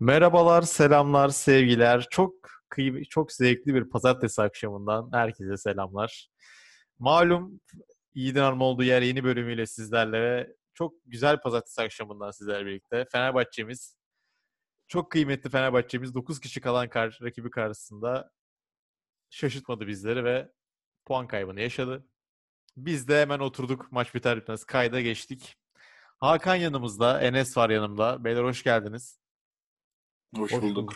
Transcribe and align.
Merhabalar, 0.00 0.62
selamlar, 0.62 1.28
sevgiler. 1.28 2.06
Çok 2.10 2.34
kıyım 2.68 3.02
çok 3.02 3.32
zevkli 3.32 3.74
bir 3.74 3.84
pazartesi 3.90 4.42
akşamından 4.42 5.10
herkese 5.12 5.56
selamlar. 5.56 6.28
Malum 6.98 7.60
Yiğidin 8.14 8.40
Hanım 8.40 8.60
olduğu 8.60 8.82
yer 8.82 9.02
yeni 9.02 9.24
bölümüyle 9.24 9.66
sizlerle 9.66 10.22
ve 10.22 10.54
çok 10.74 10.94
güzel 11.06 11.40
pazartesi 11.40 11.82
akşamından 11.82 12.30
sizlerle 12.30 12.66
birlikte. 12.66 13.06
Fenerbahçe'miz, 13.12 13.96
çok 14.88 15.10
kıymetli 15.12 15.50
Fenerbahçe'miz 15.50 16.14
9 16.14 16.40
kişi 16.40 16.60
kalan 16.60 16.88
kar 16.88 17.18
rakibi 17.22 17.50
karşısında 17.50 18.30
şaşırtmadı 19.30 19.86
bizleri 19.86 20.24
ve 20.24 20.52
puan 21.06 21.26
kaybını 21.28 21.60
yaşadı. 21.60 22.06
Biz 22.76 23.08
de 23.08 23.20
hemen 23.20 23.38
oturduk 23.38 23.92
maç 23.92 24.14
biter 24.14 24.36
bitmez 24.40 24.64
kayda 24.64 25.00
geçtik. 25.00 25.56
Hakan 26.18 26.54
yanımızda, 26.56 27.20
Enes 27.20 27.56
var 27.56 27.70
yanımda. 27.70 28.24
Beyler 28.24 28.44
hoş 28.44 28.62
geldiniz. 28.62 29.27
Hoş, 30.36 30.52
Hoş 30.52 30.62
bulduk. 30.62 30.92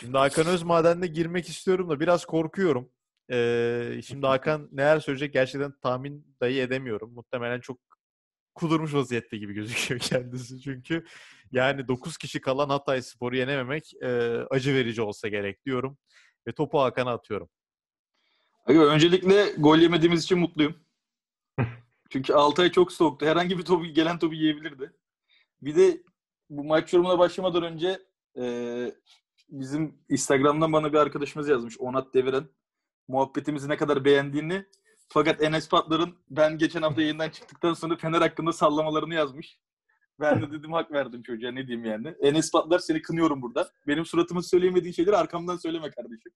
Şimdi 0.00 0.18
Hakan 0.18 0.46
Özmaden'de 0.46 1.06
girmek 1.06 1.48
istiyorum 1.48 1.90
da 1.90 2.00
biraz 2.00 2.24
korkuyorum. 2.24 2.90
Ee, 3.30 4.00
şimdi 4.06 4.26
Hakan 4.26 4.68
neler 4.72 5.00
söyleyecek 5.00 5.32
gerçekten 5.32 5.72
tahmin 5.82 6.36
dahi 6.40 6.60
edemiyorum. 6.60 7.12
Muhtemelen 7.12 7.60
çok 7.60 7.78
kudurmuş 8.54 8.94
vaziyette 8.94 9.36
gibi 9.36 9.54
gözüküyor 9.54 10.00
kendisi. 10.10 10.60
Çünkü 10.60 11.04
yani 11.52 11.88
9 11.88 12.16
kişi 12.16 12.40
kalan 12.40 12.68
Hatay 12.68 13.02
Spor'u 13.02 13.36
yenememek 13.36 13.94
e, 14.02 14.08
acı 14.50 14.74
verici 14.74 15.02
olsa 15.02 15.28
gerek 15.28 15.64
diyorum. 15.64 15.98
Ve 16.48 16.52
topu 16.52 16.80
Hakan'a 16.80 17.12
atıyorum. 17.12 17.48
Öncelikle 18.66 19.52
gol 19.58 19.78
yemediğimiz 19.78 20.22
için 20.22 20.38
mutluyum. 20.38 20.76
Çünkü 22.10 22.32
Altay 22.32 22.72
çok 22.72 22.92
soğuktu. 22.92 23.26
Herhangi 23.26 23.58
bir 23.58 23.64
topu, 23.64 23.84
gelen 23.84 24.18
topu 24.18 24.34
yiyebilirdi. 24.34 24.92
Bir 25.62 25.76
de 25.76 26.02
bu 26.50 26.64
maç 26.64 26.92
yorumuna 26.92 27.18
başlamadan 27.18 27.62
önce 27.62 27.98
e, 28.38 28.44
bizim 29.48 29.94
Instagram'dan 30.08 30.72
bana 30.72 30.92
bir 30.92 30.98
arkadaşımız 30.98 31.48
yazmış. 31.48 31.78
Onat 31.78 32.14
Deviren. 32.14 32.44
Muhabbetimizi 33.08 33.68
ne 33.68 33.76
kadar 33.76 34.04
beğendiğini. 34.04 34.64
Fakat 35.08 35.42
Enes 35.42 35.68
Patlar'ın 35.68 36.14
ben 36.30 36.58
geçen 36.58 36.82
hafta 36.82 37.02
yayından 37.02 37.30
çıktıktan 37.30 37.74
sonra 37.74 37.96
Fener 37.96 38.20
hakkında 38.20 38.52
sallamalarını 38.52 39.14
yazmış. 39.14 39.58
Ben 40.20 40.42
de 40.42 40.50
dedim 40.50 40.72
hak 40.72 40.92
verdim 40.92 41.22
çocuğa 41.22 41.50
ne 41.50 41.66
diyeyim 41.66 41.84
yani. 41.84 42.14
Enes 42.20 42.52
Patlar 42.52 42.78
seni 42.78 43.02
kınıyorum 43.02 43.42
burada. 43.42 43.68
Benim 43.86 44.04
suratımı 44.04 44.42
söyleyemediğin 44.42 44.92
şeyleri 44.92 45.16
arkamdan 45.16 45.56
söyleme 45.56 45.90
kardeşim. 45.90 46.32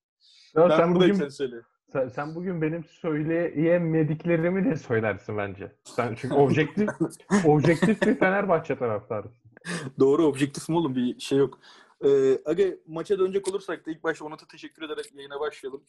Ya 0.55 0.69
ben 0.69 0.77
sen 0.77 0.95
bugün, 0.95 1.13
sen 1.13 1.29
söyle. 1.29 1.55
Sen, 1.93 2.07
sen 2.07 2.35
bugün 2.35 2.61
benim 2.61 2.83
söyleyemediklerimi 2.83 4.65
de 4.65 4.75
söylersin 4.75 5.37
bence. 5.37 5.71
Sen 5.83 6.15
çünkü 6.15 6.35
objektif 6.35 6.89
objektif 7.45 8.01
bir 8.01 8.15
Fenerbahçe 8.15 8.75
taraftarısın. 8.75 9.51
Doğru 9.99 10.25
objektif 10.25 10.69
mi 10.69 10.75
oğlum 10.77 10.95
bir 10.95 11.19
şey 11.19 11.37
yok. 11.37 11.59
Ee, 12.05 12.41
Aga 12.45 12.63
maça 12.87 13.19
dönecek 13.19 13.47
olursak 13.47 13.85
da 13.85 13.91
ilk 13.91 14.03
başta 14.03 14.25
Onat'a 14.25 14.47
teşekkür 14.47 14.83
ederek 14.83 15.15
yayına 15.15 15.39
başlayalım. 15.39 15.83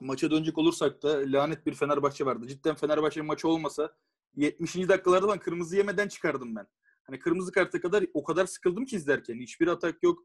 Maça 0.00 0.30
dönecek 0.30 0.58
olursak 0.58 1.02
da 1.02 1.22
lanet 1.26 1.66
bir 1.66 1.74
Fenerbahçe 1.74 2.26
vardı. 2.26 2.46
Cidden 2.46 2.74
Fenerbahçe 2.74 3.22
maçı 3.22 3.48
olmasa 3.48 3.96
70. 4.36 4.74
dakikalarda 4.74 5.28
ben 5.28 5.38
kırmızı 5.38 5.76
yemeden 5.76 6.08
çıkardım 6.08 6.56
ben. 6.56 6.66
Hani 7.04 7.18
kırmızı 7.18 7.52
karta 7.52 7.80
kadar 7.80 8.04
o 8.14 8.24
kadar 8.24 8.46
sıkıldım 8.46 8.84
ki 8.84 8.96
izlerken. 8.96 9.34
Hiçbir 9.40 9.66
atak 9.68 10.02
yok. 10.02 10.24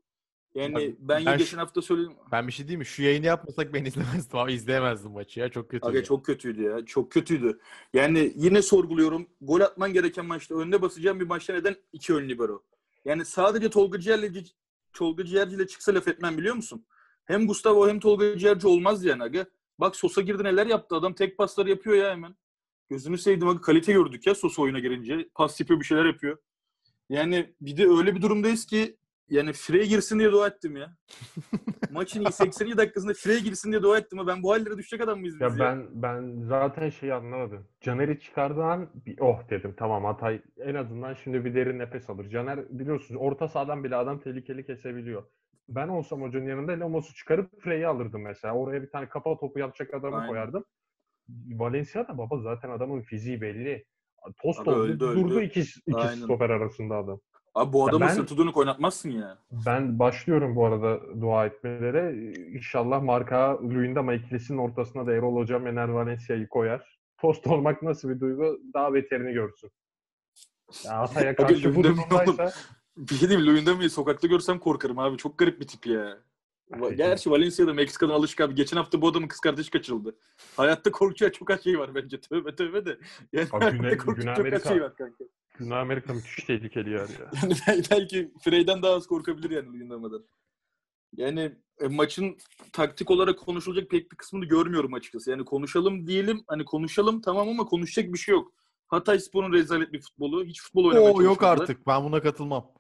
Yani 0.56 0.76
ben, 0.76 0.96
ben, 1.00 1.26
ben 1.26 1.38
geçen 1.38 1.58
hafta 1.58 1.82
söyledim. 1.82 2.14
Ben 2.32 2.48
bir 2.48 2.52
şey 2.52 2.68
diyeyim 2.68 2.80
mi? 2.80 2.86
Şu 2.86 3.04
yayını 3.04 3.26
yapmasak 3.26 3.73
ben 3.73 3.86
izlemezdim 3.86 4.40
ama 4.40 4.52
izleyemezdim 4.52 5.12
maçı 5.12 5.40
ya. 5.40 5.50
Çok 5.50 5.70
kötüydü. 5.70 5.90
Aga 5.90 6.04
çok 6.04 6.26
kötüydü 6.26 6.62
ya. 6.62 6.86
Çok 6.86 7.12
kötüydü. 7.12 7.59
Yani 7.94 8.34
yine 8.36 8.62
sorguluyorum. 8.62 9.28
Gol 9.42 9.62
atman 9.62 9.94
gereken 9.94 10.26
maçta 10.26 10.56
önüne 10.56 10.81
basacağım 10.81 11.20
bir 11.20 11.26
maçta 11.26 11.54
neden 11.54 11.76
iki 11.94 12.14
ön 12.14 12.30
libero? 12.30 12.64
Yani 13.06 13.26
sadece 13.26 13.70
Tolga 13.70 14.00
Ciğer'le 14.00 14.44
Tolga 14.94 15.26
Ciğerci 15.26 15.56
ile 15.56 15.68
çıksa 15.68 15.94
laf 15.94 16.08
etmem 16.08 16.38
biliyor 16.38 16.56
musun? 16.56 16.86
Hem 17.26 17.48
Gustavo 17.48 17.88
hem 17.88 18.00
Tolga 18.00 18.38
Ciğerci 18.38 18.68
olmaz 18.68 19.06
yani 19.06 19.24
aga. 19.24 19.46
Bak 19.80 19.96
Sosa 19.96 20.22
girdi 20.22 20.44
neler 20.44 20.68
yaptı. 20.68 20.96
Adam 20.96 21.14
tek 21.14 21.38
pasları 21.38 21.70
yapıyor 21.70 21.96
ya 21.96 22.12
hemen. 22.12 22.35
Gözünü 22.90 23.18
sevdim 23.18 23.47
aga 23.47 23.62
kalite 23.62 23.94
gördük 23.94 24.28
ya 24.28 24.35
Sosa 24.35 24.62
oyuna 24.62 24.80
girince. 24.80 25.30
Pas 25.35 25.59
yapıyor 25.59 25.80
bir 25.80 25.85
şeyler 25.85 26.06
yapıyor. 26.06 26.38
Yani 27.09 27.53
bir 27.62 27.78
de 27.78 27.88
öyle 27.88 28.16
bir 28.16 28.22
durumdayız 28.22 28.66
ki 28.66 28.97
yani 29.29 29.53
Frey 29.53 29.89
girsin 29.89 30.19
diye 30.19 30.31
dua 30.31 30.47
ettim 30.47 30.78
ya. 30.78 30.95
Maçın 31.91 32.29
80. 32.29 32.78
dakikasında 32.78 33.13
Frey 33.13 33.39
girsin 33.39 33.72
diye 33.72 33.81
dua 33.81 33.97
ettim. 33.97 34.19
Ben 34.28 34.44
bu 34.44 34.51
hallere 34.51 34.78
düşecek 34.78 35.01
adam 35.01 35.19
mıyız 35.19 35.35
biz 35.35 35.59
ya? 35.59 35.66
Ben, 35.66 35.88
ben 35.91 36.41
zaten 36.41 36.89
şeyi 36.89 37.13
anlamadım. 37.13 37.67
Caner'i 37.81 38.19
çıkardığı 38.19 38.63
an 38.63 38.89
bir 39.06 39.19
oh 39.19 39.50
dedim 39.50 39.75
tamam 39.78 40.06
Hatay 40.06 40.41
en 40.57 40.75
azından 40.75 41.13
şimdi 41.13 41.45
bir 41.45 41.56
derin 41.56 41.79
nefes 41.79 42.09
alır. 42.09 42.29
Caner 42.29 42.79
biliyorsunuz 42.79 43.22
orta 43.23 43.47
sahadan 43.47 43.84
bile 43.84 43.95
adam 43.95 44.19
tehlikeli 44.19 44.66
kesebiliyor. 44.66 45.23
Ben 45.69 45.88
olsam 45.88 46.22
hocanın 46.22 46.47
yanında 46.47 46.72
Lemos'u 46.72 47.13
çıkarıp 47.16 47.61
Frey'i 47.61 47.88
alırdım 47.88 48.22
mesela. 48.22 48.53
Oraya 48.53 48.81
bir 48.81 48.90
tane 48.90 49.09
kafa 49.09 49.38
topu 49.38 49.59
yapacak 49.59 49.94
adamı 49.94 50.16
Aynen. 50.16 50.29
koyardım. 50.29 50.66
Valencia 51.29 52.07
da 52.07 52.17
baba 52.17 52.38
zaten 52.38 52.69
adamın 52.69 53.01
fiziği 53.01 53.41
belli. 53.41 53.85
Tost 54.41 54.67
oldu. 54.67 55.00
Durdu 55.00 55.35
öldü. 55.35 55.45
iki, 55.45 55.59
iki 55.59 56.07
stoper 56.07 56.50
arasında 56.50 56.95
adam. 56.95 57.19
Abi 57.56 57.74
bu 57.74 57.88
adamın 57.88 58.08
ben, 58.08 58.14
sırtı 58.14 58.38
dönük 58.38 58.58
oynatmazsın 58.58 59.09
ya. 59.09 59.38
Ben 59.52 60.00
başlıyorum 60.00 60.56
bu 60.56 60.66
arada 60.66 61.22
dua 61.22 61.46
etmelere. 61.46 62.34
İnşallah 62.36 63.02
marka 63.03 63.59
Luyendama 63.64 64.14
ikilisinin 64.14 64.58
ortasına 64.58 65.08
da 65.08 65.14
Erol 65.14 65.36
Hocam 65.36 65.68
Ener 65.68 65.88
Valencia'yı 65.88 66.47
koyar. 66.47 67.00
Post 67.18 67.47
olmak 67.47 67.81
nasıl 67.81 68.09
bir 68.09 68.19
duygu 68.19 68.62
daha 68.74 68.94
beterini 68.94 69.34
görsün. 69.34 69.72
Ya 70.86 71.00
Hatay'a 71.00 71.36
karşı 71.36 71.75
bu 71.75 71.84
durumdaysa... 71.84 72.52
Bir 72.97 73.16
şey 73.16 73.30
diyeyim 73.30 73.50
Luyendama'yı 73.50 73.90
sokakta 73.90 74.28
görsem 74.28 74.59
korkarım 74.59 75.00
abi. 75.00 75.18
Çok 75.18 75.38
garip 75.38 75.62
bir 75.62 75.68
tip 75.68 75.88
ya. 75.88 76.18
Gerçi 76.96 77.31
Valencia'da 77.31 77.74
Meksika'dan 77.74 78.14
alışık 78.14 78.41
abi. 78.41 78.56
Geçen 78.56 78.78
hafta 78.78 79.02
bu 79.02 79.08
adamın 79.08 79.28
kız 79.28 79.40
kardeşi 79.40 79.72
kaçırıldı. 79.72 80.16
Hayatta 80.58 80.91
korkacak 80.91 81.34
çok 81.34 81.52
az 81.52 81.64
şey 81.64 81.80
var 81.80 81.96
bence. 81.96 82.22
Tövbe 82.22 82.56
tövbe 82.56 82.85
de. 82.85 82.97
Yani 83.34 83.47
hayatta 83.52 83.78
Güney, 83.78 83.97
çok 83.97 84.53
az 84.53 84.68
şey 84.68 84.81
var 84.81 84.96
kanka. 84.96 85.24
Güney 85.53 85.78
Amerika 85.78 86.14
müthiş 86.14 86.46
tehlikeli 86.46 86.90
yer 86.90 87.09
ya. 87.09 87.31
Yani 87.68 87.84
belki 87.91 88.31
Frey'den 88.44 88.81
daha 88.81 88.94
az 88.94 89.08
korkabilir 89.08 89.50
yani 89.50 89.68
Luyendama'dan. 89.68 90.25
Yani 91.16 91.52
e, 91.80 91.88
maçın 91.88 92.38
taktik 92.74 93.12
olarak 93.12 93.40
konuşulacak 93.40 93.90
pek 93.90 94.12
bir 94.12 94.18
kısmını 94.18 94.46
görmüyorum 94.46 94.94
açıkçası. 94.94 95.31
Yani 95.31 95.46
konuşalım 95.46 96.08
diyelim, 96.08 96.44
hani 96.47 96.66
konuşalım 96.66 97.22
tamam 97.22 97.50
ama 97.50 97.66
konuşacak 97.66 98.14
bir 98.14 98.18
şey 98.18 98.34
yok. 98.34 98.53
Hatay 98.88 99.19
Spor'un 99.19 99.53
rezalet 99.53 99.94
bir 99.94 100.02
futbolu. 100.02 100.46
Hiç 100.46 100.62
futbol 100.62 100.86
oynamaya 100.86 101.14
Oo, 101.14 101.22
yok 101.22 101.44
artık. 101.44 101.88
Ben 101.88 102.03
buna 102.03 102.22
katılmam. 102.22 102.72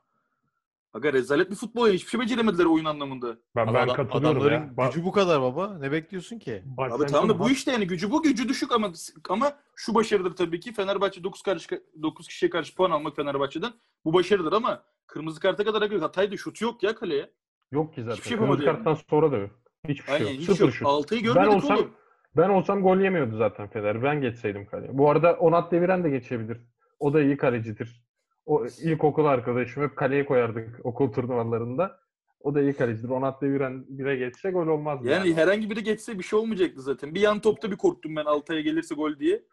Aga 0.93 1.13
rezalet 1.13 1.51
bir 1.51 1.55
futbol. 1.55 1.89
Hiçbir 1.89 2.09
şey 2.09 2.19
beceremediler 2.19 2.65
oyun 2.65 2.85
anlamında. 2.85 3.37
Ben, 3.55 3.73
ben 3.73 3.87
katılıyorum 3.87 4.37
adamların 4.37 4.73
ya. 4.77 4.87
gücü 4.87 5.05
bu 5.05 5.11
kadar 5.11 5.41
baba. 5.41 5.77
Ne 5.77 5.91
bekliyorsun 5.91 6.39
ki? 6.39 6.63
Bak, 6.65 6.91
Abi 6.91 7.05
tamam 7.05 7.29
da 7.29 7.39
bu 7.39 7.49
işte 7.49 7.71
yani 7.71 7.87
gücü 7.87 8.11
bu 8.11 8.23
gücü 8.23 8.49
düşük 8.49 8.71
ama 8.71 8.91
ama 9.29 9.53
şu 9.75 9.93
başarıdır 9.95 10.35
tabii 10.35 10.59
ki. 10.59 10.73
Fenerbahçe 10.73 11.23
9 11.23 11.41
karşı 11.41 11.83
9 12.01 12.27
kişiye 12.27 12.49
karşı 12.49 12.75
puan 12.75 12.91
almak 12.91 13.15
Fenerbahçe'den 13.15 13.73
bu 14.05 14.13
başarıdır 14.13 14.53
ama 14.53 14.83
kırmızı 15.07 15.39
karta 15.39 15.63
kadar 15.63 15.81
Aga 15.81 16.01
Hatay'da 16.01 16.37
şutu 16.37 16.65
yok 16.65 16.83
ya 16.83 16.95
kaleye. 16.95 17.29
Yok 17.71 17.93
ki 17.93 18.01
zaten. 18.01 18.15
Hiçbir 18.15 18.29
şey 18.29 18.37
kırmızı 18.37 18.65
karttan 18.65 18.91
yani. 18.91 19.01
sonra 19.09 19.31
da 19.31 19.37
yok. 19.37 19.51
Hiçbir 19.87 20.05
şey 20.05 20.15
Aynen, 20.15 20.27
yok. 20.27 20.39
Hiç 20.39 20.45
Sıfır 20.45 20.65
yok. 20.65 20.73
şut. 20.73 20.87
Altıyı 20.87 21.21
görmedik 21.21 21.51
ben 21.51 21.55
olsam, 21.55 21.77
oğlum. 21.77 21.91
Ben 22.37 22.49
olsam 22.49 22.83
gol 22.83 22.97
yemiyordu 22.97 23.37
zaten 23.37 23.67
Fener. 23.67 24.03
Ben 24.03 24.21
geçseydim 24.21 24.65
kaleye. 24.65 24.97
Bu 24.97 25.09
arada 25.09 25.33
Onat 25.33 25.71
Deviren 25.71 26.03
de 26.03 26.09
geçebilir. 26.09 26.57
O 26.99 27.13
da 27.13 27.21
iyi 27.21 27.37
kalecidir. 27.37 28.02
O 28.45 28.65
ilkokul 28.65 29.25
arkadaşım 29.25 29.83
hep 29.83 29.95
kaleye 29.95 30.25
koyardık 30.25 30.85
okul 30.85 31.13
turnuvalarında. 31.13 31.99
O 32.39 32.55
da 32.55 32.61
iyi 32.61 32.73
kalecidir. 32.73 33.09
Onat 33.09 33.41
Deviren 33.41 33.85
bire 33.87 34.15
geçse 34.15 34.51
gol 34.51 34.67
olmaz. 34.67 34.99
Yani, 35.03 35.29
yani 35.29 35.41
herhangi 35.41 35.69
biri 35.69 35.83
geçse 35.83 36.19
bir 36.19 36.23
şey 36.23 36.39
olmayacaktı 36.39 36.81
zaten. 36.81 37.15
Bir 37.15 37.21
yan 37.21 37.39
topta 37.39 37.71
bir 37.71 37.77
korktum 37.77 38.15
ben 38.15 38.25
Altay'a 38.25 38.61
gelirse 38.61 38.95
gol 38.95 39.19
diye. 39.19 39.43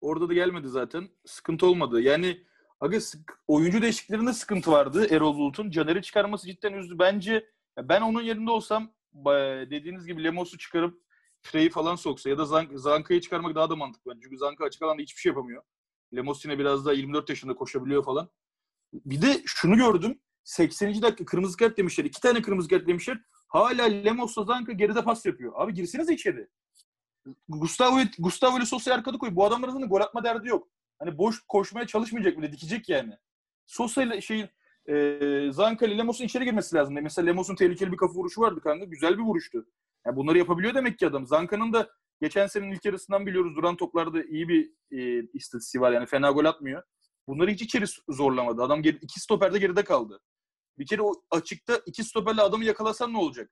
Orada 0.00 0.28
da 0.28 0.34
gelmedi 0.34 0.68
zaten. 0.68 1.08
Sıkıntı 1.26 1.66
olmadı. 1.66 2.00
Yani 2.00 2.42
aga 2.80 2.98
oyuncu 3.48 3.82
değişikliklerinde 3.82 4.32
sıkıntı 4.32 4.72
vardı 4.72 5.06
Erol 5.10 5.36
Bulut'un. 5.36 5.70
Caner'i 5.70 6.02
çıkarması 6.02 6.46
cidden 6.46 6.72
üzdü. 6.72 6.98
Bence 6.98 7.46
ben 7.78 8.00
onun 8.00 8.22
yerinde 8.22 8.50
olsam 8.50 8.92
dediğiniz 9.70 10.06
gibi 10.06 10.24
Lemos'u 10.24 10.58
çıkarıp 10.58 11.02
Frey'i 11.42 11.70
falan 11.70 11.94
soksa 11.94 12.30
ya 12.30 12.38
da 12.38 12.44
Zank 12.44 12.70
Zanka'yı 12.74 13.20
çıkarmak 13.20 13.54
daha 13.54 13.70
da 13.70 13.76
mantıklı. 13.76 14.14
Çünkü 14.22 14.36
Zanka 14.38 14.64
açık 14.64 14.82
alanda 14.82 15.02
hiçbir 15.02 15.20
şey 15.20 15.30
yapamıyor. 15.30 15.62
Lemos 16.16 16.44
yine 16.44 16.58
biraz 16.58 16.86
daha 16.86 16.94
24 16.94 17.28
yaşında 17.28 17.54
koşabiliyor 17.54 18.04
falan. 18.04 18.30
Bir 18.92 19.22
de 19.22 19.42
şunu 19.46 19.76
gördüm. 19.76 20.20
80. 20.44 21.02
dakika 21.02 21.24
kırmızı 21.24 21.56
kart 21.56 21.78
demişler. 21.78 22.04
iki 22.04 22.20
tane 22.20 22.42
kırmızı 22.42 22.68
kart 22.68 22.86
demişler. 22.86 23.18
Hala 23.48 23.82
Lemos'la 23.82 24.44
Zanka 24.44 24.72
geride 24.72 25.04
pas 25.04 25.26
yapıyor. 25.26 25.52
Abi 25.56 25.74
girseniz 25.74 26.10
içeri. 26.10 26.48
Gustavo, 27.48 28.00
Gustavo 28.18 28.58
ile 28.58 28.66
Sosa'yı 28.66 28.96
arkada 28.96 29.18
koy. 29.18 29.34
Bu 29.34 29.44
adamların 29.44 29.82
da 29.82 29.86
gol 29.86 30.00
atma 30.00 30.24
derdi 30.24 30.48
yok. 30.48 30.68
Hani 30.98 31.18
boş 31.18 31.42
koşmaya 31.48 31.86
çalışmayacak 31.86 32.38
bile. 32.38 32.52
Dikecek 32.52 32.88
yani. 32.88 33.14
Sosa 33.66 34.02
ile 34.02 34.20
şeyin 34.20 34.48
e, 34.88 35.18
Zanka 35.52 35.86
ile 35.86 35.98
Lemos'un 35.98 36.24
içeri 36.24 36.44
girmesi 36.44 36.76
lazım. 36.76 36.94
Mesela 37.02 37.26
Lemos'un 37.26 37.54
tehlikeli 37.54 37.92
bir 37.92 37.96
kafa 37.96 38.14
vuruşu 38.14 38.40
vardı 38.40 38.60
kanka. 38.60 38.84
Güzel 38.84 39.18
bir 39.18 39.22
vuruştu. 39.22 39.66
Yani 40.06 40.16
bunları 40.16 40.38
yapabiliyor 40.38 40.74
demek 40.74 40.98
ki 40.98 41.06
adam. 41.06 41.26
Zanka'nın 41.26 41.72
da 41.72 41.90
Geçen 42.22 42.46
senenin 42.46 42.72
ilk 42.72 42.84
yarısından 42.84 43.26
biliyoruz 43.26 43.56
duran 43.56 43.76
toplarda 43.76 44.24
iyi 44.24 44.48
bir 44.48 44.72
e, 44.90 45.28
istatistiği 45.32 45.82
var. 45.82 45.92
Yani 45.92 46.06
fena 46.06 46.30
gol 46.30 46.44
atmıyor. 46.44 46.82
Bunları 47.28 47.50
hiç 47.50 47.62
içeri 47.62 47.84
zorlamadı. 48.08 48.62
Adam 48.62 48.82
geri, 48.82 48.96
iki 48.96 49.20
stoperde 49.20 49.58
geride 49.58 49.84
kaldı. 49.84 50.20
Bir 50.78 50.86
kere 50.86 51.02
o 51.02 51.12
açıkta 51.30 51.80
iki 51.86 52.04
stoperle 52.04 52.42
adamı 52.42 52.64
yakalasan 52.64 53.12
ne 53.12 53.18
olacak? 53.18 53.50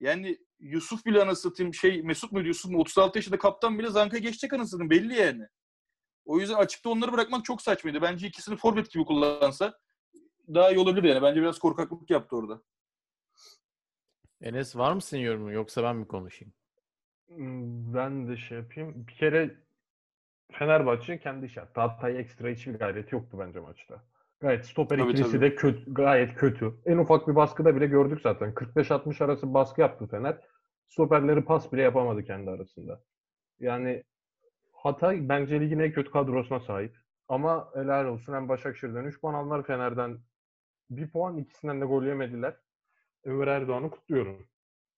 Yani 0.00 0.38
Yusuf 0.58 1.06
bile 1.06 1.22
anasını 1.22 1.74
şey 1.74 2.02
Mesut 2.02 2.32
mu 2.32 2.40
Yusuf 2.40 2.70
mu 2.70 2.80
36 2.80 3.18
yaşında 3.18 3.38
kaptan 3.38 3.78
bile 3.78 3.90
Zanka 3.90 4.18
geçecek 4.18 4.52
anasını 4.52 4.90
belli 4.90 5.14
yani. 5.14 5.46
O 6.24 6.40
yüzden 6.40 6.54
açıkta 6.54 6.90
onları 6.90 7.12
bırakmak 7.12 7.44
çok 7.44 7.62
saçmaydı. 7.62 8.02
Bence 8.02 8.26
ikisini 8.26 8.56
forvet 8.56 8.90
gibi 8.90 9.04
kullansa 9.04 9.78
daha 10.54 10.70
iyi 10.70 10.78
olabilir 10.78 11.08
yani. 11.08 11.22
Bence 11.22 11.40
biraz 11.40 11.58
korkaklık 11.58 12.10
yaptı 12.10 12.36
orada. 12.36 12.62
Enes 14.40 14.76
var 14.76 14.92
mısın 14.92 15.16
yorumu 15.16 15.52
yoksa 15.52 15.82
ben 15.82 15.96
mi 15.96 16.08
konuşayım? 16.08 16.54
Ben 17.94 18.28
de 18.28 18.36
şey 18.36 18.58
yapayım. 18.58 19.06
Bir 19.08 19.14
kere 19.14 19.56
Fenerbahçe 20.52 21.18
kendi 21.18 21.46
iş 21.46 21.56
yaptı. 21.56 21.80
Hatay 21.80 22.20
ekstra 22.20 22.48
hiçbir 22.48 22.74
gayreti 22.74 23.14
yoktu 23.14 23.36
bence 23.40 23.60
maçta. 23.60 24.02
Gayet 24.40 24.66
stoper 24.66 24.98
Tabii, 24.98 25.10
ikilisi 25.10 25.32
tabii. 25.32 25.40
de 25.40 25.54
kötü, 25.54 25.94
gayet 25.94 26.34
kötü. 26.34 26.74
En 26.86 26.98
ufak 26.98 27.28
bir 27.28 27.34
baskıda 27.34 27.76
bile 27.76 27.86
gördük 27.86 28.20
zaten. 28.22 28.54
45-60 28.54 29.24
arası 29.24 29.54
baskı 29.54 29.80
yaptı 29.80 30.06
Fener. 30.06 30.38
Stoperleri 30.88 31.44
pas 31.44 31.72
bile 31.72 31.82
yapamadı 31.82 32.24
kendi 32.24 32.50
arasında. 32.50 33.00
Yani 33.60 34.02
Hatay 34.72 35.28
bence 35.28 35.60
ligin 35.60 35.78
en 35.78 35.92
kötü 35.92 36.10
kadrosuna 36.10 36.60
sahip. 36.60 36.96
Ama 37.28 37.70
helal 37.74 38.06
olsun 38.06 38.34
hem 38.34 38.48
Başakşehir'den 38.48 39.04
3 39.04 39.20
puan 39.20 39.34
aldılar 39.34 39.62
Fener'den 39.66 40.18
1 40.90 41.10
puan 41.10 41.36
ikisinden 41.36 41.80
de 41.80 41.84
gol 41.84 42.04
yemediler. 42.04 42.56
Ömer 43.24 43.46
Erdoğan'ı 43.46 43.90
kutluyorum. 43.90 44.46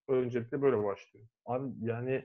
Öncelikle 0.09 0.63
böyle 0.63 0.85
başlıyor. 0.85 1.27
Abi 1.47 1.69
yani 1.81 2.25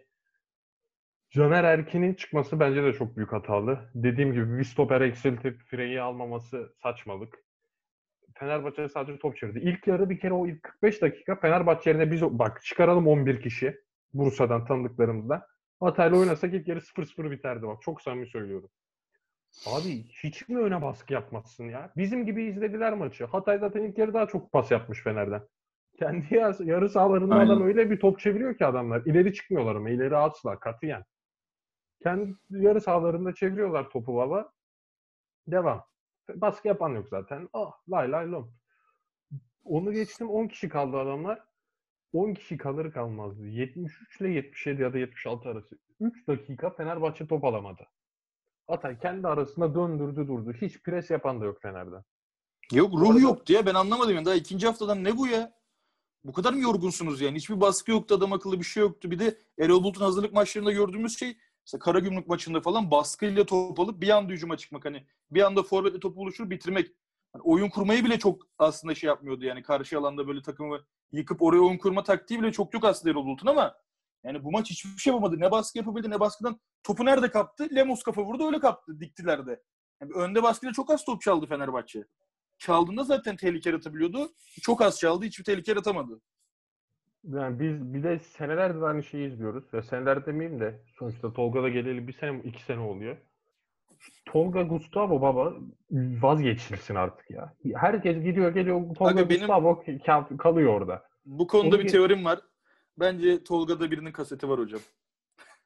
Caner 1.29 1.63
Erkin'in 1.63 2.13
çıkması 2.13 2.59
bence 2.59 2.83
de 2.83 2.93
çok 2.93 3.17
büyük 3.17 3.33
hatalı. 3.33 3.89
Dediğim 3.95 4.33
gibi 4.33 4.57
bir 4.57 4.63
stoper 4.63 5.01
eksiltip 5.01 5.61
Frey'i 5.61 6.01
almaması 6.01 6.73
saçmalık. 6.83 7.35
Fenerbahçe 8.35 8.89
sadece 8.89 9.19
top 9.19 9.37
çevirdi. 9.37 9.59
İlk 9.59 9.87
yarı 9.87 10.09
bir 10.09 10.19
kere 10.19 10.33
o 10.33 10.47
ilk 10.47 10.63
45 10.63 11.01
dakika 11.01 11.35
Fenerbahçe 11.35 11.89
yerine 11.89 12.11
biz 12.11 12.21
bak 12.21 12.63
çıkaralım 12.63 13.07
11 13.07 13.41
kişi 13.41 13.81
Bursa'dan 14.13 14.65
tanıdıklarımızdan. 14.65 15.41
Hatay'la 15.79 16.17
oynasak 16.17 16.53
ilk 16.53 16.67
yarı 16.67 16.79
0-0 16.79 17.31
biterdi 17.31 17.67
bak. 17.67 17.81
Çok 17.81 18.01
samimi 18.01 18.27
söylüyorum. 18.27 18.69
Abi 19.67 20.03
hiç 20.23 20.49
mi 20.49 20.59
öne 20.59 20.81
baskı 20.81 21.13
yapmazsın 21.13 21.69
ya? 21.69 21.93
Bizim 21.97 22.25
gibi 22.25 22.43
izlediler 22.43 22.93
maçı. 22.93 23.25
Hatay 23.25 23.57
zaten 23.57 23.83
ilk 23.83 23.97
yarı 23.97 24.13
daha 24.13 24.27
çok 24.27 24.51
pas 24.51 24.71
yapmış 24.71 25.03
Fener'den. 25.03 25.41
Kendi 25.99 26.35
yar- 26.35 26.59
yarı 26.65 26.89
sahalarında 26.89 27.35
Aynen. 27.35 27.45
adam 27.51 27.67
öyle 27.67 27.91
bir 27.91 27.99
top 27.99 28.19
çeviriyor 28.19 28.57
ki 28.57 28.65
adamlar. 28.65 29.01
İleri 29.05 29.33
çıkmıyorlar 29.33 29.75
ama 29.75 29.89
ileri 29.89 30.17
asla 30.17 30.59
katiyen. 30.59 31.03
Kendi 32.03 32.35
yarı 32.49 32.81
sahalarında 32.81 33.33
çeviriyorlar 33.33 33.89
topu 33.89 34.15
baba. 34.15 34.51
Devam. 35.47 35.85
Baskı 36.35 36.67
yapan 36.67 36.89
yok 36.89 37.07
zaten. 37.09 37.49
Ah 37.53 37.71
lay 37.91 38.11
lay 38.11 38.31
lom. 38.31 38.53
Onu 39.63 39.91
geçtim 39.93 40.29
10 40.29 40.47
kişi 40.47 40.69
kaldı 40.69 40.97
adamlar. 40.97 41.43
10 42.13 42.33
kişi 42.33 42.57
kalır 42.57 42.91
kalmazdı. 42.91 43.47
73 43.47 44.21
ile 44.21 44.29
77 44.29 44.81
ya 44.81 44.93
da 44.93 44.97
76 44.97 45.49
arası. 45.49 45.77
3 45.99 46.27
dakika 46.27 46.69
Fenerbahçe 46.69 47.27
top 47.27 47.43
alamadı. 47.43 47.83
Hatay 48.67 48.99
kendi 48.99 49.27
arasında 49.27 49.75
döndürdü 49.75 50.27
durdu. 50.27 50.53
Hiç 50.61 50.83
pres 50.83 51.09
yapan 51.09 51.41
da 51.41 51.45
yok 51.45 51.61
Fener'den. 51.61 52.03
Yok 52.73 52.93
ruh 52.93 53.21
yoktu 53.21 53.53
ya. 53.53 53.65
Ben 53.65 53.73
anlamadım 53.75 54.15
yani. 54.15 54.25
Daha 54.25 54.35
ikinci 54.35 54.67
haftadan 54.67 55.03
ne 55.03 55.17
bu 55.17 55.27
ya? 55.27 55.58
Bu 56.23 56.33
kadar 56.33 56.53
mı 56.53 56.59
yorgunsunuz 56.59 57.21
yani? 57.21 57.37
Hiçbir 57.37 57.61
baskı 57.61 57.91
yoktu. 57.91 58.15
Adam 58.15 58.33
akıllı 58.33 58.59
bir 58.59 58.65
şey 58.65 58.81
yoktu. 58.81 59.11
Bir 59.11 59.19
de 59.19 59.37
Erol 59.59 59.83
Bulut'un 59.83 60.01
hazırlık 60.01 60.33
maçlarında 60.33 60.71
gördüğümüz 60.71 61.19
şey 61.19 61.37
mesela 61.65 61.79
Karagümrük 61.79 62.27
maçında 62.27 62.61
falan 62.61 62.91
baskıyla 62.91 63.45
top 63.45 63.79
alıp 63.79 64.01
bir 64.01 64.09
anda 64.09 64.33
hücuma 64.33 64.57
çıkmak. 64.57 64.85
Hani 64.85 65.05
bir 65.31 65.41
anda 65.41 65.63
forvetle 65.63 65.99
topu 65.99 66.15
buluşur 66.15 66.49
bitirmek. 66.49 66.91
Hani 67.33 67.41
oyun 67.43 67.69
kurmayı 67.69 68.05
bile 68.05 68.19
çok 68.19 68.47
aslında 68.57 68.95
şey 68.95 69.07
yapmıyordu 69.07 69.45
yani. 69.45 69.63
Karşı 69.63 69.97
alanda 69.99 70.27
böyle 70.27 70.41
takımı 70.41 70.85
yıkıp 71.11 71.41
oraya 71.41 71.59
oyun 71.59 71.77
kurma 71.77 72.03
taktiği 72.03 72.41
bile 72.41 72.51
çok 72.51 72.73
yok 72.73 72.83
aslında 72.83 73.11
Erol 73.11 73.25
Bulut'un 73.25 73.47
ama 73.47 73.75
yani 74.23 74.43
bu 74.43 74.51
maç 74.51 74.69
hiçbir 74.69 74.97
şey 74.97 75.13
yapamadı. 75.13 75.39
Ne 75.39 75.51
baskı 75.51 75.77
yapabildi 75.77 76.09
ne 76.09 76.19
baskıdan. 76.19 76.59
Topu 76.83 77.05
nerede 77.05 77.31
kaptı? 77.31 77.69
Lemos 77.75 78.03
kafa 78.03 78.23
vurdu 78.23 78.47
öyle 78.47 78.59
kaptı. 78.59 78.99
Diktiler 78.99 79.47
de. 79.47 79.63
Yani 80.01 80.11
önde 80.13 80.43
baskıyla 80.43 80.73
çok 80.73 80.91
az 80.91 81.05
top 81.05 81.21
çaldı 81.21 81.45
Fenerbahçe. 81.45 82.03
Çaldığında 82.63 83.03
zaten 83.03 83.35
tehlike 83.35 83.69
yaratabiliyordu. 83.69 84.31
Çok 84.61 84.81
az 84.81 84.99
çaldı. 84.99 85.25
Hiçbir 85.25 85.43
tehlike 85.43 85.71
yaratamadı. 85.71 86.21
Yani 87.23 87.59
biz 87.59 87.93
bir 87.93 88.03
de 88.03 88.19
senelerdir 88.19 88.81
aynı 88.81 89.03
şeyi 89.03 89.27
izliyoruz. 89.33 89.63
Ya 89.73 89.81
seneler 89.81 90.25
demeyeyim 90.25 90.59
de 90.59 90.81
sonuçta 90.99 91.33
Tolga'da 91.33 91.69
geleli 91.69 92.07
bir 92.07 92.13
sene, 92.13 92.41
iki 92.43 92.63
sene 92.63 92.79
oluyor. 92.79 93.17
Tolga 94.25 94.61
Gustavo 94.61 95.21
baba 95.21 95.53
vazgeçilsin 95.91 96.95
artık 96.95 97.29
ya. 97.31 97.53
Herkes 97.75 98.23
gidiyor 98.23 98.53
geliyor 98.53 98.95
Tolga 98.95 99.11
Aga 99.11 99.29
benim- 99.29 99.39
Gustavo 99.39 99.83
ka- 99.87 100.37
kalıyor 100.37 100.73
orada. 100.73 101.03
Bu 101.25 101.47
konuda 101.47 101.75
Onu 101.75 101.83
bir 101.83 101.87
teorim 101.87 102.25
var. 102.25 102.39
Bence 102.99 103.43
Tolga'da 103.43 103.91
birinin 103.91 104.11
kaseti 104.11 104.49
var 104.49 104.59
hocam. 104.59 104.81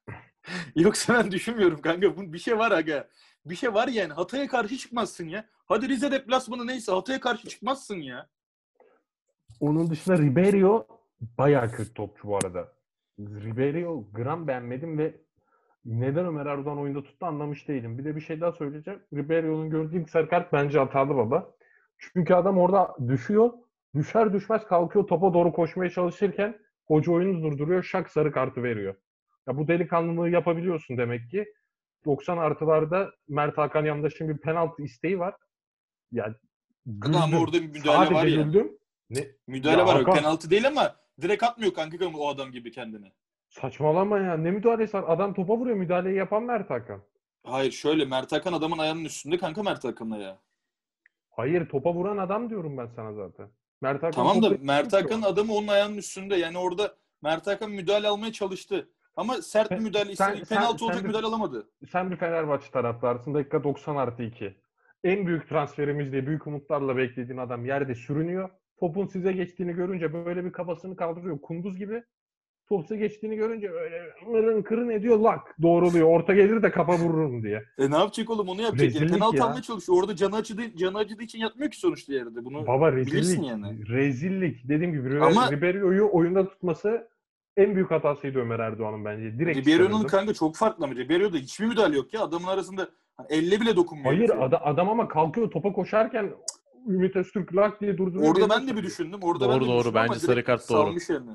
Yoksa 0.75 1.13
ben 1.13 1.31
düşünmüyorum 1.31 1.81
kanka. 1.81 2.17
Bu 2.17 2.33
bir 2.33 2.39
şey 2.39 2.57
var 2.57 2.71
aga. 2.71 3.09
Bir 3.45 3.55
şey 3.55 3.73
var 3.73 3.87
yani. 3.87 4.13
Hatay'a 4.13 4.47
karşı 4.47 4.77
çıkmazsın 4.77 5.27
ya. 5.27 5.45
Hadi 5.65 5.89
Rize 5.89 6.11
deplasmanı 6.11 6.67
neyse 6.67 6.91
Hatay'a 6.91 7.19
karşı 7.19 7.47
çıkmazsın 7.49 7.95
ya. 7.95 8.29
Onun 9.59 9.89
dışında 9.89 10.17
Ribeiro 10.17 10.87
bayağı 11.37 11.71
kötü 11.71 11.93
topçu 11.93 12.27
bu 12.27 12.37
arada. 12.37 12.73
Ribeiro 13.19 14.05
gram 14.13 14.47
beğenmedim 14.47 14.97
ve 14.97 15.21
neden 15.85 16.25
Ömer 16.25 16.45
Erdoğan 16.45 16.79
oyunda 16.79 17.03
tuttu 17.03 17.25
anlamış 17.25 17.67
değilim. 17.67 17.97
Bir 17.97 18.05
de 18.05 18.15
bir 18.15 18.21
şey 18.21 18.41
daha 18.41 18.51
söyleyeceğim. 18.51 18.99
Ribeiro'nun 19.13 19.69
gördüğü 19.69 20.01
ilk 20.01 20.09
sarı 20.09 20.29
kart 20.29 20.53
bence 20.53 20.79
hatalı 20.79 21.15
baba. 21.15 21.51
Çünkü 21.97 22.33
adam 22.33 22.57
orada 22.57 22.95
düşüyor. 23.07 23.51
Düşer 23.95 24.33
düşmez 24.33 24.65
kalkıyor 24.65 25.07
topa 25.07 25.33
doğru 25.33 25.53
koşmaya 25.53 25.89
çalışırken 25.89 26.59
hoca 26.85 27.11
oyunu 27.11 27.43
durduruyor. 27.43 27.83
Şak 27.83 28.09
sarı 28.09 28.31
kartı 28.31 28.63
veriyor. 28.63 28.95
Ya 29.47 29.57
bu 29.57 29.67
delikanlılığı 29.67 30.29
yapabiliyorsun 30.29 30.97
demek 30.97 31.29
ki. 31.29 31.53
90 32.05 32.38
artılarda 32.38 33.11
Mert 33.27 33.57
Hakan 33.57 33.85
Yandaş'ın 33.85 34.29
bir 34.29 34.38
penaltı 34.38 34.83
isteği 34.83 35.19
var. 35.19 35.35
Ya 36.11 36.23
Aga 37.03 37.17
ama 37.17 37.25
güldüm. 37.25 37.39
orada 37.39 37.53
bir 37.61 37.67
müdahale 37.67 37.97
Sadece 38.05 38.15
var 38.15 38.25
ya. 38.25 38.41
güldüm. 38.44 38.77
Ne? 39.09 39.27
Müdahale 39.47 39.79
Ya 39.79 39.85
var. 39.88 39.95
Hakan- 40.03 40.15
Penaltı 40.15 40.50
değil 40.50 40.67
ama 40.67 40.95
direkt 41.21 41.44
atmıyor 41.44 41.73
kanka 41.73 42.05
o 42.15 42.27
adam 42.27 42.51
gibi 42.51 42.71
kendini. 42.71 43.11
Saçmalama 43.50 44.19
ya. 44.19 44.38
Ne 44.38 44.51
müdahalesi 44.51 44.97
var? 44.97 45.03
Adam 45.07 45.33
topa 45.33 45.57
vuruyor. 45.57 45.75
Müdahaleyi 45.77 46.17
yapan 46.17 46.44
Mert 46.44 46.69
Hakan. 46.69 47.03
Hayır 47.44 47.71
şöyle 47.71 48.05
Mert 48.05 48.31
Hakan 48.31 48.53
adamın 48.53 48.77
ayağının 48.77 49.05
üstünde 49.05 49.38
kanka 49.38 49.63
Mert 49.63 49.83
Hakan'la 49.83 50.17
ya. 50.17 50.39
Hayır 51.29 51.69
topa 51.69 51.94
vuran 51.94 52.17
adam 52.17 52.50
diyorum 52.50 52.77
ben 52.77 52.88
sana 52.88 53.13
zaten. 53.13 53.50
Mert 53.81 53.97
Hakan 54.03 54.11
Tamam 54.11 54.44
da 54.44 54.50
Mert 54.61 54.94
Hakan 54.94 55.21
adamı 55.21 55.53
onun 55.53 55.67
ayağının 55.67 55.98
üstünde. 55.98 56.36
Yani 56.36 56.57
orada 56.57 56.95
Mert 57.22 57.48
Hakan 57.48 57.72
müdahale 57.72 58.07
almaya 58.07 58.31
çalıştı. 58.31 58.89
Ama 59.15 59.34
sert 59.41 59.72
bir 59.72 59.75
Sen- 59.75 59.84
müdahale 59.84 60.15
sen- 60.15 60.32
istedi. 60.34 60.46
sen- 60.46 60.58
Penaltı 60.58 60.77
sen 60.79 60.86
olacak 60.86 61.03
bir- 61.03 61.08
müdahale 61.08 61.27
alamadı. 61.27 61.67
Sen 61.91 62.12
bir 62.12 62.15
Fenerbahçe 62.15 62.72
taraftarısın. 62.72 63.34
Dakika 63.34 63.63
90 63.63 63.96
artı 63.96 64.24
2. 64.24 64.55
En 65.03 65.27
büyük 65.27 65.50
transferimiz 65.50 66.12
diye 66.12 66.27
büyük 66.27 66.48
umutlarla 66.48 66.98
beklediğin 66.98 67.38
adam 67.39 67.65
yerde 67.65 67.96
sürünüyor. 67.96 68.50
Topun 68.79 69.05
size 69.08 69.32
geçtiğini 69.32 69.74
görünce 69.74 70.13
böyle 70.25 70.46
bir 70.46 70.51
kafasını 70.51 70.96
kaldırıyor. 70.96 71.41
Kunduz 71.41 71.77
gibi. 71.77 72.03
Top 72.70 72.82
size 72.82 72.98
geçtiğini 72.98 73.36
görünce 73.36 73.70
öyle 73.72 74.01
mırın 74.27 74.62
kırın 74.62 74.89
ediyor 74.89 75.17
lak 75.20 75.55
doğruluyor. 75.62 76.08
Orta 76.08 76.34
gelir 76.34 76.63
de 76.63 76.72
kafa 76.72 76.98
vururum 76.98 77.43
diye. 77.43 77.63
E 77.77 77.91
ne 77.91 77.96
yapacak 77.98 78.29
oğlum 78.29 78.50
onu 78.50 78.62
yapacak. 78.62 78.86
Yani 78.86 78.93
Rezillik 78.96 79.13
penaltı 79.13 79.38
ya. 79.38 79.43
almaya 79.46 79.62
çalışıyor. 79.62 79.98
Orada 80.00 80.15
canı 80.15 80.36
acıdı, 80.36 80.62
canı 80.77 80.98
acıdığı 80.98 81.24
için 81.24 81.39
yatmıyor 81.39 81.72
ki 81.72 81.79
sonuçta 81.79 82.13
yerde. 82.13 82.46
Bunu 82.46 82.67
Baba 82.67 82.96
bilirsin 82.96 83.17
rezillik. 83.17 83.48
yani. 83.48 83.88
Rezillik. 83.88 84.70
Dediğim 84.70 84.91
gibi 84.93 85.20
Ama- 85.24 85.51
Ribeiro'yu 85.51 86.10
oyunda 86.12 86.50
tutması 86.50 87.08
en 87.57 87.75
büyük 87.75 87.91
hatasıydı 87.91 88.39
Ömer 88.39 88.60
Erdoğan'ın 88.60 89.05
bence. 89.05 89.39
Direkt 89.39 89.57
Ribeiro'nun 89.57 90.03
kanka 90.03 90.33
çok 90.33 90.55
farklı 90.55 90.86
ama 90.86 90.95
Ribeiro'da 90.95 91.38
hiçbir 91.38 91.65
müdahale 91.65 91.95
yok 91.95 92.13
ya. 92.13 92.22
Adamın 92.22 92.48
arasında 92.48 92.89
hani 93.17 93.27
elle 93.29 93.62
bile 93.62 93.75
dokunmuyor. 93.75 94.15
Hayır 94.15 94.29
ada- 94.29 94.65
adam 94.65 94.89
ama 94.89 95.07
kalkıyor 95.07 95.51
topa 95.51 95.74
koşarken 95.74 96.33
Ümit 96.88 97.15
Öztürk 97.15 97.55
lak 97.55 97.81
diye 97.81 97.98
durduruyor. 97.98 98.36
Orada 98.36 98.50
ben 98.50 98.67
de 98.67 98.77
bir 98.77 98.83
düşündüm. 98.83 99.19
Orada 99.24 99.45
Doğru, 99.45 99.53
ben 99.53 99.62
de 99.62 99.65
doğru. 99.65 99.93
Bence 99.93 100.19
sarı 100.19 100.43
kart 100.43 100.69
doğru. 100.69 100.95
Yani. 101.10 101.29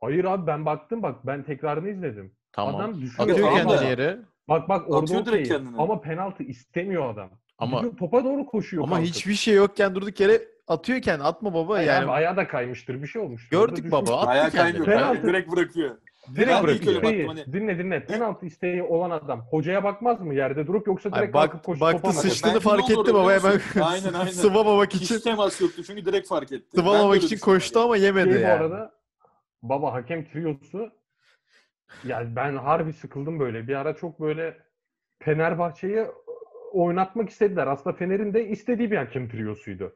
Hayır 0.00 0.24
abi 0.24 0.46
ben 0.46 0.66
baktım 0.66 1.02
bak 1.02 1.26
ben 1.26 1.42
tekrarını 1.42 1.88
izledim. 1.90 2.32
Tamam. 2.52 2.74
Adam 2.74 3.00
düşüyor. 3.00 3.28
Atıyor 3.28 3.52
kendini 3.52 3.88
yere. 3.88 4.20
Bak 4.48 4.68
bak 4.68 4.90
orada 4.90 5.02
Atıyor 5.02 5.26
direkt 5.26 5.46
okey. 5.46 5.58
kendini. 5.58 5.80
Ama 5.82 6.00
penaltı 6.00 6.42
istemiyor 6.42 7.10
adam. 7.14 7.30
Ama 7.58 7.96
topa 7.96 8.24
doğru 8.24 8.46
koşuyor. 8.46 8.82
ama 8.82 8.96
kalkıp. 8.96 9.08
hiçbir 9.14 9.34
şey 9.34 9.54
yokken 9.54 9.94
durduk 9.94 10.20
yere 10.20 10.42
atıyor 10.68 11.02
kendini. 11.02 11.26
Atma 11.26 11.54
baba 11.54 11.82
yani. 11.82 12.04
abi, 12.04 12.10
ayağı 12.10 12.36
da 12.36 12.48
kaymıştır 12.48 13.02
bir 13.02 13.06
şey 13.06 13.22
olmuş. 13.22 13.48
Gördük 13.48 13.92
baba. 13.92 14.20
Attı 14.20 14.30
Ayağı 14.30 14.50
kaymıyor. 14.50 14.84
Penaltı. 14.84 15.22
Direkt 15.22 15.52
bırakıyor. 15.52 15.96
Direkt 16.36 16.62
bırakıyor. 16.62 17.02
İsteği, 17.02 17.26
hani. 17.26 17.52
dinle 17.52 17.78
dinle. 17.78 18.04
Penaltı 18.06 18.46
isteği 18.46 18.82
olan 18.82 19.10
adam 19.10 19.40
hocaya 19.50 19.84
bakmaz 19.84 20.20
mı 20.20 20.34
yerde 20.34 20.66
durup 20.66 20.86
yoksa 20.86 21.08
Ay, 21.12 21.20
direkt 21.20 21.34
bak, 21.34 21.50
kalkıp 21.50 21.64
koşup 21.64 21.80
baktı 21.80 22.02
topa 22.02 22.12
sıçtığını 22.12 22.60
fark 22.60 22.90
etti 22.90 23.14
baba 23.14 23.32
hemen? 23.32 23.60
Aynen, 23.82 24.12
aynen. 24.18 24.30
sıvamamak 24.30 24.94
için. 24.94 25.16
Hiç 25.16 25.24
temas 25.24 25.60
yoktu 25.60 25.82
çünkü 25.86 26.04
direkt 26.04 26.28
fark 26.28 26.52
etti. 26.52 26.76
Sıvamamak 26.76 27.22
için 27.22 27.38
koştu 27.38 27.78
yani. 27.78 27.84
ama 27.84 27.96
yemedi 27.96 28.28
Şey 28.28 28.38
bu 28.38 28.40
yani. 28.40 28.52
arada 28.52 28.92
baba 29.62 29.92
hakem 29.92 30.24
triyosu 30.24 30.90
yani 32.04 32.36
ben 32.36 32.56
harbi 32.56 32.92
sıkıldım 32.92 33.40
böyle. 33.40 33.68
Bir 33.68 33.74
ara 33.74 33.96
çok 33.96 34.20
böyle 34.20 34.56
Fenerbahçe'yi 35.22 36.06
oynatmak 36.72 37.30
istediler. 37.30 37.66
Aslında 37.66 37.96
Fener'in 37.96 38.34
de 38.34 38.48
istediği 38.48 38.90
bir 38.90 38.96
hakem 38.96 39.28
triyosuydu. 39.28 39.92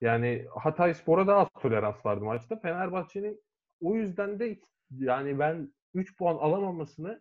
Yani 0.00 0.46
Hatay 0.60 0.94
Spor'a 0.94 1.26
daha 1.26 1.38
az 1.40 1.48
tolerans 1.60 2.06
vardı 2.06 2.24
maçta. 2.24 2.56
Fenerbahçe'nin 2.56 3.40
o 3.80 3.94
yüzden 3.94 4.38
de 4.38 4.58
yani 4.90 5.38
ben 5.38 5.72
3 5.94 6.16
puan 6.16 6.34
alamamasını 6.36 7.20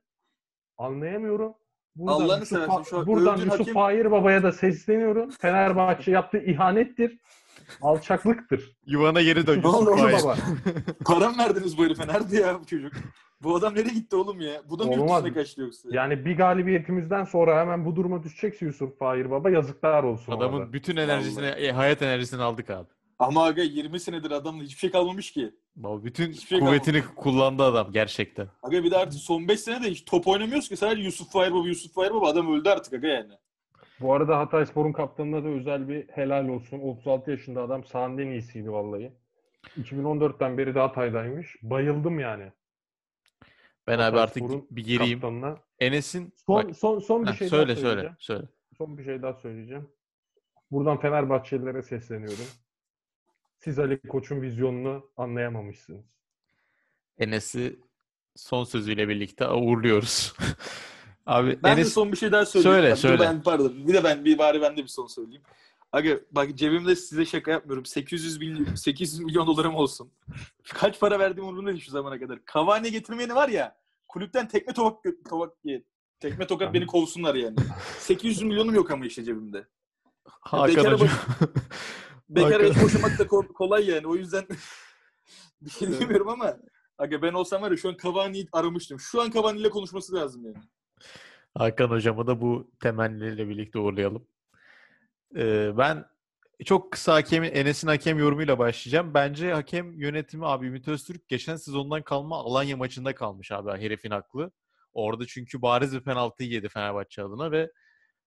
anlayamıyorum. 0.77 1.53
Buradan 1.95 2.21
Allah'ını 2.21 2.39
Yusuf, 2.39 2.47
seversen 2.59 2.83
şu 2.83 2.97
an 2.99 3.07
buradan 3.07 3.37
Yusuf 3.37 3.59
hakem- 3.59 3.73
Fahir 3.73 4.11
Baba'ya 4.11 4.43
da 4.43 4.51
sesleniyorum. 4.51 5.29
Fenerbahçe 5.29 6.11
yaptığı 6.11 6.37
ihanettir. 6.37 7.19
Alçaklıktır. 7.81 8.77
Yuvana 8.85 9.21
geri 9.21 9.47
dön. 9.47 9.61
Ne 9.61 9.67
oldu 9.67 9.91
Yusuf 9.91 10.03
oğlum 10.03 10.11
Fahir. 10.11 10.23
Baba. 10.23 10.35
Para 11.05 11.29
mı 11.29 11.37
verdiniz 11.37 11.77
bu 11.77 11.85
herife? 11.85 12.07
Nerede 12.07 12.37
ya 12.37 12.59
bu 12.61 12.65
çocuk? 12.65 12.93
Bu 13.43 13.55
adam 13.55 13.75
nereye 13.75 13.93
gitti 13.93 14.15
oğlum 14.15 14.41
ya? 14.41 14.61
Bu 14.69 14.79
da 14.79 14.83
mı 14.83 14.93
yurt 14.93 15.01
Olmaz. 15.01 15.23
dışına 15.23 15.37
kaçtı 15.37 15.61
yoksa? 15.61 15.89
Yani 15.91 16.25
bir 16.25 16.37
galibiyetimizden 16.37 17.23
sonra 17.23 17.59
hemen 17.59 17.85
bu 17.85 17.95
duruma 17.95 18.23
düşecekse 18.23 18.65
Yusuf 18.65 18.99
Fahir 18.99 19.31
Baba 19.31 19.49
yazıklar 19.49 20.03
olsun. 20.03 20.31
Adamın 20.31 20.73
bütün 20.73 20.97
enerjisini, 20.97 21.45
e, 21.45 21.71
hayat 21.71 22.01
enerjisini 22.01 22.41
aldık 22.41 22.69
abi. 22.69 22.87
Ama 23.19 23.43
aga 23.43 23.61
20 23.61 23.99
senedir 23.99 24.31
adamla 24.31 24.63
hiçbir 24.63 24.79
şey 24.79 24.91
kalmamış 24.91 25.31
ki. 25.31 25.51
Baba 25.75 26.03
bütün 26.03 26.31
Hiçbir 26.31 26.47
şey 26.47 26.59
kuvvetini 26.59 27.03
kullandı 27.15 27.63
adam 27.63 27.91
gerçekten. 27.91 28.47
Aga 28.63 28.83
bir 28.83 28.91
de 28.91 28.97
artık 28.97 29.19
son 29.19 29.47
5 29.47 29.59
sene 29.59 29.83
de 29.83 29.89
hiç 29.89 30.05
top 30.05 30.27
oynamıyoruz 30.27 30.69
ki. 30.69 30.77
Sadece 30.77 31.01
Yusuf 31.01 31.31
Fahir 31.31 31.51
Baba, 31.51 31.67
Yusuf 31.67 31.93
Fahir 31.93 32.11
Baba 32.11 32.27
adam 32.29 32.53
öldü 32.53 32.69
artık 32.69 32.93
aga 32.93 33.07
yani. 33.07 33.33
Bu 34.01 34.13
arada 34.13 34.39
Hatay 34.39 34.65
Spor'un 34.65 34.91
kaptanına 34.91 35.43
da 35.43 35.47
özel 35.47 35.89
bir 35.89 36.07
helal 36.07 36.47
olsun. 36.47 36.79
36 36.79 37.31
yaşında 37.31 37.61
adam 37.61 37.83
sahanın 37.83 38.17
en 38.17 38.27
iyisiydi 38.27 38.71
vallahi. 38.71 39.11
2014'ten 39.81 40.57
beri 40.57 40.75
de 40.75 40.79
Hatay'daymış. 40.79 41.55
Bayıldım 41.63 42.19
yani. 42.19 42.51
Ben 43.87 43.99
abi 43.99 44.19
artık 44.19 44.43
bir 44.71 44.83
gireyim. 44.85 45.21
Kaptanına. 45.21 45.57
Enes'in 45.79 46.33
Son, 46.45 46.63
bak, 46.63 46.75
son, 46.75 46.99
son 46.99 47.23
bir 47.25 47.31
heh, 47.31 47.35
şey 47.35 47.51
daha 47.51 47.57
söyle 47.57 47.75
söyleyeceğim. 47.75 48.15
söyle 48.19 48.39
söyle. 48.39 48.47
Son 48.77 48.97
bir 48.97 49.03
şey 49.03 49.21
daha 49.21 49.33
söyleyeceğim. 49.33 49.89
Buradan 50.71 50.99
Fenerbahçelilere 50.99 51.81
sesleniyorum. 51.83 52.45
Siz 53.57 53.79
Ali 53.79 53.99
Koç'un 54.07 54.41
vizyonunu 54.41 55.09
anlayamamışsınız. 55.17 56.05
Enes'i 57.17 57.79
son 58.35 58.63
sözüyle 58.63 59.07
birlikte 59.09 59.47
uğurluyoruz. 59.49 60.33
abi 61.25 61.59
Ben 61.63 61.77
de 61.77 61.81
Enes 61.81 61.93
son 61.93 62.11
bir 62.11 62.17
şey 62.17 62.31
daha 62.31 62.45
söyleyeyim. 62.45 62.75
Söyle, 62.75 62.91
dur 62.91 62.95
söyle. 62.97 63.19
Ben, 63.19 63.43
pardon. 63.43 63.87
Bir 63.87 63.93
de 63.93 64.03
ben 64.03 64.25
bir 64.25 64.37
bari 64.37 64.61
ben 64.61 64.77
de 64.77 64.83
bir 64.83 64.87
son 64.87 65.07
söyleyeyim. 65.07 65.43
Aga 65.95 66.19
bak 66.31 66.57
cebimde 66.57 66.95
size 66.95 67.25
şaka 67.25 67.51
yapmıyorum. 67.51 67.85
800 67.85 68.37
milyon 68.37 68.75
800 68.75 69.19
milyon 69.19 69.47
dolarım 69.47 69.75
olsun. 69.75 70.11
Kaç 70.73 70.99
para 70.99 71.19
verdiğim 71.19 71.49
umurumda 71.49 71.71
değil 71.71 71.81
şu 71.81 71.91
zamana 71.91 72.19
kadar. 72.19 72.39
Cavani 72.53 72.91
getirmeyeni 72.91 73.35
var 73.35 73.49
ya. 73.49 73.77
Kulüpten 74.07 74.47
tekme 74.47 74.73
tokat 74.73 75.63
diye. 75.63 75.83
Tekme 76.19 76.47
tokat 76.47 76.73
beni 76.73 76.85
kovsunlar 76.85 77.35
yani. 77.35 77.55
800 77.99 78.41
milyonum 78.41 78.75
yok 78.75 78.91
ama 78.91 79.05
işte 79.05 79.23
cebimde. 79.23 79.67
Hakan 80.25 80.75
Bekara 80.75 80.93
Hocam. 80.93 81.09
Bekar 82.29 82.61
Hakan- 82.61 82.83
boşamak 82.83 83.19
da 83.19 83.23
ko- 83.23 83.53
kolay 83.53 83.89
yani. 83.89 84.07
O 84.07 84.15
yüzden 84.15 84.45
bir 85.61 85.69
şey 85.69 85.91
demiyorum 85.99 86.29
ama 86.29 86.57
Aga 86.97 87.21
ben 87.21 87.33
olsam 87.33 87.61
var 87.61 87.71
ya 87.71 87.77
şu 87.77 87.89
an 87.89 87.97
Cavani'yi 88.03 88.47
aramıştım. 88.51 88.99
Şu 88.99 89.21
an 89.21 89.31
Cavani 89.31 89.59
ile 89.59 89.69
konuşması 89.69 90.15
lazım 90.15 90.45
yani. 90.45 90.57
Hakan 91.57 91.87
hocamı 91.87 92.27
da 92.27 92.41
bu 92.41 92.71
temenniyle 92.79 93.49
birlikte 93.49 93.79
uğurlayalım. 93.79 94.27
Ee, 95.35 95.77
ben 95.77 96.05
çok 96.65 96.91
kısa 96.91 97.13
hakemin 97.13 97.51
Enes'in 97.51 97.87
hakem 97.87 98.19
yorumuyla 98.19 98.59
başlayacağım. 98.59 99.13
Bence 99.13 99.53
hakem 99.53 99.93
yönetimi 99.93 100.47
abi 100.47 100.67
Ümit 100.67 100.87
Öztürk 100.87 101.27
geçen 101.27 101.55
sezondan 101.55 102.01
kalma 102.01 102.35
Alanya 102.37 102.77
maçında 102.77 103.15
kalmış 103.15 103.51
abi 103.51 103.71
herifin 103.71 104.11
haklı. 104.11 104.51
Orada 104.93 105.25
çünkü 105.27 105.61
bariz 105.61 105.95
bir 105.95 106.01
penaltı 106.03 106.43
yedi 106.43 106.69
Fenerbahçe 106.69 107.23
adına 107.23 107.51
ve 107.51 107.71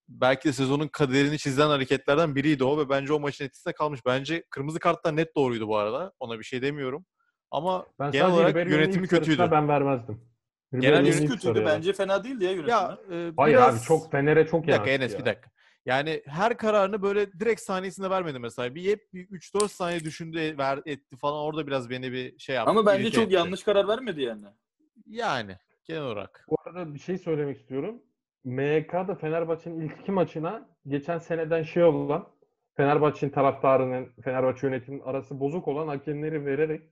belki 0.09 0.49
de 0.49 0.53
sezonun 0.53 0.89
kaderini 0.89 1.39
çizen 1.39 1.67
hareketlerden 1.67 2.35
biriydi 2.35 2.65
o 2.65 2.79
ve 2.79 2.89
bence 2.89 3.13
o 3.13 3.21
maçın 3.21 3.45
etkisinde 3.45 3.75
kalmış. 3.75 4.01
Bence 4.07 4.45
kırmızı 4.51 4.79
kartlar 4.79 5.17
net 5.17 5.37
doğruydu 5.37 5.69
bu 5.69 5.77
arada. 5.77 6.13
Ona 6.21 6.39
bir 6.39 6.45
şey 6.45 6.63
demiyorum. 6.63 7.07
Ama 7.51 7.87
Ben 7.99 8.11
genel 8.11 8.31
olarak 8.33 8.57
yönetimi 8.57 9.09
kötüydü. 9.09 9.49
Ben 9.51 9.69
vermezdim. 9.69 10.21
Genel 10.73 10.83
Ribery'nin 10.83 11.07
yönetim 11.07 11.25
ilk 11.25 11.31
kötüydü. 11.31 11.65
Bence 11.67 11.93
fena 11.93 12.25
değildi 12.25 12.45
ya 12.45 12.51
yönetimi. 12.51 12.71
Ya 12.71 12.99
e, 13.13 13.33
Hayır 13.37 13.57
biraz... 13.57 13.77
abi 13.77 13.85
çok 13.85 14.13
Fener'e 14.13 14.47
çok 14.47 14.67
Bir 14.67 14.73
dakika 14.73 14.91
yansıdı 14.91 15.05
Enes 15.05 15.13
ya. 15.13 15.19
bir 15.21 15.25
dakika. 15.25 15.51
Yani 15.89 16.23
her 16.27 16.57
kararını 16.57 17.03
böyle 17.03 17.33
direkt 17.33 17.61
saniyesinde 17.61 18.11
vermedi 18.11 18.39
mesela. 18.39 18.75
Bir 18.75 18.91
hep 18.91 19.13
bir 19.13 19.29
3-4 19.29 19.69
saniye 19.69 20.01
düşündü 20.01 20.59
ver, 20.59 20.81
etti 20.87 21.17
falan. 21.17 21.45
Orada 21.45 21.67
biraz 21.67 21.91
beni 21.91 22.13
bir 22.13 22.39
şey 22.39 22.57
yaptı. 22.57 22.71
Ama 22.71 22.87
bence 22.87 23.11
çok 23.11 23.25
etti. 23.25 23.35
yanlış 23.35 23.63
karar 23.63 23.89
vermedi 23.89 24.23
yani. 24.23 24.45
Yani 25.07 25.57
genel 25.85 26.03
olarak. 26.03 26.45
Bu 26.49 26.57
arada 26.65 26.95
bir 26.95 26.99
şey 26.99 27.19
söylemek 27.19 27.59
istiyorum. 27.59 28.03
MHK'da 28.45 29.15
Fenerbahçe'nin 29.15 29.81
ilk 29.81 30.01
iki 30.01 30.13
maçına 30.13 30.69
geçen 30.87 31.19
seneden 31.19 31.63
şey 31.63 31.85
olan 31.85 32.29
Fenerbahçe'nin 32.77 33.33
taraftarının 33.33 34.13
Fenerbahçe 34.25 34.67
yönetiminin 34.67 35.03
arası 35.03 35.41
bozuk 35.41 35.69
olan 35.69 35.89
hakemleri 35.89 36.47
vererek 36.47 36.83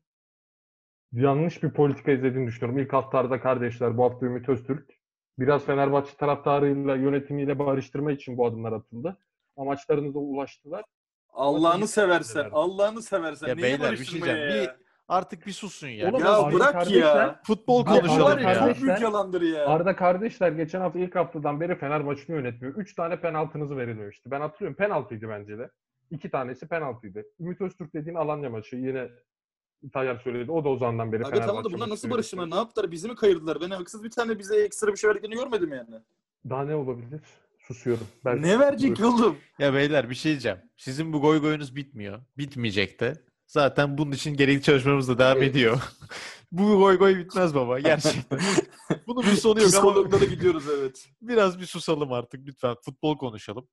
yanlış 1.13 1.63
bir 1.63 1.71
politika 1.71 2.13
izlediğini 2.13 2.47
düşünüyorum. 2.47 2.79
İlk 2.79 2.93
haftalarda 2.93 3.41
kardeşler 3.41 3.97
bu 3.97 4.05
hafta 4.05 4.27
Ümit 4.27 4.49
Öztürk 4.49 4.96
biraz 5.39 5.65
Fenerbahçe 5.65 6.17
taraftarıyla 6.17 6.97
yönetimiyle 6.97 7.59
barıştırma 7.59 8.13
için 8.13 8.39
bu 8.39 8.47
adımlar 8.47 8.73
atıldı. 8.73 9.17
Amaçlarına 9.57 10.19
ulaştılar. 10.19 10.85
Allah'ını 11.33 11.89
seversen. 11.89 12.49
Allah'ını 12.53 13.03
seversen. 13.03 13.49
Ya 13.49 13.55
Neyi 13.55 13.63
beyler, 13.63 13.93
bir 13.93 14.05
şey 14.05 14.23
diyeceğim. 14.23 14.63
ya? 14.65 14.77
Artık 15.09 15.47
bir 15.47 15.53
susun 15.53 15.89
ya. 15.89 16.11
Oğlum, 16.11 16.21
Ya 16.21 16.33
Arda 16.33 16.55
bırak 16.57 16.73
kardeşler- 16.73 17.01
ya. 17.17 17.41
futbol 17.47 17.85
konuşalım 17.85 18.39
ya 18.39 18.55
çok 18.55 18.63
kardeşler- 18.63 18.83
büyük 18.83 19.01
yalandır 19.01 19.43
ya. 19.43 19.67
Arda 19.67 19.97
kardeşler 19.97 20.53
geçen 20.53 20.81
hafta 20.81 20.99
ilk 20.99 21.15
haftadan 21.17 21.61
beri 21.61 21.75
Fenerbahçe'ni 21.79 22.37
yönetmiyor. 22.37 22.75
Üç 22.75 22.95
tane 22.95 23.21
penaltınızı 23.21 23.77
verilmemişti. 23.77 24.31
Ben 24.31 24.41
hatırlıyorum 24.41 24.77
penaltıydı 24.77 25.29
bence 25.29 25.59
de. 25.59 25.71
İki 26.11 26.31
tanesi 26.31 26.69
penaltıydı. 26.69 27.25
Ümit 27.41 27.61
Öztürk 27.61 27.95
dediğin 27.95 28.17
Alanya 28.17 28.51
maçı 28.51 28.77
yine 28.77 29.09
Tayyar 29.93 30.21
söyledi. 30.25 30.51
O 30.51 30.65
da 30.65 30.69
o 30.69 30.77
zamandan 30.77 31.13
beri 31.13 31.27
Aga 31.27 31.47
tamam 31.47 31.65
da 31.65 31.73
bunlar 31.73 31.89
nasıl 31.89 32.11
barıştılar? 32.11 32.51
Ne 32.51 32.55
yaptılar? 32.55 32.91
Bizi 32.91 33.09
mi 33.09 33.15
kayırdılar? 33.15 33.61
Ben 33.61 33.71
haksız 33.71 34.05
bir 34.05 34.11
tane 34.11 34.39
bize 34.39 34.61
ekstra 34.61 34.93
bir 34.93 34.97
şey 34.97 35.09
verdiklerini 35.11 35.35
görmedim 35.35 35.73
yani. 35.73 36.03
Daha 36.51 36.65
ne 36.65 36.75
olabilir? 36.75 37.21
Susuyorum. 37.59 38.07
Ben 38.25 38.43
Ne 38.43 38.59
verecek 38.59 39.01
oğlum? 39.01 39.37
Ya 39.59 39.75
beyler 39.75 40.11
bir 40.11 40.15
şey 40.15 40.33
diyeceğim. 40.33 40.59
Sizin 40.77 41.13
bu 41.13 41.21
goy 41.21 41.41
goyunuz 41.41 41.77
bitmiyor. 41.77 42.21
Bitmeyecek 42.39 43.01
de. 43.01 43.15
Zaten 43.47 43.99
bunun 43.99 44.13
için 44.13 44.37
gerekli 44.37 44.63
çalışmalarımız 44.63 45.09
da 45.09 45.19
devam 45.19 45.43
ediyor. 45.43 45.83
bu 46.53 46.79
goy 46.79 46.99
goy 46.99 47.17
bitmez 47.19 47.55
baba 47.55 47.81
gerçekten. 47.81 48.39
Bunun 49.07 49.23
bir 49.23 49.37
sonu 49.37 49.61
yok 49.63 49.75
ama 49.75 49.93
Psikologlara 49.93 50.25
gidiyoruz 50.25 50.65
evet. 50.79 51.09
biraz 51.21 51.61
bir 51.61 51.67
susalım 51.67 52.13
artık 52.13 52.47
lütfen. 52.47 52.77
Futbol 52.85 53.19
konuşalım. 53.19 53.69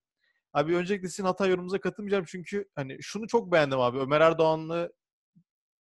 Abi 0.53 0.75
öncelikle 0.75 1.07
sizin 1.07 1.23
hata 1.23 1.47
yorumunuza 1.47 1.79
katılmayacağım 1.79 2.25
çünkü 2.27 2.69
hani 2.75 2.97
şunu 3.01 3.27
çok 3.27 3.51
beğendim 3.51 3.79
abi. 3.79 3.99
Ömer 3.99 4.21
Erdoğan'ı 4.21 4.91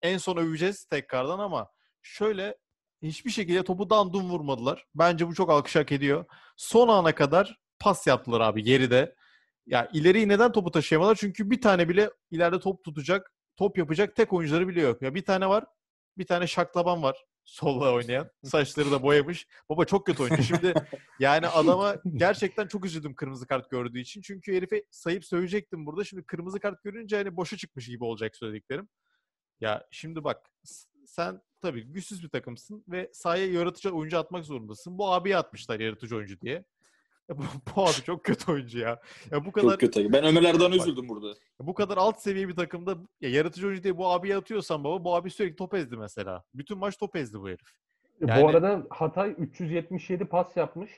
en 0.02 0.18
son 0.18 0.36
öveceğiz 0.36 0.84
tekrardan 0.84 1.38
ama 1.38 1.68
şöyle 2.02 2.56
hiçbir 3.02 3.30
şekilde 3.30 3.64
topu 3.64 3.90
dandum 3.90 4.30
vurmadılar. 4.30 4.86
Bence 4.94 5.28
bu 5.28 5.34
çok 5.34 5.50
alkış 5.50 5.76
hak 5.76 5.92
ediyor. 5.92 6.24
Son 6.56 6.88
ana 6.88 7.14
kadar 7.14 7.60
pas 7.78 8.06
yaptılar 8.06 8.40
abi 8.40 8.62
geride. 8.62 9.14
Ya 9.66 9.90
ileriyi 9.92 10.28
neden 10.28 10.52
topu 10.52 10.70
taşıyamadılar? 10.70 11.16
Çünkü 11.20 11.50
bir 11.50 11.60
tane 11.60 11.88
bile 11.88 12.10
ileride 12.30 12.60
top 12.60 12.84
tutacak, 12.84 13.32
top 13.56 13.78
yapacak 13.78 14.16
tek 14.16 14.32
oyuncuları 14.32 14.68
bile 14.68 14.80
yok. 14.80 15.02
Ya 15.02 15.14
bir 15.14 15.24
tane 15.24 15.48
var. 15.48 15.64
Bir 16.18 16.26
tane 16.26 16.46
şaklaban 16.46 17.02
var. 17.02 17.24
Solla 17.44 17.92
oynayan. 17.92 18.30
Saçları 18.44 18.90
da 18.90 19.02
boyamış. 19.02 19.46
Baba 19.68 19.84
çok 19.84 20.06
kötü 20.06 20.22
oyuncu. 20.22 20.42
Şimdi 20.42 20.74
yani 21.20 21.46
adama 21.46 21.96
gerçekten 22.16 22.66
çok 22.66 22.84
üzüldüm 22.84 23.14
kırmızı 23.14 23.46
kart 23.46 23.70
gördüğü 23.70 24.00
için. 24.00 24.20
Çünkü 24.20 24.56
herife 24.56 24.84
sayıp 24.90 25.24
söyleyecektim 25.24 25.86
burada. 25.86 26.04
Şimdi 26.04 26.22
kırmızı 26.22 26.60
kart 26.60 26.82
görünce 26.82 27.16
hani 27.16 27.36
boşa 27.36 27.56
çıkmış 27.56 27.86
gibi 27.86 28.04
olacak 28.04 28.36
söylediklerim. 28.36 28.88
Ya 29.62 29.86
şimdi 29.90 30.24
bak 30.24 30.50
sen 31.06 31.40
tabii 31.60 31.82
güçsüz 31.84 32.22
bir 32.24 32.28
takımsın 32.28 32.84
ve 32.88 33.10
sahaya 33.12 33.46
yaratıcı 33.46 33.90
oyuncu 33.90 34.18
atmak 34.18 34.44
zorundasın. 34.44 34.98
Bu 34.98 35.12
abiye 35.12 35.36
atmışlar 35.36 35.80
yaratıcı 35.80 36.16
oyuncu 36.16 36.40
diye. 36.40 36.64
Ya 37.28 37.38
bu, 37.38 37.42
bu 37.76 37.82
abi 37.82 37.92
çok 38.06 38.24
kötü 38.24 38.52
oyuncu 38.52 38.78
ya. 38.78 39.00
Ya 39.30 39.44
bu 39.44 39.52
kadar 39.52 39.70
Çok 39.70 39.80
kötü. 39.80 40.12
Ben 40.12 40.24
Ömer 40.24 40.42
Erdoğan'a 40.42 40.76
üzüldüm 40.76 41.08
burada. 41.08 41.34
bu 41.60 41.74
kadar 41.74 41.96
alt 41.96 42.20
seviye 42.22 42.48
bir 42.48 42.56
takımda 42.56 42.96
ya 43.20 43.30
yaratıcı 43.30 43.66
oyuncu 43.66 43.82
diye 43.82 43.96
bu 43.96 44.10
abiye 44.10 44.36
atıyorsan 44.36 44.84
baba 44.84 45.04
bu 45.04 45.16
abi 45.16 45.30
sürekli 45.30 45.56
top 45.56 45.74
ezdi 45.74 45.96
mesela. 45.96 46.44
Bütün 46.54 46.78
maç 46.78 46.96
top 46.98 47.16
ezdi 47.16 47.40
bu 47.40 47.48
herif. 47.48 47.72
Yani- 48.26 48.42
Bu 48.42 48.48
arada 48.48 48.86
Hatay 48.90 49.34
377 49.38 50.24
pas 50.24 50.56
yapmış. 50.56 50.90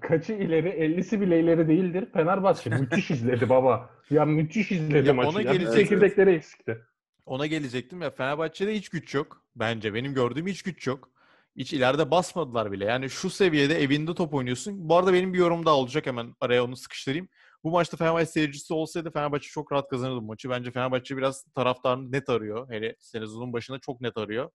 Kaçı 0.00 0.32
ileri, 0.32 0.68
50'si 0.68 1.20
bile 1.20 1.40
ileri 1.40 1.68
değildir. 1.68 2.06
Fenerbahçe 2.12 2.70
müthiş 2.70 3.10
izledi 3.10 3.48
baba. 3.48 3.90
Ya 4.10 4.24
müthiş 4.24 4.72
izledi 4.72 5.08
Ya 5.08 5.14
maçı. 5.14 5.28
ona 5.28 5.42
ya. 5.42 5.52
Gelecek- 5.52 5.74
çekirdekleri 5.76 6.30
eksikti. 6.30 6.80
Ona 7.26 7.46
gelecektim 7.46 8.02
ya 8.02 8.10
Fenerbahçe'de 8.10 8.74
hiç 8.74 8.88
güç 8.88 9.14
yok. 9.14 9.44
Bence 9.56 9.94
benim 9.94 10.14
gördüğüm 10.14 10.46
hiç 10.46 10.62
güç 10.62 10.86
yok. 10.86 11.10
Hiç 11.56 11.72
ileride 11.72 12.10
basmadılar 12.10 12.72
bile. 12.72 12.84
Yani 12.84 13.10
şu 13.10 13.30
seviyede 13.30 13.82
evinde 13.82 14.14
top 14.14 14.34
oynuyorsun. 14.34 14.88
Bu 14.88 14.96
arada 14.96 15.12
benim 15.12 15.34
bir 15.34 15.38
yorum 15.38 15.66
daha 15.66 15.74
olacak 15.74 16.06
hemen 16.06 16.34
araya 16.40 16.64
onu 16.64 16.76
sıkıştırayım. 16.76 17.28
Bu 17.64 17.70
maçta 17.70 17.96
Fenerbahçe 17.96 18.26
seyircisi 18.26 18.74
olsaydı 18.74 19.10
Fenerbahçe 19.10 19.48
çok 19.48 19.72
rahat 19.72 19.88
kazanırdı 19.88 20.22
maçı. 20.22 20.50
Bence 20.50 20.70
Fenerbahçe 20.70 21.16
biraz 21.16 21.44
taraftarını 21.44 22.12
net 22.12 22.28
arıyor. 22.28 22.70
Hele 22.70 22.96
sezonun 22.98 23.52
başında 23.52 23.78
çok 23.78 24.00
net 24.00 24.16
arıyor. 24.16 24.50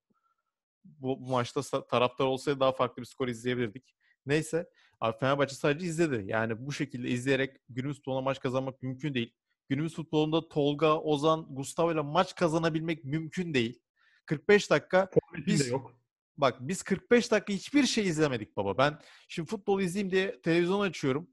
Bu, 0.84 1.22
bu 1.22 1.30
maçta 1.32 1.62
taraftar 1.88 2.26
olsaydı 2.26 2.60
daha 2.60 2.72
farklı 2.72 3.02
bir 3.02 3.08
skor 3.08 3.28
izleyebilirdik. 3.28 3.96
Neyse. 4.26 4.70
Abi 5.02 5.18
Fenerbahçe 5.18 5.56
sadece 5.56 5.86
izledi. 5.86 6.24
Yani 6.28 6.66
bu 6.68 6.72
şekilde 6.72 7.10
izleyerek 7.10 7.58
günümüz 7.70 7.98
futboluna 7.98 8.22
maç 8.22 8.40
kazanmak 8.40 8.82
mümkün 8.84 9.14
değil. 9.14 9.34
Günümüz 9.70 9.96
futbolunda 9.96 10.50
Tolga, 10.50 10.98
Ozan, 11.00 11.48
Gustavo 11.50 11.92
ile 11.92 12.02
maç 12.02 12.36
kazanabilmek 12.36 13.04
mümkün 13.06 13.54
değil. 13.54 13.80
45 14.26 14.70
dakika 14.72 15.10
Forvetin 15.14 15.54
Biz- 15.54 15.66
de 15.66 15.70
yok. 15.70 15.96
Bak 16.38 16.58
biz 16.60 16.84
45 16.84 17.32
dakika 17.32 17.54
hiçbir 17.54 17.84
şey 17.86 18.08
izlemedik 18.08 18.58
baba. 18.58 18.78
Ben 18.78 19.00
şimdi 19.28 19.50
futbol 19.50 19.82
izleyeyim 19.82 20.12
diye 20.12 20.42
televizyon 20.42 20.80
açıyorum. 20.82 21.28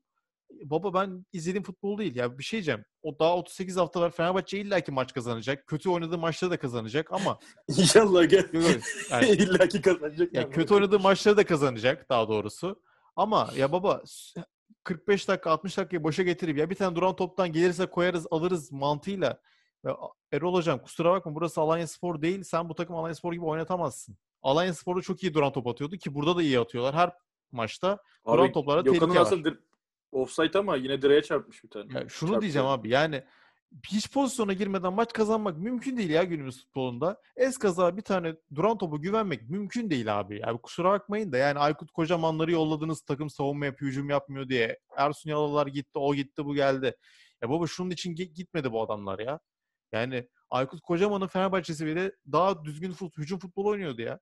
Baba 0.64 0.94
ben 0.94 1.26
izlediğim 1.32 1.62
futbol 1.62 1.98
değil. 1.98 2.16
Ya 2.16 2.38
bir 2.38 2.44
şey 2.44 2.56
diyeceğim. 2.58 2.84
O 3.02 3.18
daha 3.18 3.36
38 3.36 3.76
hafta 3.76 4.00
var. 4.00 4.10
Fenerbahçe 4.10 4.58
illaki 4.58 4.92
maç 4.92 5.12
kazanacak. 5.14 5.66
Kötü 5.66 5.88
oynadığı 5.90 6.18
maçları 6.18 6.50
da 6.50 6.58
kazanacak 6.58 7.12
ama 7.12 7.38
İnşallah 7.68 8.28
gel. 8.30 8.48
Yani- 9.10 9.26
İlla 9.30 9.68
ki 9.68 9.82
kazanacak. 9.82 10.34
ya 10.34 10.40
yani. 10.40 10.52
kötü 10.52 10.74
oynadığı 10.74 11.00
maçları 11.00 11.36
da 11.36 11.46
kazanacak 11.46 12.08
daha 12.10 12.28
doğrusu. 12.28 12.82
Ama 13.16 13.50
ya 13.56 13.72
baba 13.72 14.02
45 14.90 15.28
dakika 15.28 15.50
60 15.50 15.78
dakikayı 15.78 16.04
boşa 16.04 16.22
getirip 16.22 16.58
ya 16.58 16.70
bir 16.70 16.74
tane 16.74 16.96
duran 16.96 17.16
toptan 17.16 17.52
gelirse 17.52 17.86
koyarız 17.86 18.26
alırız 18.30 18.72
mantığıyla. 18.72 19.40
Ya 19.84 19.96
Erol 20.32 20.54
hocam 20.54 20.78
kusura 20.78 21.12
bakma 21.12 21.34
burası 21.34 21.60
Alanya 21.60 21.86
Spor 21.86 22.22
değil. 22.22 22.42
Sen 22.42 22.68
bu 22.68 22.74
takım 22.74 22.96
Alanya 22.96 23.14
Spor 23.14 23.32
gibi 23.32 23.44
oynatamazsın. 23.44 24.16
Alanya 24.42 24.74
Spor'da 24.74 25.00
çok 25.02 25.22
iyi 25.22 25.34
duran 25.34 25.52
top 25.52 25.66
atıyordu 25.66 25.96
ki 25.96 26.14
burada 26.14 26.36
da 26.36 26.42
iyi 26.42 26.60
atıyorlar. 26.60 26.94
Her 26.94 27.12
maçta 27.52 27.98
Abi, 28.24 28.36
duran 28.38 28.52
toplara 28.52 28.84
tehlike 28.84 29.06
var. 29.08 29.16
aslında 29.16 29.50
dir- 29.50 29.58
offside 30.12 30.58
ama 30.58 30.76
yine 30.76 31.02
direğe 31.02 31.22
çarpmış 31.22 31.64
bir 31.64 31.68
tane. 31.68 31.98
Ya 31.98 32.08
şunu 32.08 32.28
Çarptı. 32.30 32.42
diyeceğim 32.42 32.66
abi 32.68 32.88
yani 32.88 33.24
hiç 33.88 34.12
pozisyona 34.12 34.52
girmeden 34.52 34.92
maç 34.92 35.12
kazanmak 35.12 35.58
mümkün 35.58 35.96
değil 35.96 36.10
ya 36.10 36.22
günümüz 36.24 36.60
futbolunda. 36.64 37.20
Eskaza 37.36 37.96
bir 37.96 38.02
tane 38.02 38.34
duran 38.54 38.78
topu 38.78 39.00
güvenmek 39.00 39.50
mümkün 39.50 39.90
değil 39.90 40.20
abi. 40.20 40.40
Yani 40.46 40.58
kusura 40.58 40.90
bakmayın 40.90 41.32
da 41.32 41.36
yani 41.36 41.58
Aykut 41.58 41.90
Kocamanları 41.90 42.52
yolladınız 42.52 43.00
takım 43.02 43.30
savunma 43.30 43.66
yapıyor, 43.66 43.90
hücum 43.90 44.10
yapmıyor 44.10 44.48
diye. 44.48 44.78
Ersun 44.96 45.30
Yalalar 45.30 45.66
gitti, 45.66 45.98
o 45.98 46.14
gitti, 46.14 46.44
bu 46.44 46.54
geldi. 46.54 46.96
Ya 47.42 47.50
baba 47.50 47.66
şunun 47.66 47.90
için 47.90 48.14
gi- 48.14 48.32
gitmedi 48.32 48.72
bu 48.72 48.82
adamlar 48.82 49.18
ya. 49.18 49.40
Yani 49.92 50.28
Aykut 50.50 50.80
Kocaman'ın 50.80 51.26
Fenerbahçe'si 51.26 51.86
bile 51.86 52.12
daha 52.32 52.64
düzgün 52.64 52.92
fut, 52.92 53.18
hücum 53.18 53.38
futbolu 53.38 53.68
oynuyordu 53.68 54.02
ya. 54.02 54.18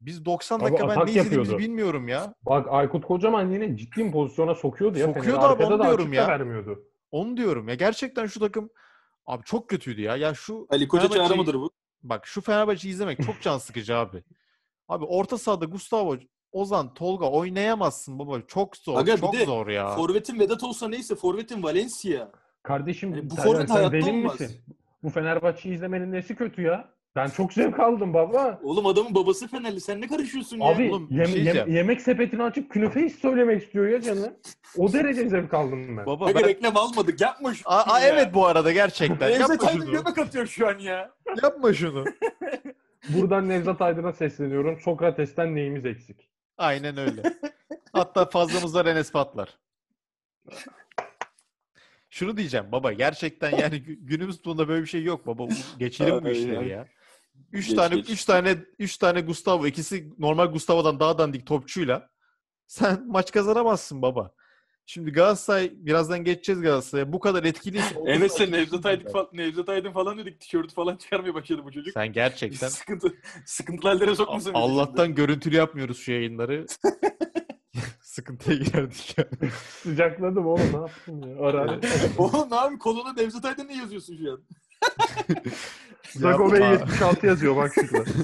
Biz 0.00 0.24
90 0.24 0.56
Abi 0.60 0.64
dakika 0.64 0.88
ben 0.88 0.92
atak 0.92 1.04
ne 1.04 1.10
izlediğimizi 1.10 1.58
bilmiyorum 1.58 2.08
ya. 2.08 2.34
Bak 2.42 2.66
Aykut 2.70 3.04
Kocaman 3.04 3.50
yine 3.50 3.76
ciddi 3.76 4.04
bir 4.04 4.12
pozisyona 4.12 4.54
sokuyordu 4.54 4.98
ya. 4.98 5.06
Sokuyordu 5.06 5.40
Fener'i 5.40 5.52
abi, 5.52 5.64
onu 5.64 5.82
diyorum 5.82 6.12
ya. 6.12 6.28
vermiyordu. 6.28 6.84
Onu 7.14 7.36
diyorum 7.36 7.68
ya. 7.68 7.74
Gerçekten 7.74 8.26
şu 8.26 8.40
takım 8.40 8.70
abi 9.26 9.44
çok 9.44 9.70
kötüydü 9.70 10.00
ya. 10.00 10.16
Ya 10.16 10.34
şu 10.34 10.66
Ali 10.70 10.88
Koca 10.88 11.08
çağrı 11.08 11.36
mıdır 11.36 11.54
bu? 11.54 11.70
Bak 12.02 12.26
şu 12.26 12.40
Fenerbahçe'yi 12.40 12.94
izlemek 12.94 13.22
çok 13.26 13.42
can 13.42 13.58
sıkıcı 13.66 13.96
abi. 13.96 14.22
Abi 14.88 15.04
orta 15.04 15.38
sahada 15.38 15.64
Gustavo, 15.64 16.16
Ozan, 16.52 16.94
Tolga 16.94 17.30
oynayamazsın 17.30 18.18
baba. 18.18 18.40
Çok 18.46 18.76
zor. 18.76 18.98
Aga 18.98 19.14
bir 19.14 19.20
çok 19.20 19.32
de 19.32 19.44
zor 19.44 19.66
ya. 19.68 19.88
Forvet'in 19.96 20.38
Vedat 20.38 20.62
olsa 20.64 20.88
neyse 20.88 21.14
Forvet'in 21.14 21.62
Valencia. 21.62 22.30
Kardeşim 22.62 23.14
Yani 23.14 23.30
bu 23.30 23.34
forvet 23.36 23.70
hayatta 23.70 23.92
deli 23.92 24.10
olmaz. 24.10 24.40
misin? 24.40 24.60
Bu 25.02 25.10
Fenerbahçe'yi 25.10 25.74
izlemenin 25.74 26.12
nesi 26.12 26.36
kötü 26.36 26.62
ya? 26.62 26.94
Ben 27.16 27.28
çok 27.28 27.52
zevk 27.52 27.80
aldım 27.80 28.14
baba. 28.14 28.60
Oğlum 28.62 28.86
adamın 28.86 29.14
babası 29.14 29.48
Fenerli. 29.48 29.80
Sen 29.80 30.00
ne 30.00 30.08
karışıyorsun 30.08 30.60
ya? 30.60 30.66
Abi 30.66 30.90
oğlum, 30.90 31.10
bir 31.10 31.16
yem- 31.16 31.26
şey 31.26 31.42
yem- 31.44 31.72
yemek 31.72 32.00
sepetini 32.00 32.42
açıp 32.42 32.70
künefeyi 32.70 33.10
söylemek 33.10 33.62
istiyor 33.62 33.88
ya 33.88 34.00
canı. 34.00 34.36
O 34.76 34.92
derece 34.92 35.28
zevk 35.28 35.54
aldım 35.54 35.96
ben. 35.96 36.06
Baba 36.06 36.26
ben... 36.34 36.44
reklam 36.44 36.76
almadık. 36.76 37.20
Yapma 37.20 37.54
şunu 37.54 37.72
Aa, 37.72 37.92
aa, 37.92 38.00
ya. 38.00 38.08
evet 38.08 38.34
bu 38.34 38.46
arada 38.46 38.72
gerçekten. 38.72 39.30
Nevzat 39.30 39.64
Aydın 39.64 39.90
göbek 39.90 40.18
atıyor 40.18 40.46
şu 40.46 40.68
an 40.68 40.78
ya. 40.78 41.10
Yapma 41.42 41.72
şunu. 41.72 42.04
Buradan 43.08 43.48
Nevzat 43.48 43.82
Aydın'a 43.82 44.12
sesleniyorum. 44.12 44.80
Sokrates'ten 44.80 45.54
neyimiz 45.54 45.86
eksik? 45.86 46.28
Aynen 46.58 46.96
öyle. 46.96 47.22
Hatta 47.92 48.24
fazlamız 48.24 48.74
var 48.74 48.86
Enes 48.86 49.12
Patlar. 49.12 49.58
Şunu 52.10 52.36
diyeceğim 52.36 52.66
baba 52.72 52.92
gerçekten 52.92 53.50
yani 53.50 53.74
gü- 53.76 53.98
günümüz 54.06 54.36
futbolunda 54.36 54.68
böyle 54.68 54.82
bir 54.82 54.88
şey 54.88 55.02
yok 55.02 55.26
baba. 55.26 55.48
Geçelim 55.78 56.24
bu 56.24 56.28
işleri 56.28 56.68
ya. 56.68 56.86
Üç 57.52 57.68
Geç, 57.68 57.76
tane 57.76 57.94
geç. 57.96 58.10
üç 58.10 58.24
tane 58.24 58.56
üç 58.78 58.96
tane 58.96 59.20
Gustavo 59.20 59.66
ikisi 59.66 60.10
normal 60.18 60.46
Gustavo'dan 60.46 61.00
daha 61.00 61.18
dandik 61.18 61.46
topçuyla 61.46 62.10
sen 62.66 63.06
maç 63.08 63.32
kazanamazsın 63.32 64.02
baba. 64.02 64.34
Şimdi 64.86 65.12
Galatasaray 65.12 65.72
birazdan 65.74 66.24
geçeceğiz 66.24 66.62
Galatasaray'a. 66.62 67.12
Bu 67.12 67.20
kadar 67.20 67.44
etkiliyse 67.44 67.94
Enes'e 68.06 68.50
Nevzat 68.50 68.86
Aydın, 68.86 69.12
falan, 69.12 69.28
Nevzat 69.32 69.68
Aydın 69.68 69.92
falan 69.92 70.18
dedik. 70.18 70.40
Tişörtü 70.40 70.74
falan 70.74 70.96
çıkarmaya 70.96 71.34
başladı 71.34 71.62
bu 71.64 71.72
çocuk. 71.72 71.92
sen 71.94 72.12
gerçekten 72.12 72.68
Sıkıntı, 72.84 73.14
sıkıntılı 73.46 73.90
hallere 73.90 74.14
sokmasın. 74.14 74.50
Allah'tan 74.54 75.14
görüntülü 75.14 75.56
yapmıyoruz 75.56 75.98
şu 75.98 76.12
yayınları. 76.12 76.66
Sıkıntıya 78.02 78.56
girerdik 78.58 79.14
yani. 79.18 79.50
Sıcakladım 79.82 80.46
oğlum 80.46 80.72
ne 80.72 80.76
yaptın 80.76 81.22
ya? 81.22 81.38
Ara 81.46 81.68
şimdi. 81.68 81.86
Oğlum 82.18 82.50
ne 82.50 82.56
abi 82.56 82.78
koluna 82.78 83.12
Nevzat 83.12 83.44
Aydın 83.44 83.68
ne 83.68 83.76
yazıyorsun 83.76 84.16
şu 84.24 84.32
an? 84.32 84.42
Zagove 86.10 86.58
Yapma. 86.58 86.84
76 86.84 87.26
yazıyor 87.26 87.56
bak 87.56 87.72
şurada. 87.74 88.04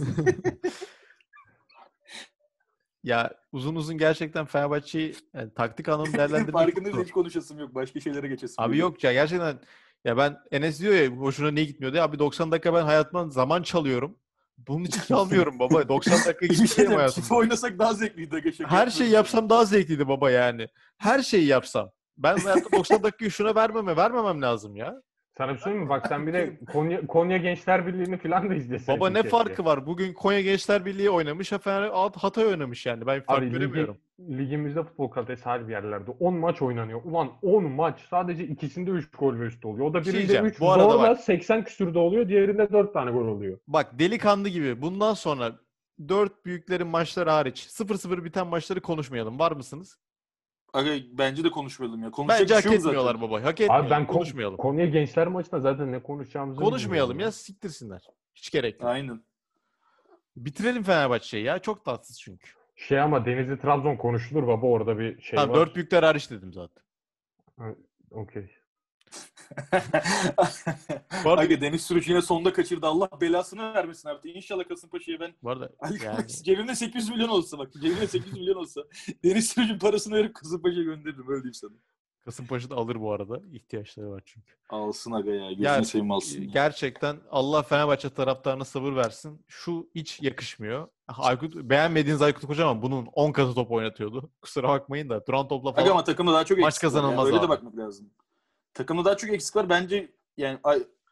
Ya 3.05 3.31
uzun 3.53 3.75
uzun 3.77 3.99
gerçekten 3.99 4.47
Fenerbahçe'yi 4.47 5.15
yani 5.35 5.55
taktik 5.55 5.89
anlamda 5.89 6.13
değerlendirmek 6.19 6.53
Farkındayız 6.53 6.99
hiç 6.99 7.11
konuşasım 7.11 7.59
yok. 7.59 7.75
Başka 7.75 8.01
şeylere 8.01 8.29
geçesim 8.29 8.65
Abi 8.65 8.79
yok 8.79 9.05
ya 9.05 9.13
gerçekten 9.13 9.59
ya 10.05 10.17
ben 10.17 10.39
Enes 10.51 10.81
diyor 10.81 10.95
ya 10.95 11.07
hoşuna 11.09 11.51
niye 11.51 11.67
gitmiyor 11.67 11.93
diye. 11.93 12.03
Abi 12.03 12.19
90 12.19 12.53
dakika 12.53 12.75
ben 12.75 12.83
hayatımdan 12.83 13.29
zaman 13.29 13.63
çalıyorum. 13.63 14.19
Bunun 14.59 14.85
için 14.85 15.01
çalmıyorum 15.09 15.59
baba. 15.59 15.89
90 15.89 16.19
dakika 16.19 16.41
Bir 16.41 16.51
hiçbir 16.51 16.67
şey 16.67 16.87
hayatımda. 16.87 17.11
FIFA 17.11 17.35
oynasak 17.35 17.79
daha 17.79 17.95
zevkliydi. 17.95 18.53
Şaka 18.53 18.71
Her 18.71 18.91
şeyi 18.91 19.11
yapsam 19.11 19.51
daha 19.51 19.65
zevkliydi 19.65 20.09
baba 20.09 20.31
yani. 20.31 20.69
Her 20.99 21.23
şeyi 21.23 21.47
yapsam. 21.47 21.91
Ben 22.19 22.37
hayatta 22.37 22.73
90 22.73 23.03
dakikayı 23.03 23.31
şuna 23.31 23.55
vermeme, 23.55 23.97
vermemem 23.97 24.43
lazım 24.43 24.77
ya. 24.77 25.03
Sana 25.41 25.55
bir 25.55 25.59
şey 25.59 25.75
mi? 25.75 25.89
Bak 25.89 26.07
sen 26.09 26.27
bir 26.27 26.33
de 26.33 26.59
Konya, 26.73 27.07
Konya 27.07 27.37
Gençler 27.37 27.87
Birliği'ni 27.87 28.17
falan 28.19 28.51
da 28.51 28.55
izleseydin. 28.55 29.01
Baba 29.01 29.11
ne 29.11 29.15
keşke. 29.15 29.29
farkı 29.29 29.65
var? 29.65 29.87
Bugün 29.87 30.13
Konya 30.13 30.41
Gençler 30.41 30.85
Birliği 30.85 31.11
oynamış, 31.11 31.51
Fener 31.51 31.91
Hatay 32.17 32.47
oynamış 32.47 32.87
yani. 32.87 33.07
Ben 33.07 33.21
fark 33.21 33.39
Abi 33.39 33.47
ligi- 33.47 33.51
göremiyorum. 33.51 33.97
ligimizde 34.21 34.83
futbol 34.85 35.09
kalitesi 35.09 35.45
her 35.45 35.69
bir 35.69 35.73
yerlerde. 35.73 36.11
10 36.11 36.35
maç 36.35 36.63
oynanıyor. 36.63 37.01
Ulan 37.05 37.29
10 37.43 37.65
maç 37.65 38.01
sadece 38.11 38.45
ikisinde 38.45 38.91
3 38.91 39.11
gol 39.19 39.41
ve 39.41 39.45
üstü 39.47 39.69
oluyor. 39.69 39.87
O 39.87 39.95
da 39.95 40.03
şey 40.03 40.13
birinde 40.13 40.19
diyeceğim. 40.19 40.47
3 40.47 40.61
Bu 40.61 40.73
arada 40.73 40.91
zorla 40.91 41.09
bak. 41.11 41.21
80 41.21 41.65
küsürde 41.65 41.99
oluyor. 41.99 42.29
Diğerinde 42.29 42.73
4 42.73 42.93
tane 42.95 43.11
gol 43.11 43.27
oluyor. 43.29 43.59
Bak 43.69 43.99
delikanlı 43.99 44.49
gibi 44.49 44.83
bundan 44.83 45.15
sonra 45.15 45.53
dört 46.09 46.45
büyüklerin 46.45 46.87
maçları 46.87 47.31
hariç 47.31 47.67
0-0 47.71 48.25
biten 48.25 48.47
maçları 48.47 48.81
konuşmayalım. 48.81 49.39
Var 49.39 49.53
mısınız? 49.53 49.99
Aga, 50.73 50.91
bence 51.13 51.45
de 51.45 51.51
konuşmayalım 51.51 52.03
ya. 52.03 52.11
Konuşacak 52.11 52.41
Bence 52.41 52.51
bir 52.51 52.55
hak 52.55 52.63
şey 52.63 52.73
yok 52.73 52.81
zaten. 52.83 52.99
etmiyorlar 52.99 53.21
baba. 53.21 53.43
Hak 53.45 53.61
etmiyorlar. 53.61 53.81
Abi 53.85 53.91
ben 53.91 54.07
Kon- 54.07 54.15
konuşmayalım. 54.15 54.57
Konya 54.57 54.87
Gençler 54.87 55.27
maçında 55.27 55.61
zaten 55.61 55.93
ne 55.93 56.03
konuşacağımızı 56.03 56.61
konuşmayalım 56.61 57.11
bilmiyorum 57.11 57.29
ya 57.29 57.33
siktirsinler. 57.33 58.03
Hiç 58.35 58.51
gerek 58.51 58.75
yok. 58.81 58.85
Aynen. 58.91 59.21
Bitirelim 60.37 60.83
Fenerbahçe'yi 60.83 61.45
ya. 61.45 61.59
Çok 61.59 61.85
tatsız 61.85 62.21
çünkü. 62.21 62.51
Şey 62.77 63.01
ama 63.01 63.25
Denizli 63.27 63.59
Trabzon 63.61 63.97
konuşulur 63.97 64.47
baba 64.47 64.67
orada 64.67 64.99
bir 64.99 65.21
şey 65.23 65.37
Tamam, 65.37 65.51
var. 65.51 65.57
dört 65.67 65.75
büyükler 65.77 66.03
hariç 66.03 66.31
dedim 66.31 66.53
zaten. 66.53 66.83
Okey. 68.11 68.51
Arada, 71.25 71.41
Aga 71.41 71.61
Deniz 71.61 71.83
Sürücü 71.83 72.11
yine 72.13 72.23
sonda 72.23 72.53
kaçırdı. 72.53 72.87
Allah 72.87 73.09
belasını 73.21 73.75
vermesin 73.75 74.09
artık. 74.09 74.37
İnşallah 74.37 74.69
Kasımpaşa'ya 74.69 75.21
ben 75.21 75.35
bu 75.43 75.51
arada 75.51 75.71
Ali 75.81 76.05
yani, 76.05 76.27
cebimde 76.29 76.75
800 76.75 77.11
milyon 77.11 77.29
olsa 77.29 77.59
bak 77.59 77.73
cebimde 77.73 78.07
800 78.07 78.33
milyon 78.37 78.57
olsa 78.57 78.81
Deniz 79.25 79.49
Sürücü'nün 79.49 79.79
parasını 79.79 80.15
verip 80.15 80.35
Kasımpaşa'ya 80.35 80.83
gönderirim 80.85 81.29
öyle 81.29 81.43
diyeyim 81.43 81.55
sana. 81.55 81.71
Kasımpaşa 82.25 82.71
da 82.71 82.75
alır 82.75 83.01
bu 83.01 83.13
arada. 83.13 83.41
İhtiyaçları 83.53 84.11
var 84.11 84.23
çünkü. 84.27 84.53
Alsın 84.71 85.13
aga 85.13 85.31
ya. 85.31 85.53
Gözünü 85.53 85.85
seveyim 85.85 86.11
alsın. 86.11 86.43
ya. 86.43 86.49
Gerçekten 86.53 87.17
Allah 87.31 87.63
Fenerbahçe 87.63 88.11
taraftarına 88.11 88.65
sabır 88.65 88.97
versin. 88.97 89.45
Şu 89.49 89.91
hiç 89.95 90.23
yakışmıyor. 90.23 90.89
Aykut, 91.09 91.55
beğenmediğiniz 91.57 92.23
Aykut 92.23 92.47
Kocaman 92.47 92.83
bunun 92.83 93.07
10 93.07 93.33
katı 93.33 93.55
top 93.55 93.71
oynatıyordu. 93.71 94.31
Kusura 94.43 94.69
bakmayın 94.69 95.09
da 95.09 95.27
duran 95.27 95.49
topla 95.49 95.73
falan. 95.73 95.83
Aga 95.85 95.93
ama 95.93 96.05
takımda 96.05 96.33
daha 96.33 96.45
çok 96.45 96.59
Maç 96.59 96.79
kazanılmaz 96.81 97.27
öyle 97.27 97.37
abi. 97.39 97.45
de 97.45 97.49
bakmak 97.49 97.77
lazım. 97.77 98.11
Takımda 98.75 99.05
daha 99.05 99.17
çok 99.17 99.31
eksik 99.31 99.57
var. 99.57 99.69
Bence 99.69 100.13
yani 100.37 100.59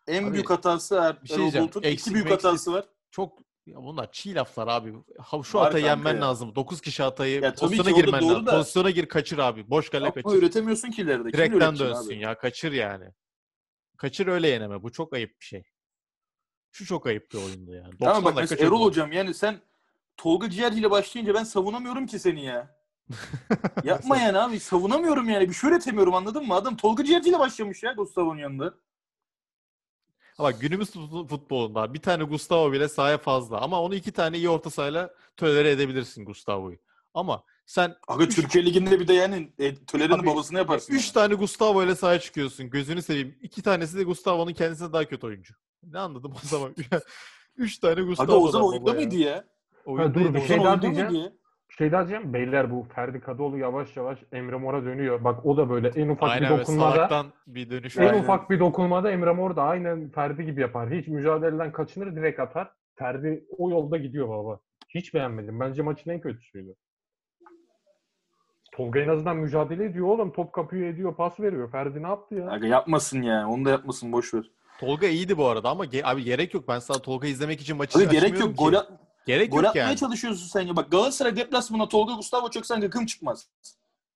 en 0.06 0.24
Abi, 0.24 0.32
büyük 0.32 0.50
hatası 0.50 0.94
er, 0.94 1.22
bir 1.22 1.28
şey 1.28 1.48
Erol. 1.48 1.60
Bulut'un 1.62 1.82
Eksik 1.82 2.06
iki 2.06 2.14
büyük 2.14 2.26
meksik- 2.26 2.32
hatası 2.48 2.72
var. 2.72 2.84
Çok 3.10 3.38
ya 3.66 3.76
bunlar 3.76 4.12
çiğ 4.12 4.34
laflar 4.34 4.68
abi. 4.68 4.94
Şu 5.44 5.60
hatayı 5.60 5.84
yenmen 5.84 6.14
ya. 6.14 6.20
lazım. 6.20 6.54
9 6.54 6.80
kişi 6.80 7.02
hatayı 7.02 7.40
Ya 7.42 7.54
pozisyona 7.54 7.90
girmen 7.90 8.28
lazım. 8.28 8.46
da- 8.46 8.50
Pozisyona 8.58 8.90
gir 8.90 9.06
kaçır 9.06 9.38
abi. 9.38 9.70
Boş 9.70 9.90
kale 9.90 10.10
kaçır. 10.12 10.30
üretemiyorsun 10.38 10.90
ki 10.90 11.02
ileride. 11.02 11.32
Direkten 11.32 11.78
dönsün 11.78 12.06
abi? 12.06 12.18
ya. 12.18 12.38
Kaçır 12.38 12.72
yani. 12.72 13.04
Kaçır 13.96 14.26
öyle 14.26 14.48
yeneme. 14.48 14.82
Bu 14.82 14.92
çok 14.92 15.12
ayıp 15.12 15.30
bir 15.40 15.44
şey. 15.44 15.62
Şu 16.72 16.86
çok 16.86 17.06
ayıp 17.06 17.32
bir 17.32 17.38
oyundu 17.38 17.72
yani. 17.74 17.92
90 17.92 18.06
Tamam 18.14 18.36
bak 18.36 18.52
Erol 18.52 18.76
oldu. 18.80 18.84
hocam 18.84 19.12
yani 19.12 19.34
sen 19.34 19.60
Tolga 20.16 20.50
Ciğerci 20.50 20.78
ile 20.80 20.90
başlayınca 20.90 21.34
ben 21.34 21.44
savunamıyorum 21.44 22.06
ki 22.06 22.18
seni 22.18 22.44
ya. 22.44 22.77
Yapma 23.84 24.16
yani 24.16 24.38
abi 24.38 24.60
savunamıyorum 24.60 25.28
yani 25.28 25.48
bir 25.48 25.54
şey 25.54 25.70
üretemiyorum 25.70 26.14
anladın 26.14 26.46
mı? 26.46 26.54
Adam 26.54 26.76
Tolga 26.76 27.04
Ciğerci 27.04 27.30
ile 27.30 27.38
başlamış 27.38 27.82
ya 27.82 27.92
Gustavo'nun 27.92 28.38
yanında. 28.38 28.74
Ama 30.38 30.50
günümüz 30.50 30.90
fut- 30.90 31.28
futbolunda 31.28 31.94
bir 31.94 32.02
tane 32.02 32.24
Gustavo 32.24 32.72
bile 32.72 32.88
sahaya 32.88 33.18
fazla. 33.18 33.60
Ama 33.60 33.82
onu 33.82 33.94
iki 33.94 34.12
tane 34.12 34.36
iyi 34.36 34.48
orta 34.48 34.70
sahayla 34.70 35.14
tolere 35.36 35.70
edebilirsin 35.70 36.24
Gustavo'yu. 36.24 36.78
Ama 37.14 37.42
Sen 37.68 37.96
Aga 38.08 38.28
Türkiye 38.28 38.64
Ligi'nde 38.64 39.00
bir 39.00 39.08
de 39.08 39.12
yani 39.12 39.52
e, 39.58 39.74
Töler'in 39.74 40.12
Abi, 40.12 40.26
babasını 40.26 40.58
yaparsın. 40.58 40.92
3 40.92 41.04
yani. 41.04 41.12
tane 41.12 41.34
Gustavo 41.34 41.84
ile 41.84 41.94
sahaya 41.94 42.20
çıkıyorsun. 42.20 42.70
Gözünü 42.70 43.02
seveyim. 43.02 43.38
2 43.42 43.62
tanesi 43.62 43.98
de 43.98 44.04
Gustavo'nun 44.04 44.52
kendisine 44.52 44.92
daha 44.92 45.04
kötü 45.04 45.26
oyuncu. 45.26 45.54
Ne 45.82 45.98
anladım 45.98 46.32
o 46.44 46.46
zaman? 46.48 46.74
3 47.56 47.78
tane 47.78 48.02
Gustavo. 48.02 48.32
Aga 48.32 48.36
Ozan 48.36 48.62
oyunda 48.64 48.90
ya. 48.90 48.96
mıydı 48.96 49.16
ya? 49.16 49.44
Oyundaydı 49.84 50.28
dur, 50.28 50.34
bir 50.34 50.46
şey 50.46 50.58
daha 50.58 50.68
oyunda 50.68 50.82
diyeceğim. 50.82 51.32
Şey 51.78 51.92
daha 51.92 52.08
diyeceğim. 52.08 52.32
Beyler 52.34 52.70
bu 52.70 52.86
Ferdi 52.94 53.20
Kadıoğlu 53.20 53.58
yavaş 53.58 53.96
yavaş 53.96 54.18
Emre 54.32 54.56
Mor'a 54.56 54.84
dönüyor. 54.84 55.24
Bak 55.24 55.46
o 55.46 55.56
da 55.56 55.70
böyle 55.70 55.88
en 55.88 56.08
ufak 56.08 56.30
Aynen 56.30 56.54
bir 56.54 56.60
dokunmada 56.60 57.26
bir 57.46 57.70
dönüş 57.70 57.96
en. 57.98 58.02
Aynen. 58.06 58.18
ufak 58.22 58.50
bir 58.50 58.60
dokunmada 58.60 59.10
Emre 59.10 59.32
Mor 59.32 59.56
da 59.56 59.62
aynen 59.62 60.10
Ferdi 60.10 60.44
gibi 60.44 60.60
yapar. 60.60 60.90
Hiç 60.90 61.08
mücadeleden 61.08 61.72
kaçınır 61.72 62.16
direkt 62.16 62.40
atar. 62.40 62.70
Ferdi 62.94 63.44
o 63.58 63.70
yolda 63.70 63.96
gidiyor 63.96 64.28
baba. 64.28 64.60
Hiç 64.88 65.14
beğenmedim. 65.14 65.60
Bence 65.60 65.82
maçın 65.82 66.10
en 66.10 66.20
kötüsüydü. 66.20 66.74
Tolga 68.72 69.00
en 69.00 69.08
azından 69.08 69.36
mücadele 69.36 69.84
ediyor 69.84 70.06
oğlum. 70.06 70.32
Top 70.32 70.52
kapıyor 70.52 70.86
ediyor, 70.88 71.16
pas 71.16 71.40
veriyor. 71.40 71.70
Ferdi 71.70 72.02
ne 72.02 72.06
yaptı 72.06 72.34
ya? 72.34 72.50
Aga 72.50 72.66
yapmasın 72.66 73.22
ya. 73.22 73.48
Onu 73.48 73.64
da 73.64 73.70
yapmasın 73.70 74.12
boş 74.12 74.34
ver. 74.34 74.44
Tolga 74.80 75.06
iyiydi 75.06 75.38
bu 75.38 75.46
arada 75.46 75.68
ama 75.70 75.84
ge- 75.84 76.04
abi 76.04 76.24
gerek 76.24 76.54
yok. 76.54 76.68
Ben 76.68 76.78
sana 76.78 76.98
Tolga 76.98 77.26
izlemek 77.28 77.60
için 77.60 77.76
maçı 77.76 77.98
Aga 77.98 78.10
gerek 78.12 78.40
yok. 78.40 78.48
ki. 78.48 78.54
Gol, 78.64 78.72
at, 78.72 78.88
gerek 79.28 79.52
gol 79.52 79.56
yok 79.58 79.66
atmaya 79.66 79.80
yani. 79.80 79.96
çalışıyorsun 79.96 80.46
sen 80.46 80.60
ya. 80.60 80.76
Bak 80.76 80.90
Galatasaray 80.90 81.36
deplasmanına 81.36 81.88
Tolga 81.88 82.12
Gustavo 82.14 82.50
çöksen 82.50 82.80
gıkım 82.80 83.06
çıkmaz. 83.06 83.48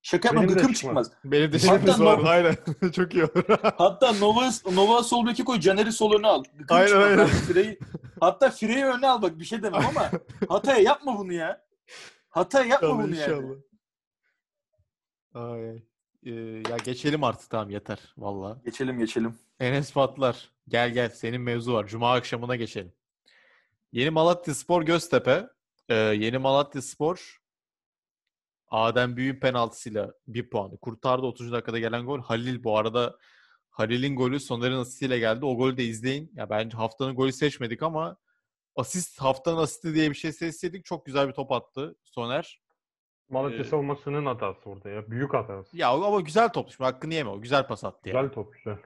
Şaka 0.03 0.29
yapma 0.29 0.45
gıkım 0.45 0.73
çıkmaz. 0.73 1.11
Benim 1.25 1.53
de 1.53 1.59
şeyimiz 1.59 2.01
var. 2.01 2.19
Nova- 2.19 2.29
Aynen. 2.29 2.57
Çok 2.93 3.15
iyi 3.15 3.25
olur. 3.25 3.45
Hatta 3.79 4.13
Nova, 4.13 4.51
Nova 4.73 5.03
sol 5.03 5.27
beki 5.27 5.45
koy. 5.45 5.61
Caner'i 5.61 5.93
sol 5.93 6.19
öne 6.19 6.27
al. 6.27 6.45
Gıkım 6.59 6.77
Aynen, 6.77 6.87
çıkmaz. 6.89 7.09
aynen. 7.09 7.27
Fire'yi- 7.27 7.79
hatta 8.21 8.51
Fire'yi 8.51 8.85
öne 8.85 9.09
al 9.09 9.23
bak 9.23 9.39
bir 9.39 9.45
şey 9.45 9.63
demem 9.63 9.87
ama 9.87 10.11
Hatay'a 10.49 10.79
yapma 10.79 11.19
bunu 11.19 11.33
ya. 11.33 11.65
Hatay'a 12.29 12.65
yapma 12.67 12.89
İnşallah, 12.89 13.05
bunu 13.05 13.15
yani. 13.17 13.23
inşallah. 13.23 13.57
Ay, 15.35 15.71
ay. 15.71 15.83
Ee, 16.27 16.31
ya 16.71 16.77
geçelim 16.85 17.25
artık 17.25 17.51
tamam 17.51 17.71
yeter 17.71 17.99
valla. 18.19 18.61
Geçelim 18.65 18.99
geçelim. 18.99 19.39
Enes 19.61 19.93
Patlar 19.93 20.51
gel 20.69 20.91
gel 20.91 21.09
senin 21.11 21.41
mevzu 21.41 21.73
var. 21.73 21.87
Cuma 21.87 22.13
akşamına 22.13 22.57
geçelim. 22.57 22.93
Yeni 23.93 24.11
Malatya 24.11 24.55
Spor 24.55 24.83
Göztepe. 24.83 25.49
Ee, 25.89 25.95
yeni 25.95 26.39
Malatya 26.39 26.83
Spor 26.83 27.39
Adem 28.69 29.17
Büyük'ün 29.17 29.41
penaltısıyla 29.41 30.13
bir 30.27 30.51
puanı 30.51 30.79
kurtardı. 30.79 31.27
30 31.27 31.53
dakikada 31.53 31.79
gelen 31.79 32.07
gol. 32.07 32.21
Halil 32.21 32.65
bu 32.65 32.79
arada 32.79 33.17
Halil'in 33.71 34.17
golü 34.17 34.41
Soner'in 34.41 34.77
asistiyle 34.77 35.19
geldi. 35.19 35.45
O 35.45 35.57
golü 35.57 35.77
de 35.77 35.85
izleyin. 35.85 36.31
Ya 36.35 36.51
bence 36.51 36.77
haftanın 36.77 37.15
golü 37.15 37.33
seçmedik 37.33 37.83
ama 37.83 38.17
asist 38.77 39.21
haftanın 39.21 39.57
asisti 39.57 39.95
diye 39.95 40.11
bir 40.11 40.15
şey 40.15 40.33
seçseydik 40.33 40.85
çok 40.85 41.07
güzel 41.07 41.29
bir 41.29 41.33
top 41.33 41.53
attı 41.53 41.95
Soner. 42.05 42.63
Malatya 43.29 43.59
Ee, 43.59 43.65
savunmasının 43.65 44.27
hatası 44.27 44.71
orada 44.71 44.91
ya. 44.91 45.11
Büyük 45.11 45.35
hatası. 45.35 45.77
Ya 45.77 45.89
ama 45.89 46.21
güzel 46.21 46.49
top. 46.49 46.71
Şimdi 46.71 46.85
hakkını 46.85 47.15
yeme 47.15 47.31
o. 47.31 47.41
Güzel 47.41 47.67
pas 47.67 47.85
attı. 47.85 48.01
Güzel 48.05 48.33
top 48.33 48.55
güzel. 48.55 48.79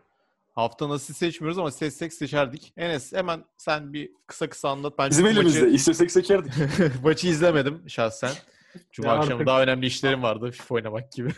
Hafta 0.56 0.88
nasıl 0.88 1.14
seçmiyoruz 1.14 1.58
ama 1.58 1.70
seçsek 1.70 2.12
seçerdik. 2.12 2.72
Enes 2.76 3.12
hemen 3.12 3.44
sen 3.56 3.92
bir 3.92 4.10
kısa 4.26 4.48
kısa 4.48 4.68
anlat. 4.70 4.94
Ben 4.98 5.10
Bizim 5.10 5.26
elimizde. 5.26 5.60
Maçı, 5.62 5.74
İstesek 5.74 6.10
seçerdik. 6.10 6.52
maçı 7.04 7.28
izlemedim 7.28 7.82
şahsen. 7.88 8.30
Cuma 8.92 9.08
Ya 9.08 9.14
akşamı 9.14 9.34
artık- 9.34 9.46
daha 9.46 9.62
önemli 9.62 9.86
işlerim 9.86 10.22
vardı. 10.22 10.50
FIFA 10.50 10.74
oynamak 10.74 11.12
gibi. 11.12 11.30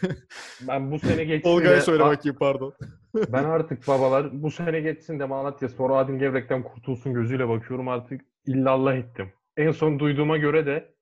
Ben 0.69 0.91
bu 0.91 0.99
sene 0.99 1.25
geçsin 1.25 1.51
Tolga'ya 1.51 1.77
de- 1.77 1.81
söylemek 1.81 2.23
gibi 2.23 2.39
pardon. 2.39 2.75
Ben 3.33 3.45
artık 3.45 3.89
babalar 3.89 4.43
bu 4.43 4.51
sene 4.51 4.81
geçsin 4.81 5.21
de 5.21 5.25
Malatya 5.25 5.69
Spor 5.69 5.91
Adil 5.91 6.15
Gevrek'ten 6.15 6.63
kurtulsun 6.63 7.15
gözüyle 7.15 7.49
bakıyorum 7.49 7.89
artık 7.89 8.21
illallah 8.47 8.95
ettim. 8.95 9.33
En 9.57 9.71
son 9.71 9.99
duyduğuma 9.99 10.37
göre 10.37 10.67
de 10.67 10.95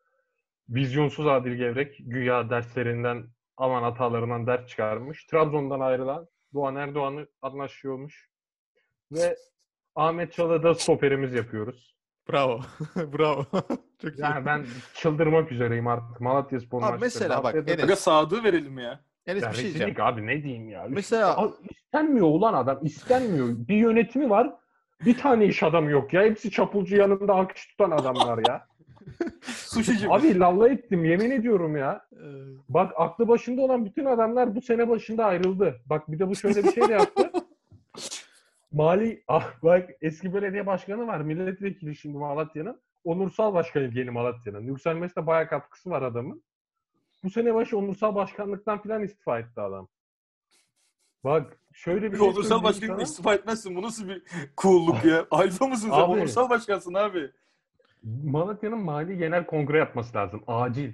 vizyonsuz 0.68 1.26
Adil 1.26 1.52
Gevrek 1.52 1.96
güya 2.00 2.50
derslerinden 2.50 3.24
aman 3.56 3.82
hatalarından 3.82 4.46
ders 4.46 4.66
çıkarmış. 4.66 5.24
Trabzon'dan 5.24 5.80
ayrılan 5.80 6.26
Doğan 6.56 6.76
Erdoğan'ı 6.76 7.26
anlaşıyormuş. 7.42 8.30
Ve 9.12 9.36
Ahmet 9.94 10.32
Çalı'da 10.32 10.62
da 10.62 10.74
stoperimiz 10.74 11.34
yapıyoruz. 11.34 11.96
Bravo. 12.30 12.60
Bravo. 12.96 13.44
Çok 14.02 14.18
iyi. 14.18 14.20
Yani 14.20 14.46
ben 14.46 14.66
çıldırmak 14.94 15.52
üzereyim 15.52 15.86
artık 15.86 16.20
Malatya 16.20 16.60
Spor 16.60 16.78
Abi 16.78 16.82
maçları. 16.82 17.00
mesela 17.00 17.44
bak, 17.44 17.54
Enes- 17.54 17.82
Aga 17.82 17.96
Sadık'ı 17.96 18.44
verelim 18.44 18.78
ya. 18.78 19.00
Enes 19.26 19.42
Ya 19.42 19.50
bir 19.50 19.54
şey 19.54 19.64
diyeceğim. 19.64 19.94
abi 20.00 20.26
ne 20.26 20.42
diyeyim 20.42 20.68
ya. 20.68 20.86
Mesela- 20.88 21.36
Abi 21.36 21.52
istenmiyor 21.70 22.26
ulan 22.26 22.54
adam. 22.54 22.78
istenmiyor. 22.82 23.48
Bir 23.48 23.76
yönetimi 23.76 24.30
var. 24.30 24.52
Bir 25.04 25.18
tane 25.18 25.46
iş 25.46 25.62
adamı 25.62 25.90
yok 25.90 26.12
ya. 26.12 26.22
Hepsi 26.22 26.50
çapulcu 26.50 26.96
yanında 26.96 27.34
alkış 27.34 27.66
tutan 27.66 27.90
adamlar 27.90 28.48
ya. 28.48 28.66
Sushici. 29.42 30.08
Abi 30.10 30.38
lalla 30.38 30.68
ettim 30.68 31.04
yemin 31.04 31.30
ediyorum 31.30 31.76
ya. 31.76 32.06
Bak 32.68 32.92
aklı 32.96 33.28
başında 33.28 33.62
olan 33.62 33.84
bütün 33.84 34.04
adamlar 34.04 34.54
bu 34.54 34.62
sene 34.62 34.88
başında 34.88 35.24
ayrıldı. 35.24 35.80
Bak 35.86 36.12
bir 36.12 36.18
de 36.18 36.28
bu 36.28 36.36
şöyle 36.36 36.64
bir 36.64 36.72
şey 36.72 36.88
de 36.88 36.92
yaptı. 36.92 37.30
Mali 38.72 39.24
ah 39.28 39.52
bak 39.62 39.90
eski 40.00 40.34
belediye 40.34 40.66
başkanı 40.66 41.06
var 41.06 41.20
milletvekili 41.20 41.96
şimdi 41.96 42.18
Malatya'nın. 42.18 42.80
Onursal 43.04 43.54
başkanı 43.54 43.90
yeni 43.94 44.10
Malatya'nın. 44.10 44.60
Yükselmesine 44.60 45.26
bayağı 45.26 45.48
katkısı 45.48 45.90
var 45.90 46.02
adamın. 46.02 46.42
Bu 47.24 47.30
sene 47.30 47.54
başı 47.54 47.78
onursal 47.78 48.14
başkanlıktan 48.14 48.82
filan 48.82 49.02
istifa 49.02 49.38
etti 49.38 49.60
adam. 49.60 49.88
Bak 51.24 51.58
şöyle 51.72 52.12
bir 52.12 52.18
şey 52.18 52.26
onursal 52.26 52.42
söyleyeyim 52.42 52.64
başkanlık 52.64 52.96
sana. 52.96 53.02
istifa 53.02 53.34
etmezsin. 53.34 53.76
Bu 53.76 53.82
nasıl 53.82 54.08
bir 54.08 54.22
cool'luk 54.56 55.04
ya? 55.04 55.26
Alfa 55.30 55.66
mısın 55.66 55.90
sen? 55.90 55.96
Abi. 55.96 56.12
Onursal 56.12 56.50
başkansın 56.50 56.94
abi. 56.94 57.30
Malatya'nın 58.24 58.78
mali 58.78 59.18
genel 59.18 59.46
kongre 59.46 59.78
yapması 59.78 60.16
lazım. 60.16 60.42
Acil. 60.46 60.92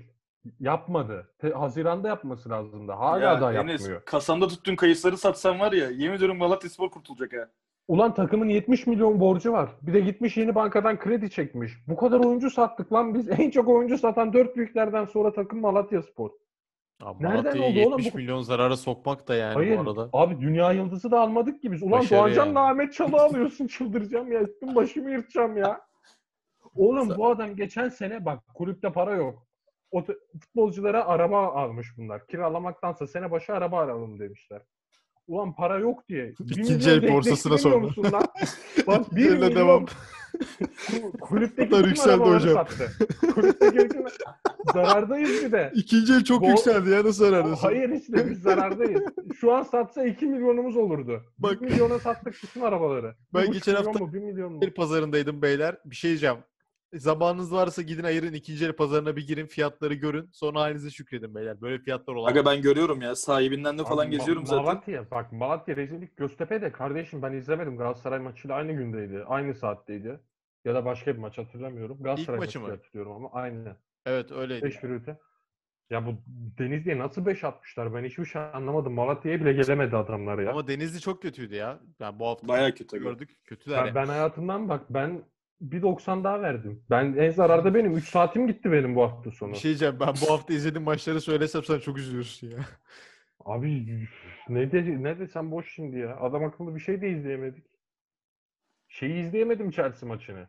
Yapmadı. 0.60 1.30
Te- 1.38 1.50
Haziranda 1.52 2.08
yapması 2.08 2.50
lazımdı. 2.50 2.92
Hala 2.92 3.24
ya 3.24 3.40
da 3.40 3.52
Enes, 3.52 3.80
yapmıyor. 3.80 4.04
kasanda 4.04 4.48
tuttuğun 4.48 4.76
kayısıları 4.76 5.16
satsan 5.16 5.60
var 5.60 5.72
ya 5.72 5.90
yemin 5.90 6.16
ediyorum 6.16 6.36
Malatya 6.38 6.70
Spor 6.70 6.90
kurtulacak 6.90 7.32
ha. 7.32 7.48
Ulan 7.88 8.14
takımın 8.14 8.48
70 8.48 8.86
milyon 8.86 9.20
borcu 9.20 9.52
var. 9.52 9.70
Bir 9.82 9.92
de 9.94 10.00
gitmiş 10.00 10.36
yeni 10.36 10.54
bankadan 10.54 10.98
kredi 10.98 11.30
çekmiş. 11.30 11.72
Bu 11.88 11.96
kadar 11.96 12.20
oyuncu 12.20 12.50
sattık 12.50 12.92
lan 12.92 13.14
biz. 13.14 13.28
En 13.40 13.50
çok 13.50 13.68
oyuncu 13.68 13.98
satan 13.98 14.32
dört 14.32 14.56
büyüklerden 14.56 15.04
sonra 15.04 15.32
takım 15.32 15.60
Malatya 15.60 16.02
Spor. 16.02 16.30
Abi 17.02 17.24
Nereden 17.24 17.58
oldu 17.58 17.80
oğlum 17.86 17.98
70 17.98 18.14
bu- 18.14 18.16
milyon 18.18 18.42
zarara 18.42 18.76
sokmak 18.76 19.28
da 19.28 19.34
yani 19.34 19.54
Hayır. 19.54 19.76
bu 19.78 19.80
arada. 19.90 20.08
Abi 20.12 20.40
dünya 20.40 20.72
yıldızı 20.72 21.10
da 21.10 21.20
almadık 21.20 21.62
ki 21.62 21.72
biz. 21.72 21.82
Ulan 21.82 22.00
Başarı 22.00 22.20
Doğancan'la 22.20 22.60
yani. 22.60 22.70
Ahmet 22.70 22.92
Çalı 22.92 23.16
alıyorsun. 23.16 23.66
Çıldıracağım 23.78 24.32
ya. 24.32 24.40
Üstüm 24.40 24.74
başımı 24.74 25.10
yırtacağım 25.10 25.56
ya. 25.56 25.80
Oğlum 26.76 27.08
bu 27.16 27.30
adam 27.30 27.56
geçen 27.56 27.88
sene 27.88 28.24
bak 28.24 28.40
kulüpte 28.54 28.92
para 28.92 29.14
yok. 29.14 29.46
O 29.90 30.04
futbolculara 30.40 31.04
araba 31.06 31.46
almış 31.46 31.88
bunlar. 31.96 32.26
Kiralamaktansa 32.26 33.06
sene 33.06 33.30
başı 33.30 33.52
araba 33.52 33.82
alalım 33.82 34.18
demişler. 34.18 34.62
Ulan 35.26 35.54
para 35.54 35.78
yok 35.78 36.08
diye. 36.08 36.34
İkinci 36.40 36.90
el 36.90 37.12
borsasına 37.12 37.58
sordu. 37.58 37.94
Bak 38.86 39.14
bir 39.16 39.30
milyon 39.30 39.54
devam. 39.54 39.86
Ku- 40.88 41.18
kulüpteki 41.20 41.70
bütün 41.70 41.88
yükseldi 41.88 42.24
hocam. 42.24 42.54
sattı. 42.54 42.92
Kulüpteki 43.34 43.78
bütün... 43.78 44.04
Zarardayız 44.74 45.44
bir 45.44 45.52
de. 45.52 45.72
İkinci 45.74 46.12
el 46.12 46.24
çok 46.24 46.42
Bu- 46.42 46.46
yükseldi 46.48 46.90
ya 46.90 46.98
nasıl 46.98 47.12
zarardasın? 47.12 47.66
Hayır 47.66 47.88
işte 47.90 48.30
biz 48.30 48.42
zarardayız. 48.42 49.02
Şu 49.40 49.52
an 49.52 49.62
satsa 49.62 50.04
2 50.04 50.26
milyonumuz 50.26 50.76
olurdu. 50.76 51.22
Bak. 51.38 51.62
1 51.62 51.66
milyona 51.66 51.98
sattık 51.98 52.34
bütün 52.42 52.60
arabaları. 52.60 53.14
Ben 53.34 53.52
geçen 53.52 53.74
hafta- 53.74 53.98
mu, 54.04 54.12
1 54.12 54.18
milyon 54.18 54.52
mu? 54.52 54.60
pazarındaydım 54.76 55.42
beyler. 55.42 55.76
Bir 55.84 55.96
şey 55.96 56.08
diyeceğim. 56.10 56.36
Zamanınız 56.94 57.52
varsa 57.52 57.82
gidin 57.82 58.04
ayırın 58.04 58.32
ikinci 58.32 58.64
el 58.64 58.72
pazarına 58.72 59.16
bir 59.16 59.26
girin 59.26 59.46
fiyatları 59.46 59.94
görün. 59.94 60.28
Sonra 60.32 60.60
halinize 60.60 60.90
şükredin 60.90 61.34
beyler. 61.34 61.60
Böyle 61.60 61.78
fiyatlar 61.78 62.14
olan. 62.14 62.30
Aga 62.30 62.44
ben 62.44 62.62
görüyorum 62.62 63.02
ya 63.02 63.16
sahibinden 63.16 63.78
de 63.78 63.84
falan 63.84 64.06
Abi, 64.06 64.14
Ma- 64.14 64.18
geziyorum 64.18 64.46
zaten. 64.46 64.64
Malatya 64.64 65.10
bak 65.10 65.32
Malatya 65.32 65.76
rezillik 65.76 66.16
Göztepe 66.16 66.62
de 66.62 66.72
kardeşim 66.72 67.22
ben 67.22 67.32
izlemedim. 67.32 67.76
Galatasaray 67.76 68.18
maçıyla 68.18 68.56
aynı 68.56 68.72
gündeydi. 68.72 69.24
Aynı 69.26 69.54
saatteydi. 69.54 70.20
Ya 70.64 70.74
da 70.74 70.84
başka 70.84 71.14
bir 71.14 71.18
maç 71.18 71.38
hatırlamıyorum. 71.38 72.02
Galatasaray 72.02 72.38
maçı 72.38 72.60
maçı 72.60 72.70
mı? 72.72 72.76
hatırlıyorum 72.76 73.12
ama 73.12 73.32
aynı. 73.32 73.76
Evet 74.06 74.32
öyleydi. 74.32 74.64
5 74.64 74.82
bir 74.82 74.90
öte. 74.90 75.18
Ya 75.90 76.06
bu 76.06 76.14
Denizli'ye 76.58 76.98
nasıl 76.98 77.26
5 77.26 77.44
atmışlar? 77.44 77.94
Ben 77.94 78.04
hiçbir 78.04 78.24
şey 78.24 78.42
anlamadım. 78.42 78.92
Malatya'ya 78.92 79.40
bile 79.40 79.52
gelemedi 79.52 79.96
adamlar 79.96 80.38
ya. 80.38 80.50
Ama 80.50 80.68
Denizli 80.68 81.00
çok 81.00 81.22
kötüydü 81.22 81.54
ya. 81.54 81.80
Yani 82.00 82.18
bu 82.18 82.26
hafta 82.26 82.48
Bayağı 82.48 82.72
kötü 82.72 83.02
gördük. 83.02 83.36
Kötüler 83.44 83.80
Ben, 83.80 83.86
yani. 83.86 83.94
ben 83.94 84.06
hayatımdan 84.06 84.68
bak 84.68 84.82
ben 84.90 85.22
1.90 85.70 86.24
daha 86.24 86.42
verdim. 86.42 86.84
Ben 86.90 87.14
en 87.14 87.30
zararda 87.30 87.74
benim. 87.74 87.96
3 87.96 88.08
saatim 88.08 88.46
gitti 88.46 88.72
benim 88.72 88.94
bu 88.94 89.02
hafta 89.02 89.30
sonu. 89.30 89.52
Bir 89.52 89.56
şey 89.56 89.68
diyeceğim. 89.68 89.96
Ben 90.00 90.08
bu 90.08 90.32
hafta 90.32 90.54
izlediğim 90.54 90.84
maçları 90.84 91.20
söylesem 91.20 91.62
sen 91.64 91.78
çok 91.78 91.98
üzülürsün 91.98 92.50
ya. 92.50 92.58
Abi 93.44 94.08
ne 94.48 94.72
de 94.72 95.02
ne 95.02 95.18
desem 95.18 95.50
boş 95.50 95.74
şimdi 95.74 95.98
ya. 95.98 96.16
Adam 96.16 96.44
akıllı 96.44 96.74
bir 96.74 96.80
şey 96.80 97.00
de 97.00 97.10
izleyemedik. 97.10 97.66
Şeyi 98.88 99.22
izleyemedim 99.26 99.70
Chelsea 99.70 100.08
maçını. 100.08 100.48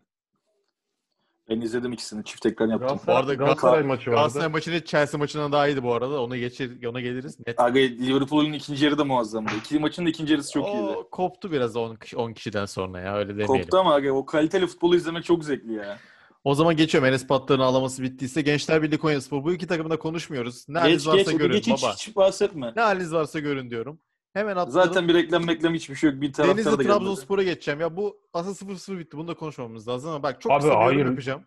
Ben 1.50 1.62
izledim 1.62 1.94
ikisini. 1.94 2.24
Çift 2.24 2.46
ekran 2.46 2.68
yaptım. 2.68 2.88
Galatasaray, 2.88 3.20
arada 3.20 3.34
Galatasaray 3.34 3.82
Gal- 3.82 3.88
maçı 3.88 4.10
vardı. 4.10 4.16
Galatasaray 4.20 4.48
maçını 4.48 4.86
Chelsea 4.86 5.20
maçından 5.20 5.52
daha 5.52 5.68
iyiydi 5.68 5.84
bu 5.84 5.94
arada. 5.94 6.22
Ona 6.24 6.38
geçir, 6.38 6.86
ona 6.86 7.02
geliriz. 7.02 7.40
Net. 7.48 7.60
Aga 7.60 7.80
Liverpool'un 7.80 8.54
ikinci 8.54 8.86
yarı 8.86 8.98
da 8.98 9.06
muazzamdı. 9.06 9.52
İki 9.60 9.80
maçın 9.80 10.06
da 10.06 10.10
ikinci 10.10 10.34
yarısı 10.34 10.52
çok 10.52 10.68
iyiydi. 10.68 10.82
o 10.82 11.10
koptu 11.12 11.52
biraz 11.52 11.76
10 11.76 11.96
kişi, 11.96 12.18
10 12.18 12.34
kişiden 12.34 12.66
sonra 12.66 13.00
ya. 13.00 13.16
Öyle 13.16 13.30
demeyelim. 13.30 13.48
Koptu 13.62 13.78
ama 13.78 13.94
aga 13.94 14.12
o 14.12 14.26
kaliteli 14.26 14.68
futbolu 14.68 14.96
izlemek 14.96 15.24
çok 15.24 15.44
zevkli 15.44 15.74
ya. 15.74 15.98
O 16.44 16.56
zaman 16.56 16.76
geçiyorum. 16.76 17.10
Enes 17.10 17.28
Patlar'ın 17.28 17.62
ağlaması 17.62 18.04
bittiyse 18.04 18.42
Gençler 18.42 18.82
Birliği 18.84 18.98
Konyaspor. 18.98 19.44
Bu 19.44 19.54
iki 19.54 19.68
takımı 19.68 19.90
da 19.90 20.00
konuşmuyoruz. 20.00 20.66
Ne 20.70 20.80
haliniz 20.80 21.04
Geç 21.06 21.14
varsa 21.14 21.32
geç, 21.32 21.40
görün 21.42 21.54
geç 21.54 21.68
hiç, 21.68 21.84
baba. 21.84 21.94
hiç 21.94 22.16
bahsetme. 22.16 22.74
Ne 22.76 22.82
haliniz 22.82 23.14
varsa 23.14 23.40
görün 23.40 23.70
diyorum. 23.70 24.00
Hemen 24.34 24.56
atladım. 24.56 24.72
Zaten 24.72 25.08
bir 25.08 25.14
reklam 25.14 25.46
meklam 25.46 25.74
hiçbir 25.74 25.96
şey 25.96 26.10
yok. 26.12 26.22
Bir 26.22 26.34
taraftar 26.34 26.58
Denizli 26.58 26.72
da. 26.72 26.84
Trabzonspor'a 26.84 27.44
geçeceğim. 27.44 27.80
Ya 27.80 27.98
bu 27.98 28.18
aslında 28.34 28.74
0-0 28.74 29.00
bitti. 29.00 29.18
Bunu 29.18 29.28
da 29.28 29.34
konuşmamız 29.34 29.88
lazım 29.88 30.12
ama 30.12 30.24
bak 30.24 30.42
çok 30.42 30.52
Abi 30.52 30.62
kısa 30.62 30.92
bir 30.92 31.06
yapacağım. 31.06 31.42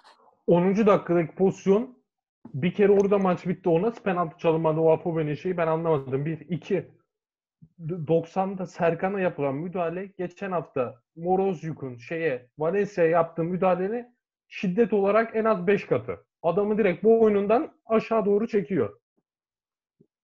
10. 0.46 0.76
dakikadaki 0.86 1.34
pozisyon 1.34 1.98
bir 2.54 2.74
kere 2.74 2.92
orada 2.92 3.18
maç 3.18 3.46
bitti. 3.46 3.68
O 3.68 3.82
nasıl 3.82 4.02
penaltı 4.02 4.38
çalınmadı 4.38 4.80
o 4.80 4.90
Apobe'nin 4.90 5.34
şeyi 5.34 5.56
ben 5.56 5.66
anlamadım. 5.66 6.24
Bir, 6.26 6.40
iki. 6.40 6.90
D- 7.78 7.94
90'da 7.94 8.66
Serkan'a 8.66 9.20
yapılan 9.20 9.54
müdahale 9.54 10.06
geçen 10.18 10.52
hafta 10.52 11.00
Morozyuk'un 11.16 11.96
şeye 11.96 12.48
Valencia'ya 12.58 13.10
yaptığı 13.10 13.44
müdahalenin 13.44 14.16
şiddet 14.48 14.92
olarak 14.92 15.36
en 15.36 15.44
az 15.44 15.66
5 15.66 15.86
katı. 15.86 16.26
Adamı 16.42 16.78
direkt 16.78 17.04
bu 17.04 17.22
oyunundan 17.22 17.72
aşağı 17.86 18.24
doğru 18.24 18.48
çekiyor. 18.48 19.00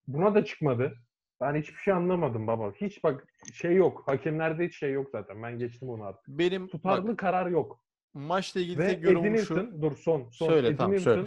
Buna 0.07 0.35
da 0.35 0.45
çıkmadı. 0.45 0.95
Ben 1.43 1.55
hiçbir 1.55 1.77
şey 1.77 1.95
anlamadım 1.95 2.47
baba. 2.47 2.73
Hiç 2.73 3.05
bak 3.05 3.27
şey 3.53 3.75
yok. 3.75 4.03
Hakemlerde 4.07 4.67
hiç 4.67 4.79
şey 4.79 4.93
yok 4.93 5.09
zaten. 5.13 5.43
Ben 5.43 5.59
geçtim 5.59 5.89
onu 5.89 6.05
artık. 6.05 6.29
Benim 6.29 6.69
Tutarlı 6.69 7.09
bak, 7.09 7.19
karar 7.19 7.47
yok. 7.47 7.81
maçla 8.15 8.61
ilgili 8.61 8.79
Ve 8.79 8.87
tek 8.87 9.05
yorumum 9.05 9.39
şu. 9.39 9.83
Dur 9.83 9.97
son. 9.97 10.29
son. 10.31 10.47
Söyle 10.47 10.67
Eddie 10.67 10.77
tamam 10.77 10.99
söyle. 10.99 11.27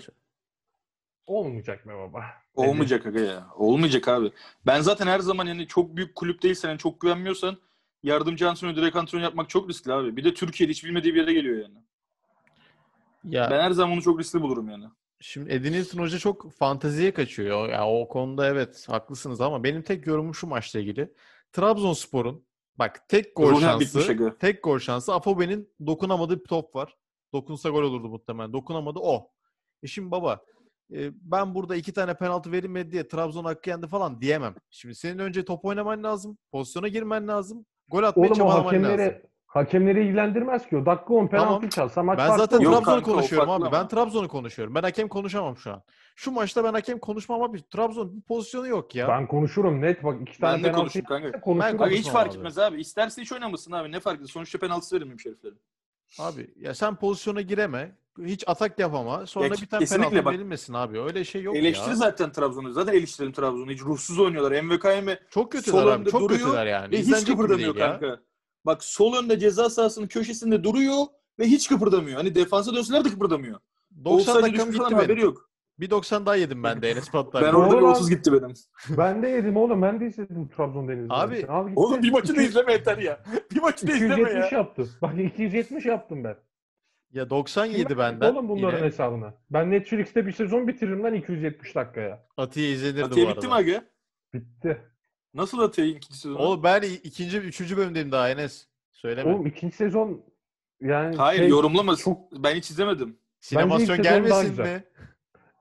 Olmayacak 1.28 1.88
be 1.88 1.94
baba. 1.94 2.24
Olmayacak 2.56 3.06
aga 3.06 3.20
ya. 3.20 3.48
Olmayacak 3.56 4.08
abi. 4.08 4.32
Ben 4.66 4.82
zaten 4.82 5.08
her 5.08 5.20
zaman 5.20 5.46
yani 5.46 5.68
çok 5.68 5.96
büyük 5.96 6.16
kulüp 6.16 6.44
değilsen, 6.44 6.70
yani 6.70 6.80
çok 6.80 7.02
güvenmiyorsan 7.02 7.58
yardımcı 8.04 8.50
antrenör, 8.50 8.76
direkt 8.76 8.96
antrenör 8.96 9.24
yapmak 9.24 9.50
çok 9.50 9.70
riskli 9.70 9.94
abi. 9.94 10.18
Bir 10.18 10.24
de 10.24 10.34
Türkiye'de 10.34 10.72
hiç 10.72 10.86
bilmediği 10.86 11.14
bir 11.14 11.22
yere 11.22 11.34
geliyor 11.34 11.58
yani. 11.58 11.78
Ya 13.24 13.48
Ben 13.52 13.60
her 13.60 13.72
zaman 13.72 13.94
onu 13.94 14.02
çok 14.02 14.20
riskli 14.20 14.42
bulurum 14.42 14.70
yani. 14.70 14.86
Şimdi 15.20 15.54
Eddie 15.54 15.72
Newton 15.72 16.00
Hoca 16.00 16.18
çok 16.18 16.54
fanteziye 16.54 17.14
kaçıyor. 17.14 17.70
Ya 17.70 17.88
o 17.88 18.08
konuda 18.08 18.48
evet 18.48 18.86
haklısınız 18.90 19.42
ama 19.42 19.64
benim 19.64 19.82
tek 19.82 20.08
yorumum 20.08 20.36
şu 20.36 20.48
maçla 20.48 20.80
ilgili. 20.80 21.14
Trabzonspor'un 21.52 22.46
bak 22.76 23.10
tek 23.10 23.36
gol 23.36 23.50
bitmiş 23.50 23.64
şansı, 23.64 24.38
tek 24.40 24.64
gol 24.64 24.80
şansı 24.80 25.14
Afobe'nin 25.14 25.74
dokunamadığı 25.86 26.40
bir 26.40 26.46
top 26.48 26.76
var. 26.76 26.96
Dokunsa 27.34 27.70
gol 27.70 27.84
olurdu 27.84 28.10
muhtemelen. 28.10 28.54
Dokunamadı 28.54 29.00
o. 29.00 29.32
E 29.84 29.88
şimdi 29.88 30.12
baba 30.12 30.42
e, 30.94 31.12
ben 31.22 31.56
burada 31.56 31.76
iki 31.76 31.94
tane 31.94 32.14
penaltı 32.14 32.52
verilmedi 32.52 32.92
diye 32.92 33.08
Trabzon 33.08 33.46
hakkı 33.46 33.70
yendi 33.70 33.88
falan 33.88 34.22
diyemem. 34.22 34.56
Şimdi 34.70 34.96
senin 34.96 35.20
önce 35.20 35.46
top 35.46 35.66
oynaman 35.66 36.04
lazım. 36.04 36.38
Pozisyona 36.52 36.88
girmen 36.88 37.28
lazım. 37.28 37.66
Gol 37.88 38.04
atmaya 38.04 38.28
Oğlum 38.28 38.38
çabalaman 38.38 38.84
lazım. 38.84 39.22
Hakemleri, 39.56 40.04
ilgilendirmez 40.06 40.68
ki 40.70 40.78
o. 40.78 40.86
Dakika 40.86 41.14
10 41.14 41.28
penaltı 41.28 41.48
Tamam. 41.48 41.70
çalsa 41.70 42.04
maç 42.04 42.18
Ben 42.18 42.28
farklı 42.28 42.44
zaten 42.44 42.58
olur. 42.58 42.64
Yok 42.66 42.74
Trabzon'u 42.74 42.96
kanka, 42.96 43.12
o 43.12 43.14
konuşuyorum 43.16 43.48
farklı 43.48 43.66
abi. 43.68 43.76
ama. 43.76 43.84
Ben 43.84 43.88
Trabzon'u 43.88 44.28
konuşuyorum. 44.28 44.76
Ben 44.76 44.82
hakem 44.84 45.08
konuşamam 45.08 45.58
şu 45.58 45.72
an. 45.74 45.84
Şu 46.16 46.32
maçta 46.32 46.64
ben 46.64 46.74
hakem 46.74 47.00
konuşmam 47.00 47.44
abi. 47.44 47.70
Trabzon 47.70 48.16
bir 48.18 48.22
pozisyonu 48.22 48.68
yok 48.68 48.96
ya. 48.96 49.08
Ben 49.08 49.28
konuşurum 49.28 49.82
net 49.82 50.04
bak 50.04 50.22
iki 50.22 50.40
tane 50.40 50.54
Ben 50.54 50.60
de 50.60 50.64
penaltı 50.64 50.80
konuşayım 50.82 51.06
kanka. 51.06 51.42
konuşurum. 51.42 51.82
Aga 51.82 51.92
hiç 51.92 52.10
fark 52.10 52.30
abi. 52.32 52.38
etmez 52.38 52.58
abi. 52.60 52.82
İsterse 52.82 53.22
hiç 53.22 53.32
oynamasın 53.32 53.72
abi. 53.72 53.92
Ne 53.92 54.00
fark 54.00 54.18
eder? 54.20 54.28
Sonuçta 54.28 54.58
penaltısı 54.60 54.96
verilmemiş 54.96 55.26
heriflerin. 55.26 55.60
Abi 56.20 56.54
ya 56.60 56.76
sen 56.76 56.96
pozisyona 56.96 57.42
gireme. 57.42 57.96
Hiç 58.26 58.44
atak 58.48 58.80
yapama. 58.80 59.26
Sonra 59.26 59.46
Ya 59.46 59.52
bir 59.52 59.66
tane 59.68 59.80
kesinlikle 59.80 60.10
penaltı 60.10 60.26
bak. 60.26 60.34
verilmesin 60.34 60.74
abi. 60.74 61.02
Öyle 61.02 61.24
şey 61.24 61.42
yok 61.44 61.56
Eleştiri 61.56 61.90
ya. 61.90 61.96
zaten 61.96 62.32
Trabzon'u. 62.32 62.72
Zaten 62.72 62.94
eleştirelim 62.94 63.32
Trabzon'u. 63.34 63.72
Hiç 63.72 63.82
ruhsuz 63.82 64.20
oynuyorlar. 64.20 64.62
MVKM 64.64 65.10
Çok 65.30 65.52
kötüler 65.52 65.72
sol 65.82 65.88
abi. 65.88 66.02
önde 66.02 66.10
Çok 66.10 66.22
duruyor 66.22 66.40
kötüler 66.42 66.66
yani. 66.66 66.92
ve 66.92 66.98
hiç 66.98 67.04
İzlenecek 67.04 67.28
gibi 67.28 67.36
kıpırdamıyor 67.38 67.76
değil 67.76 67.86
ya. 67.86 68.00
kanka. 68.00 68.20
Bak 68.66 68.84
sol 68.84 69.16
önde 69.16 69.40
ceza 69.40 69.70
sahasının 69.70 70.08
köşesinde 70.08 70.64
duruyor 70.64 71.06
ve 71.40 71.46
hiç 71.46 71.70
kıpırdamıyor. 71.70 72.18
Hani 72.18 72.36
defansa 72.36 72.74
dönseler 72.76 73.06
de 73.06 73.10
kıpırdamıyor. 73.10 73.60
90 74.06 74.14
Offside'e 74.16 74.42
dakikam 74.44 74.72
gitti 74.72 74.96
haberi 74.96 75.22
yok. 75.22 75.50
Bir 75.80 75.90
90 75.90 76.26
daha 76.26 76.36
yedim 76.36 76.64
ben 76.64 76.82
de 76.82 76.92
Enes 76.92 77.12
Patlar. 77.12 77.44
Ben 77.44 77.54
orada. 77.54 77.76
30 77.86 78.10
gitti 78.10 78.34
benim. 78.34 78.54
Ben 78.98 79.24
de 79.24 79.28
yedim 79.28 79.58
oğlum. 79.58 79.82
Ben 79.82 80.00
de 80.00 80.08
izledim 80.08 80.48
Trabzon 80.48 80.88
Denizli. 80.88 81.08
Abi, 81.10 81.36
gitti. 81.36 81.48
Oğlum 81.76 82.02
bir 82.04 82.12
maçı 82.12 82.28
da 82.28 82.42
200 82.42 82.50
izleme 82.50 82.74
yeter 82.74 82.98
ya. 82.98 83.24
Bir 83.56 83.62
maçı 83.62 83.88
da 83.88 83.92
izleme 83.92 84.14
270 84.22 84.52
ya. 84.52 84.58
yaptı. 84.58 84.90
Bak 85.02 85.20
270 85.20 85.86
yaptım 85.86 86.24
ben. 86.24 86.36
Ya 87.12 87.30
90 87.30 87.66
yedi 87.66 87.88
Kim 87.88 87.98
benden. 87.98 88.34
Oğlum 88.34 88.50
bunların 88.50 88.78
Yine. 88.78 88.88
hesabına. 88.88 89.34
Ben 89.50 89.72
Netflix'te 89.72 90.26
bir 90.26 90.32
sezon 90.32 90.68
bitiririm 90.68 91.04
lan 91.04 91.14
270 91.14 91.76
dakikaya. 91.76 92.26
Atiye 92.38 92.72
izlenirdi 92.72 93.04
Atiye 93.04 93.26
bu 93.28 93.32
bitti 93.32 93.48
mi 93.48 93.54
arada. 93.54 93.72
aga? 93.72 93.84
Bitti. 94.34 94.82
Nasıl 95.36 95.60
Atiye 95.60 95.88
ikinci 95.88 96.18
sezonu? 96.18 96.38
Oğlum 96.38 96.64
ben 96.64 96.82
ikinci, 96.82 97.38
üçüncü 97.38 97.78
bölümdeyim 97.78 98.12
daha 98.12 98.30
Enes. 98.30 98.66
Söyleme. 98.92 99.34
Oğlum 99.34 99.46
ikinci 99.48 99.76
sezon 99.76 100.22
yani 100.82 101.16
Hayır 101.16 101.40
şey, 101.40 101.50
yorumlama. 101.50 101.96
çok- 101.96 102.44
Ben 102.44 102.56
hiç 102.56 102.70
izlemedim. 102.70 103.18
Sinemasyon 103.40 104.02
gelmesin 104.02 104.50
güzel. 104.50 104.76
mi? 104.76 104.84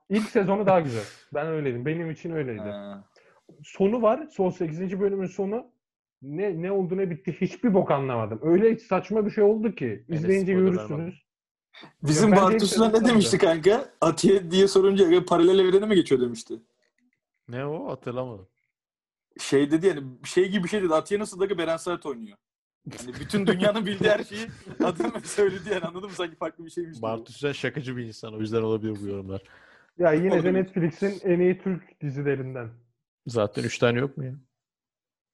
ilk 0.09 0.29
sezonu 0.29 0.65
daha 0.65 0.79
güzel. 0.79 1.03
Ben 1.33 1.47
öyleydim. 1.47 1.85
Benim 1.85 2.11
için 2.11 2.31
öyleydi. 2.31 2.61
Ha. 2.61 3.03
Sonu 3.63 4.01
var. 4.01 4.27
Son 4.31 4.49
8. 4.49 4.99
bölümün 4.99 5.27
sonu. 5.27 5.67
Ne 6.21 6.61
ne 6.61 6.71
oldu 6.71 6.97
ne 6.97 7.09
bitti 7.09 7.37
hiçbir 7.41 7.73
bok 7.73 7.91
anlamadım. 7.91 8.39
Öyle 8.41 8.77
saçma 8.77 9.25
bir 9.25 9.31
şey 9.31 9.43
oldu 9.43 9.75
ki. 9.75 10.05
İzleyince 10.09 10.51
spoiler 10.53 10.71
görürsünüz. 10.71 11.25
Bizim 12.03 12.31
bence 12.31 12.41
Bartu 12.41 12.55
ilk 12.55 12.63
Süren 12.63 12.89
sezon 12.89 13.03
ne 13.03 13.07
demişti 13.09 13.37
kanka? 13.37 13.89
Atiye 14.01 14.51
diye 14.51 14.67
sorunca 14.67 15.07
aga 15.07 15.25
paralel 15.25 15.59
evrene 15.59 15.85
mi 15.85 15.95
geçiyor 15.95 16.21
demişti. 16.21 16.53
Ne 17.47 17.65
o? 17.65 17.89
Hatırlamadım. 17.89 18.47
Şey 19.39 19.71
dedi 19.71 19.87
yani 19.87 20.01
şey 20.23 20.49
gibi 20.51 20.63
bir 20.63 20.69
şey 20.69 20.81
dedi. 20.83 20.93
Atiye 20.93 21.19
nasıl 21.19 21.39
da 21.39 21.57
Beren 21.57 21.77
Saat 21.77 22.05
oynuyor. 22.05 22.37
Yani 22.99 23.15
bütün 23.19 23.47
dünyanın 23.47 23.85
bildiği 23.85 24.09
her 24.09 24.23
şeyi 24.23 24.47
adam 24.83 25.11
söyledi 25.23 25.69
yani 25.73 25.85
anladın 25.85 26.09
mı? 26.09 26.15
Sanki 26.15 26.35
farklı 26.35 26.65
bir 26.65 26.69
şeymiş 26.69 26.93
gibi. 26.93 27.01
Bartu 27.01 27.33
Süren 27.33 27.51
şakacı 27.51 27.97
bir 27.97 28.03
insan. 28.05 28.33
O 28.33 28.39
yüzden 28.39 28.61
olabilir 28.61 28.97
bu 29.01 29.07
yorumlar. 29.07 29.41
Ya 29.97 30.13
yine 30.13 30.43
de. 30.43 30.53
Netflix'in 30.53 31.19
en 31.29 31.39
iyi 31.39 31.57
Türk 31.61 32.01
dizilerinden. 32.01 32.69
Zaten 33.27 33.63
üç 33.63 33.77
tane 33.77 33.99
yok 33.99 34.17
mu 34.17 34.25
ya? 34.25 34.33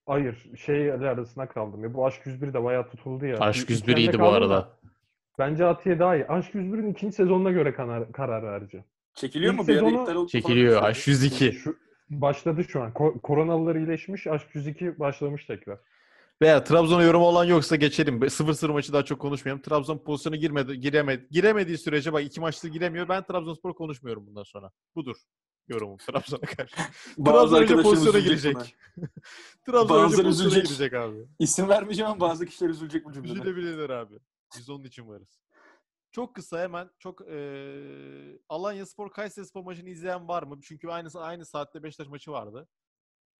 Hayır, 0.06 0.46
şeyler 0.58 1.00
arasına 1.02 1.50
kaldım 1.50 1.84
ya. 1.84 1.94
Bu 1.94 2.06
Aşk 2.06 2.26
101 2.26 2.54
de 2.54 2.64
bayağı 2.64 2.90
tutuldu 2.90 3.26
ya. 3.26 3.38
Aşk 3.40 3.70
Bir- 3.70 3.74
101 3.74 3.82
ikilemde 3.84 4.02
iyiydi 4.02 4.20
bu 4.20 4.28
arada. 4.28 4.50
da 4.50 4.78
Bence 5.40 5.66
Atiye 5.66 6.00
daha 6.00 6.16
iyi. 6.16 6.26
Aşk 6.28 6.56
101'in 6.56 6.92
ikinci 6.94 7.16
sezonuna 7.16 7.52
göre 7.52 7.74
karar, 7.74 8.12
karar 8.12 8.44
vereceğim. 8.44 8.86
Çekiliyor 9.14 9.54
İlk 9.54 9.60
mu? 9.62 9.68
Bir 9.68 9.74
ara 9.78 9.80
sezonu 9.86 10.02
iptal 10.02 10.16
oldu 10.16 10.30
Çekiliyor. 10.30 10.84
demişlerdi. 10.84 11.26
H102. 11.36 11.52
Şu, 11.52 11.78
başladı 12.12 12.64
şu 12.64 12.82
an. 12.82 12.92
Ko- 12.92 13.22
koronalılar 13.22 13.76
iyileşmiş. 13.76 14.28
Aşk 14.28 14.48
102 14.54 15.00
başlamış 15.00 15.46
tekrar. 15.46 15.80
Veya 16.42 16.64
Trabzon'a 16.64 17.04
yorum 17.04 17.22
olan 17.22 17.46
yoksa 17.46 17.76
geçelim. 17.76 18.20
0-0 18.20 18.72
maçı 18.72 18.94
daha 18.94 19.06
çok 19.06 19.20
konuşmayalım. 19.20 19.62
Trabzon 19.62 19.98
pozisyonu 19.98 20.36
girmedi, 20.36 20.80
giremedi, 20.80 21.28
giremediği 21.32 21.78
sürece 21.78 22.14
bak 22.14 22.24
iki 22.24 22.40
maçtır 22.42 22.70
giremiyor. 22.70 23.10
Ben 23.10 23.24
Trabzonspor 23.24 23.74
konuşmuyorum 23.74 24.28
bundan 24.28 24.44
sonra. 24.44 24.72
Budur 24.96 25.16
yorumum 25.68 25.98
Trabzon'a 25.98 26.42
karşı. 26.42 26.76
Bazı 27.18 27.56
Trabzon 27.56 27.64
önce 27.64 27.76
pozisyona 27.84 28.20
girecek. 28.20 28.56
Trabzon 29.66 29.96
önce 29.96 30.04
Bazıları 30.04 30.24
pozisyona 30.24 30.48
üzülecek. 30.50 30.66
girecek 30.66 30.94
abi. 30.94 31.18
İsim 31.40 31.70
vermeyeceğim 31.70 32.12
ama 32.12 32.20
bazı 32.20 32.46
kişiler 32.46 32.70
üzülecek 32.70 33.06
bu 33.06 33.14
cümleden. 33.14 33.36
Üzülebilirler 33.36 33.90
abi. 33.90 34.14
Biz 34.58 34.70
onun 34.70 34.84
için 34.84 35.08
varız. 35.08 35.40
Çok 36.12 36.36
kısa 36.36 36.62
hemen 36.62 36.90
çok 37.00 37.22
eee 37.22 38.40
Alanya 38.50 38.86
Spor 38.86 39.12
Kayseri 39.12 39.46
Spor 39.46 39.64
maçını 39.64 39.90
izleyen 39.90 40.28
var 40.28 40.44
mı? 40.44 40.60
Çünkü 40.64 40.88
aynı 40.88 41.08
aynı 41.16 41.46
saatte 41.46 41.84
Beşiktaş 41.84 42.08
maçı 42.08 42.32
vardı. 42.32 42.68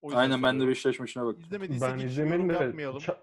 O 0.02 0.08
yüzden 0.08 0.20
Aynen 0.20 0.44
ben 0.44 0.60
de. 0.60 0.68
Beşiktaş 0.68 1.00
maçına 1.00 1.26
bak. 1.26 1.40
İzlemediysek 1.40 1.90
Ben 1.90 1.98
hiç 1.98 2.04
izlemedim 2.04 2.50
yorum 2.50 2.50
de 2.60 2.64
yapmayalım. 2.64 3.00
Ça- 3.02 3.18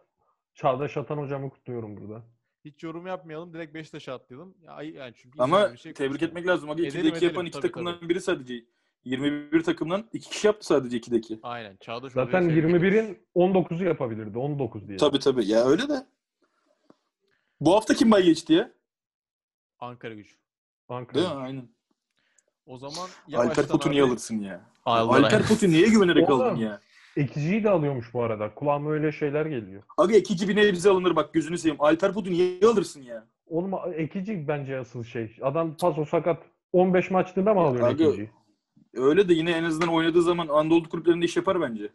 Çağdaş 0.54 0.96
Atan 0.96 1.18
hocamı 1.18 1.50
kutluyorum 1.50 1.96
burada. 1.96 2.24
Hiç 2.64 2.82
yorum 2.82 3.06
yapmayalım. 3.06 3.52
Direkt 3.54 3.74
Beşiktaş'a 3.74 4.14
atlayalım. 4.14 4.54
Ya, 4.62 4.82
yani 4.82 5.12
çünkü 5.16 5.42
Ama 5.42 5.76
şey 5.76 5.92
tebrik 5.92 6.22
etmek 6.22 6.46
lazım. 6.46 6.70
Aga 6.70 6.82
Edelim, 6.82 7.00
2'de 7.00 7.08
2 7.08 7.16
edelim. 7.16 7.28
yapan 7.28 7.46
iki 7.46 7.52
Tabii, 7.60 7.62
takımdan 7.66 8.08
biri 8.08 8.20
sadece. 8.20 8.64
21 9.04 9.62
takımdan 9.62 10.08
2 10.12 10.30
kişi 10.30 10.46
yaptı 10.46 10.66
sadece 10.66 10.96
2'deki. 10.96 11.38
Aynen. 11.42 11.76
Çağdaş 11.76 12.12
Zaten 12.12 12.44
Hoca'yı 12.44 12.62
tebrik 12.62 12.74
ediyoruz. 12.74 13.08
21'in 13.08 13.26
19'u 13.34 13.84
yapabilirdi. 13.84 14.38
19 14.38 14.88
diye. 14.88 14.98
Tabii 14.98 15.18
tabii. 15.18 15.46
Ya 15.46 15.64
öyle 15.64 15.88
de. 15.88 16.06
Bu 17.60 17.74
hafta 17.74 17.94
kim 17.94 18.10
bay 18.10 18.22
geçti 18.22 18.52
ya? 18.52 18.72
Ankara 19.80 20.14
gücü. 20.14 20.34
Ankara. 20.88 21.14
Değil 21.14 21.34
mi? 21.34 21.42
Aynen. 21.42 21.68
O 22.66 22.78
zaman 22.78 23.08
Alper 23.34 23.90
niye 23.90 24.02
abi- 24.02 24.10
alırsın 24.10 24.40
ya? 24.40 24.60
Allah 24.84 25.12
Alper 25.12 25.42
Putu 25.42 25.68
niye 25.68 25.88
güvenerek 25.88 26.30
aldın 26.30 26.56
ya? 26.56 26.80
Ekiciyi 27.16 27.64
de 27.64 27.70
alıyormuş 27.70 28.14
bu 28.14 28.22
arada. 28.22 28.54
Kulağıma 28.54 28.90
öyle 28.90 29.12
şeyler 29.12 29.46
geliyor. 29.46 29.82
Aga 29.96 30.16
ikinci 30.16 30.48
bine 30.48 30.72
bize 30.72 30.90
alınır 30.90 31.16
bak 31.16 31.34
gözünü 31.34 31.58
seveyim. 31.58 31.82
Alper 31.82 32.12
Putu 32.12 32.30
niye 32.30 32.60
alırsın 32.66 33.02
ya? 33.02 33.26
Oğlum 33.46 33.72
ekici 33.94 34.48
bence 34.48 34.78
asıl 34.78 35.04
şey. 35.04 35.36
Adam 35.42 35.76
paso 35.76 36.04
sakat 36.04 36.42
15 36.72 37.10
maçlığında 37.10 37.54
mı 37.54 37.60
alıyorsun 37.60 37.94
Aga- 37.94 38.04
ekiciyi? 38.08 38.30
Öyle 38.94 39.28
de 39.28 39.34
yine 39.34 39.50
en 39.50 39.64
azından 39.64 39.88
oynadığı 39.88 40.22
zaman 40.22 40.48
Anadolu 40.48 40.88
kulüplerinde 40.88 41.24
iş 41.24 41.36
yapar 41.36 41.60
bence. 41.60 41.88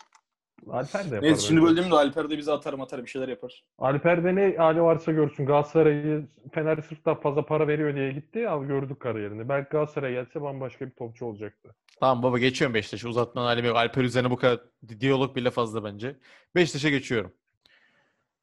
Alper 0.70 1.12
de 1.12 1.16
yapar. 1.16 1.22
Neyse 1.28 1.48
şimdi 1.48 1.62
böldüm 1.62 1.92
de 1.92 1.96
Alper 1.96 2.30
de 2.30 2.38
bize 2.38 2.52
atar 2.52 2.74
atar 2.80 3.04
bir 3.04 3.10
şeyler 3.10 3.28
yapar. 3.28 3.64
Alper'de 3.78 4.36
ne 4.36 4.56
hali 4.58 4.82
varsa 4.82 5.12
görsün. 5.12 5.46
Galatasaray'ı 5.46 6.28
Fener 6.54 6.78
sırf 6.90 7.06
daha 7.06 7.16
fazla 7.16 7.46
para 7.46 7.68
veriyor 7.68 7.96
diye 7.96 8.12
gitti. 8.12 8.50
Al 8.50 8.64
gördük 8.66 9.00
kariyerini. 9.00 9.50
Belki 9.50 9.70
Galatasaray'a 9.70 10.22
gelse 10.24 10.42
bambaşka 10.42 10.86
bir 10.86 10.92
topçu 10.92 11.26
olacaktı. 11.26 11.76
Tamam 12.00 12.24
baba 12.24 12.38
geçiyorum 12.40 12.74
Beşiktaş'a. 12.76 13.10
Uzatmanın 13.10 13.48
alemi 13.48 13.68
yok. 13.68 13.78
Alper 13.78 14.04
üzerine 14.04 14.32
bu 14.32 14.36
kadar 14.38 14.60
di- 14.88 15.02
diyalog 15.02 15.36
bile 15.36 15.52
fazla 15.52 15.84
bence. 15.84 16.16
Beşiktaş'a 16.56 16.90
geçiyorum. 16.90 17.34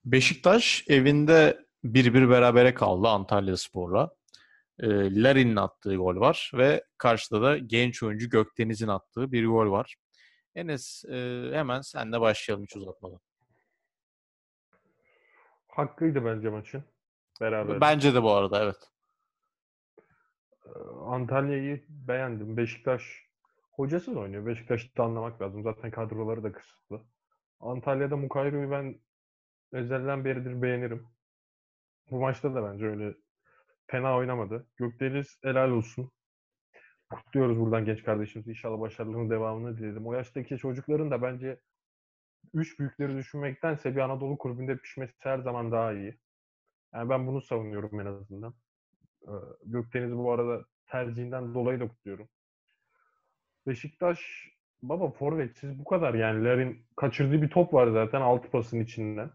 Beşiktaş 0.05 0.85
evinde 0.89 1.59
1-1 1.85 2.31
berabere 2.31 2.75
kaldı 2.75 3.09
Antalya 3.09 3.57
Spor'la. 3.57 4.11
e, 4.79 4.87
Larin'in 5.23 5.57
attığı 5.57 5.95
gol 5.97 6.17
var 6.17 6.51
ve 6.55 6.85
karşıda 6.99 7.43
da 7.43 7.59
genç 7.59 8.03
oyuncu 8.03 8.31
Gökdeniz'in 8.31 8.89
attığı 8.89 9.33
bir 9.33 9.47
gol 9.47 9.71
var. 9.71 9.97
Enes 10.55 11.05
e, 11.05 11.51
hemen 11.53 11.81
senle 11.81 12.21
başlayalım 12.21 12.65
hiç 12.65 12.77
uzatmadan. 12.77 13.21
Hakkıydı 15.69 16.25
bence 16.25 16.49
maçın. 16.49 16.85
Beraber. 17.41 17.81
Bence 17.81 18.15
de 18.15 18.23
bu 18.23 18.33
arada 18.33 18.63
evet. 18.63 18.91
Antalya'yı 21.07 21.85
beğendim. 21.89 22.57
Beşiktaş 22.57 23.03
hocasız 23.73 24.17
oynuyor. 24.17 24.47
Beşiktaş'ı 24.47 24.97
da 24.97 25.03
anlamak 25.03 25.43
lazım. 25.43 25.63
Zaten 25.63 25.91
kadroları 25.91 26.43
da 26.43 26.53
kısıtlı. 26.53 27.01
Antalya'da 27.61 28.17
Mukayru'yu 28.17 28.71
ben 28.71 29.01
ezelden 29.73 30.25
beridir 30.25 30.63
beğenirim. 30.63 31.09
Bu 32.11 32.21
maçta 32.21 32.55
da 32.55 32.65
bence 32.65 32.87
öyle 32.87 33.15
fena 33.87 34.17
oynamadı. 34.17 34.67
Gökdeniz 34.77 35.39
helal 35.43 35.71
olsun. 35.71 36.11
Kutluyoruz 37.11 37.61
buradan 37.61 37.85
genç 37.85 38.03
kardeşimiz. 38.03 38.49
İnşallah 38.49 38.81
başarılarının 38.81 39.31
devamını 39.31 39.79
dilerim. 39.79 40.07
O 40.07 40.15
yaştaki 40.15 40.59
çocukların 40.59 41.11
da 41.11 41.23
bence 41.23 41.61
üç 42.55 42.79
büyükleri 42.79 43.17
düşünmektense 43.17 43.97
bir 43.97 44.01
Anadolu 44.01 44.39
kulübünde 44.39 44.77
pişmesi 44.77 45.15
her 45.19 45.39
zaman 45.39 45.73
daha 45.73 45.93
iyi. 45.93 46.19
Yani 46.95 47.11
ben 47.11 47.27
bunu 47.27 47.41
savunuyorum 47.41 48.01
en 48.01 48.07
azından. 48.07 48.55
Ee, 49.23 49.31
Gökdeniz'i 49.65 50.17
bu 50.17 50.33
arada 50.33 50.65
tercihinden 50.87 51.55
dolayı 51.55 51.81
da 51.81 51.89
kutluyorum. 51.89 52.29
Beşiktaş 53.67 54.49
baba 54.83 55.11
forvetsiz 55.11 55.79
bu 55.79 55.85
kadar 55.85 56.15
yani. 56.15 56.45
Larin 56.45 56.87
kaçırdığı 56.97 57.43
bir 57.43 57.51
top 57.51 57.75
var 57.75 57.89
zaten 57.89 58.21
altı 58.21 58.51
pasın 58.51 58.81
içinden. 58.81 59.31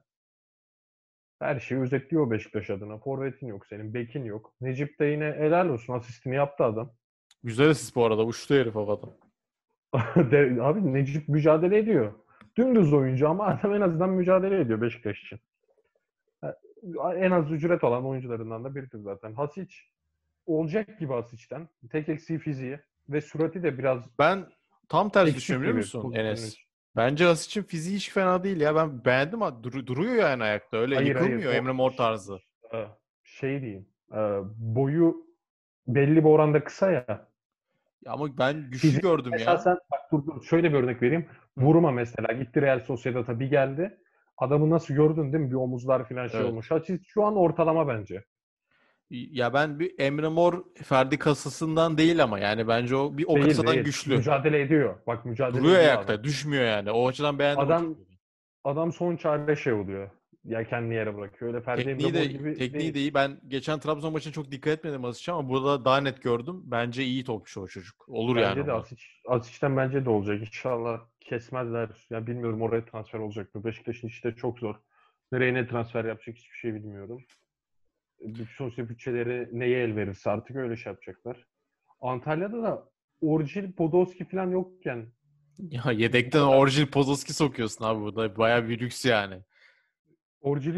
Her 1.40 1.60
şeyi 1.60 1.82
özetliyor 1.82 2.32
Beşiktaş 2.32 2.70
adına. 2.70 2.98
Forvetin 2.98 3.48
yok 3.48 3.66
senin, 3.68 3.94
bekin 3.94 4.24
yok. 4.26 4.54
Necip 4.62 5.00
de 5.00 5.06
yine 5.06 5.26
helal 5.26 5.70
olsun 5.70 5.94
asistini 5.94 6.36
yaptı 6.36 6.64
adam. 6.64 6.94
Güzel 7.44 7.70
asist 7.70 7.96
bu 7.96 8.06
arada. 8.06 8.26
Uçtu 8.26 8.56
herif 8.56 8.76
havadan. 8.76 9.10
De- 10.32 10.58
Abi 10.62 10.94
Necip 10.94 11.30
mücadele 11.30 11.78
ediyor. 11.78 12.14
Dümdüz 12.58 12.94
oyuncu 12.94 13.30
ama 13.30 13.46
adam 13.46 13.74
en 13.76 13.82
azından 13.82 14.10
mücadele 14.10 14.60
ediyor 14.60 14.82
Beşiktaş 14.82 15.24
için. 15.24 15.40
En 17.16 17.32
az 17.32 17.52
ücret 17.52 17.84
olan 17.84 18.06
oyuncularından 18.06 18.64
da 18.64 18.76
biridir 18.76 19.00
zaten. 19.00 19.34
Hasic 19.34 19.76
olacak 20.46 21.00
gibi 21.00 21.14
Hasic'ten. 21.14 21.68
Tek 21.92 22.10
eksiği 22.10 22.40
fiziği 22.40 22.80
ve 23.10 23.22
sürati 23.22 23.64
de 23.64 23.78
biraz 23.78 24.00
Ben 24.20 24.46
tam 24.90 25.10
tersi 25.10 25.36
düşünüyorum 25.36 25.68
biliyor 25.68 25.78
musun 25.78 26.14
Enes? 26.14 26.58
Bence 26.96 27.28
Asic'in 27.28 27.64
fiziği 27.64 27.96
hiç 27.96 28.12
fena 28.12 28.44
değil 28.44 28.62
ya. 28.62 28.76
Ben 28.76 29.06
beğendim. 29.06 29.42
ha. 29.42 29.64
Dur- 29.64 29.86
duruyor 29.88 30.16
yani 30.16 30.44
ayakta. 30.44 30.78
Öyle 30.78 30.96
Hayır, 30.96 31.16
hayır, 31.16 31.26
yıkılmıyor 31.30 31.54
Emre 31.54 31.72
Mor 31.72 31.92
tarzı. 31.92 32.40
Ee, 32.74 32.86
Şey 33.24 33.62
diyeyim. 33.62 33.86
e, 34.12 34.20
Boyu 34.58 35.16
belli 35.88 36.16
bir 36.16 36.30
oranda 36.30 36.64
kısa 36.64 36.92
ya. 36.92 37.06
Ya 38.06 38.12
ama 38.12 38.38
ben 38.38 38.62
güçlü 38.72 38.88
Fizik 38.88 39.04
gördüm 39.04 39.32
ya. 39.32 39.38
Esasen 39.40 39.78
bak 39.92 40.00
dur, 40.12 40.26
dur, 40.28 40.44
şöyle 40.44 40.74
bir 40.74 40.78
örnek 40.78 41.02
vereyim. 41.02 41.26
Buruma 41.58 41.92
mesela 41.92 42.34
gitti 42.34 42.62
Real 42.62 42.80
Sociedad'a 42.80 43.40
bir 43.40 43.50
geldi. 43.50 43.98
Adamı 44.38 44.70
nasıl 44.70 44.94
gördün 44.94 45.34
değil 45.34 45.44
mi? 45.44 45.52
Bir 45.52 45.56
omuzlar 45.56 46.10
falan 46.10 46.28
şey 46.28 46.40
Evet. 46.40 46.50
olmuş. 46.50 46.72
Hacic 46.72 47.04
şu 47.08 47.24
an 47.24 47.36
ortalama 47.36 47.88
bence. 47.88 48.24
Ya 49.10 49.54
ben 49.54 49.80
bir 49.80 50.00
Emre 50.00 50.28
Mor 50.28 50.64
Ferdi 50.84 51.20
kasasından 51.20 51.98
değil 51.98 52.24
ama 52.24 52.40
yani 52.40 52.68
bence 52.68 52.96
o 52.96 53.18
bir 53.18 53.26
o 53.28 53.36
Değil, 53.36 53.46
kasadan 53.48 53.74
değil. 53.74 53.86
güçlü. 53.86 54.16
Mücadele 54.18 54.62
ediyor. 54.62 54.96
Bak 55.08 55.26
mücadele 55.26 55.60
Duruyor 55.62 55.76
ediyor 55.80 55.90
ayakta, 55.90 56.14
adam. 56.14 56.24
düşmüyor 56.24 56.64
yani. 56.64 56.92
O 56.92 57.08
açıdan 57.08 57.40
beğendim. 57.40 57.66
Adam. 57.66 57.96
Adam 58.64 58.94
son 58.94 59.16
çare 59.16 59.56
şey 59.56 59.74
oluyor. 59.74 60.10
Yelkenli 60.46 60.94
yere 60.94 61.18
bırakıyor. 61.18 61.54
Öyle 61.54 61.84
Tekniği 61.84 62.14
de, 62.14 62.26
gibi 62.26 62.54
tekniği 62.54 62.82
değil. 62.82 62.94
de 62.94 63.00
iyi. 63.00 63.14
Ben 63.14 63.40
geçen 63.48 63.80
Trabzon 63.80 64.14
maçına 64.14 64.34
çok 64.34 64.52
dikkat 64.52 64.74
etmedim 64.74 65.06
Asic'e 65.06 65.32
ama 65.32 65.50
burada 65.50 65.86
daha 65.86 66.02
net 66.02 66.22
gördüm. 66.24 66.62
Bence 66.66 67.04
iyi 67.04 67.24
topçu 67.24 67.62
o 67.62 67.68
çocuk. 67.68 68.10
Olur 68.10 68.36
Bence 68.36 68.48
yani. 68.48 68.58
de 68.58 68.72
onlar. 68.72 68.82
Asic, 68.82 69.02
Asic'ten 69.28 69.78
bence 69.78 70.06
de 70.06 70.10
olacak. 70.10 70.40
İnşallah 70.42 71.00
kesmezler. 71.22 71.90
Ya 72.10 72.28
bilmiyorum 72.28 72.62
oraya 72.62 72.86
transfer 72.86 73.20
olacak 73.20 73.56
mı? 73.56 73.64
Beşiktaş'ın 73.64 74.08
işte 74.08 74.36
çok 74.36 74.60
zor. 74.60 74.76
Nereye 75.32 75.54
ne 75.54 75.68
transfer 75.68 76.06
yapacak 76.06 76.36
hiçbir 76.38 76.58
şey 76.58 76.74
bilmiyorum. 76.76 77.22
Sonuçta 78.58 78.90
bütçeleri 78.90 79.50
neye 79.52 79.84
el 79.84 79.96
verirse 79.96 80.30
artık 80.30 80.56
öyle 80.56 80.78
şey 80.78 80.92
yapacaklar. 80.92 81.46
Antalya'da 82.02 82.64
da 82.64 82.90
orijinal 83.22 83.72
Podolski 83.72 84.26
falan 84.26 84.50
yokken 84.50 85.08
Ya 85.60 85.92
yedekten 85.92 86.42
orijinal 86.42 86.88
Podolski 86.88 87.34
sokuyorsun 87.34 87.86
abi 87.86 88.02
burada. 88.02 88.38
Bayağı 88.38 88.70
bir 88.70 88.80
lüks 88.80 89.06
yani. 89.06 89.42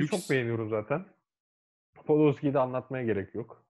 Lüks. 0.02 0.12
çok 0.12 0.30
beğeniyorum 0.30 0.70
zaten. 0.70 1.06
Podolski'yi 2.06 2.54
de 2.54 2.60
anlatmaya 2.60 3.04
gerek 3.04 3.36
yok. 3.36 3.66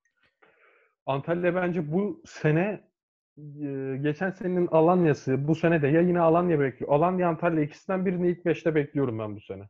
Antalya 1.05 1.55
bence 1.55 1.91
bu 1.91 2.21
sene 2.25 2.89
e, 3.37 3.97
geçen 4.01 4.31
senenin 4.31 4.67
Alanya'sı 4.67 5.47
bu 5.47 5.55
sene 5.55 5.81
de 5.81 5.87
ya 5.87 6.01
yine 6.01 6.19
Alanya 6.19 6.59
bekliyor. 6.59 6.91
Alanya 6.91 7.27
Antalya 7.29 7.63
ikisinden 7.63 8.05
birini 8.05 8.27
ilk 8.29 8.45
5'te 8.45 8.75
bekliyorum 8.75 9.19
ben 9.19 9.35
bu 9.35 9.41
sene. 9.41 9.63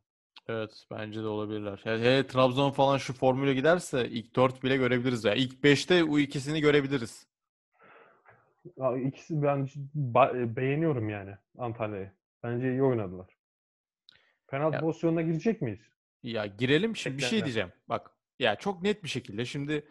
Evet 0.48 0.86
bence 0.90 1.22
de 1.22 1.26
olabilirler. 1.26 1.82
Yani 1.84 2.00
hele 2.00 2.26
Trabzon 2.26 2.70
falan 2.70 2.98
şu 2.98 3.12
formüle 3.12 3.54
giderse 3.54 4.08
ilk 4.08 4.36
4 4.36 4.62
bile 4.64 4.76
görebiliriz 4.76 5.24
ya. 5.24 5.34
İlk 5.34 5.64
5'te 5.64 6.08
bu 6.08 6.20
ikisini 6.20 6.60
görebiliriz. 6.60 7.26
Ya 8.76 8.96
İkisi 8.96 9.42
ben 9.42 9.68
e, 10.34 10.56
beğeniyorum 10.56 11.08
yani 11.08 11.34
Antalya'yı. 11.58 12.10
Bence 12.42 12.70
iyi 12.70 12.82
oynadılar. 12.82 13.26
Penaltı 14.48 14.74
Ya- 14.74 14.80
pozisyonuna 14.80 15.22
girecek 15.22 15.62
miyiz? 15.62 15.80
Ya 16.22 16.46
girelim 16.46 16.96
şimdi 16.96 17.18
bir 17.18 17.22
şey 17.22 17.44
diyeceğim. 17.44 17.72
Bak 17.88 18.10
ya 18.38 18.56
çok 18.56 18.82
net 18.82 19.04
bir 19.04 19.08
şekilde 19.08 19.44
şimdi 19.44 19.88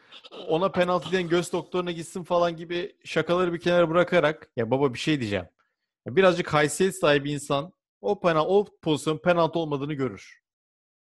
ona 0.48 0.72
penaltı 0.72 1.12
diyen 1.12 1.30
göz 1.30 1.54
doktoruna 1.54 1.92
gitsin 1.92 2.24
falan 2.24 2.56
gibi 2.56 2.96
şakaları 3.04 3.54
bir 3.54 3.60
kenara 3.60 3.90
bırakarak 3.90 4.52
ya 4.56 4.72
baba 4.72 4.94
bir 4.94 5.00
şey 5.00 5.20
diyeceğim. 5.20 5.46
Ya 6.06 6.16
birazcık 6.16 6.54
haysiyet 6.54 6.96
sahibi 6.96 7.32
insan 7.32 7.74
o 8.02 8.20
penal 8.20 8.46
o 8.48 8.66
pozisyon 8.82 9.18
penaltı 9.18 9.60
olmadığını 9.60 9.94
görür. 9.94 10.42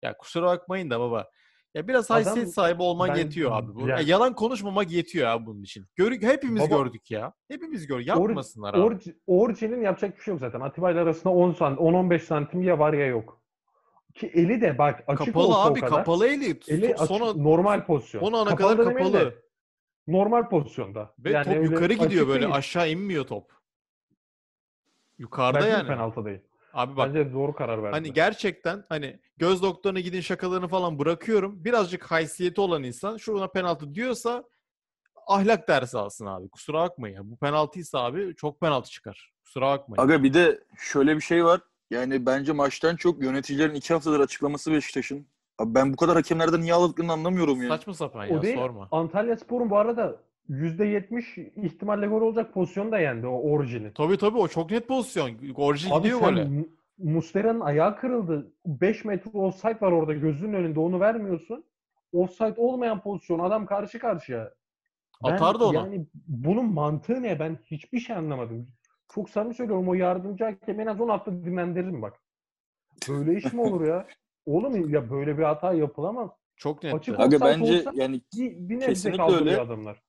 Ya 0.02 0.17
kusura 0.17 0.45
bakmayın 0.47 0.89
da 0.89 0.99
baba. 0.99 1.30
Ya 1.73 1.88
biraz 1.88 2.12
Adam- 2.12 2.23
haysiyet 2.23 2.54
sahibi 2.54 2.82
olman 2.84 3.10
ben- 3.10 3.15
yetiyor 3.15 3.52
abi. 3.52 3.76
Bu, 3.76 3.88
ya 3.88 3.97
yani- 3.97 4.10
yalan 4.10 4.36
konuşmamak 4.36 4.91
yetiyor 4.91 5.28
abi 5.28 5.45
bunun 5.45 5.63
için. 5.63 5.86
Gör, 5.95 6.12
hepimiz 6.12 6.62
Baba- 6.69 6.84
gördük 6.84 7.12
ya. 7.12 7.34
Hepimiz 7.47 7.88
gördük. 7.88 8.08
Or- 8.08 8.10
Yapmasınlar 8.10 8.73
abi. 8.73 8.82
Orji- 8.82 9.15
Orijin'in 9.28 9.82
yapacak 9.82 10.17
bir 10.17 10.21
şey 10.23 10.32
yok 10.32 10.41
zaten. 10.41 10.60
Atiba 10.60 10.91
ile 10.91 10.99
arasında 10.99 11.34
10 11.34 11.54
santim, 11.54 11.86
10-15 11.86 12.23
santim 12.23 12.63
ya 12.63 12.80
var 12.80 12.93
ya 12.93 13.06
yok. 13.06 13.42
Ki 14.15 14.28
eli 14.28 14.62
de 14.62 14.78
bak 14.78 15.04
açık 15.08 15.26
kapalı 15.26 15.47
olsa 15.47 15.63
abi 15.63 15.71
o 15.71 15.73
kadar. 15.73 15.89
kapalı 15.89 16.28
eli. 16.28 16.60
Eli 16.67 16.93
açık, 16.95 17.08
Sona, 17.08 17.34
normal 17.34 17.86
pozisyon. 17.86 18.21
son 18.21 18.34
ana 18.34 18.49
Kapalı 18.49 18.78
kadar 18.78 18.93
kapalı. 18.97 19.13
de 19.13 19.43
Normal 20.08 20.49
pozisyonda. 20.49 21.13
Ve 21.19 21.32
Yani 21.32 21.45
top 21.56 21.63
yukarı 21.63 21.93
gidiyor 21.93 22.28
böyle 22.28 22.41
değil. 22.41 22.56
aşağı 22.56 22.89
inmiyor 22.89 23.28
top. 23.28 23.52
Yukarıda 25.17 25.60
Bence 25.60 25.69
yani. 25.69 25.88
penaltı 25.88 26.26
değil. 26.26 26.39
Abi 26.73 26.97
bak 26.97 27.10
Bence 27.15 27.34
doğru 27.34 27.54
karar 27.56 27.84
verdi. 27.84 27.91
hani 27.95 28.13
gerçekten 28.13 28.86
hani 28.89 29.19
göz 29.38 29.62
doktoruna 29.63 29.99
gidin 29.99 30.21
şakalarını 30.21 30.67
falan 30.67 30.99
bırakıyorum. 30.99 31.65
Birazcık 31.65 32.04
haysiyeti 32.12 32.62
olan 32.62 32.84
insan 32.84 33.17
şuna 33.17 33.47
penaltı 33.47 33.95
diyorsa 33.95 34.43
ahlak 35.28 35.67
dersi 35.67 35.97
alsın 35.97 36.26
abi. 36.26 36.49
Kusura 36.49 36.80
bakmayın 36.82 37.15
ya. 37.15 37.21
Bu 37.32 37.38
penaltıysa 37.38 37.99
abi 38.04 38.36
çok 38.36 38.60
penaltı 38.62 38.89
çıkar. 38.89 39.34
Kusura 39.43 39.67
bakmayın. 39.67 40.04
Aga 40.04 40.23
bir 40.23 40.34
de 40.34 40.63
şöyle 40.78 41.15
bir 41.15 41.21
şey 41.21 41.45
var. 41.45 41.62
Yani 41.93 42.25
bence 42.25 42.51
maçtan 42.51 42.95
çok 42.95 43.21
yöneticilerin 43.21 43.73
iki 43.73 43.93
haftadır 43.93 44.19
açıklaması 44.19 44.71
Beşiktaş'ın. 44.71 45.25
Abi 45.60 45.75
ben 45.75 45.93
bu 45.93 45.97
kadar 45.97 46.15
hakemlerden 46.15 46.62
niye 46.62 46.73
ağladıklarını 46.73 47.12
anlamıyorum 47.12 47.63
ya. 47.63 47.69
Saçma 47.69 47.93
sapan 47.93 48.29
o 48.29 48.36
ya 48.36 48.41
değil. 48.41 48.58
sorma. 48.58 48.88
Antalya 48.91 49.38
Spor'un 49.38 49.69
bu 49.69 49.77
arada 49.77 50.15
%70 50.49 51.51
ihtimalle 51.65 52.08
gol 52.08 52.21
olacak 52.21 52.53
pozisyonu 52.53 52.91
da 52.91 52.99
yendi 52.99 53.27
o 53.27 53.51
orijini. 53.51 53.93
Tabii 53.93 54.17
tabii 54.17 54.38
o 54.38 54.47
çok 54.47 54.71
net 54.71 54.88
pozisyon. 54.88 55.32
Orijin 55.56 55.91
Abi 55.91 55.97
gidiyor 56.03 56.19
sen 56.19 56.36
böyle. 56.36 56.65
Muslera'nın 56.97 57.60
ayağı 57.60 57.97
kırıldı. 57.97 58.51
5 58.65 59.06
metre 59.06 59.32
offside 59.34 59.82
var 59.82 59.91
orada 59.91 60.13
gözünün 60.13 60.53
önünde 60.53 60.79
onu 60.79 60.99
vermiyorsun. 60.99 61.63
Offside 62.13 62.56
olmayan 62.58 63.01
pozisyon 63.01 63.39
adam 63.39 63.65
karşı 63.65 63.99
karşıya. 63.99 64.53
Ben 65.23 65.32
Atardı 65.32 65.63
onu. 65.63 65.75
Yani 65.75 66.06
bunun 66.27 66.73
mantığı 66.73 67.23
ne? 67.23 67.39
Ben 67.39 67.58
hiçbir 67.65 67.99
şey 67.99 68.15
anlamadım. 68.15 68.67
Çok 69.15 69.30
samimi 69.30 69.54
söylüyorum 69.56 69.89
o 69.89 69.93
yardımcı 69.93 70.43
hakem 70.43 70.80
en 70.80 70.86
az 70.86 71.02
10 71.02 71.10
hafta 71.10 71.32
dinlendiririm 71.45 72.02
bak. 72.02 72.19
Böyle 73.10 73.38
iş 73.38 73.54
mi 73.54 73.62
olur 73.62 73.88
ya? 73.88 74.08
Oğlum 74.46 74.90
ya 74.94 75.10
böyle 75.10 75.38
bir 75.38 75.44
hata 75.44 75.73
yapılamaz. 75.73 76.29
Çok 76.58 76.83
netti. 76.83 76.96
Açık- 76.96 77.19
Aga 77.19 77.42
bence 77.42 77.73
olsa- 77.79 77.92
yani 77.96 78.21
Bir, 78.38 78.52
bir 78.69 78.79
Kesinlikle 78.79 79.23
öyle. 79.35 79.60
adamlar. 79.62 80.02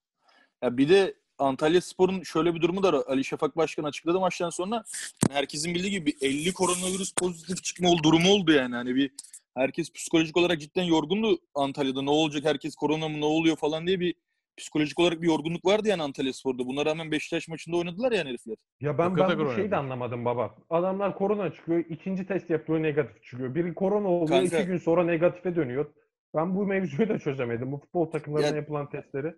Ya 0.62 0.76
bir 0.76 0.89
de 0.89 1.14
Antalya 1.39 1.81
Spor'un 1.81 2.22
şöyle 2.22 2.55
bir 2.55 2.61
durumu 2.61 2.83
da 2.83 2.93
var. 2.93 3.05
Ali 3.09 3.24
Şafak 3.24 3.57
Başkan 3.57 3.85
açıkladı 3.85 4.20
maçtan 4.20 4.51
sonra. 4.51 4.85
Herkesin 5.31 5.74
bildiği 5.74 5.91
gibi 5.91 6.07
bir 6.07 6.16
50 6.29 6.53
koronavirüs 6.53 7.14
pozitif 7.14 7.64
çıkma 7.64 7.89
ol- 7.91 8.03
durumu 8.03 8.31
oldu 8.33 8.53
yani. 8.53 8.74
Hani 8.74 8.95
bir 8.95 9.11
herkes 9.55 9.93
psikolojik 9.93 10.37
olarak 10.37 10.61
cidden 10.61 10.83
yorgundu 10.85 11.39
Antalya'da. 11.55 12.03
Ne 12.03 12.11
olacak? 12.11 12.45
Herkes 12.45 12.74
korona 12.76 13.09
mı 13.09 13.20
ne 13.20 13.24
oluyor 13.24 13.57
falan 13.57 13.87
diye 13.87 14.01
bir 14.01 14.14
psikolojik 14.57 15.01
olarak 15.01 15.23
bir 15.23 15.27
yorgunluk 15.27 15.65
vardı 15.65 15.89
yani 15.89 16.03
Antalya 16.03 16.33
Spor'da. 16.33 16.67
Buna 16.67 16.87
rağmen 16.87 17.11
Beşiktaş 17.11 17.49
maçında 17.49 17.77
oynadılar 17.77 18.13
yani 18.13 18.29
herifler. 18.29 18.57
Ya 18.81 18.99
ben, 18.99 19.17
ben 19.17 19.39
bu 19.39 19.55
şeyi 19.55 19.71
de 19.71 19.77
anlamadım 19.77 20.25
baba. 20.25 20.57
Adamlar 20.71 21.19
korona 21.19 21.53
çıkıyor, 21.53 21.85
ikinci 21.89 22.27
test 22.27 22.51
yapıyor 22.51 22.83
negatif 22.83 23.25
çıkıyor. 23.25 23.55
Biri 23.55 23.75
korona 23.75 24.09
oluyor, 24.09 24.29
Kanka- 24.41 24.59
iki 24.59 24.67
gün 24.67 24.79
sonra 24.79 25.05
negatife 25.05 25.57
dönüyor. 25.57 25.95
Ben 26.35 26.57
bu 26.57 26.67
mevzuyu 26.67 27.09
da 27.09 27.19
çözemedim. 27.19 27.73
Bu 27.73 27.79
futbol 27.79 28.11
takımlarına 28.11 28.47
Ya- 28.47 28.57
yapılan 28.57 28.91
testleri. 28.91 29.35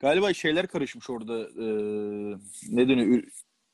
Galiba 0.00 0.32
şeyler 0.32 0.66
karışmış 0.66 1.10
orada. 1.10 1.38
Ee, 1.40 2.36
ne 2.70 2.88
deniyor? 2.88 3.22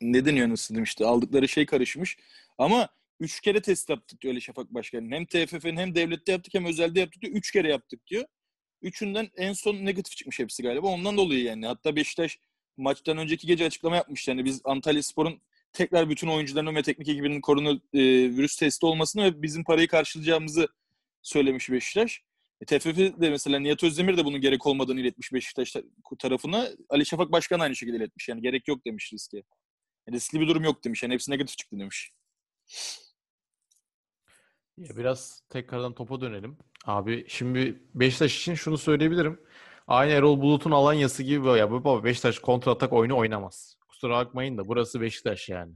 Ne 0.01 0.25
deniyor 0.27 0.49
nasıl 0.49 0.75
demişti? 0.75 1.05
Aldıkları 1.07 1.49
şey 1.49 1.67
karışmış. 1.67 2.19
Ama 2.59 2.89
üç 3.21 3.41
kere 3.41 3.61
test 3.63 3.91
yaptık 3.91 4.21
diyor 4.21 4.33
Ali 4.35 4.41
Şafak 4.41 4.75
Başkanı. 4.75 5.15
Hem 5.15 5.25
TFF'nin 5.27 5.77
hem 5.77 5.95
devlette 5.95 6.33
yaptık 6.33 6.55
hem 6.55 6.65
özelde 6.65 7.01
yaptık 7.01 7.23
diyor. 7.23 7.33
Üç 7.35 7.53
kere 7.53 7.69
yaptık 7.71 8.07
diyor. 8.07 8.25
Üçünden 8.83 9.31
en 9.37 9.53
son 9.53 9.75
negatif 9.75 10.17
çıkmış 10.17 10.39
hepsi 10.39 10.63
galiba. 10.63 10.87
Ondan 10.87 11.17
dolayı 11.17 11.43
yani. 11.43 11.67
Hatta 11.67 11.97
Beşiktaş 11.97 12.39
maçtan 12.77 13.19
önceki 13.19 13.47
gece 13.47 13.67
açıklama 13.67 13.97
yapmış. 13.97 14.29
Yani 14.29 14.45
biz 14.45 14.61
Antalya 14.65 15.03
Spor'un 15.03 15.41
tekrar 15.73 16.11
bütün 16.11 16.29
oyuncuların 16.29 16.75
ve 16.75 16.83
teknik 16.83 17.09
ekibinin 17.09 17.41
korona 17.41 17.81
e, 18.43 18.47
testi 18.59 18.87
olmasını 18.87 19.25
ve 19.25 19.43
bizim 19.43 19.65
parayı 19.65 19.89
karşılayacağımızı 19.89 20.69
söylemiş 21.23 21.71
Beşiktaş. 21.71 22.23
E, 22.61 22.65
TFF 22.65 22.97
de 22.97 23.31
mesela 23.31 23.59
Nihat 23.59 23.85
Özdemir 23.85 24.17
de 24.17 24.25
bunun 24.25 24.41
gerek 24.41 24.67
olmadığını 24.67 25.01
iletmiş 25.01 25.33
Beşiktaş 25.33 25.73
ta- 25.73 25.83
tarafına. 26.19 26.69
Ali 26.89 27.07
Şafak 27.07 27.33
Başkan 27.33 27.61
aynı 27.61 27.77
şekilde 27.77 27.97
iletmiş. 27.97 28.29
Yani 28.29 28.43
gerek 28.43 28.69
yok 28.69 28.87
demiş 28.87 29.13
riske. 29.13 29.43
Yani 30.07 30.17
riskli 30.17 30.41
bir 30.41 30.49
durum 30.49 30.65
yok 30.65 30.85
demiş. 30.85 31.03
Yani 31.03 31.15
hepsi 31.15 31.31
negatif 31.31 31.59
çıktı 31.59 31.79
demiş. 31.79 32.13
Ya 34.79 34.97
biraz 34.97 35.43
tekrardan 35.51 35.95
topa 35.95 36.21
dönelim. 36.21 36.59
Abi 36.85 37.25
şimdi 37.29 37.83
Beşiktaş 37.95 38.39
için 38.41 38.55
şunu 38.55 38.79
söyleyebilirim. 38.79 39.41
Aynı 39.87 40.13
Erol 40.13 40.41
Bulut'un 40.41 40.71
Alanya'sı 40.71 41.23
gibi 41.23 41.45
böyle 41.45 41.61
ya 41.61 41.71
baba 41.71 42.05
Beşiktaş 42.05 42.39
kontra 42.39 42.71
atak 42.73 42.93
oyunu 42.93 43.17
oynamaz. 43.17 43.77
Kusura 43.89 44.17
bakmayın 44.17 44.59
da 44.59 44.69
burası 44.69 45.01
Beşiktaş 45.01 45.49
yani. 45.49 45.73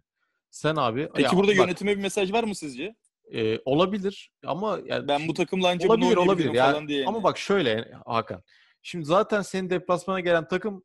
Sen 0.50 0.76
abi 0.76 1.08
Peki 1.14 1.22
ya 1.34 1.38
burada 1.38 1.52
bak, 1.52 1.56
yönetime 1.56 1.96
bir 1.96 2.02
mesaj 2.02 2.32
var 2.32 2.44
mı 2.44 2.54
sizce? 2.54 2.94
e, 3.32 3.58
olabilir 3.64 4.30
ama 4.46 4.78
yani 4.84 5.08
Ben 5.08 5.28
bu 5.28 5.34
takımla 5.34 5.68
anca 5.68 5.88
bunu 5.88 5.92
olabilir 5.92 6.16
olabilir 6.16 6.20
oynayabilirim 6.20 6.54
ya. 6.54 6.72
falan 6.72 6.88
diye. 6.88 6.98
yani. 6.98 7.08
Ama 7.08 7.22
bak 7.22 7.38
şöyle 7.38 7.92
Hakan. 8.06 8.42
Şimdi 8.82 9.04
zaten 9.04 9.42
senin 9.42 9.70
deplasmana 9.70 10.20
gelen 10.20 10.48
takım 10.48 10.84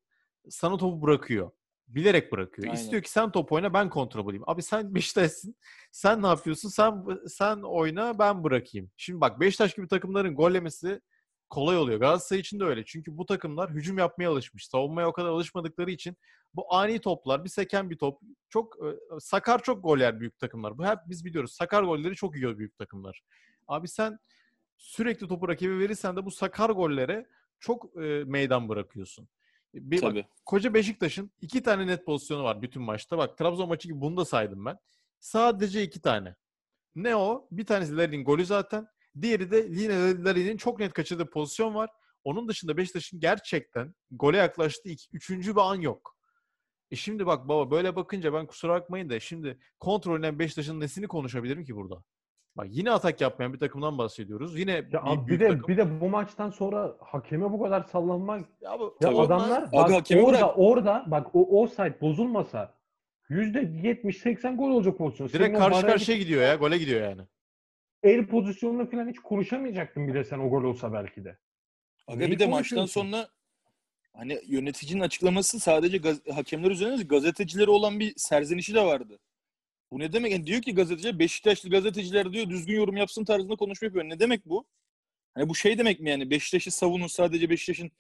sana 0.50 0.78
topu 0.78 1.02
bırakıyor. 1.02 1.52
Bilerek 1.88 2.32
bırakıyor. 2.32 2.68
Aynen. 2.68 2.82
İstiyor 2.82 3.02
ki 3.04 3.12
sen 3.12 3.32
top 3.32 3.52
oyna 3.52 3.74
ben 3.74 3.90
kontrol 3.90 4.26
bulayım. 4.26 4.44
Abi 4.48 4.62
sen 4.64 4.96
Beşiktaş'sın. 4.96 5.56
Sen 5.92 6.24
ne 6.24 6.28
yapıyorsun? 6.28 6.70
Sen 6.70 7.04
sen 7.28 7.58
oyna 7.58 8.20
ben 8.20 8.44
bırakayım. 8.44 8.92
Şimdi 8.98 9.22
bak 9.22 9.40
Beşiktaş 9.40 9.76
gibi 9.76 9.88
takımların 9.88 10.36
gol 10.36 10.52
yemesi 10.52 11.02
kolay 11.50 11.78
oluyor. 11.78 12.00
Galatasaray 12.00 12.40
için 12.40 12.60
de 12.60 12.64
öyle. 12.64 12.86
Çünkü 12.86 13.18
bu 13.18 13.26
takımlar 13.26 13.72
hücum 13.72 13.98
yapmaya 13.98 14.30
alışmış. 14.30 14.68
Savunmaya 14.68 15.08
o 15.08 15.14
kadar 15.14 15.30
alışmadıkları 15.30 15.92
için 15.92 16.18
bu 16.54 16.76
ani 16.76 17.00
toplar, 17.00 17.44
bir 17.44 17.50
seken 17.50 17.90
bir 17.90 17.98
top. 17.98 18.20
Çok 18.50 18.76
e, 18.76 18.88
sakar 19.20 19.64
çok 19.64 19.84
gol 19.84 19.98
yer 19.98 20.20
büyük 20.20 20.40
takımlar. 20.40 20.78
Bu 20.78 20.86
hep 20.86 21.00
biz 21.08 21.26
biliyoruz. 21.26 21.54
Sakar 21.54 21.84
golleri 21.84 22.16
çok 22.16 22.36
yiyor 22.36 22.58
büyük 22.58 22.78
takımlar. 22.78 23.22
Abi 23.68 23.88
sen 23.88 24.18
sürekli 24.78 25.28
topu 25.28 25.50
rakibe 25.50 25.80
verirsen 25.80 26.16
de 26.16 26.26
bu 26.26 26.32
sakar 26.32 26.70
gollere 26.70 27.28
çok 27.60 27.98
e, 28.04 28.24
meydan 28.26 28.70
bırakıyorsun. 28.70 29.28
Bir, 29.82 30.02
bak, 30.02 30.10
Tabii. 30.10 30.26
koca 30.46 30.74
Beşiktaş'ın 30.74 31.32
iki 31.42 31.64
tane 31.64 31.88
net 31.88 32.06
pozisyonu 32.06 32.44
var 32.44 32.62
bütün 32.62 32.82
maçta. 32.82 33.18
Bak 33.18 33.38
Trabzon 33.38 33.70
maçı 33.70 33.88
gibi 33.88 34.02
bunu 34.02 34.18
da 34.18 34.26
saydım 34.26 34.66
ben. 34.66 34.78
Sadece 35.20 35.84
iki 35.84 36.02
tane. 36.02 36.36
Ne 36.96 37.16
o? 37.16 37.48
Bir 37.52 37.66
tanesi 37.66 37.98
Larin'in 37.98 38.24
golü 38.24 38.46
zaten. 38.46 38.88
Diğeri 39.22 39.52
de 39.52 39.68
yine 39.70 40.24
Larin'in 40.24 40.58
çok 40.58 40.80
net 40.80 40.94
kaçırdığı 40.94 41.30
pozisyon 41.30 41.76
var. 41.76 41.90
Onun 42.24 42.48
dışında 42.48 42.78
Beşiktaş'ın 42.78 43.20
gerçekten 43.20 43.96
gole 44.12 44.38
yaklaştığı 44.38 44.90
iki, 44.90 45.08
üçüncü 45.14 45.56
bir 45.56 45.62
an 45.62 45.76
yok. 45.76 46.18
E 46.92 46.96
şimdi 46.96 47.26
bak 47.26 47.48
baba 47.48 47.72
böyle 47.72 47.96
bakınca 47.96 48.34
ben 48.34 48.48
kusura 48.48 48.74
bakmayın 48.74 49.10
da 49.10 49.20
şimdi 49.20 49.60
kontrolünden 49.80 50.40
Beşiktaş'ın 50.40 50.80
nesini 50.80 51.08
konuşabilirim 51.08 51.64
ki 51.66 51.76
burada? 51.76 52.04
Bak 52.58 52.68
yine 52.70 52.92
atak 52.92 53.22
yapmayan 53.22 53.54
bir 53.54 53.60
takımdan 53.60 53.98
bahsediyoruz. 53.98 54.60
Yine 54.60 54.72
Ya 54.72 55.04
bir 55.28 55.28
bir 55.34 55.40
de 55.40 55.48
takım. 55.48 55.68
bir 55.68 55.78
de 55.78 56.02
bu 56.02 56.10
maçtan 56.10 56.50
sonra 56.50 56.96
hakeme 57.00 57.52
bu 57.52 57.64
kadar 57.64 57.84
sallanmak 57.84 58.46
Ya, 58.62 58.80
bu, 58.80 58.98
ya 59.02 59.10
adamlar 59.18 59.64
Abi 59.64 59.94
bak 59.94 60.06
orada 60.12 60.28
bırak. 60.28 60.54
orada 60.58 61.04
bak 61.08 61.36
o 61.36 61.62
offside 61.62 62.02
bozulmasa 62.02 62.74
%70-80 63.30 64.56
gol 64.58 64.70
olacak 64.72 64.98
pozisyon. 64.98 65.30
direkt 65.30 65.58
Senin 65.58 65.70
karşı 65.70 65.82
karşıya 65.88 66.18
gidiyor 66.18 66.42
ya. 66.42 66.56
Gole 66.56 66.78
gidiyor 66.78 67.02
yani. 67.02 67.22
el 68.04 68.28
pozisyonunu 68.28 68.90
falan 68.92 69.10
hiç 69.10 69.20
konuşamayacaktın 69.20 70.08
bile 70.08 70.24
sen 70.24 70.40
o 70.40 70.50
gol 70.50 70.64
olsa 70.64 70.94
belki 70.94 71.24
de. 71.26 71.38
Aga 72.08 72.18
Neyi 72.20 72.32
bir 72.32 72.40
de 72.40 72.46
maçtan 72.48 72.86
sonra 72.86 73.28
hani 74.14 74.40
yöneticinin 74.48 75.02
açıklaması 75.02 75.60
sadece 75.60 75.98
gaz- 75.98 76.28
hakemler 76.36 76.72
üzerine 76.72 77.04
gazetecilere 77.04 77.72
olan 77.72 78.00
bir 78.00 78.14
serzenişi 78.18 78.76
de 78.76 78.86
vardı. 78.86 79.20
Bu 79.92 80.00
ne 80.00 80.14
demek? 80.14 80.32
Yani 80.32 80.48
diyor 80.48 80.62
ki 80.62 80.76
gazeteciler 80.76 81.20
Beşiktaşlı 81.20 81.70
gazeteciler 81.70 82.34
diyor 82.34 82.50
düzgün 82.50 82.76
yorum 82.76 82.98
yapsın 82.98 83.24
tarzında 83.26 83.56
konuşma 83.56 83.86
yapıyor. 83.86 84.06
Ne 84.06 84.20
demek 84.20 84.46
bu? 84.46 84.66
Hani 85.36 85.50
bu 85.50 85.56
şey 85.56 85.78
demek 85.78 86.00
mi 86.00 86.10
yani 86.10 86.30
Beşiktaş'ı 86.30 86.72
savunun 86.72 87.08
sadece 87.08 87.50
Beşiktaş'ın 87.50 87.92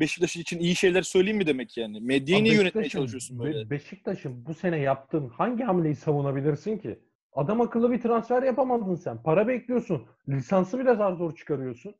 Beşiktaş 0.00 0.36
için 0.36 0.58
iyi 0.58 0.76
şeyler 0.76 1.02
söyleyeyim 1.02 1.36
mi 1.36 1.46
demek 1.46 1.76
yani? 1.76 2.00
Medyayı 2.00 2.44
niye 2.44 2.54
yönetmeye 2.54 2.88
çalışıyorsun 2.88 3.38
böyle? 3.38 3.64
Be- 3.64 3.70
Beşiktaş'ın 3.70 4.46
bu 4.46 4.54
sene 4.54 4.78
yaptığın 4.78 5.28
hangi 5.28 5.64
hamleyi 5.64 5.94
savunabilirsin 5.96 6.78
ki? 6.78 6.98
Adam 7.32 7.60
akıllı 7.60 7.92
bir 7.92 8.00
transfer 8.02 8.42
yapamadın 8.42 8.94
sen. 8.94 9.22
Para 9.22 9.48
bekliyorsun. 9.48 10.06
Lisansı 10.28 10.78
bile 10.78 10.94
zar 10.94 11.12
zor 11.12 11.36
çıkarıyorsun. 11.36 11.94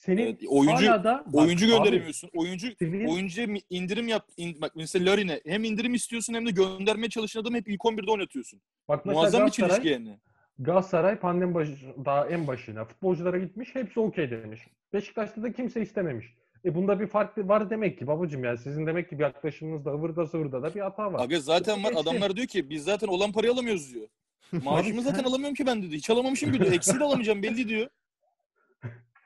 Senin 0.00 0.22
Evet, 0.22 0.40
oyuncu- 0.48 0.86
hala 0.88 1.04
da 1.04 1.24
bak 1.26 1.34
oyuncu 1.34 1.66
abi, 1.66 1.72
gönderemiyorsun. 1.72 2.30
Oyuncu 2.34 2.68
senin- 2.78 3.06
oyuncuya 3.08 3.48
indirim 3.70 4.08
yap. 4.08 4.28
in- 4.36 4.60
bak 4.60 4.72
mesela 4.76 5.10
Larin'e 5.12 5.40
hem 5.46 5.64
indirim 5.64 5.94
istiyorsun 5.94 6.34
hem 6.34 6.46
de 6.46 6.50
göndermeye 6.50 7.08
çalışan 7.08 7.40
adamı 7.40 7.56
hep 7.56 7.68
ilk 7.68 7.84
11'de 7.84 8.10
oynatıyorsun. 8.10 8.60
bak 8.88 9.06
Muazzam 9.06 9.46
bir 9.46 9.50
çelişki 9.50 9.88
yani. 9.88 10.18
Galatasaray 10.58 11.16
pandemi 11.18 11.54
başı, 11.54 11.72
daha 12.04 12.26
en 12.28 12.46
başına 12.46 12.84
futbolculara 12.84 13.38
gitmiş. 13.38 13.68
Hepsi 13.74 14.00
okey 14.00 14.30
demiş. 14.30 14.60
Beşiktaş'ta 14.92 15.42
da 15.42 15.52
kimse 15.52 15.82
istememiş. 15.82 16.26
E 16.64 16.74
bunda 16.74 17.00
bir 17.00 17.06
fark 17.06 17.38
var 17.38 17.70
demek 17.70 17.98
ki 17.98 18.06
babacığım 18.06 18.44
yani 18.44 18.58
sizin 18.58 18.86
demek 18.86 19.10
ki 19.10 19.18
bir 19.18 19.22
yaklaşımınızda 19.22 19.90
ıvırda 19.90 20.24
zıvırda 20.24 20.62
da 20.62 20.74
bir 20.74 20.80
hata 20.80 21.12
var. 21.12 21.24
Aga 21.24 21.40
zaten 21.40 21.84
var. 21.84 21.92
Adamlar 21.96 22.36
diyor 22.36 22.46
ki 22.46 22.70
biz 22.70 22.84
zaten 22.84 23.08
olan 23.08 23.32
parayı 23.32 23.52
alamıyoruz 23.52 23.94
diyor. 23.94 24.06
Maaşımı 24.64 24.94
Abi 25.00 25.04
zaten 25.04 25.24
alamıyorum 25.24 25.54
ki 25.54 25.66
ben 25.66 25.82
dedi. 25.82 25.96
Hiç 25.96 26.10
alamamışım 26.10 26.52
gibi 26.52 26.64
diyor. 26.64 26.74
Eksiği 26.74 27.00
de 27.00 27.04
alamayacağım 27.04 27.42
belli 27.42 27.68
diyor. 27.68 27.88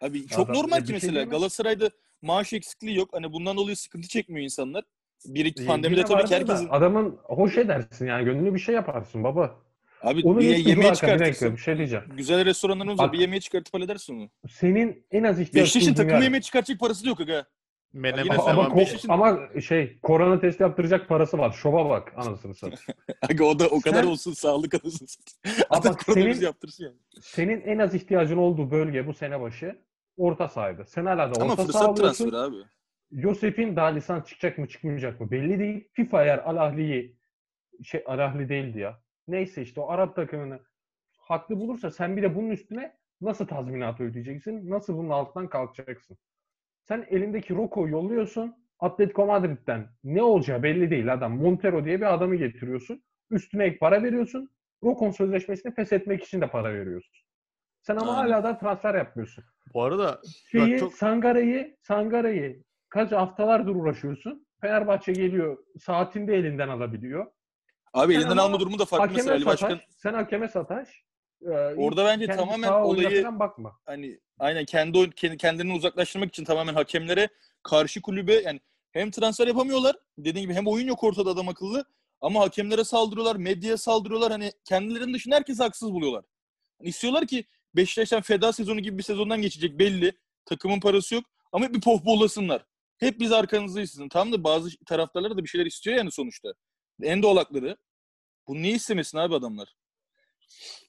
Abi 0.01 0.27
çok 0.27 0.51
Adam- 0.51 0.57
normal 0.63 0.81
ki 0.81 0.87
şey 0.87 0.95
mesela 0.95 1.13
diyemem. 1.13 1.31
Galatasaray'da 1.31 1.91
maaş 2.23 2.53
eksikliği 2.53 2.97
yok. 2.97 3.09
Hani 3.13 3.33
bundan 3.33 3.57
dolayı 3.57 3.77
sıkıntı 3.77 4.09
çekmiyor 4.09 4.45
insanlar. 4.45 4.85
Bir 5.27 5.45
iki 5.45 5.67
pandemide 5.67 6.01
yine 6.01 6.09
tabii 6.09 6.25
ki 6.25 6.35
herkesin 6.35 6.69
Adamın 6.71 7.19
hoş 7.25 7.59
edersin 7.59 8.07
yani 8.07 8.25
gönlünü 8.25 8.55
bir 8.55 8.59
şey 8.59 8.75
yaparsın 8.75 9.25
baba. 9.25 9.57
abi 10.03 10.21
Onu 10.25 10.39
bir 10.39 10.57
yemeğe 10.57 10.95
çıkartırsın. 10.95 11.53
bir 11.53 11.61
şey 11.61 11.77
diyeceğim. 11.79 12.05
Güzel 12.17 12.45
restoranlarımız 12.45 12.99
var. 12.99 13.13
Bir 13.13 13.19
yemeğe 13.19 13.41
çıkartıp 13.41 13.75
halledersin 13.75 14.15
onu. 14.21 14.31
Senin 14.51 15.07
en 15.11 15.23
az 15.25 15.41
ihtiyaç 15.41 15.65
Beşiktaş'ın 15.67 15.87
duyduğun 15.89 15.97
takım 16.03 16.15
yer- 16.17 16.23
yemeğe 16.23 16.41
çıkartacak 16.43 16.81
parası 16.81 17.05
da 17.05 17.09
yok 17.09 17.21
aga. 17.21 17.47
Menemen 17.95 18.25
Yine 18.25 18.35
Ama, 18.35 18.51
ama, 18.51 18.63
ko- 18.63 18.75
bir 18.75 18.81
Beşiktaş'ın- 18.81 19.09
ama 19.13 19.61
şey 19.61 19.99
korona 20.03 20.41
testi 20.41 20.63
yaptıracak 20.63 21.09
parası 21.09 21.39
var. 21.39 21.53
Şova 21.53 21.89
bak 21.91 22.13
anasını 22.17 22.55
satayım. 22.55 22.81
Aga 23.31 23.45
o 23.45 23.59
da 23.59 23.67
o 23.67 23.81
kadar 23.81 24.03
Sen- 24.03 24.11
olsun 24.11 24.33
sağlık 24.33 24.75
anasını 24.75 25.09
satayım. 25.09 25.67
Ama 25.71 25.97
senin- 26.15 26.41
yaptırsın 26.41 26.85
yani. 26.85 26.97
Senin 27.23 27.61
en 27.61 27.79
az 27.79 27.95
ihtiyacın 27.95 28.37
olduğu 28.37 28.71
bölge 28.71 29.07
bu 29.07 29.15
sene 29.15 29.41
başı 29.41 29.79
orta 30.17 30.49
sahaydı. 30.49 30.85
Sen 30.87 31.05
hala 31.07 31.35
da 31.35 31.43
Ama 31.43 31.53
orta 31.53 31.57
saha 31.57 31.67
fırsat 31.67 31.97
transferi 31.97 32.37
abi. 32.37 32.57
Yosef'in 33.11 33.77
daha 33.77 33.87
lisans 33.87 34.27
çıkacak 34.27 34.59
mı 34.59 34.69
çıkmayacak 34.69 35.21
mı 35.21 35.31
belli 35.31 35.59
değil. 35.59 35.89
FIFA 35.93 36.25
eğer 36.25 36.39
Al 36.39 36.57
Ahli'yi 36.57 37.17
şey 37.83 38.03
Al 38.07 38.19
Ahli 38.19 38.49
değildi 38.49 38.79
ya. 38.79 39.01
Neyse 39.29 39.63
işte 39.63 39.81
o 39.81 39.89
Arap 39.91 40.17
takımını 40.17 40.61
haklı 41.17 41.57
bulursa 41.61 41.91
sen 41.91 42.17
bir 42.17 42.23
de 42.23 42.35
bunun 42.35 42.51
üstüne 42.51 42.97
nasıl 43.21 43.47
tazminat 43.47 44.01
ödeyeceksin? 44.01 44.71
Nasıl 44.71 44.97
bunun 44.97 45.11
altından 45.11 45.49
kalkacaksın? 45.49 46.19
Sen 46.89 47.07
elindeki 47.11 47.55
Rocco'yu 47.55 47.93
yolluyorsun. 47.93 48.55
Atletico 48.81 49.27
Madrid'den 49.27 49.89
ne 50.05 50.23
olacağı 50.23 50.63
belli 50.63 50.91
değil 50.91 51.13
adam. 51.13 51.37
Montero 51.37 51.85
diye 51.85 52.01
bir 52.01 52.15
adamı 52.15 52.37
getiriyorsun. 52.37 53.03
Üstüne 53.31 53.65
ek 53.65 53.79
para 53.79 54.03
veriyorsun. 54.03 54.51
Rocco'nun 54.85 55.11
sözleşmesini 55.11 55.75
feshetmek 55.75 56.25
için 56.25 56.41
de 56.41 56.47
para 56.51 56.75
veriyorsun. 56.75 57.13
Sen 57.83 57.97
ama 57.97 58.17
Aynen. 58.17 58.33
hala 58.33 58.45
da 58.45 58.59
transfer 58.59 58.95
yapmıyorsun. 58.95 59.45
Bu 59.75 59.83
arada 59.83 60.21
Şeyi, 60.51 60.79
çok- 60.79 60.95
Sangara'yı, 60.95 61.77
Sangara'yı 61.81 62.63
kaç 62.89 63.13
haftalardır 63.13 63.75
uğraşıyorsun. 63.75 64.47
Fenerbahçe 64.61 65.13
geliyor, 65.13 65.59
saatinde 65.81 66.35
elinden 66.35 66.69
alabiliyor. 66.69 67.27
Abi 67.93 68.13
Sen 68.13 68.21
elinden 68.21 68.33
ama 68.37 68.43
alma 68.43 68.61
durumu 68.61 68.79
da 68.79 68.85
farklı 68.85 69.03
Hakeme 69.07 69.17
mesela 69.17 69.35
Ali 69.35 69.45
sataş, 69.45 69.63
Başkan. 69.63 69.81
sen 69.91 70.15
hakeme 70.15 70.49
sataş. 70.49 71.05
E, 71.43 71.51
Orada 71.77 72.05
bence 72.05 72.27
tamamen 72.27 72.73
olayı- 72.73 73.39
bakma. 73.39 73.77
hani 73.85 74.21
aynen 74.39 74.65
kendi 74.65 74.99
oyun- 74.99 75.11
kendi- 75.11 75.37
kendilerini 75.37 75.73
uzaklaştırmak 75.75 76.29
için 76.29 76.45
tamamen 76.45 76.75
hakemlere 76.75 77.29
karşı 77.63 78.03
kulübe 78.03 78.35
yani 78.35 78.61
hem 78.93 79.11
transfer 79.11 79.47
yapamıyorlar 79.47 79.97
dediğim 80.19 80.49
gibi 80.49 80.55
hem 80.59 80.67
oyun 80.67 80.87
yok 80.87 81.05
ortada 81.05 81.31
adam 81.31 81.49
akıllı 81.49 81.85
ama 82.21 82.41
hakemlere 82.41 82.85
saldırıyorlar, 82.85 83.37
medyaya 83.37 83.77
saldırıyorlar. 83.77 84.33
Hani 84.33 84.53
kendilerinin 84.65 85.15
dışında 85.15 85.37
herkesi 85.37 85.63
haksız 85.63 85.93
buluyorlar. 85.93 86.25
Hani 86.79 86.89
istiyorlar 86.89 87.27
ki 87.27 87.45
Beşiktaş'tan 87.77 88.21
feda 88.23 88.53
sezonu 88.53 88.81
gibi 88.81 88.99
bir 88.99 89.03
sezondan 89.03 89.43
geçecek 89.43 89.79
belli. 89.79 90.13
Takımın 90.45 90.81
parası 90.81 91.15
yok 91.15 91.25
ama 91.53 91.65
hep 91.65 91.75
bir 91.75 91.81
pohpohlasınlar. 91.81 92.65
Hep 92.99 93.21
biz 93.21 93.33
arkanızdayız 93.33 93.91
sizin. 93.91 94.09
Tamam 94.09 94.33
da 94.33 94.45
bazı 94.45 94.71
taraftarlar 94.87 95.37
da 95.37 95.43
bir 95.45 95.49
şeyler 95.49 95.67
istiyor 95.67 95.97
yani 95.97 96.11
sonuçta. 96.13 96.53
En 97.03 97.23
doğal 97.23 97.37
hakları. 97.37 97.77
Bunu 98.49 98.63
niye 98.63 98.75
istemesin 98.75 99.19
abi 99.19 99.35
adamlar? 99.35 99.75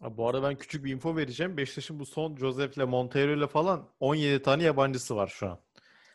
Ha, 0.02 0.18
Bu 0.18 0.30
arada 0.30 0.44
ben 0.50 0.56
küçük 0.56 0.86
bir 0.86 0.92
info 0.92 1.16
vereceğim. 1.16 1.58
Beşiktaş'ın 1.58 2.00
bu 2.00 2.06
son 2.06 2.38
Josef'le 2.38 2.78
Montero'yla 2.78 3.48
falan 3.48 3.90
17 4.00 4.42
tane 4.42 4.64
yabancısı 4.64 5.16
var 5.16 5.28
şu 5.28 5.50
an. 5.50 5.60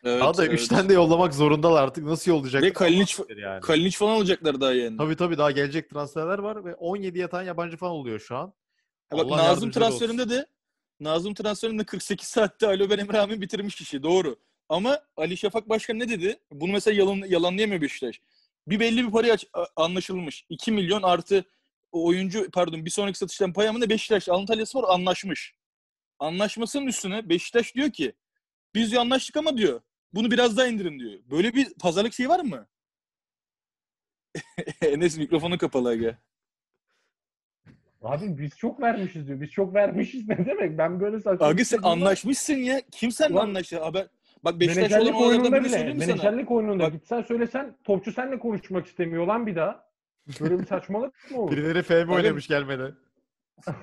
Evet, 0.03 0.21
Daha 0.21 0.37
da 0.37 0.45
evet. 0.45 0.53
3 0.53 0.67
tane 0.67 0.89
de 0.89 0.93
yollamak 0.93 1.33
zorundalar 1.33 1.83
artık. 1.83 2.03
Nasıl 2.03 2.31
yollayacaklar? 2.31 2.69
Ve 2.69 2.73
Kalinic, 2.73 3.13
yani. 3.37 3.61
Kalinic 3.61 3.97
falan 3.97 4.15
alacaklar 4.15 4.61
daha 4.61 4.73
yani. 4.73 4.97
Tabii 4.97 5.15
tabii 5.15 5.37
daha 5.37 5.51
gelecek 5.51 5.89
transferler 5.89 6.39
var 6.39 6.65
ve 6.65 6.75
17 6.75 7.19
yatan 7.19 7.43
yabancı 7.43 7.77
falan 7.77 7.93
oluyor 7.93 8.19
şu 8.19 8.35
an. 8.35 8.53
Ha 9.09 9.17
bak 9.17 9.25
Allah 9.25 9.37
Nazım 9.37 9.71
transferinde 9.71 10.29
de 10.29 10.45
Nazım 10.99 11.33
transferinde 11.33 11.83
48 11.83 12.27
saatte 12.27 12.67
Ali 12.67 12.89
Ben 12.89 12.97
Emre 12.97 13.19
Amin 13.19 13.41
bitirmiş 13.41 13.81
işi. 13.81 14.03
Doğru. 14.03 14.35
Ama 14.69 14.99
Ali 15.17 15.37
Şafak 15.37 15.69
Başkan 15.69 15.99
ne 15.99 16.09
dedi? 16.09 16.39
Bunu 16.51 16.71
mesela 16.71 16.97
yalan, 16.97 17.27
yalanlayamıyor 17.27 17.81
Beşiktaş. 17.81 18.21
Bir 18.67 18.79
belli 18.79 19.07
bir 19.07 19.11
paraya 19.11 19.37
anlaşılmış. 19.75 20.45
2 20.49 20.71
milyon 20.71 21.03
artı 21.03 21.45
oyuncu 21.91 22.51
pardon 22.51 22.85
bir 22.85 22.89
sonraki 22.89 23.17
satıştan 23.17 23.53
pay 23.53 23.67
amına 23.67 23.89
Beşiktaş 23.89 24.29
Antalya 24.29 24.65
Spor 24.65 24.83
anlaşmış. 24.87 25.55
Anlaşmasının 26.19 26.87
üstüne 26.87 27.29
Beşiktaş 27.29 27.75
diyor 27.75 27.91
ki 27.91 28.13
biz 28.75 28.91
diyor 28.91 29.01
anlaştık 29.01 29.37
ama 29.37 29.57
diyor 29.57 29.81
bunu 30.13 30.31
biraz 30.31 30.57
daha 30.57 30.67
indirin 30.67 30.99
diyor. 30.99 31.19
Böyle 31.31 31.53
bir 31.53 31.73
pazarlık 31.73 32.13
şeyi 32.13 32.29
var 32.29 32.39
mı? 32.39 32.67
Enes 34.81 35.17
mikrofonu 35.17 35.57
kapalı 35.57 35.89
aga. 35.89 36.17
Abi 38.01 38.37
biz 38.37 38.57
çok 38.57 38.81
vermişiz 38.81 39.27
diyor. 39.27 39.41
Biz 39.41 39.51
çok 39.51 39.73
vermişiz 39.73 40.29
ne 40.29 40.45
demek? 40.45 40.77
Ben 40.77 40.99
böyle 40.99 41.19
saçma 41.19 41.47
Abi 41.47 41.65
sen 41.65 41.81
şey 41.81 41.91
anlaşmışsın 41.91 42.53
ya. 42.53 42.81
Kim 42.91 43.11
seninle 43.11 43.39
anlaştı? 43.39 43.79
Haber... 43.83 44.07
Bak 44.43 44.59
Beşiktaş 44.59 44.91
olan 44.93 45.15
oyununda 45.15 45.63
bile, 45.63 45.69
sana? 45.69 45.93
menajerlik 45.93 46.51
oyununda 46.51 46.83
Bak- 46.83 46.93
gitsen 46.93 47.21
söylesen 47.21 47.75
topçu 47.83 48.11
seninle 48.11 48.39
konuşmak 48.39 48.85
istemiyor 48.85 49.27
lan 49.27 49.47
bir 49.47 49.55
daha. 49.55 49.90
Böyle 50.39 50.59
bir 50.59 50.65
saçmalık 50.65 51.31
mı 51.31 51.41
olur? 51.41 51.51
Birileri 51.51 51.83
FM 51.83 52.11
oynamış 52.11 52.47
gelmeden. 52.47 52.95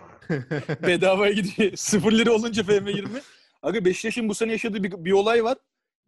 Bedavaya 0.83 1.33
gidiyor. 1.33 1.73
Sıfır 1.77 2.13
lira 2.13 2.33
olunca 2.33 2.63
FM20. 2.63 3.23
Aga 3.63 3.85
Beşiktaş'ın 3.85 4.29
bu 4.29 4.35
sene 4.35 4.53
yaşadığı 4.53 4.83
bir, 4.83 5.05
bir 5.05 5.13
olay 5.13 5.45
var. 5.45 5.59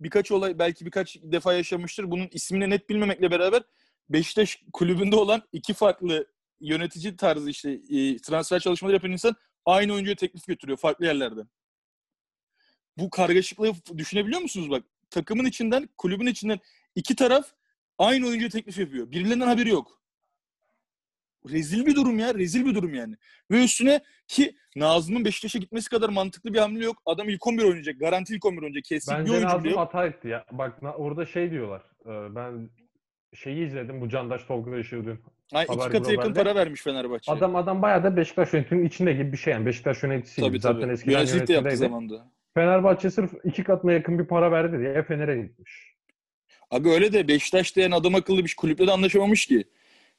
Birkaç 0.01 0.31
olay 0.31 0.59
belki 0.59 0.87
birkaç 0.87 1.17
defa 1.23 1.55
yaşamıştır. 1.55 2.11
Bunun 2.11 2.29
ismini 2.33 2.71
net 2.71 2.91
bilmemekle 2.91 3.31
beraber 3.31 3.63
Beşiktaş 4.09 4.65
kulübünde 4.73 5.17
olan 5.17 5.43
iki 5.53 5.75
farklı 5.75 6.27
yönetici 6.61 7.17
tarzı 7.17 7.51
işte 7.51 7.71
e, 7.71 8.17
transfer 8.17 8.61
çalışmaları 8.61 8.97
yapan 8.97 9.11
insan 9.11 9.37
aynı 9.67 9.93
oyuncuya 9.93 10.17
teklif 10.17 10.47
götürüyor 10.47 10.79
farklı 10.79 11.07
yerlerden. 11.07 11.49
Bu 12.99 13.11
kargaşıklığı 13.11 13.73
düşünebiliyor 13.99 14.41
musunuz 14.41 14.71
bak? 14.71 14.85
Takımın 15.11 15.45
içinden, 15.45 15.89
kulübün 15.99 16.27
içinden 16.27 16.61
iki 16.95 17.17
taraf 17.17 17.53
aynı 17.99 18.27
oyuncuya 18.27 18.51
teklif 18.51 18.79
yapıyor. 18.79 19.11
Birilerinden 19.11 19.47
haberi 19.47 19.69
yok. 19.69 20.00
Rezil 21.49 21.87
bir 21.87 21.95
durum 21.95 22.19
ya. 22.19 22.35
Rezil 22.35 22.65
bir 22.67 22.75
durum 22.75 22.95
yani. 22.95 23.15
Ve 23.51 23.65
üstüne 23.65 24.01
ki 24.29 24.57
Nazım'ın 24.77 25.25
Beşiktaş'a 25.25 25.59
gitmesi 25.59 25.91
kadar 25.91 26.09
mantıklı 26.09 26.55
bir 26.55 26.59
hamle 26.59 26.85
yok. 26.85 27.03
Adam 27.07 27.29
ilk 27.29 27.47
11 27.47 27.63
oynayacak. 27.65 28.01
Garanti 28.01 28.35
ilk 28.35 28.45
11 28.47 28.63
oynayacak. 28.63 28.85
Kesin 28.85 29.15
bir 29.15 29.19
Bence 29.21 29.33
oyuncu 29.33 29.47
bile 29.49 29.55
Nazım 29.57 29.71
yok. 29.71 29.79
hata 29.79 30.07
etti 30.07 30.29
ya. 30.29 30.45
Bak 30.53 30.79
orada 30.97 31.27
şey 31.27 31.51
diyorlar. 31.51 31.83
e, 32.07 32.35
Ben 32.35 32.71
şeyi 33.35 33.67
izledim 33.67 34.01
bu 34.01 34.09
Candaş 34.09 34.45
Tolga 34.45 34.79
Işık'ın. 34.79 35.19
Ay, 35.53 35.65
iki 35.65 35.89
katı 35.89 36.13
yakın 36.13 36.35
para 36.35 36.55
vermiş 36.55 36.83
Fenerbahçe. 36.83 37.33
Adam 37.33 37.57
adam 37.57 37.83
bayağı 37.83 38.05
da 38.05 38.17
Beşiktaş 38.17 38.53
yönetiminin 38.53 38.87
içinde 38.87 39.13
gibi 39.13 39.33
bir 39.33 39.37
şey 39.37 39.53
yani. 39.53 39.67
Beşiktaş 39.67 40.03
yöneticisiydi. 40.03 40.49
tabii 40.49 40.61
Zaten 40.61 40.81
tabii. 40.81 40.93
eskiden 40.93 41.13
Yöneticilik 41.13 41.49
de 41.49 41.53
yaptığı 41.53 41.77
zamanda. 41.77 42.31
Fenerbahçe 42.55 43.11
sırf 43.11 43.31
iki 43.45 43.65
katına 43.65 43.93
yakın 43.93 44.19
bir 44.19 44.25
para 44.25 44.53
verdi 44.53 44.79
diye 44.79 45.03
Fener'e 45.03 45.43
gitmiş. 45.43 45.91
Abi 46.71 46.89
öyle 46.91 47.13
de 47.13 47.29
Beşiktaş 47.29 47.77
diyen 47.77 47.91
adam 47.91 48.15
akıllı 48.15 48.45
bir 48.45 48.55
kulüple 48.59 48.87
de 48.87 48.91
anlaşamamış 48.93 49.47
ki. 49.47 49.65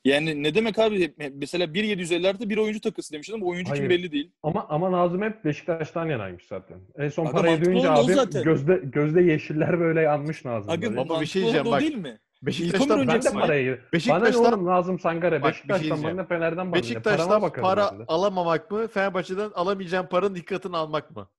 Yani 0.06 0.44
ne 0.44 0.56
demek 0.56 0.80
abi? 0.80 1.14
Mesela 1.34 1.66
1.750 1.66 2.30
artı 2.30 2.50
bir 2.50 2.58
oyuncu 2.58 2.82
takısı 2.82 3.14
demiş 3.14 3.30
ama 3.30 3.46
oyuncu 3.46 3.74
kim 3.74 3.78
Hayır. 3.86 3.90
belli 3.90 4.12
değil. 4.12 4.32
Ama 4.44 4.66
ama 4.70 4.92
Nazım 4.92 5.22
hep 5.22 5.46
Beşiktaş'tan 5.46 6.06
yanaymış 6.06 6.48
zaten. 6.48 6.80
En 6.98 7.10
son 7.10 7.26
Aga 7.26 7.38
parayı 7.38 7.66
duyunca 7.66 7.92
abi 7.92 8.14
zaten. 8.14 8.44
gözde 8.44 8.82
gözde 8.84 9.22
yeşiller 9.22 9.80
böyle 9.80 10.02
yanmış 10.02 10.46
Nazım'da. 10.46 10.72
Aga. 10.74 10.96
Baba 10.98 11.22
bir 11.22 11.26
şey 11.26 11.42
diyeceğim 11.42 11.66
bak. 11.66 11.82
değil 11.82 11.96
mi? 11.96 12.20
Beşiktaş'tan 12.42 13.08
ben 13.08 13.22
de 13.22 13.30
parayı. 13.32 13.72
Bana 13.76 13.84
ne 13.86 13.92
Beşiktaş'tan 13.94 14.54
oğlum 14.54 14.66
Nazım 14.66 15.00
Sangare? 15.00 15.42
Bak, 15.42 15.56
şey 15.56 15.60
Beşiktaş'tan 15.60 15.84
diyeceğim. 15.84 16.18
bana 16.18 16.22
ne 16.22 16.28
Fener'den? 16.28 16.56
Parama 16.56 16.74
Beşiktaş'tan 16.74 17.52
para 17.52 17.92
dedi. 17.96 18.04
alamamak 18.08 18.72
mı? 18.72 18.88
Fenerbahçe'den 18.88 19.50
alamayacağın 19.56 20.08
paranın 20.08 20.36
dikkatini 20.36 20.78
almak 20.78 21.16
mı? 21.16 21.30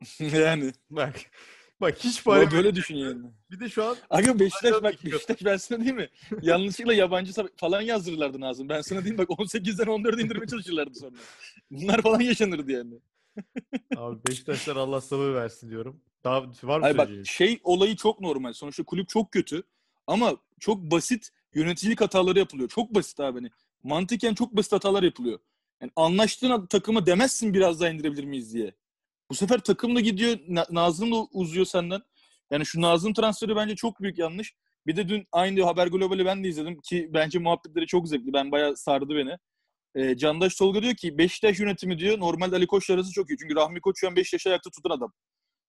yani. 0.20 0.72
Bak. 0.90 1.14
Bak 1.80 1.98
hiç 1.98 2.24
para 2.24 2.40
Böyle, 2.40 2.50
böyle 2.50 2.74
düşün 2.74 2.96
yani. 2.96 3.22
Bir 3.50 3.60
de 3.60 3.68
şu 3.68 3.84
an 3.84 3.96
Aga 4.10 4.38
Beşiktaş 4.38 4.82
bak. 4.82 5.04
Beşiktaş 5.04 5.44
ben 5.44 5.56
sana 5.56 5.78
diyeyim 5.78 5.96
mi? 5.96 6.08
Yanlışlıkla 6.42 6.94
yabancı 6.94 7.32
falan 7.56 7.80
yazdırırlardı 7.80 8.40
Nazım. 8.40 8.68
Ben 8.68 8.80
sana 8.80 9.04
diyeyim 9.04 9.18
bak 9.18 9.28
18'den 9.28 9.86
14'e 9.86 10.22
indirmeye 10.22 10.46
çalışırlardı 10.46 10.94
sonra. 10.94 11.16
Bunlar 11.70 12.02
falan 12.02 12.20
yaşanırdı 12.20 12.72
yani. 12.72 12.94
abi 13.96 14.18
Beşiktaşlar 14.28 14.76
Allah 14.76 15.00
sabır 15.00 15.34
versin 15.34 15.70
diyorum. 15.70 16.00
Daha 16.24 16.42
var 16.42 16.78
mı 16.78 16.82
Hayır 16.82 16.98
bak 16.98 17.10
şey 17.24 17.60
olayı 17.62 17.96
çok 17.96 18.20
normal. 18.20 18.52
Sonuçta 18.52 18.82
kulüp 18.82 19.08
çok 19.08 19.32
kötü. 19.32 19.62
Ama 20.06 20.36
çok 20.60 20.78
basit 20.78 21.30
yöneticilik 21.54 22.00
hataları 22.00 22.38
yapılıyor. 22.38 22.68
Çok 22.68 22.94
basit 22.94 23.20
abi. 23.20 23.38
Hani 23.38 23.50
mantıken 23.82 24.34
çok 24.34 24.56
basit 24.56 24.72
hatalar 24.72 25.02
yapılıyor. 25.02 25.38
Yani 25.80 25.92
anlaştığın 25.96 26.66
takıma 26.66 27.06
demezsin 27.06 27.54
biraz 27.54 27.80
daha 27.80 27.88
indirebilir 27.88 28.24
miyiz 28.24 28.54
diye. 28.54 28.74
Bu 29.30 29.34
sefer 29.34 29.58
takım 29.58 29.96
da 29.96 30.00
gidiyor. 30.00 30.38
Na- 30.48 30.66
Nazım 30.70 31.12
da 31.12 31.16
uzuyor 31.32 31.66
senden. 31.66 32.00
Yani 32.50 32.66
şu 32.66 32.80
Nazım 32.80 33.14
transferi 33.14 33.56
bence 33.56 33.76
çok 33.76 34.00
büyük 34.00 34.18
yanlış. 34.18 34.54
Bir 34.86 34.96
de 34.96 35.08
dün 35.08 35.26
aynı 35.32 35.62
Haber 35.64 35.86
Global'i 35.86 36.24
ben 36.24 36.44
de 36.44 36.48
izledim 36.48 36.80
ki 36.80 37.10
bence 37.14 37.38
muhabbetleri 37.38 37.86
çok 37.86 38.08
zevkli. 38.08 38.32
Ben 38.32 38.52
bayağı 38.52 38.76
sardı 38.76 39.16
beni. 39.16 39.36
Ee, 39.94 40.16
Candaş 40.16 40.56
Tolga 40.56 40.82
diyor 40.82 40.94
ki 40.94 41.18
Beşiktaş 41.18 41.58
yönetimi 41.58 41.98
diyor 41.98 42.18
normalde 42.18 42.56
Ali 42.56 42.66
Koç'la 42.66 42.94
arası 42.94 43.12
çok 43.12 43.30
iyi. 43.30 43.36
Çünkü 43.38 43.56
Rahmi 43.56 43.80
Koç 43.80 44.00
şu 44.00 44.08
an 44.08 44.16
Beşiktaş'ı 44.16 44.48
ayakta 44.48 44.70
tutan 44.70 44.90
adam. 44.90 45.12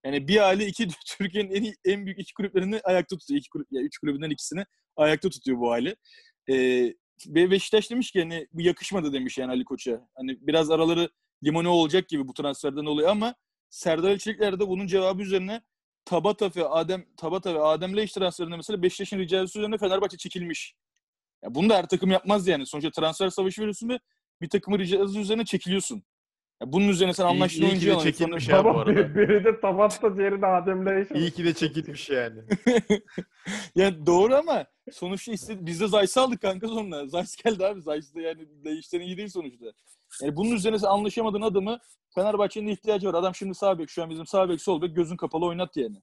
Yani 0.05 0.27
bir 0.27 0.47
aile 0.47 0.67
iki 0.67 0.87
Türkiye'nin 1.17 1.51
en, 1.51 1.73
en 1.85 2.05
büyük 2.05 2.19
iki 2.19 2.33
kulüplerini 2.33 2.81
ayakta 2.83 3.17
tutuyor. 3.17 3.39
İki 3.39 3.49
kulüp, 3.49 3.67
ya 3.71 3.81
üç 3.81 3.97
kulübünden 3.97 4.29
ikisini 4.29 4.65
ayakta 4.95 5.29
tutuyor 5.29 5.59
bu 5.59 5.71
aile. 5.71 5.95
Ee, 6.49 6.93
ve 7.27 7.51
Beşiktaş 7.51 7.91
demiş 7.91 8.11
ki 8.11 8.19
hani 8.19 8.47
bu 8.53 8.61
yakışmadı 8.61 9.13
demiş 9.13 9.37
yani 9.37 9.51
Ali 9.51 9.63
Koç'a. 9.65 10.07
Hani 10.15 10.37
biraz 10.41 10.71
araları 10.71 11.09
limone 11.43 11.67
olacak 11.67 12.09
gibi 12.09 12.27
bu 12.27 12.33
transferden 12.33 12.85
dolayı 12.85 13.09
ama 13.09 13.35
Serdar 13.69 14.09
Elçelikler 14.11 14.59
de 14.59 14.67
bunun 14.67 14.87
cevabı 14.87 15.21
üzerine 15.21 15.61
Tabata 16.05 16.51
ve 16.55 16.67
Adem 16.67 17.05
Tabata 17.17 17.53
ve 17.53 17.59
Adem 17.59 17.97
Leş 17.97 18.11
transferinde 18.11 18.55
mesela 18.55 18.81
Beşiktaş'ın 18.83 19.19
ricası 19.19 19.59
üzerine 19.59 19.77
Fenerbahçe 19.77 20.17
çekilmiş. 20.17 20.75
Ya 21.43 21.55
bunu 21.55 21.69
da 21.69 21.77
her 21.77 21.87
takım 21.87 22.11
yapmaz 22.11 22.47
yani. 22.47 22.65
Sonuçta 22.65 22.91
transfer 22.91 23.29
savaşı 23.29 23.61
veriyorsun 23.61 23.89
ve 23.89 23.99
bir 24.41 24.49
takımın 24.49 24.79
ricası 24.79 25.19
üzerine 25.19 25.45
çekiliyorsun. 25.45 26.03
Ya 26.61 26.73
bunun 26.73 26.87
üzerine 26.87 27.13
sen 27.13 27.23
İyi- 27.23 27.27
anlaştığın 27.29 27.61
iyi 27.61 27.69
de 27.71 27.75
alıyorsun. 27.75 28.03
çekilmiş 28.03 28.47
ya 28.47 28.65
bu 28.65 28.69
arada. 28.79 29.15
biri, 29.15 29.45
de 29.45 29.59
Tabatta 29.59 30.17
diğeri 30.17 30.41
de 30.41 30.45
Adem'le 30.45 30.85
yaşamış. 30.99 31.21
İyi 31.21 31.31
ki 31.31 31.45
de 31.45 31.53
çekilmiş 31.53 32.09
yani. 32.09 32.41
yani 33.75 34.05
doğru 34.05 34.35
ama 34.35 34.65
sonuçta 34.91 35.31
istedi, 35.31 35.59
biz 35.65 35.81
de 35.81 35.87
Zayt'sı 35.87 36.21
aldık 36.21 36.41
kanka 36.41 36.67
sonra. 36.67 37.07
Zayt 37.07 37.43
geldi 37.43 37.65
abi. 37.65 37.81
Zayt 37.81 38.15
da 38.15 38.21
yani 38.21 38.45
değişten 38.63 38.99
iyi 39.01 39.17
değil 39.17 39.29
sonuçta. 39.29 39.65
Yani 40.21 40.35
bunun 40.35 40.51
üzerine 40.51 40.79
sen 40.79 40.87
anlaşamadığın 40.87 41.41
adamı 41.41 41.79
Fenerbahçe'nin 42.15 42.67
ihtiyacı 42.67 43.07
var. 43.07 43.13
Adam 43.13 43.35
şimdi 43.35 43.55
sağ 43.55 43.79
bek 43.79 43.89
şu 43.89 44.03
an 44.03 44.09
bizim 44.09 44.25
sağ 44.25 44.49
bek 44.49 44.61
sol 44.61 44.81
bek 44.81 44.95
gözün 44.95 45.17
kapalı 45.17 45.45
oynat 45.45 45.77
yani. 45.77 46.01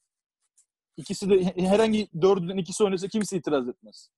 İkisi 0.97 1.31
de 1.31 1.45
herhangi 1.67 2.09
dördünden 2.23 2.57
ikisi 2.57 2.85
oynasa 2.85 3.09
kimse 3.09 3.37
itiraz 3.37 3.69
etmez. 3.69 4.11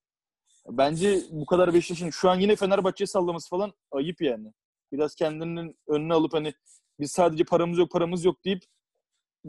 Bence 0.69 1.21
bu 1.31 1.47
kadar 1.47 1.75
Beşiktaş'ın 1.75 2.11
şu 2.11 2.31
an 2.31 2.41
yine 2.41 2.57
Fenerbahçe'ye 2.57 3.07
sallaması 3.07 3.49
falan 3.49 3.73
ayıp 3.91 4.21
yani. 4.21 4.53
Biraz 4.93 5.15
kendinin 5.15 5.79
önüne 5.87 6.15
alıp 6.15 6.35
hani 6.35 6.55
biz 7.01 7.13
sadece 7.13 7.45
paramız 7.45 7.79
yok 7.79 7.91
paramız 7.91 8.25
yok 8.25 8.45
deyip 8.45 8.63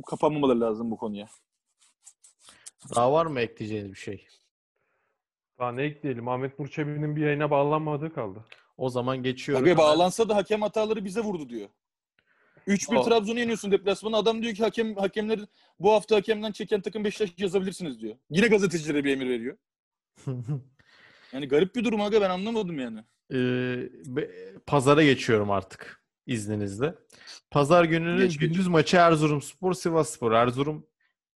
kapanmamaları 0.05 0.61
lazım 0.61 0.91
bu 0.91 0.97
konuya. 0.97 1.27
Daha 2.95 3.11
var 3.13 3.25
mı 3.25 3.39
ekleyeceğiniz 3.39 3.91
bir 3.91 3.97
şey? 3.97 4.27
Daha 5.59 5.71
ne 5.71 5.83
ekleyelim? 5.83 6.27
Ahmet 6.27 6.59
Burçebi'nin 6.59 7.15
bir 7.15 7.21
yayına 7.21 7.51
bağlanmadığı 7.51 8.13
kaldı. 8.13 8.45
O 8.77 8.89
zaman 8.89 9.23
geçiyorum. 9.23 9.65
Hemen. 9.65 9.77
bağlansa 9.77 10.29
da 10.29 10.35
hakem 10.35 10.61
hataları 10.61 11.05
bize 11.05 11.21
vurdu 11.21 11.49
diyor. 11.49 11.69
3-1 12.67 12.97
O- 12.97 13.03
Trabzon'u 13.03 13.39
yeniyorsun 13.39 13.71
deplasmana. 13.71 14.17
Adam 14.17 14.41
diyor 14.43 14.53
ki 14.53 14.63
hakem 14.63 14.95
hakemler 14.95 15.39
bu 15.79 15.91
hafta 15.91 16.15
hakemden 16.15 16.51
çeken 16.51 16.81
takım 16.81 17.03
Beşiktaş 17.03 17.29
yazabilirsiniz 17.37 18.01
diyor. 18.01 18.15
Yine 18.29 18.47
gazetecilere 18.47 19.03
bir 19.03 19.11
emir 19.13 19.29
veriyor. 19.29 19.57
Yani 21.33 21.47
garip 21.47 21.75
bir 21.75 21.83
durum 21.83 22.01
aga 22.01 22.21
ben 22.21 22.29
anlamadım 22.29 22.79
yani. 22.79 22.99
Ee, 23.33 23.89
be- 24.05 24.29
pazara 24.65 25.03
geçiyorum 25.03 25.51
artık 25.51 26.03
izninizle. 26.27 26.93
Pazar 27.51 27.83
gününün 27.83 28.17
Geç, 28.17 28.37
gündüz 28.37 28.67
maçı 28.67 28.97
Erzurumspor 28.97 29.73
Sivasspor. 29.73 30.31
Erzurum 30.31 30.87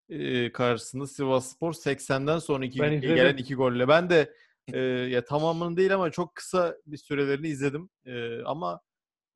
e, 0.08 0.52
karşısında 0.52 1.06
Sivasspor 1.06 1.72
80'den 1.72 2.38
sonra 2.38 2.64
iki, 2.64 2.78
gelen 3.00 3.36
iki 3.36 3.54
golle. 3.54 3.88
Ben 3.88 4.10
de 4.10 4.34
e, 4.72 4.78
ya 4.80 5.24
tamamını 5.24 5.76
değil 5.76 5.94
ama 5.94 6.10
çok 6.10 6.34
kısa 6.34 6.76
bir 6.86 6.96
sürelerini 6.96 7.48
izledim. 7.48 7.90
E, 8.06 8.42
ama 8.42 8.80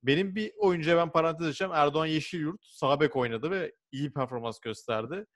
benim 0.02 0.34
bir 0.34 0.52
oyuncuya 0.58 0.96
ben 0.96 1.12
parantez 1.12 1.46
açacağım. 1.46 1.72
Erdoğan 1.74 2.06
Yeşilyurt 2.06 2.64
sağ 2.64 3.00
bek 3.00 3.16
oynadı 3.16 3.50
ve 3.50 3.74
iyi 3.92 4.12
performans 4.12 4.60
gösterdi. 4.60 5.26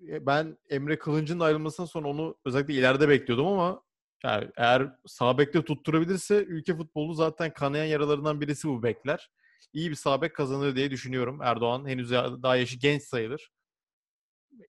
Ben 0.00 0.58
Emre 0.70 0.98
Kılınç'ın 0.98 1.40
da 1.40 1.44
ayrılmasından 1.44 1.86
sonra 1.86 2.08
onu 2.08 2.36
özellikle 2.44 2.74
ileride 2.74 3.08
bekliyordum 3.08 3.46
ama 3.46 3.82
yani 4.24 4.50
eğer 4.56 4.92
sağ 5.06 5.38
bekte 5.38 5.64
tutturabilirse 5.64 6.44
ülke 6.44 6.76
futbolu 6.76 7.14
zaten 7.14 7.52
kanayan 7.52 7.84
yaralarından 7.84 8.40
birisi 8.40 8.68
bu 8.68 8.82
bekler. 8.82 9.30
İyi 9.72 9.90
bir 9.90 9.94
sağ 9.94 10.22
bek 10.22 10.34
kazanır 10.36 10.76
diye 10.76 10.90
düşünüyorum. 10.90 11.42
Erdoğan 11.42 11.88
henüz 11.88 12.10
daha 12.10 12.56
yaşı 12.56 12.78
genç 12.78 13.02
sayılır. 13.02 13.52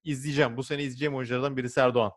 izleyeceğim. 0.04 0.56
Bu 0.56 0.62
sene 0.62 0.82
izleyeceğim 0.82 1.14
oyunculardan 1.14 1.56
birisi 1.56 1.80
Erdoğan. 1.80 2.12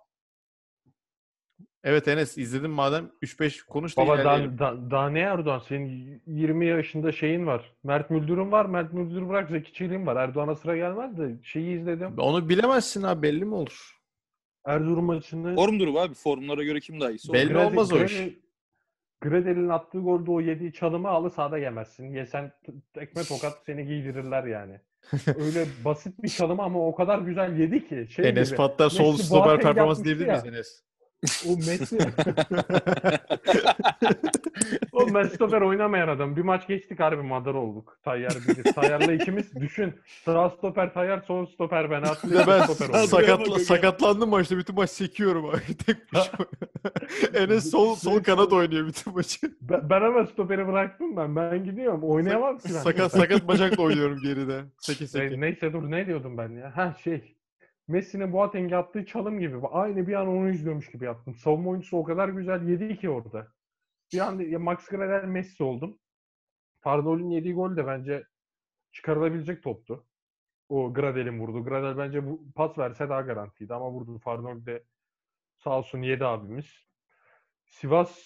Evet 1.83 2.07
Enes 2.07 2.37
izledim 2.37 2.71
madem 2.71 3.11
3-5 3.23 3.65
konuş 3.65 3.97
da 3.97 4.01
Baba 4.01 4.17
daha, 4.23 4.59
daha, 4.59 4.91
daha 4.91 5.09
ne 5.09 5.19
Erdoğan? 5.19 5.59
Senin 5.67 6.21
20 6.27 6.65
yaşında 6.65 7.11
şeyin 7.11 7.47
var. 7.47 7.73
Mert 7.83 8.09
Müldür'ün 8.09 8.51
var. 8.51 8.65
Mert 8.65 8.93
Müldür 8.93 9.29
bırak 9.29 9.49
Zeki 9.49 9.73
Çelik'in 9.73 10.05
var. 10.05 10.15
Erdoğan'a 10.15 10.55
sıra 10.55 10.77
gelmez 10.77 11.17
de 11.17 11.35
şeyi 11.43 11.79
izledim. 11.79 12.13
Onu 12.17 12.49
bilemezsin 12.49 13.03
abi 13.03 13.21
belli 13.21 13.45
mi 13.45 13.55
olur? 13.55 13.97
Erzurum 14.65 15.05
maçını 15.05 15.55
Form 15.55 15.79
durumu 15.79 15.99
abi. 15.99 16.13
Formlara 16.13 16.63
göre 16.63 16.79
kim 16.79 17.01
daha 17.01 17.11
iyisi? 17.11 17.33
Belli 17.33 17.53
Grade- 17.53 17.65
olmaz 17.65 17.93
o 17.93 18.03
iş. 18.03 18.21
Gradel'in 19.21 19.69
attığı 19.69 19.99
golde 19.99 20.31
o 20.31 20.41
yediği 20.41 20.73
çalımı 20.73 21.09
alı 21.09 21.29
sahada 21.29 21.57
yemezsin. 21.57 22.13
Yesen 22.13 22.51
tekme 22.93 23.23
tokat 23.23 23.53
seni 23.65 23.87
giydirirler 23.87 24.43
yani. 24.43 24.79
Öyle 25.27 25.65
basit 25.85 26.23
bir 26.23 26.29
çalım 26.29 26.59
ama 26.59 26.87
o 26.87 26.95
kadar 26.95 27.19
güzel 27.19 27.59
yedi 27.59 27.87
ki. 27.87 28.07
Şey 28.09 28.29
Enes 28.29 28.47
gibi. 28.49 28.57
Patlar 28.57 28.89
sol 28.89 29.17
stoper 29.17 29.75
yapmıştı 29.75 30.03
diyebilir 30.03 30.27
miyiz 30.27 30.45
Enes? 30.45 30.83
O 31.47 31.55
Messi. 31.57 31.97
o 34.91 35.05
Messi 35.05 35.35
stoper 35.35 35.61
oynamayan 35.61 36.07
adam. 36.07 36.35
Bir 36.35 36.41
maç 36.41 36.67
geçtik 36.67 36.99
harbi 36.99 37.21
madar 37.21 37.53
olduk. 37.53 37.99
Tayyar 38.03 38.33
bilir. 38.47 38.73
Tayyar'la 38.73 39.13
ikimiz 39.13 39.55
düşün. 39.55 39.93
Sağ 40.25 40.49
stoper 40.49 40.93
Tayyar, 40.93 41.21
sol 41.21 41.45
stoper 41.45 41.91
ben. 41.91 42.03
Bir 42.23 42.29
de 42.35 42.47
ben 42.47 42.61
stoper 42.61 42.89
olduk. 42.89 43.09
sakatla, 43.09 43.59
sakatlandım 43.59 44.29
maçta 44.29 44.57
bütün 44.57 44.75
maç 44.75 44.89
sekiyorum 44.89 45.45
abi 45.45 45.77
tek 45.85 46.13
başıma. 46.13 46.45
Enes 47.33 47.71
sol 47.71 47.95
sol 47.95 48.23
kanat 48.23 48.53
oynuyor 48.53 48.87
bütün 48.87 49.13
maçı. 49.13 49.39
Ben, 49.61 49.89
ben 49.89 50.01
ama 50.01 50.25
stoperi 50.25 50.67
bıraktım 50.67 51.17
ben. 51.17 51.35
Ben 51.35 51.63
gidiyorum. 51.63 52.03
Oynayamam 52.03 52.57
ki 52.57 52.63
ben. 52.69 52.79
Sakat 52.79 53.11
sakat 53.11 53.47
bacakla 53.47 53.83
oynuyorum 53.83 54.19
geride. 54.23 54.61
Seke 54.79 55.03
Ney- 55.03 55.07
seke. 55.07 55.41
Neyse 55.41 55.73
dur 55.73 55.91
ne 55.91 56.07
diyordum 56.07 56.37
ben 56.37 56.49
ya? 56.49 56.77
Ha 56.77 56.95
şey. 57.03 57.36
Messi'nin 57.87 58.33
Boateng'e 58.33 58.77
attığı 58.77 59.05
çalım 59.05 59.39
gibi. 59.39 59.67
Aynı 59.67 60.07
bir 60.07 60.13
an 60.13 60.27
onu 60.27 60.49
izliyormuş 60.49 60.91
gibi 60.91 61.05
yaptım. 61.05 61.35
Savunma 61.35 61.69
oyuncusu 61.69 61.97
o 61.97 62.03
kadar 62.03 62.29
güzel 62.29 62.67
yedi 62.69 62.99
ki 62.99 63.09
orada. 63.09 63.47
Bir 64.13 64.19
anda 64.19 64.43
ya 64.43 64.59
Max 64.59 64.87
Gradel 64.87 65.27
Messi 65.27 65.63
oldum. 65.63 65.99
Fardol'ün 66.79 67.29
yediği 67.29 67.53
gol 67.53 67.77
de 67.77 67.87
bence 67.87 68.23
çıkarılabilecek 68.91 69.63
toptu. 69.63 70.05
O 70.69 70.93
Gradel'in 70.93 71.39
vurdu. 71.39 71.63
Gradel 71.63 71.97
bence 71.97 72.25
bu 72.25 72.51
pas 72.55 72.77
verse 72.77 73.09
daha 73.09 73.21
garantiydi 73.21 73.73
ama 73.73 73.91
vurdu. 73.91 74.19
Fardol 74.19 74.65
de 74.65 74.83
sağ 75.57 75.77
olsun 75.77 76.01
yedi 76.01 76.25
abimiz. 76.25 76.87
Sivas 77.65 78.19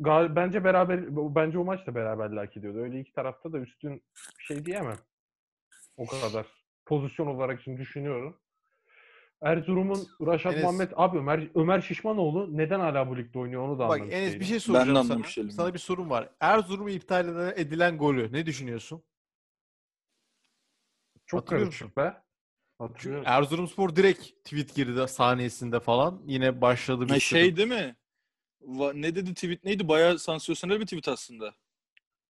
gal- 0.00 0.36
bence 0.36 0.64
beraber 0.64 1.16
bence 1.34 1.58
o 1.58 1.64
maç 1.64 1.86
da 1.86 1.94
beraberlik. 1.94 2.56
Öyle 2.56 3.00
iki 3.00 3.12
tarafta 3.12 3.52
da 3.52 3.58
üstün 3.58 4.02
şey 4.38 4.64
diyemem. 4.64 4.98
O 5.96 6.06
kadar. 6.06 6.46
Pozisyon 6.86 7.26
olarak 7.26 7.60
şimdi 7.60 7.80
düşünüyorum. 7.80 8.40
Erzurum'un 9.42 10.08
Raşat 10.26 10.54
Enes- 10.54 10.62
Muhammed 10.62 10.92
abi 10.96 11.18
Ömer 11.18 11.48
Ömer 11.54 11.80
Şişmanoğlu 11.80 12.56
neden 12.56 12.80
hala 12.80 13.08
bu 13.08 13.16
ligde 13.18 13.38
oynuyor 13.38 13.62
onu 13.68 13.78
da 13.78 13.88
Bak 13.88 14.00
Enes 14.00 14.10
değilim. 14.12 14.40
bir 14.40 14.44
şey 14.44 14.54
Ben 14.54 14.58
soracağım 14.58 14.88
sana. 14.96 15.00
anlamış 15.00 15.36
değilim 15.36 15.50
Sana 15.50 15.74
bir 15.74 15.78
sorum 15.78 16.10
var. 16.10 16.28
Erzurum'u 16.40 16.90
iptal 16.90 17.52
edilen, 17.58 17.98
golü 17.98 18.32
ne 18.32 18.46
düşünüyorsun? 18.46 19.02
Çok 21.26 21.46
karışık 21.48 21.96
be. 21.96 22.22
Çünkü. 22.96 23.22
Erzurumspor 23.24 23.96
direkt 23.96 24.22
tweet 24.44 24.74
girdi 24.74 25.08
saniyesinde 25.08 25.80
falan. 25.80 26.22
Yine 26.26 26.60
başladı 26.60 27.04
bir 27.04 27.10
Ha, 27.10 27.20
şey 27.20 27.56
değil 27.56 27.68
mi? 27.68 27.96
Va- 28.62 29.02
ne 29.02 29.14
dedi 29.14 29.34
tweet 29.34 29.64
neydi? 29.64 29.88
Bayağı 29.88 30.18
sansasyonel 30.18 30.80
bir 30.80 30.84
tweet 30.84 31.08
aslında. 31.08 31.54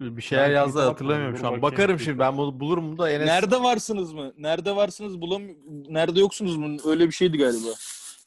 Bir 0.01 0.22
şeyler 0.22 0.48
Ben 0.48 0.55
yazdı 0.55 0.80
hatırlamıyorum 0.80 1.36
şu 1.38 1.48
an. 1.48 1.62
Bakarım 1.62 1.98
şimdi 1.98 2.18
ben 2.18 2.36
bunu 2.36 2.61
bulurum 2.61 2.98
da 2.98 3.11
Enes 3.11 3.26
Nerede 3.26 3.62
varsınız 3.62 4.12
mı? 4.12 4.32
Nerede 4.38 4.76
varsınız 4.76 5.20
bulam 5.20 5.42
Nerede 5.88 6.20
yoksunuz 6.20 6.57
mu? 6.57 6.76
Öyle 6.84 7.07
bir 7.07 7.12
şeydi 7.12 7.38
galiba. 7.38 7.68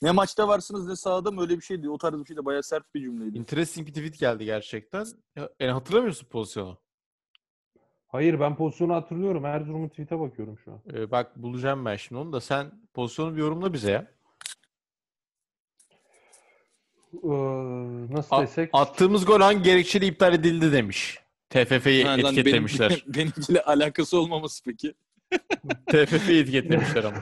Ne 0.01 0.11
maçta 0.11 0.47
varsınız 0.47 0.87
ne 0.87 0.95
sahada 0.95 1.31
mı 1.31 1.41
öyle 1.41 1.57
bir 1.57 1.61
şeydi. 1.61 1.89
O 1.89 1.97
tarz 1.97 2.19
bir 2.19 2.25
şeydi. 2.25 2.45
Bayağı 2.45 2.63
sert 2.63 2.95
bir 2.95 3.01
cümleydi. 3.01 3.37
interesting 3.37 3.87
bir 3.87 3.93
tweet 3.93 4.19
geldi 4.19 4.45
gerçekten. 4.45 5.05
Ya, 5.35 5.49
yani 5.59 5.71
hatırlamıyorsun 5.71 6.27
pozisyonu. 6.27 6.77
Hayır 8.07 8.39
ben 8.39 8.55
pozisyonu 8.55 8.93
hatırlıyorum. 8.93 9.45
Erzurum'un 9.45 9.89
tweet'e 9.89 10.19
bakıyorum 10.19 10.57
şu 10.65 10.71
an. 10.71 10.79
Ee, 10.93 11.11
bak 11.11 11.35
bulacağım 11.35 11.85
ben 11.85 11.95
şimdi 11.95 12.21
onu 12.21 12.33
da 12.33 12.41
sen 12.41 12.71
pozisyonu 12.93 13.35
bir 13.35 13.39
yorumla 13.41 13.73
bize 13.73 13.91
ya. 13.91 14.07
Ee, 17.23 17.27
nasıl 18.13 18.35
A- 18.35 18.41
desek? 18.41 18.69
attığımız 18.73 19.25
gol 19.25 19.41
hangi 19.41 19.63
gerekçeyle 19.63 20.05
iptal 20.07 20.33
edildi 20.33 20.71
demiş. 20.71 21.19
TFF'yi 21.53 22.03
Ha, 22.03 22.09
lan 22.09 22.17
benim- 22.17 22.29
etiketlemişler. 22.29 23.03
benimkiyle 23.07 23.61
alakası 23.61 24.17
olmaması 24.17 24.63
peki. 24.63 24.93
TFF'yi 25.87 26.41
etiketlemişler 26.41 27.03
ama. 27.03 27.17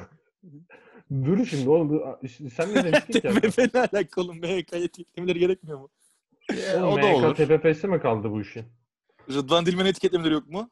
Dur 1.26 1.46
şimdi 1.46 1.70
oğlum. 1.70 2.02
Sen 2.56 2.76
ne 2.76 2.84
demiştin 2.84 3.14
ki? 3.14 3.22
TFF 3.22 3.58
ne 3.74 3.80
alakalı 3.82 4.26
oğlum? 4.26 4.38
MHK 4.38 4.74
etiketlemeleri 4.74 5.40
gerekmiyor 5.40 5.80
mu? 5.80 5.90
Ya, 6.50 6.86
o 6.88 6.98
da 6.98 7.02
MHK 7.02 7.16
olur. 7.16 7.36
TPP'si 7.36 7.88
mi 7.88 8.00
kaldı 8.00 8.32
bu 8.32 8.42
işin? 8.42 8.66
Rıdvan 9.34 9.66
Dilmen 9.66 9.86
etiketlemeleri 9.86 10.34
yok 10.34 10.48
mu? 10.50 10.70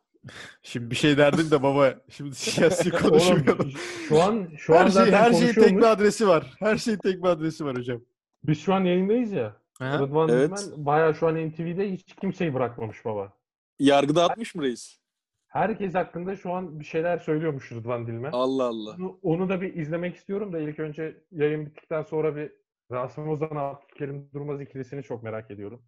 Şimdi 0.64 0.92
bir 0.92 0.96
şey 0.96 1.18
derdin 1.18 1.52
de 1.52 1.64
baba. 1.64 1.96
Şimdi 2.10 2.36
siyasi 2.36 2.90
konuşmayalım. 2.90 3.72
şu 4.08 4.22
an 4.22 4.48
şu 4.58 4.76
an 4.76 4.80
her 4.80 4.84
şey, 4.84 4.92
zaten 4.92 5.12
her 5.14 5.34
şeyin 5.34 5.54
tek 5.54 5.78
bir 5.78 5.92
adresi 5.92 6.28
var. 6.28 6.54
Her 6.60 6.78
şeyin 6.78 6.98
tek 6.98 7.24
bir 7.24 7.28
adresi 7.28 7.66
var 7.66 7.78
hocam. 7.78 8.02
Biz 8.44 8.60
şu 8.60 8.74
an 8.74 8.84
yayındayız 8.84 9.32
ya. 9.32 9.56
Ha? 9.80 10.00
Rıdvan 10.00 10.30
Evet. 10.30 10.50
Dilmen 10.58 10.86
bayağı 10.86 11.16
şu 11.16 11.28
an 11.28 11.50
NTV'de 11.50 11.92
hiç 11.92 12.16
kimseyi 12.16 12.54
bırakmamış 12.54 13.06
baba. 13.06 13.34
Yargıda 13.80 14.24
atmış 14.30 14.56
mı 14.56 14.64
reis? 14.64 15.00
Herkes 15.48 15.96
hakkında 15.96 16.36
şu 16.36 16.54
an 16.54 16.80
bir 16.80 16.86
şeyler 16.86 17.18
söylüyormuş 17.18 17.72
Rıdvan 17.72 18.08
Dilmen. 18.08 18.32
Allah 18.32 18.64
Allah. 18.64 18.96
Onu, 18.96 19.20
onu 19.22 19.50
da 19.50 19.62
bir 19.62 19.74
izlemek 19.76 20.16
istiyorum 20.16 20.54
da 20.54 20.60
ilk 20.60 20.80
önce 20.80 21.24
yayın 21.32 21.66
bittikten 21.66 22.04
sonra 22.04 22.36
bir 22.36 22.52
Rasim 22.92 23.30
Ozan 23.30 23.56
Abdülkerim 23.56 24.30
Durmaz 24.34 24.62
ikilisini 24.62 25.04
çok 25.04 25.24
merak 25.24 25.52
ediyorum. 25.52 25.84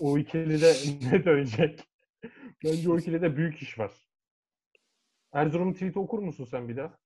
O 0.00 0.18
ikili 0.18 0.60
de 0.60 0.74
ne 1.12 1.24
dönecek? 1.24 1.80
Bence 2.64 2.90
o 2.90 2.98
ikilide 2.98 3.36
büyük 3.36 3.62
iş 3.62 3.78
var. 3.78 3.92
Erzurum 5.32 5.72
tweet'i 5.72 5.98
okur 5.98 6.18
musun 6.18 6.44
sen 6.44 6.68
bir 6.68 6.76
daha? 6.76 6.98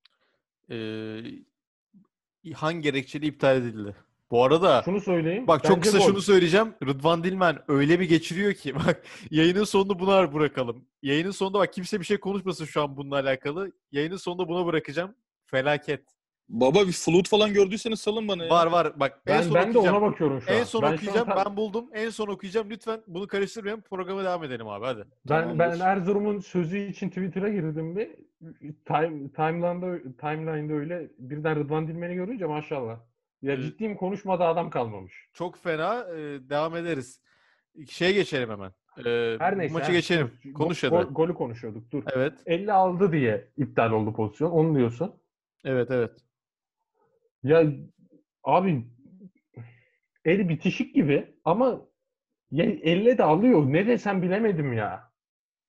Ee, 0.70 2.54
hangi 2.54 2.80
gerekçeyle 2.80 3.26
iptal 3.26 3.56
edildi? 3.56 3.96
Bu 4.30 4.44
arada 4.44 4.82
Şunu 4.84 5.00
söyleyeyim. 5.00 5.46
bak 5.46 5.64
çok 5.64 5.82
kısa 5.82 5.98
gol. 5.98 6.06
şunu 6.06 6.20
söyleyeceğim. 6.20 6.74
Rıdvan 6.86 7.24
Dilmen 7.24 7.58
öyle 7.68 8.00
bir 8.00 8.08
geçiriyor 8.08 8.52
ki 8.52 8.74
bak 8.86 9.02
yayının 9.30 9.64
sonunu 9.64 9.98
buna 9.98 10.32
bırakalım. 10.34 10.84
Yayının 11.02 11.30
sonunda 11.30 11.58
bak 11.58 11.72
kimse 11.72 12.00
bir 12.00 12.04
şey 12.04 12.16
konuşmasın 12.20 12.64
şu 12.64 12.82
an 12.82 12.96
bununla 12.96 13.14
alakalı. 13.18 13.72
Yayının 13.92 14.16
sonunda 14.16 14.48
buna 14.48 14.66
bırakacağım. 14.66 15.14
Felaket. 15.46 16.00
Baba 16.48 16.86
bir 16.86 16.92
flute 16.92 17.28
falan 17.28 17.52
gördüyseniz 17.52 18.00
salın 18.00 18.28
bana 18.28 18.44
ya. 18.44 18.50
Var 18.50 18.66
var 18.66 19.00
bak 19.00 19.22
en 19.26 19.36
Ben, 19.36 19.42
son 19.42 19.54
ben 19.54 19.74
de 19.74 19.78
okuyacağım. 19.78 20.02
ona 20.02 20.10
bakıyorum 20.12 20.40
şu 20.40 20.50
an. 20.52 20.56
En 20.58 20.64
son 20.64 20.82
Ben 20.82 20.86
şu 20.88 20.92
an 20.92 20.96
okuyacağım. 20.98 21.28
tam- 21.28 21.44
Ben 21.46 21.56
buldum. 21.56 21.86
En 21.94 22.10
son 22.10 22.26
okuyacağım. 22.26 22.70
Lütfen 22.70 23.00
bunu 23.06 23.26
karıştırmayalım. 23.26 23.82
Programa 23.82 24.24
devam 24.24 24.44
edelim 24.44 24.68
abi 24.68 24.84
hadi. 24.84 25.04
Ben, 25.28 25.58
ben 25.58 25.58
Tamamdır. 25.58 25.84
Erzurum'un 25.84 26.38
sözü 26.40 26.78
için 26.78 27.08
Twitter'a 27.08 27.48
girdim 27.48 27.96
bir. 27.96 28.08
Time, 28.86 29.32
timeline'da, 29.32 30.16
timeline'da 30.20 30.72
öyle 30.74 31.10
birden 31.18 31.56
Rıdvan 31.56 31.88
Dilmen'i 31.88 32.14
görünce 32.14 32.46
maşallah. 32.46 32.98
Ya 33.44 33.60
ciddiyim 33.60 33.96
konuşmadı 33.96 34.44
adam 34.44 34.70
kalmamış. 34.70 35.28
Çok 35.32 35.58
fena. 35.58 36.06
Ee, 36.10 36.48
devam 36.48 36.76
ederiz. 36.76 37.20
Şeye 37.88 38.12
geçelim 38.12 38.50
hemen. 38.50 38.70
Ee, 39.06 39.36
Her 39.38 39.58
neyse. 39.58 39.72
Maçı 39.74 39.86
ha, 39.86 39.92
geçelim. 39.92 40.32
dur. 40.44 40.52
Konuş 40.52 40.84
Go- 40.84 40.90
gol- 40.90 41.14
golü 41.14 41.34
konuşuyorduk. 41.34 41.90
Dur. 41.90 42.02
Evet. 42.12 42.34
50 42.46 42.72
aldı 42.72 43.12
diye 43.12 43.48
iptal 43.56 43.92
oldu 43.92 44.12
pozisyon. 44.12 44.50
Onu 44.50 44.76
diyorsun. 44.78 45.14
Evet 45.64 45.90
evet. 45.90 46.10
Ya 47.42 47.64
abi 48.44 48.86
el 50.24 50.48
bitişik 50.48 50.94
gibi 50.94 51.34
ama 51.44 51.80
ya 52.50 52.64
elle 52.64 53.18
de 53.18 53.22
alıyor. 53.24 53.62
Ne 53.72 53.86
desem 53.86 54.22
bilemedim 54.22 54.72
ya. 54.72 55.12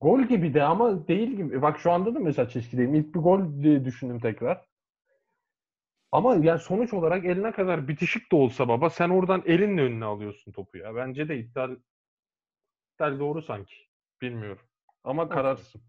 Gol 0.02 0.22
gibi 0.22 0.54
de 0.54 0.64
ama 0.64 1.08
değil 1.08 1.30
gibi. 1.32 1.62
Bak 1.62 1.80
şu 1.80 1.92
anda 1.92 2.16
da 2.16 2.20
mesela 2.20 2.50
çizgideyim. 2.50 2.96
İlk 2.96 3.16
bir 3.16 3.20
gol 3.20 3.64
düşündüm 3.86 4.20
tekrar. 4.20 4.66
Ama 6.16 6.36
yani 6.36 6.60
sonuç 6.60 6.94
olarak 6.94 7.26
eline 7.26 7.52
kadar 7.52 7.88
bitişik 7.88 8.32
de 8.32 8.36
olsa 8.36 8.68
baba 8.68 8.90
sen 8.90 9.10
oradan 9.10 9.44
elinle 9.46 9.82
önüne 9.82 10.06
alıyorsun 10.06 10.52
topu 10.52 10.78
ya. 10.78 10.96
Bence 10.96 11.30
de 11.30 11.38
iptal 11.40 11.76
iptal 12.94 13.20
doğru 13.20 13.42
sanki. 13.42 13.76
Bilmiyorum. 14.22 14.66
Ama 15.04 15.30
kararsın. 15.30 15.82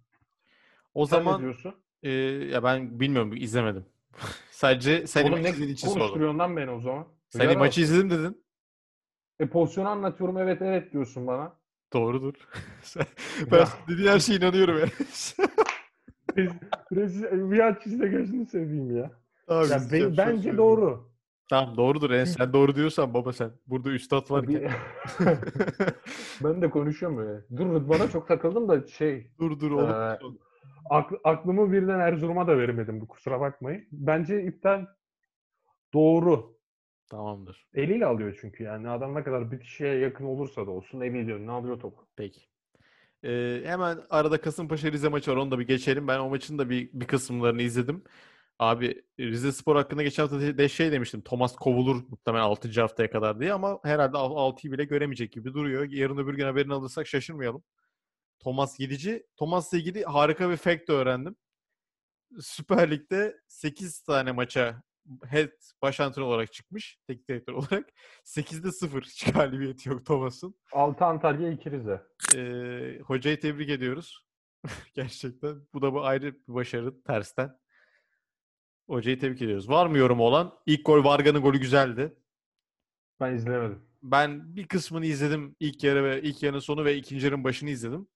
O 0.95 1.07
Sen 1.07 1.21
ne 1.21 1.25
zaman 1.25 1.41
diyorsun? 1.41 1.75
e, 2.03 2.11
ya 2.11 2.63
ben 2.63 3.01
bilmiyorum 3.01 3.33
izlemedim. 3.37 3.87
Sadece 4.51 5.07
sen 5.07 5.25
Oğlum 5.25 5.43
ne 5.43 5.51
izlediğin 5.51 5.73
için 5.75 5.89
sordum. 5.89 6.39
lan 6.39 6.57
beni 6.57 6.71
o 6.71 6.81
zaman? 6.81 7.07
Sen 7.29 7.45
Yarın- 7.45 7.59
maçı 7.59 7.81
izledim 7.81 8.11
dedin. 8.11 8.45
E 9.41 9.47
pozisyonu 9.49 9.89
anlatıyorum 9.89 10.39
evet 10.39 10.63
evet 10.63 10.93
diyorsun 10.93 11.27
bana. 11.27 11.57
Doğrudur. 11.93 12.35
Ben 13.53 13.67
dediğin 13.89 14.09
her 14.09 14.19
şeye 14.19 14.39
inanıyorum. 14.39 14.79
yani. 14.79 14.91
Biz, 16.37 16.51
rezil, 16.93 17.51
bir 17.51 17.81
çizde 17.81 18.09
gözünü 18.09 18.47
seveyim 18.47 18.97
ya. 18.97 19.11
Abi, 19.49 19.69
ya 19.71 19.77
izleyeceğim, 19.77 20.13
be- 20.13 20.17
çok 20.17 20.27
bence 20.27 20.37
söyleyeyim. 20.37 20.59
doğru. 20.59 21.11
Tamam 21.51 21.77
doğrudur. 21.77 22.11
En 22.11 22.25
sen 22.25 22.53
doğru 22.53 22.75
diyorsan 22.75 23.15
baba 23.15 23.33
sen. 23.33 23.51
Burada 23.67 23.91
üstad 23.91 24.31
varken. 24.31 24.55
Bir- 24.55 24.71
ben 26.45 26.63
de 26.63 26.71
konuşuyorum 26.71 27.19
öyle. 27.19 27.41
Dur 27.57 27.75
Rıdvan'a 27.75 28.11
çok 28.11 28.29
takıldım 28.29 28.69
da 28.69 28.87
şey 28.87 29.31
dur 29.39 29.61
dur 29.61 29.71
Ee, 29.71 29.75
oğlum. 29.75 30.39
Akl- 30.91 31.21
aklımı 31.25 31.73
birden 31.73 32.01
Erzurum'a 32.01 32.47
da 32.47 32.59
veremedim 32.59 33.01
bu 33.01 33.09
kusura 33.09 33.41
bakmayın. 33.41 33.85
Bence 33.93 34.43
iptal 34.45 34.87
doğru. 35.95 36.57
Tamamdır. 37.11 37.67
Eliyle 37.75 38.07
alıyor 38.07 38.39
çünkü 38.41 38.65
yani 38.65 38.89
adam 38.89 39.15
ne 39.15 39.25
kadar 39.25 39.51
bitişe 39.53 39.87
yakın 39.87 40.25
olursa 40.25 40.67
da 40.67 40.71
olsun 40.71 41.01
eliyle 41.01 41.35
önüne 41.35 41.51
alıyor 41.51 41.81
topu. 41.81 42.07
Peki. 42.17 42.41
Ee, 43.25 43.63
hemen 43.65 43.99
arada 44.11 44.41
Kasımpaşa 44.41 44.93
Rize 44.93 45.09
maçı 45.09 45.31
var. 45.31 45.37
Onu 45.37 45.51
da 45.51 45.59
bir 45.59 45.67
geçelim. 45.67 46.09
Ben 46.09 46.19
o 46.19 46.29
maçın 46.29 46.59
da 46.59 46.71
bir, 46.71 46.91
bir 46.93 47.07
kısımlarını 47.07 47.63
izledim. 47.63 48.03
Abi 48.59 49.03
Rize 49.21 49.53
Spor 49.53 49.77
hakkında 49.77 50.03
geçen 50.03 50.23
hafta 50.23 50.41
de- 50.59 50.69
şey 50.69 50.93
demiştim. 50.93 51.21
Thomas 51.21 51.57
kovulur 51.57 52.03
muhtemelen 52.09 52.43
6. 52.45 52.81
haftaya 52.81 53.11
kadar 53.11 53.41
diye 53.41 53.53
ama 53.53 53.79
herhalde 53.85 54.17
6'yı 54.17 54.73
bile 54.73 54.85
göremeyecek 54.85 55.33
gibi 55.33 55.55
duruyor. 55.55 55.85
Yarın 55.91 56.19
öbür 56.19 56.35
gün 56.35 56.45
haberini 56.45 56.75
alırsak 56.75 57.07
şaşırmayalım. 57.07 57.65
Thomas 58.39 58.79
gidici. 58.79 59.27
Thomas'la 59.37 59.79
ilgili 59.79 60.05
harika 60.05 60.51
bir 60.51 60.57
fact 60.57 60.91
öğrendim. 60.91 61.37
Süper 62.41 62.91
Lig'de 62.91 63.37
8 63.49 64.01
tane 64.01 64.33
maça 64.33 64.83
head 65.27 65.51
baş 65.83 66.01
antrenör 66.01 66.27
olarak 66.27 66.53
çıkmış. 66.53 66.99
Teknik 67.07 67.29
direktör 67.29 67.53
olarak. 67.53 67.89
8'de 68.25 68.73
0 68.73 69.03
hiç 69.03 69.33
galibiyeti 69.33 69.89
yok 69.89 70.07
Thomas'ın. 70.07 70.55
6 70.73 71.05
Antalya 71.05 71.51
2 71.53 71.71
Rize. 71.71 72.03
Ee, 72.37 73.01
hocayı 73.03 73.41
tebrik 73.41 73.71
ediyoruz. 73.71 74.27
Gerçekten. 74.95 75.67
Bu 75.75 75.83
da 75.83 75.93
bu 75.93 76.05
ayrı 76.05 76.35
bir 76.35 76.55
başarı 76.55 77.03
tersten. 77.03 77.59
Hocayı 78.89 79.19
tebrik 79.19 79.43
ediyoruz. 79.43 79.69
Var 79.69 79.87
mı 79.87 79.99
yorum 79.99 80.21
olan? 80.21 80.59
İlk 80.67 80.87
gol 80.87 81.05
Varga'nın 81.05 81.43
golü 81.43 81.61
güzeldi. 81.61 82.15
Ben 83.21 83.35
izlemedim. 83.35 83.83
Ben 84.03 84.57
bir 84.57 84.67
kısmını 84.69 85.07
izledim. 85.07 85.57
İlk 85.61 85.85
yarı 85.85 86.05
ve 86.05 86.23
ilk 86.23 86.43
yarının 86.43 86.59
sonu 86.59 86.85
ve 86.85 86.97
ikinci 86.97 87.27
yarının 87.27 87.45
başını 87.45 87.71
izledim. 87.71 88.09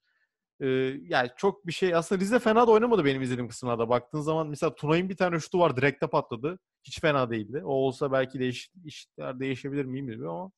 Ee, 0.61 0.67
yani 1.03 1.31
çok 1.37 1.67
bir 1.67 1.73
şey. 1.73 1.95
Aslında 1.95 2.21
Rize 2.21 2.39
fena 2.39 2.67
da 2.67 2.71
oynamadı 2.71 3.05
benim 3.05 3.23
izlediğim 3.23 3.49
kısımlarda. 3.49 3.89
Baktığın 3.89 4.21
zaman 4.21 4.49
mesela 4.49 4.75
Tunay'ın 4.75 5.09
bir 5.09 5.17
tane 5.17 5.41
şutu 5.41 5.59
var. 5.59 5.77
Direkte 5.77 6.07
patladı. 6.07 6.59
Hiç 6.85 7.01
fena 7.01 7.31
değildi. 7.31 7.63
O 7.65 7.73
olsa 7.73 8.13
belki 8.13 8.41
değiş, 8.41 8.71
işler 8.85 9.41
değişebilir 9.41 9.85
miyim 9.85 10.09
bilmiyorum 10.09 10.37
ama 10.37 10.53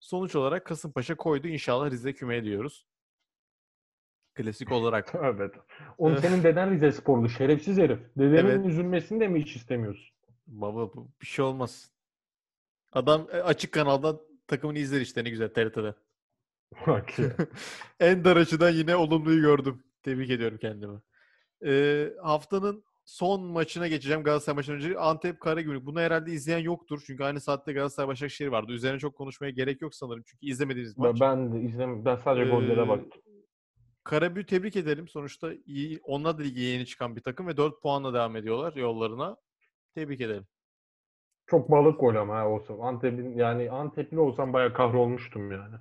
sonuç 0.00 0.36
olarak 0.36 0.66
Kasımpaşa 0.66 1.16
koydu. 1.16 1.48
İnşallah 1.48 1.90
Rize 1.90 2.12
küme 2.12 2.44
diyoruz. 2.44 2.86
Klasik 4.34 4.72
olarak. 4.72 5.14
Evet. 5.24 5.54
Evet. 6.00 6.20
senin 6.20 6.42
deden 6.42 6.70
Rize 6.70 6.92
sporlu 6.92 7.28
şerefsiz 7.28 7.78
herif. 7.78 7.98
Dedenin 8.18 8.48
Evet. 8.50 8.66
üzülmesini 8.66 9.20
de 9.20 9.28
mi 9.28 9.40
hiç 9.40 9.56
istemiyorsun? 9.56 10.14
Baba 10.46 10.92
bir 11.20 11.26
şey 11.26 11.44
olmaz. 11.44 11.90
Adam 12.92 13.26
e, 13.32 13.36
açık 13.36 13.72
kanaldan 13.72 14.20
takımını 14.46 14.78
izler 14.78 15.00
işte 15.00 15.24
ne 15.24 15.30
güzel 15.30 15.48
TRT'de. 15.48 15.94
En 18.00 18.24
dar 18.24 18.36
açıdan 18.36 18.70
yine 18.70 18.96
olumluyu 18.96 19.40
gördüm. 19.40 19.82
Tebrik 20.02 20.30
ediyorum 20.30 20.58
kendimi. 20.60 20.98
Ee, 21.66 22.08
haftanın 22.22 22.84
son 23.04 23.42
maçına 23.42 23.88
geçeceğim 23.88 24.22
Galatasaray 24.22 24.56
maçından 24.56 24.76
önce. 24.76 24.98
Antep 24.98 25.40
Karagümrük. 25.40 25.86
Bunu 25.86 26.00
herhalde 26.00 26.32
izleyen 26.32 26.58
yoktur. 26.58 27.02
Çünkü 27.06 27.24
aynı 27.24 27.40
saatte 27.40 27.72
Galatasaray 27.72 28.08
Başakşehir 28.08 28.48
vardı. 28.48 28.72
Üzerine 28.72 28.98
çok 28.98 29.14
konuşmaya 29.16 29.50
gerek 29.50 29.82
yok 29.82 29.94
sanırım. 29.94 30.22
Çünkü 30.26 30.46
izlemediğiniz 30.46 30.98
maç. 30.98 31.20
ben 31.20 31.52
de 31.52 31.60
izlem 31.60 32.04
ben 32.04 32.16
sadece 32.16 32.50
gollere 32.50 32.80
Ee, 32.82 32.88
baktım. 32.88 33.22
Karabük'ü 34.04 34.46
tebrik 34.46 34.76
edelim. 34.76 35.08
Sonuçta 35.08 35.52
iyi, 35.66 36.00
onlar 36.02 36.38
da 36.38 36.42
lige 36.42 36.60
yeni 36.60 36.86
çıkan 36.86 37.16
bir 37.16 37.20
takım 37.20 37.46
ve 37.46 37.56
4 37.56 37.82
puanla 37.82 38.14
devam 38.14 38.36
ediyorlar 38.36 38.76
yollarına. 38.76 39.36
Tebrik 39.94 40.20
edelim. 40.20 40.46
Çok 41.46 41.70
balık 41.70 42.00
gol 42.00 42.14
ama 42.14 42.36
ha 42.36 42.48
olsa. 42.48 42.74
Antep'in 42.80 43.38
yani 43.38 43.70
Antepli 43.70 44.18
olsam 44.18 44.52
bayağı 44.52 44.72
kahrolmuştum 44.72 45.52
yani. 45.52 45.76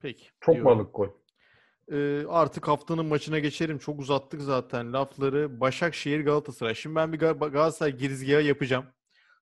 Peki. 0.00 0.28
Çok 0.40 0.54
diyorum. 0.54 0.78
balık 0.78 0.94
gol. 0.94 1.08
Ee, 1.92 2.24
artık 2.28 2.68
haftanın 2.68 3.06
maçına 3.06 3.38
geçelim. 3.38 3.78
Çok 3.78 4.00
uzattık 4.00 4.40
zaten 4.40 4.92
lafları. 4.92 5.60
Başakşehir 5.60 6.24
Galatasaray. 6.24 6.74
Şimdi 6.74 6.96
ben 6.96 7.12
bir 7.12 7.18
Gal- 7.18 7.50
Galatasaray 7.50 7.96
girizgahı 7.96 8.42
yapacağım. 8.42 8.86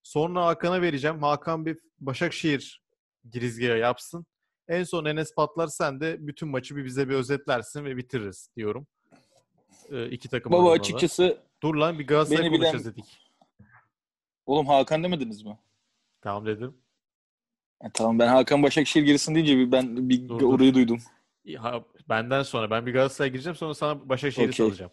Sonra 0.03 0.47
Hakan'a 0.47 0.83
vereceğim. 0.83 1.23
Hakan 1.23 1.67
bir 1.67 1.79
Başakşehir 2.01 2.83
girizgahı 3.31 3.79
yapsın. 3.79 4.27
En 4.73 4.85
son 4.85 5.05
Enes 5.05 5.35
patlar 5.35 5.67
sen 5.67 6.01
de 6.01 6.17
bütün 6.27 6.49
maçı 6.49 6.77
bir 6.77 6.85
bize 6.85 7.09
bir 7.09 7.15
özetlersin 7.15 7.85
ve 7.85 7.97
bitiririz 7.97 8.49
diyorum. 8.57 8.87
Ee, 9.91 10.07
iki 10.07 10.29
takım 10.29 10.53
Baba 10.53 10.63
adına 10.63 10.71
da. 10.71 10.81
açıkçası 10.81 11.39
Dur 11.63 11.75
lan 11.75 11.99
bir 11.99 12.07
Galatasaray 12.07 12.43
beni 12.45 12.53
bilen- 12.53 12.71
konuşacağız 12.71 12.97
dedik. 12.97 13.31
oğlum 14.47 14.67
Hakan 14.67 15.05
demediniz 15.05 15.43
mi? 15.43 15.59
Tamam 16.21 16.47
dedim. 16.47 16.77
E, 17.85 17.87
tamam 17.95 18.19
ben 18.19 18.29
Hakan 18.29 18.63
Başakşehir 18.63 19.05
girsin 19.05 19.35
deyince 19.35 19.57
bir 19.59 19.73
ben 19.73 20.09
bir 20.09 20.29
Dur, 20.29 20.39
dur. 20.41 20.55
orayı 20.55 20.75
duydum. 20.75 20.99
Ha, 21.57 21.85
benden 22.09 22.43
sonra 22.43 22.71
ben 22.71 22.87
bir 22.87 22.93
Galatasaray 22.93 23.31
gireceğim 23.33 23.57
sonra 23.57 23.75
sana 23.75 24.09
Başakşehir'i 24.09 24.51
Okey. 24.51 24.67
salacağım. 24.67 24.93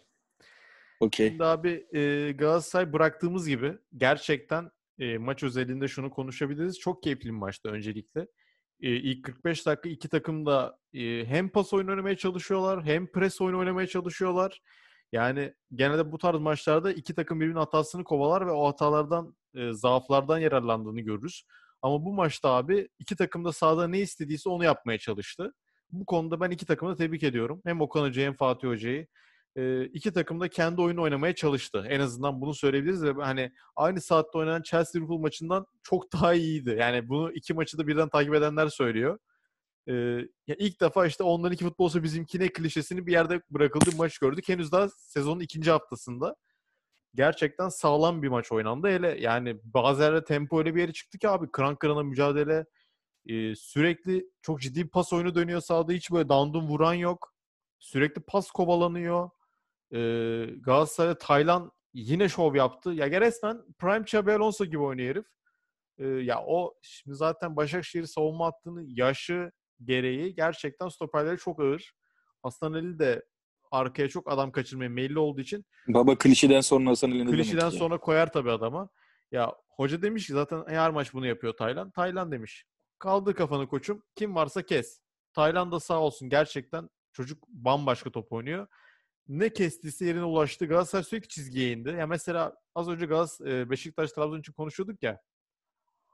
Okey. 1.00 1.28
Şimdi 1.28 1.44
abi 1.44 1.86
e, 1.94 2.32
Galatasaray 2.32 2.92
bıraktığımız 2.92 3.48
gibi 3.48 3.78
gerçekten 3.96 4.70
e, 4.98 5.18
maç 5.18 5.42
özelinde 5.42 5.88
şunu 5.88 6.10
konuşabiliriz. 6.10 6.78
Çok 6.78 7.02
keyifli 7.02 7.24
bir 7.24 7.30
maçtı 7.30 7.68
öncelikle. 7.68 8.26
E, 8.82 8.90
ilk 8.90 9.24
45 9.24 9.66
dakika 9.66 9.88
iki 9.88 10.08
takım 10.08 10.46
da 10.46 10.78
e, 10.94 11.26
hem 11.26 11.48
pas 11.48 11.72
oyunu 11.72 11.90
oynamaya 11.90 12.16
çalışıyorlar 12.16 12.84
hem 12.84 13.06
pres 13.06 13.40
oyunu 13.40 13.58
oynamaya 13.58 13.86
çalışıyorlar. 13.86 14.62
Yani 15.12 15.54
genelde 15.74 16.12
bu 16.12 16.18
tarz 16.18 16.38
maçlarda 16.40 16.92
iki 16.92 17.14
takım 17.14 17.40
birbirinin 17.40 17.58
hatasını 17.58 18.04
kovalar 18.04 18.46
ve 18.46 18.50
o 18.50 18.66
hatalardan, 18.68 19.36
e, 19.54 19.72
zaaflardan 19.72 20.38
yararlandığını 20.38 21.00
görürüz. 21.00 21.44
Ama 21.82 22.04
bu 22.04 22.12
maçta 22.12 22.50
abi 22.50 22.88
iki 22.98 23.16
takım 23.16 23.44
da 23.44 23.52
sahada 23.52 23.88
ne 23.88 23.98
istediyse 24.00 24.48
onu 24.48 24.64
yapmaya 24.64 24.98
çalıştı. 24.98 25.52
Bu 25.92 26.06
konuda 26.06 26.40
ben 26.40 26.50
iki 26.50 26.66
takımı 26.66 26.92
da 26.92 26.96
tebrik 26.96 27.22
ediyorum. 27.22 27.60
Hem 27.64 27.80
Okan 27.80 28.02
Hoca'yı 28.02 28.26
hem 28.26 28.36
Fatih 28.36 28.68
Hoca'yı. 28.68 29.06
E, 29.56 29.84
iki 29.84 30.12
takım 30.12 30.40
da 30.40 30.48
kendi 30.48 30.80
oyunu 30.80 31.02
oynamaya 31.02 31.34
çalıştı. 31.34 31.86
En 31.88 32.00
azından 32.00 32.40
bunu 32.40 32.54
söyleyebiliriz 32.54 33.04
ve 33.04 33.12
hani 33.12 33.52
aynı 33.76 34.00
saatte 34.00 34.38
oynanan 34.38 34.62
Chelsea 34.62 34.98
Liverpool 34.98 35.18
maçından 35.18 35.66
çok 35.82 36.12
daha 36.12 36.34
iyiydi. 36.34 36.76
Yani 36.80 37.08
bunu 37.08 37.32
iki 37.32 37.54
maçı 37.54 37.78
da 37.78 37.86
birden 37.86 38.08
takip 38.08 38.34
edenler 38.34 38.68
söylüyor. 38.68 39.18
Ee, 39.88 39.92
ya 40.46 40.56
ilk 40.58 40.80
defa 40.80 41.06
işte 41.06 41.24
onların 41.24 41.54
iki 41.54 41.64
futbolsa 41.64 42.02
bizimkine 42.02 42.48
klişesini 42.48 43.06
bir 43.06 43.12
yerde 43.12 43.42
bırakıldığı 43.50 43.96
maç 43.96 44.18
gördük. 44.18 44.48
Henüz 44.48 44.72
daha 44.72 44.88
sezonun 44.88 45.40
ikinci 45.40 45.70
haftasında. 45.70 46.36
Gerçekten 47.14 47.68
sağlam 47.68 48.22
bir 48.22 48.28
maç 48.28 48.52
oynandı. 48.52 48.88
Hele 48.88 49.20
yani 49.20 49.60
bazı 49.64 50.02
yerde 50.02 50.24
tempo 50.24 50.58
öyle 50.58 50.74
bir 50.74 50.80
yere 50.80 50.92
çıktı 50.92 51.18
ki 51.18 51.28
abi 51.28 51.50
kıran 51.50 51.76
kırana 51.76 52.02
mücadele 52.02 52.66
e, 53.26 53.54
sürekli 53.54 54.26
çok 54.42 54.60
ciddi 54.60 54.84
bir 54.84 54.90
pas 54.90 55.12
oyunu 55.12 55.34
dönüyor 55.34 55.60
sahada. 55.60 55.92
Hiç 55.92 56.10
böyle 56.10 56.28
dandum 56.28 56.68
vuran 56.68 56.94
yok. 56.94 57.34
Sürekli 57.78 58.22
pas 58.22 58.50
kovalanıyor. 58.50 59.30
Ee, 59.94 60.46
Galatasaray'da 60.60 61.18
Taylan 61.18 61.72
yine 61.94 62.28
şov 62.28 62.54
yaptı. 62.54 62.90
Ya 62.90 63.20
resmen 63.20 63.62
Prime 63.78 64.00
Xabi 64.00 64.32
Alonso 64.32 64.64
gibi 64.64 64.78
oynuyor 64.78 65.10
herif. 65.10 65.26
Ee, 65.98 66.06
ya 66.06 66.42
o 66.46 66.74
şimdi 66.82 67.16
zaten 67.16 67.56
Başakşehir 67.56 68.04
savunma 68.04 68.46
hattının 68.46 68.86
yaşı 68.88 69.52
gereği 69.84 70.34
gerçekten 70.34 70.88
stoperleri 70.88 71.38
çok 71.38 71.60
ağır. 71.60 71.92
Aslan 72.42 72.72
Ali 72.72 72.98
de 72.98 73.24
arkaya 73.70 74.08
çok 74.08 74.32
adam 74.32 74.52
kaçırmaya 74.52 74.90
meyilli 74.90 75.18
olduğu 75.18 75.40
için 75.40 75.64
Baba 75.88 76.18
klişeden 76.18 76.60
sonra 76.60 76.90
Hasan 76.90 77.10
Ali 77.10 77.26
ne 77.26 77.30
klişeden 77.30 77.64
ya? 77.64 77.70
sonra 77.70 77.98
koyar 77.98 78.32
tabii 78.32 78.50
adama. 78.50 78.88
Ya 79.32 79.54
hoca 79.76 80.02
demiş 80.02 80.26
ki 80.26 80.32
zaten 80.32 80.64
her 80.68 80.90
maç 80.90 81.14
bunu 81.14 81.26
yapıyor 81.26 81.52
Taylan. 81.52 81.90
Taylan 81.90 82.32
demiş. 82.32 82.64
Kaldır 82.98 83.34
kafanı 83.34 83.68
koçum. 83.68 84.02
Kim 84.16 84.34
varsa 84.34 84.62
kes. 84.62 85.00
Taylan 85.32 85.72
da 85.72 85.80
sağ 85.80 86.00
olsun 86.00 86.28
gerçekten 86.28 86.88
çocuk 87.12 87.48
bambaşka 87.48 88.10
top 88.10 88.32
oynuyor. 88.32 88.66
Ne 89.30 89.52
kestiyse 89.52 90.06
yerine 90.06 90.24
ulaştı. 90.24 90.66
Galatasaray 90.66 91.04
sürekli 91.04 91.28
çizgiye 91.28 91.72
indi. 91.72 91.88
Ya 91.88 92.06
mesela 92.06 92.56
az 92.74 92.88
önce 92.88 93.06
Galatasaray, 93.06 93.70
Beşiktaş 93.70 94.12
Trabzon 94.12 94.40
için 94.40 94.52
konuşuyorduk 94.52 95.02
ya 95.02 95.20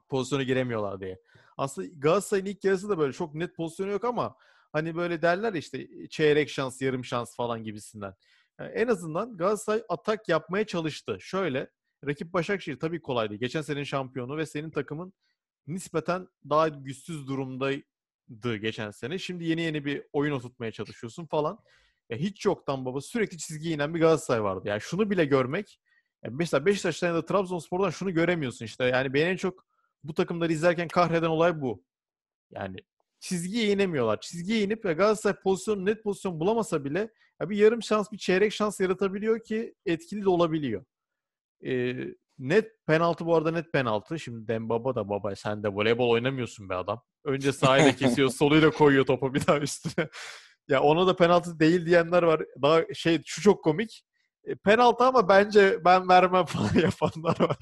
pozisyona 0.09 0.43
giremiyorlar 0.43 0.99
diye. 0.99 1.19
Aslında 1.57 1.87
Galatasaray'ın 1.97 2.45
ilk 2.45 2.63
yarısı 2.63 2.89
da 2.89 2.97
böyle 2.97 3.13
çok 3.13 3.35
net 3.35 3.55
pozisyonu 3.55 3.91
yok 3.91 4.05
ama 4.05 4.35
hani 4.71 4.95
böyle 4.95 5.21
derler 5.21 5.53
işte 5.53 5.87
çeyrek 6.09 6.49
şans, 6.49 6.81
yarım 6.81 7.05
şans 7.05 7.35
falan 7.35 7.63
gibisinden. 7.63 8.13
Yani 8.59 8.71
en 8.71 8.87
azından 8.87 9.37
Galatasaray 9.37 9.83
atak 9.89 10.29
yapmaya 10.29 10.67
çalıştı. 10.67 11.17
Şöyle, 11.19 11.69
rakip 12.07 12.33
Başakşehir 12.33 12.79
tabii 12.79 13.01
kolay 13.01 13.29
değil. 13.29 13.41
Geçen 13.41 13.61
senenin 13.61 13.83
şampiyonu 13.83 14.37
ve 14.37 14.45
senin 14.45 14.71
takımın 14.71 15.13
nispeten 15.67 16.27
daha 16.49 16.67
güçsüz 16.67 17.27
durumdaydı 17.27 18.55
geçen 18.55 18.91
sene. 18.91 19.19
Şimdi 19.19 19.45
yeni 19.45 19.61
yeni 19.61 19.85
bir 19.85 20.03
oyun 20.13 20.33
oturtmaya 20.33 20.71
çalışıyorsun 20.71 21.25
falan. 21.25 21.59
Ya 22.09 22.17
hiç 22.17 22.45
yoktan 22.45 22.85
baba 22.85 23.01
sürekli 23.01 23.37
çizgiye 23.37 23.75
inen 23.75 23.93
bir 23.93 23.99
Galatasaray 23.99 24.43
vardı. 24.43 24.67
Yani 24.67 24.81
şunu 24.81 25.09
bile 25.09 25.25
görmek 25.25 25.79
ya 26.23 26.31
mesela 26.33 26.65
Beşiktaş'tan 26.65 27.07
ya 27.07 27.13
da 27.13 27.25
Trabzonspor'dan 27.25 27.89
şunu 27.89 28.13
göremiyorsun 28.13 28.65
işte. 28.65 28.85
Yani 28.85 29.13
beni 29.13 29.23
en 29.23 29.35
çok 29.35 29.65
bu 30.03 30.13
takımları 30.13 30.53
izlerken 30.53 30.87
kahreden 30.87 31.27
olay 31.27 31.61
bu. 31.61 31.83
Yani 32.51 32.77
çizgiye 33.19 33.71
inemiyorlar. 33.71 34.21
Çizgiye 34.21 34.61
inip 34.61 34.85
ve 34.85 34.93
Galatasaray 34.93 35.41
pozisyonu 35.41 35.85
net 35.85 36.03
pozisyon 36.03 36.39
bulamasa 36.39 36.85
bile 36.85 37.09
ya 37.41 37.49
bir 37.49 37.57
yarım 37.57 37.83
şans, 37.83 38.11
bir 38.11 38.17
çeyrek 38.17 38.53
şans 38.53 38.79
yaratabiliyor 38.79 39.43
ki 39.43 39.75
etkili 39.85 40.23
de 40.23 40.29
olabiliyor. 40.29 40.85
Ee, 41.65 41.95
net 42.39 42.85
penaltı 42.85 43.25
bu 43.25 43.35
arada 43.35 43.51
net 43.51 43.73
penaltı. 43.73 44.19
Şimdi 44.19 44.47
Dembaba 44.47 44.95
da 44.95 45.09
baba 45.09 45.35
sen 45.35 45.63
de 45.63 45.67
voleybol 45.69 46.09
oynamıyorsun 46.09 46.69
be 46.69 46.75
adam. 46.75 47.03
Önce 47.23 47.53
sahayla 47.53 47.95
kesiyor, 47.95 48.29
soluyla 48.39 48.71
koyuyor 48.71 49.05
topu 49.05 49.33
bir 49.33 49.47
daha 49.47 49.59
üstüne. 49.59 50.09
Ya 50.69 50.81
ona 50.81 51.07
da 51.07 51.15
penaltı 51.15 51.59
değil 51.59 51.85
diyenler 51.85 52.23
var. 52.23 52.41
Daha 52.61 52.93
şey 52.93 53.21
şu 53.25 53.41
çok 53.41 53.63
komik. 53.63 54.03
E, 54.43 54.55
penaltı 54.55 55.03
ama 55.03 55.29
bence 55.29 55.85
ben 55.85 56.09
vermem 56.09 56.45
falan 56.45 56.69
yapanlar 56.83 57.39
var. 57.39 57.57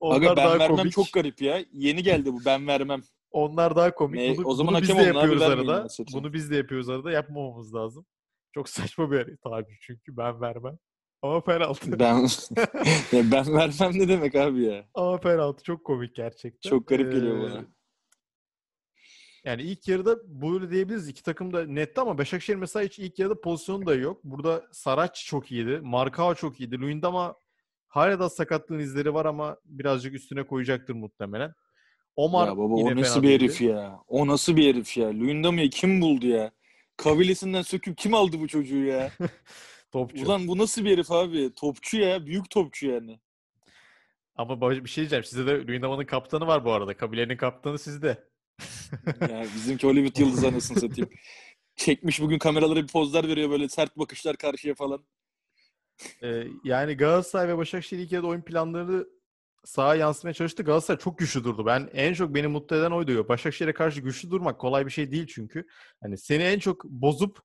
Onlar 0.00 0.16
Aga 0.16 0.28
ben 0.28 0.36
daha 0.36 0.58
vermem 0.58 0.76
komik. 0.76 0.92
çok 0.92 1.12
garip 1.12 1.42
ya. 1.42 1.64
Yeni 1.72 2.02
geldi 2.02 2.32
bu 2.32 2.38
ben 2.44 2.66
vermem. 2.66 3.00
Onlar 3.30 3.76
daha 3.76 3.94
komik. 3.94 4.20
Ne- 4.20 4.36
Bunu, 4.36 4.46
o 4.46 4.54
zaman 4.54 4.74
bunu 4.74 4.82
biz 4.82 4.88
de 4.88 5.02
yapıyoruz 5.02 5.42
arada. 5.42 5.86
Bunu 6.12 6.32
biz 6.32 6.50
de 6.50 6.56
yapıyoruz 6.56 6.88
arada. 6.88 7.10
Yapmamamız 7.10 7.74
lazım. 7.74 8.06
Çok 8.54 8.68
saçma 8.68 9.10
bir 9.10 9.36
tabir 9.36 9.78
çünkü 9.80 10.16
ben 10.16 10.40
vermem. 10.40 10.78
Ama 11.22 11.40
penaltı. 11.44 11.98
Ben 11.98 12.26
ben 13.12 13.54
vermem 13.54 13.92
ne 13.92 14.08
demek 14.08 14.34
abi 14.34 14.62
ya. 14.64 14.84
Ama 14.94 15.20
penaltı 15.20 15.62
çok 15.62 15.84
komik 15.84 16.14
gerçekten. 16.14 16.70
Çok 16.70 16.86
garip 16.86 17.12
geliyor 17.12 17.38
Ee, 17.38 17.42
bana. 17.42 17.64
Yani 19.44 19.62
ilk 19.62 19.88
yarıda 19.88 20.16
böyle 20.42 20.70
diyebiliriz. 20.70 21.08
İki 21.08 21.22
takım 21.22 21.52
da 21.52 21.66
netti 21.66 22.00
ama 22.00 22.18
Başakşehir 22.18 22.56
mesela 22.58 22.84
hiç 22.84 22.98
ilk 22.98 23.18
yarıda 23.18 23.40
pozisyonu 23.40 23.86
da 23.86 23.94
yok. 23.94 24.20
Burada 24.24 24.62
Saraç 24.72 25.26
çok 25.26 25.52
iyiydi. 25.52 25.80
Markao 25.82 26.34
çok 26.34 26.60
iyiydi. 26.60 26.78
Luyendama 26.80 27.34
hala 27.88 28.20
da 28.20 28.30
sakatlığın 28.30 28.78
izleri 28.78 29.14
var 29.14 29.26
ama 29.26 29.56
birazcık 29.64 30.14
üstüne 30.14 30.46
koyacaktır 30.46 30.94
muhtemelen. 30.94 31.54
Omar 32.16 32.46
ya 32.48 32.56
baba 32.56 32.74
o 32.74 32.96
nasıl 32.96 33.22
bir 33.22 33.28
değildi. 33.28 33.44
herif 33.44 33.60
ya? 33.60 34.00
O 34.08 34.26
nasıl 34.26 34.56
bir 34.56 34.74
herif 34.74 34.96
ya? 34.96 35.08
Luyendama'yı 35.08 35.70
kim 35.70 36.00
buldu 36.00 36.26
ya? 36.26 36.50
Kabilesinden 36.96 37.62
söküp 37.62 37.98
kim 37.98 38.14
aldı 38.14 38.40
bu 38.40 38.48
çocuğu 38.48 38.84
ya? 38.84 39.10
Topçu. 39.92 40.24
Ulan 40.24 40.48
bu 40.48 40.58
nasıl 40.58 40.84
bir 40.84 40.92
herif 40.92 41.10
abi? 41.10 41.54
Topçu 41.54 41.98
ya. 41.98 42.26
Büyük 42.26 42.50
topçu 42.50 42.86
yani. 42.86 43.20
Ama 44.36 44.70
bir 44.70 44.88
şey 44.88 45.02
diyeceğim. 45.02 45.24
Sizde 45.24 45.46
de 45.46 45.66
Luyendama'nın 45.66 46.04
kaptanı 46.04 46.46
var 46.46 46.64
bu 46.64 46.72
arada. 46.72 46.96
Kabilenin 46.96 47.36
kaptanı 47.36 47.78
sizde. 47.78 48.33
Ya 49.20 49.44
bizimki 49.54 49.86
Hollywood 49.86 50.20
yıldızı 50.20 50.48
anasını 50.48 50.80
satayım. 50.80 51.10
Çekmiş 51.76 52.20
bugün 52.20 52.38
kameralara 52.38 52.82
bir 52.82 52.86
pozlar 52.86 53.28
veriyor 53.28 53.50
böyle 53.50 53.68
sert 53.68 53.98
bakışlar 53.98 54.36
karşıya 54.36 54.74
falan. 54.74 55.04
Ee, 56.22 56.44
yani 56.64 56.94
Galatasaray 56.94 57.48
ve 57.48 57.56
Başakşehir 57.56 58.02
ilk 58.02 58.12
yarıda 58.12 58.26
oyun 58.26 58.42
planları 58.42 59.08
sağa 59.64 59.94
yansımaya 59.94 60.34
çalıştı. 60.34 60.62
Galatasaray 60.62 60.98
çok 60.98 61.18
güçlü 61.18 61.44
durdu. 61.44 61.66
Ben 61.66 61.90
en 61.92 62.14
çok 62.14 62.34
beni 62.34 62.46
mutlu 62.46 62.76
eden 62.76 62.90
oydu. 62.90 63.28
Başakşehir'e 63.28 63.72
karşı 63.72 64.00
güçlü 64.00 64.30
durmak 64.30 64.60
kolay 64.60 64.86
bir 64.86 64.90
şey 64.90 65.10
değil 65.10 65.26
çünkü. 65.26 65.66
Hani 66.02 66.18
seni 66.18 66.42
en 66.42 66.58
çok 66.58 66.84
bozup 66.84 67.38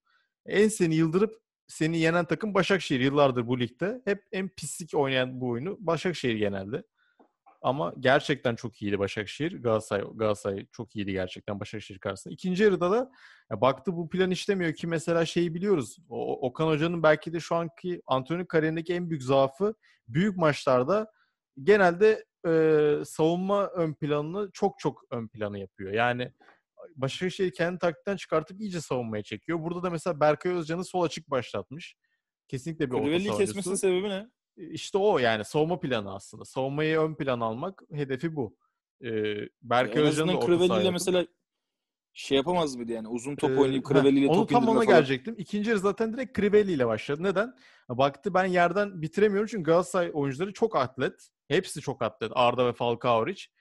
en 0.45 0.67
seni 0.67 0.95
yıldırıp 0.95 1.41
seni 1.67 1.99
yenen 1.99 2.25
takım 2.25 2.53
Başakşehir 2.53 2.99
yıllardır 2.99 3.47
bu 3.47 3.59
ligde. 3.59 4.01
Hep 4.05 4.23
en 4.31 4.49
pislik 4.49 4.93
oynayan 4.93 5.41
bu 5.41 5.49
oyunu 5.49 5.77
Başakşehir 5.79 6.35
genelde. 6.35 6.83
Ama 7.61 7.93
gerçekten 7.99 8.55
çok 8.55 8.81
iyiydi 8.81 8.99
Başakşehir. 8.99 9.61
Galatasaray, 9.61 10.05
Galatasaray 10.15 10.65
çok 10.71 10.95
iyiydi 10.95 11.11
gerçekten 11.11 11.59
Başakşehir 11.59 11.99
karşısında. 11.99 12.33
İkinci 12.33 12.63
yarıda 12.63 12.91
da 12.91 13.11
ya 13.51 13.61
baktı 13.61 13.97
bu 13.97 14.09
plan 14.09 14.31
işlemiyor 14.31 14.73
ki 14.73 14.87
mesela 14.87 15.25
şeyi 15.25 15.53
biliyoruz. 15.53 15.97
O, 16.09 16.47
Okan 16.47 16.67
Hoca'nın 16.67 17.03
belki 17.03 17.33
de 17.33 17.39
şu 17.39 17.55
anki 17.55 18.01
antrenörlük 18.07 18.49
kariyerindeki 18.49 18.93
en 18.93 19.09
büyük 19.09 19.23
zaafı 19.23 19.73
büyük 20.07 20.37
maçlarda 20.37 21.11
genelde 21.63 22.25
e, 22.47 22.51
savunma 23.05 23.67
ön 23.67 23.93
planını 23.93 24.49
çok 24.53 24.79
çok 24.79 25.01
ön 25.11 25.27
planı 25.27 25.59
yapıyor. 25.59 25.93
Yani 25.93 26.31
Başakşehir 26.95 27.51
kendi 27.51 27.79
taktikten 27.79 28.15
çıkartıp 28.15 28.61
iyice 28.61 28.81
savunmaya 28.81 29.23
çekiyor. 29.23 29.63
Burada 29.63 29.83
da 29.83 29.89
mesela 29.89 30.19
Berkay 30.19 30.51
Özcan'ı 30.51 30.85
sol 30.85 31.01
açık 31.01 31.29
başlatmış. 31.29 31.95
Kesinlikle 32.47 32.91
bir 32.91 32.95
orta 32.95 33.03
Crivelli'yi 33.03 33.27
savunucusu. 33.27 33.53
kesmesinin 33.53 33.75
sebebi 33.75 34.09
ne? 34.09 34.29
İşte 34.59 34.97
o 34.97 35.17
yani 35.17 35.45
savunma 35.45 35.79
planı 35.79 36.13
aslında. 36.15 36.45
Savunmayı 36.45 36.99
ön 36.99 37.15
plan 37.15 37.39
almak 37.39 37.81
hedefi 37.91 38.35
bu. 38.35 38.57
Ee, 39.03 39.35
Berkay 39.61 40.03
Özcan'ı 40.03 40.33
da 40.41 40.45
Crivelli 40.45 40.81
ile 40.81 40.91
mesela 40.91 41.27
şey 42.13 42.37
yapamaz 42.37 42.75
mıydı 42.75 42.91
yani? 42.91 43.07
Uzun 43.07 43.35
top 43.35 43.49
Ee, 43.49 43.57
oynayıp 43.59 43.87
Crivelli 43.87 44.19
ile 44.19 44.27
Onu 44.27 44.35
top 44.35 44.49
tam 44.49 44.63
indirme 44.63 44.77
ona 44.77 44.85
falan. 44.85 44.97
gelecektim. 44.97 45.35
İkinci 45.37 45.69
yarı 45.69 45.79
zaten 45.79 46.13
direkt 46.13 46.37
Crivelli 46.37 46.71
ile 46.71 46.87
başladı. 46.87 47.23
Neden? 47.23 47.55
Baktı 47.89 48.33
ben 48.33 48.45
yerden 48.45 49.01
bitiremiyorum 49.01 49.47
çünkü 49.47 49.63
Galatasaray 49.63 50.11
oyuncuları 50.13 50.53
çok 50.53 50.75
atlet. 50.75 51.29
Hepsi 51.47 51.81
çok 51.81 52.01
atlet. 52.01 52.31
Arda 52.35 52.67
ve 52.67 52.73
Falcao 52.73 53.21
hariç. 53.21 53.51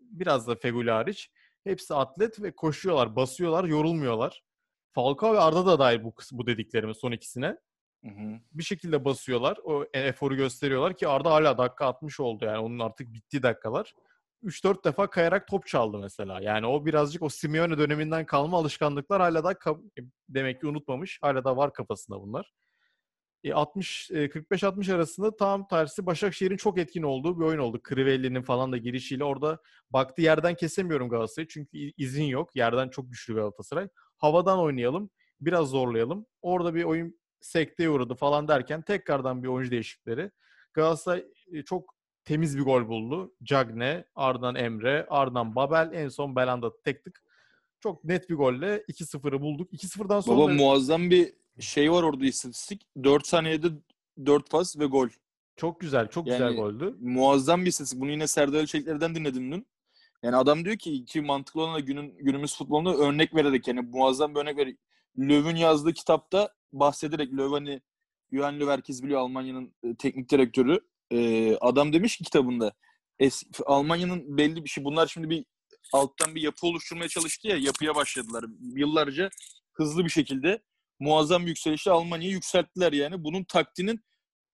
Biraz 0.00 0.48
da 0.48 0.54
Feguli 0.56 0.90
hariç. 0.90 1.30
Hepsi 1.64 1.94
atlet 1.94 2.42
ve 2.42 2.54
koşuyorlar, 2.54 3.16
basıyorlar, 3.16 3.64
yorulmuyorlar. 3.64 4.44
Falcao 4.92 5.34
ve 5.34 5.38
Arda 5.40 5.66
da 5.66 5.78
dahil 5.78 6.04
bu, 6.04 6.14
bu 6.32 6.46
dediklerimin 6.46 6.92
son 6.92 7.12
ikisine. 7.12 7.56
Hı 8.04 8.10
hı. 8.10 8.40
Bir 8.52 8.62
şekilde 8.62 9.04
basıyorlar. 9.04 9.58
O 9.64 9.84
eforu 9.94 10.36
gösteriyorlar 10.36 10.96
ki 10.96 11.08
Arda 11.08 11.30
hala 11.30 11.58
dakika 11.58 11.86
60 11.86 12.20
oldu. 12.20 12.44
Yani 12.44 12.58
onun 12.58 12.78
artık 12.78 13.12
bittiği 13.12 13.42
dakikalar. 13.42 13.94
3-4 14.42 14.84
defa 14.84 15.10
kayarak 15.10 15.48
top 15.48 15.66
çaldı 15.66 15.98
mesela. 15.98 16.40
Yani 16.40 16.66
o 16.66 16.86
birazcık 16.86 17.22
o 17.22 17.28
Simeone 17.28 17.78
döneminden 17.78 18.26
kalma 18.26 18.58
alışkanlıklar 18.58 19.20
hala 19.20 19.44
da 19.44 19.52
kab- 19.52 19.90
demek 20.28 20.60
ki 20.60 20.66
unutmamış. 20.66 21.18
Hala 21.22 21.44
da 21.44 21.56
var 21.56 21.72
kafasında 21.72 22.20
bunlar. 22.20 22.52
E, 23.44 23.52
60 23.52 24.10
e, 24.10 24.28
45-60 24.28 24.88
arasında 24.92 25.36
tam 25.36 25.68
tersi 25.68 26.06
Başakşehir'in 26.06 26.56
çok 26.56 26.78
etkin 26.78 27.02
olduğu 27.02 27.40
bir 27.40 27.44
oyun 27.44 27.58
oldu. 27.58 27.80
Crivelli'nin 27.88 28.42
falan 28.42 28.72
da 28.72 28.76
girişiyle 28.76 29.24
orada 29.24 29.58
baktı 29.90 30.22
yerden 30.22 30.54
kesemiyorum 30.54 31.08
Galatasaray'ı 31.08 31.48
çünkü 31.48 31.78
izin 31.96 32.24
yok. 32.24 32.56
Yerden 32.56 32.88
çok 32.88 33.10
güçlü 33.10 33.34
Galatasaray. 33.34 33.88
Havadan 34.16 34.58
oynayalım, 34.58 35.10
biraz 35.40 35.68
zorlayalım. 35.68 36.26
Orada 36.42 36.74
bir 36.74 36.84
oyun 36.84 37.18
sekteye 37.46 37.90
uğradı 37.90 38.14
falan 38.14 38.48
derken 38.48 38.82
tekrardan 38.82 39.42
bir 39.42 39.48
oyuncu 39.48 39.70
değişiklikleri. 39.70 40.30
Galatasaray 40.72 41.24
e, 41.52 41.62
çok 41.62 41.94
temiz 42.24 42.58
bir 42.58 42.62
gol 42.62 42.88
buldu. 42.88 43.34
Cagne, 43.42 44.04
ardından 44.14 44.54
Emre, 44.54 45.06
ardından 45.10 45.54
Babel, 45.56 45.90
en 45.92 46.08
son 46.08 46.36
Belanda 46.36 46.82
tek 46.82 47.04
tık. 47.04 47.22
Çok 47.80 48.04
net 48.04 48.30
bir 48.30 48.34
golle 48.34 48.84
2-0'ı 48.88 49.40
bulduk. 49.40 49.72
2-0'dan 49.72 50.20
sonra 50.20 50.38
Baba 50.40 50.52
muazzam 50.52 51.10
bir 51.10 51.32
şey 51.60 51.92
var 51.92 52.02
orada 52.02 52.24
istatistik. 52.26 52.82
4 53.04 53.26
saniyede 53.26 53.66
4 54.26 54.50
pas 54.50 54.78
ve 54.78 54.84
gol. 54.86 55.08
çok 55.56 55.80
güzel, 55.80 56.08
çok 56.08 56.24
güzel 56.26 56.40
Yani- 56.40 56.56
goldü. 56.56 56.96
Muazzam 57.00 57.62
bir 57.64 57.66
istatistik. 57.66 58.00
Bunu 58.00 58.10
yine 58.10 58.26
Serdar 58.26 58.58
Ölçekler'den 58.60 59.14
dinledim 59.14 59.52
dün. 59.52 59.66
Yani 60.22 60.36
adam 60.36 60.64
diyor 60.64 60.76
ki 60.76 61.04
ki 61.04 61.20
mantıklı 61.20 61.62
olan 61.62 61.74
da 61.74 61.80
günün, 61.80 62.16
günümüz 62.18 62.56
futbolunda 62.58 62.96
örnek 62.96 63.34
vererek 63.34 63.68
yani 63.68 63.80
muazzam 63.80 64.34
bir 64.34 64.40
örnek 64.40 64.56
vererek. 64.56 64.78
Löw'ün 65.18 65.56
yazdığı 65.56 65.92
kitapta 65.92 66.54
bahsederek 66.72 67.32
Löw 67.32 67.54
hani 67.54 67.80
Johan 68.32 68.60
herkes 68.68 69.02
biliyor 69.02 69.20
Almanya'nın 69.20 69.74
e, 69.82 69.94
teknik 69.94 70.30
direktörü. 70.30 70.80
E, 71.10 71.56
adam 71.56 71.92
demiş 71.92 72.16
ki 72.16 72.24
kitabında 72.24 72.72
es, 73.18 73.42
Almanya'nın 73.66 74.38
belli 74.38 74.64
bir 74.64 74.68
şey 74.68 74.84
bunlar 74.84 75.06
şimdi 75.06 75.30
bir 75.30 75.44
alttan 75.92 76.34
bir 76.34 76.42
yapı 76.42 76.66
oluşturmaya 76.66 77.08
çalıştı 77.08 77.48
ya 77.48 77.56
yapıya 77.56 77.94
başladılar. 77.94 78.44
Yıllarca 78.60 79.30
hızlı 79.72 80.04
bir 80.04 80.10
şekilde 80.10 80.62
muazzam 81.00 81.42
bir 81.42 81.48
yükselişle 81.48 81.90
Almanya'yı 81.90 82.32
yükselttiler 82.32 82.92
yani. 82.92 83.24
Bunun 83.24 83.44
taktiğinin 83.44 84.04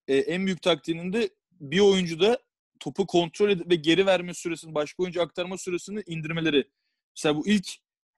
e, 0.07 0.17
en 0.17 0.45
büyük 0.45 0.61
taktiğinin 0.61 1.13
de 1.13 1.29
bir 1.51 1.79
oyuncuda 1.79 2.39
topu 2.79 3.05
kontrol 3.05 3.49
edip 3.49 3.71
ve 3.71 3.75
geri 3.75 4.05
verme 4.05 4.33
süresini, 4.33 4.75
başka 4.75 5.03
oyuncu 5.03 5.21
aktarma 5.21 5.57
süresini 5.57 6.03
indirmeleri. 6.05 6.69
Mesela 7.17 7.35
bu 7.35 7.47
ilk 7.47 7.67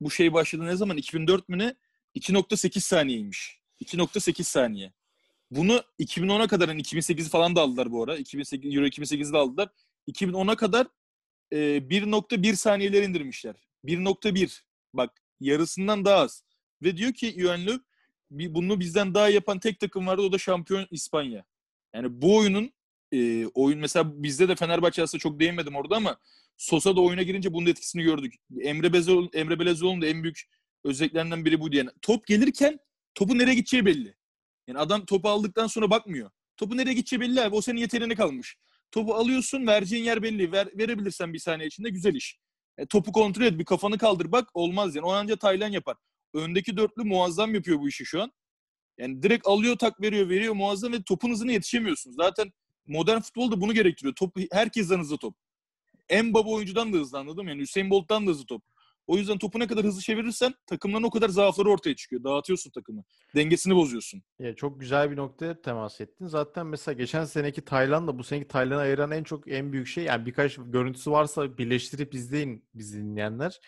bu 0.01 0.11
şey 0.11 0.33
başladı 0.33 0.65
ne 0.65 0.75
zaman? 0.75 0.97
2004 0.97 1.49
mü 1.49 1.57
ne? 1.57 1.75
2.8 2.16 2.80
saniyeymiş. 2.80 3.59
2.8 3.82 4.43
saniye. 4.43 4.93
Bunu 5.51 5.84
2010'a 5.99 6.47
kadar, 6.47 6.68
yani 6.70 6.82
2008'i 6.82 7.30
falan 7.30 7.55
da 7.55 7.61
aldılar 7.61 7.91
bu 7.91 8.03
ara. 8.03 8.18
2008, 8.18 8.76
Euro 8.76 8.86
2008'i 8.86 9.34
de 9.34 9.38
aldılar. 9.38 9.70
2010'a 10.07 10.55
kadar 10.55 10.88
e, 11.51 11.57
1.1 11.57 12.55
saniyeler 12.55 13.03
indirmişler. 13.03 13.55
1.1. 13.86 14.61
Bak 14.93 15.11
yarısından 15.39 16.05
daha 16.05 16.16
az. 16.18 16.43
Ve 16.84 16.97
diyor 16.97 17.13
ki 17.13 17.36
"Bi- 18.32 18.53
bunu 18.55 18.80
bizden 18.80 19.13
daha 19.13 19.30
yapan 19.30 19.59
tek 19.59 19.80
takım 19.80 20.07
vardı 20.07 20.22
o 20.22 20.32
da 20.32 20.38
şampiyon 20.38 20.88
İspanya. 20.91 21.45
Yani 21.93 22.22
bu 22.22 22.38
oyunun 22.38 22.72
e, 23.11 23.45
oyun 23.45 23.80
mesela 23.80 24.24
bizde 24.24 24.49
de 24.49 24.55
Fenerbahçe 24.55 25.03
aslında 25.03 25.22
çok 25.22 25.39
değinmedim 25.39 25.76
orada 25.76 25.95
ama 25.95 26.18
Sosa 26.57 26.95
da 26.95 27.01
oyuna 27.01 27.22
girince 27.24 27.53
bunun 27.53 27.66
etkisini 27.66 28.03
gördük. 28.03 28.34
Emre 28.61 28.93
Belezoğlu'nun 29.59 30.01
da 30.01 30.07
en 30.07 30.24
büyük 30.24 30.43
özelliklerinden 30.86 31.45
biri 31.45 31.59
bu 31.59 31.71
diye. 31.71 31.83
Yani 31.83 31.91
top 32.01 32.27
gelirken 32.27 32.79
topu 33.15 33.38
nereye 33.38 33.55
gideceği 33.55 33.86
belli. 33.86 34.15
Yani 34.67 34.79
adam 34.79 35.05
topu 35.05 35.29
aldıktan 35.29 35.67
sonra 35.67 35.89
bakmıyor. 35.89 36.31
Topu 36.57 36.77
nereye 36.77 36.93
gideceği 36.93 37.19
belli 37.19 37.41
abi. 37.41 37.55
O 37.55 37.61
senin 37.61 37.79
yeteneğine 37.79 38.15
kalmış. 38.15 38.57
Topu 38.91 39.13
alıyorsun, 39.13 39.67
vereceğin 39.67 40.03
yer 40.03 40.23
belli. 40.23 40.51
Ver, 40.51 40.67
verebilirsen 40.77 41.33
bir 41.33 41.39
saniye 41.39 41.67
içinde 41.67 41.89
güzel 41.89 42.15
iş. 42.15 42.38
E, 42.77 42.86
topu 42.86 43.11
kontrol 43.11 43.43
et, 43.43 43.59
bir 43.59 43.65
kafanı 43.65 43.97
kaldır 43.97 44.31
bak 44.31 44.49
olmaz 44.53 44.95
yani. 44.95 45.05
O 45.05 45.11
anca 45.11 45.36
Taylan 45.36 45.71
yapar. 45.71 45.97
Öndeki 46.33 46.77
dörtlü 46.77 47.03
muazzam 47.03 47.55
yapıyor 47.55 47.79
bu 47.79 47.89
işi 47.89 48.05
şu 48.05 48.21
an. 48.21 48.31
Yani 48.97 49.23
direkt 49.23 49.47
alıyor 49.47 49.77
tak 49.77 50.01
veriyor 50.01 50.29
veriyor 50.29 50.53
muazzam 50.53 50.93
ve 50.93 51.03
topun 51.03 51.31
hızına 51.31 51.51
yetişemiyorsun. 51.51 52.11
Zaten 52.11 52.51
modern 52.88 53.19
futbol 53.19 53.51
da 53.51 53.61
bunu 53.61 53.73
gerektiriyor. 53.73 54.15
Top 54.15 54.38
herkesten 54.51 54.99
hızlı 54.99 55.17
top. 55.17 55.36
En 56.09 56.33
baba 56.33 56.49
oyuncudan 56.49 56.93
da 56.93 56.97
hızlı 56.97 57.17
anladım 57.19 57.47
yani 57.47 57.61
Hüseyin 57.61 57.89
Bolt'tan 57.89 58.27
da 58.27 58.31
hızlı 58.31 58.45
top. 58.45 58.63
O 59.08 59.18
yüzden 59.18 59.38
topu 59.38 59.60
ne 59.60 59.68
kadar 59.68 59.84
hızlı 59.84 60.01
çevirirsen 60.01 60.53
takımların 60.68 61.03
o 61.03 61.10
kadar 61.10 61.30
zaafları 61.30 61.70
ortaya 61.70 61.95
çıkıyor. 61.95 62.24
Dağıtıyorsun 62.24 62.72
takımı. 62.72 63.03
Dengesini 63.36 63.76
bozuyorsun. 63.76 64.24
Ya 64.39 64.56
çok 64.56 64.80
güzel 64.80 65.12
bir 65.12 65.16
noktaya 65.16 65.62
temas 65.62 66.01
ettin. 66.01 66.28
Zaten 66.28 66.68
mesela 66.68 66.93
geçen 66.93 67.26
seneki 67.26 67.62
Tayland'la 67.66 68.20
bu 68.20 68.24
seneki 68.24 68.47
Tayland'ı 68.47 68.82
ayıran 68.82 69.12
en 69.12 69.24
çok 69.24 69.47
en 69.51 69.74
büyük 69.74 69.88
şey 69.88 70.03
yani 70.03 70.26
birkaç 70.26 70.56
görüntüsü 70.56 71.12
varsa 71.12 71.58
birleştirip 71.58 72.14
izleyin 72.16 72.66
bizi 72.76 72.99
dinleyenler. 72.99 73.60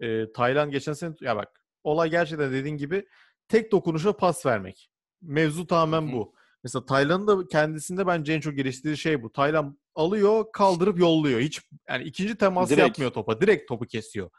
Ee, 0.00 0.32
Tayland 0.32 0.72
geçen 0.72 0.92
sene 0.92 1.14
ya 1.20 1.36
bak 1.36 1.62
olay 1.84 2.10
gerçekten 2.10 2.52
dediğin 2.52 2.76
gibi 2.76 3.06
tek 3.48 3.72
dokunuşa 3.72 4.16
pas 4.16 4.46
vermek. 4.46 4.90
Mevzu 5.22 5.66
tamamen 5.66 6.12
bu. 6.12 6.34
Mesela 6.64 6.86
Taylan'ın 6.86 7.26
da 7.26 7.46
kendisinde 7.46 8.06
bence 8.06 8.32
en 8.32 8.40
çok 8.40 8.56
geliştirdiği 8.56 8.96
şey 8.96 9.22
bu. 9.22 9.32
Taylan 9.32 9.78
alıyor, 9.94 10.44
kaldırıp 10.52 10.98
yolluyor. 10.98 11.40
Hiç 11.40 11.62
yani 11.88 12.04
ikinci 12.04 12.36
temas 12.36 12.70
Direkt. 12.70 12.88
yapmıyor 12.88 13.10
topa. 13.10 13.40
Direkt 13.40 13.68
topu 13.68 13.86
kesiyor. 13.86 14.30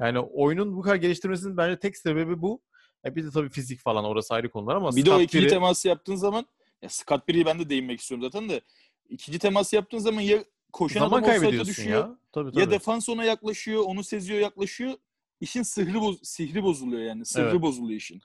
Yani 0.00 0.18
oyunun 0.18 0.76
bu 0.76 0.82
kadar 0.82 0.96
geliştirmesinin 0.96 1.56
bence 1.56 1.78
tek 1.78 1.96
sebebi 1.96 2.42
bu. 2.42 2.60
E 3.04 3.16
bir 3.16 3.24
de 3.24 3.30
tabii 3.30 3.48
fizik 3.48 3.80
falan 3.80 4.04
orası 4.04 4.34
ayrı 4.34 4.50
konular 4.50 4.76
ama 4.76 4.96
Bir 4.96 5.04
de 5.06 5.10
o 5.10 5.14
Scott 5.14 5.24
ikinci 5.24 5.46
Perry- 5.46 5.50
teması 5.50 5.88
yaptığın 5.88 6.16
zaman 6.16 6.46
ya 6.82 6.88
Scott 6.88 7.26
Perry'e 7.26 7.46
ben 7.46 7.58
de 7.58 7.68
değinmek 7.68 8.00
istiyorum 8.00 8.28
zaten 8.32 8.48
de 8.48 8.60
ikinci 9.08 9.38
teması 9.38 9.76
yaptığın 9.76 9.98
zaman 9.98 10.20
ya 10.20 10.44
koşan 10.72 11.00
zaman 11.00 11.18
adam 11.18 11.30
kaybediyorsun 11.30 11.70
düşüyor 11.70 11.98
ya. 12.00 12.18
Tabii 12.32 12.50
tabii. 12.50 12.60
ya 12.60 12.70
defans 12.70 13.08
ona 13.08 13.24
yaklaşıyor, 13.24 13.82
onu 13.86 14.04
seziyor, 14.04 14.40
yaklaşıyor. 14.40 14.92
İşin 15.40 15.62
sihri, 15.62 15.94
boz- 16.00 16.20
sihri 16.24 16.62
bozuluyor 16.62 17.02
yani. 17.02 17.26
Sihri 17.26 17.42
Evet. 17.42 17.62
bozuluyor 17.62 17.96
işin. 18.00 18.20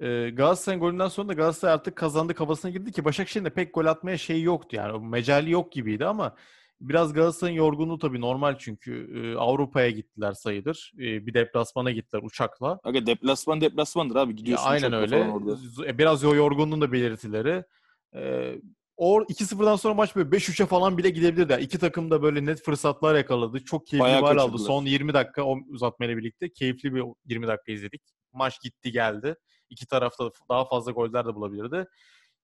Ee, 0.00 0.30
Galatasaray'ın 0.30 0.80
golünden 0.80 1.08
sonra 1.08 1.28
da 1.28 1.32
Galatasaray 1.32 1.74
artık 1.74 1.96
kazandı 1.96 2.34
kafasına 2.34 2.70
girdi 2.70 2.92
ki 2.92 3.04
Başakşehir'in 3.04 3.44
de 3.44 3.50
pek 3.50 3.74
gol 3.74 3.86
atmaya 3.86 4.18
şeyi 4.18 4.42
yoktu 4.42 4.76
yani. 4.76 4.92
O 4.92 5.00
Mecali 5.00 5.50
yok 5.50 5.72
gibiydi 5.72 6.06
ama 6.06 6.36
biraz 6.88 7.12
Galatasaray'ın 7.12 7.56
yorgunluğu 7.56 7.98
tabii 7.98 8.20
normal 8.20 8.58
çünkü 8.58 9.10
e, 9.14 9.38
Avrupa'ya 9.38 9.90
gittiler 9.90 10.32
sayılır. 10.32 10.92
E, 10.98 11.26
bir 11.26 11.34
deplasmana 11.34 11.90
gittiler 11.90 12.22
uçakla. 12.22 12.80
Aga 12.84 13.06
deplasman 13.06 13.60
deplasmandır 13.60 14.16
abi. 14.16 14.30
Ya 14.30 14.36
Gidiyorsun 14.36 14.66
aynen 14.70 14.92
uçakla 14.92 15.00
öyle. 15.00 15.90
e, 15.90 15.98
Biraz 15.98 16.24
o 16.24 16.34
yorgunluğun 16.34 16.80
da 16.80 16.92
belirtileri. 16.92 17.64
Ee, 18.14 18.54
o 18.96 19.22
2-0'dan 19.22 19.76
sonra 19.76 19.94
maç 19.94 20.16
böyle 20.16 20.28
5-3'e 20.28 20.66
falan 20.66 20.98
bile 20.98 21.10
gidebilirdi. 21.10 21.52
Yani 21.52 21.62
İki 21.64 21.78
takım 21.78 22.10
da 22.10 22.22
böyle 22.22 22.44
net 22.44 22.62
fırsatlar 22.62 23.14
yakaladı. 23.14 23.64
Çok 23.64 23.86
keyifli 23.86 24.04
Bayağı 24.04 24.22
bir 24.22 24.26
hal 24.26 24.36
aldı. 24.36 24.58
Son 24.58 24.84
20 24.84 25.14
dakika 25.14 25.42
o 25.44 25.58
uzatmayla 25.68 26.16
birlikte 26.16 26.52
keyifli 26.52 26.94
bir 26.94 27.02
20 27.26 27.46
dakika 27.46 27.72
izledik. 27.72 28.02
Maç 28.32 28.62
gitti 28.62 28.92
geldi. 28.92 29.34
İki 29.70 29.86
tarafta 29.86 30.24
da 30.24 30.30
daha 30.48 30.64
fazla 30.64 30.92
goller 30.92 31.26
de 31.26 31.34
bulabilirdi. 31.34 31.86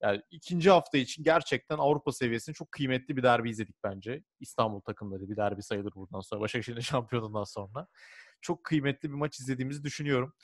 Yani 0.02 0.22
ikinci 0.30 0.70
hafta 0.70 0.98
için 0.98 1.24
gerçekten 1.24 1.78
Avrupa 1.78 2.12
seviyesinde 2.12 2.54
çok 2.54 2.72
kıymetli 2.72 3.16
bir 3.16 3.22
derbi 3.22 3.50
izledik 3.50 3.76
bence. 3.84 4.22
İstanbul 4.40 4.80
takımları 4.80 5.28
bir 5.28 5.36
derbi 5.36 5.62
sayılır 5.62 5.94
buradan 5.94 6.20
sonra. 6.20 6.40
Başakşehir'in 6.40 6.80
şampiyonundan 6.80 7.44
sonra. 7.44 7.86
Çok 8.40 8.64
kıymetli 8.64 9.08
bir 9.08 9.14
maç 9.14 9.40
izlediğimizi 9.40 9.84
düşünüyorum. 9.84 10.34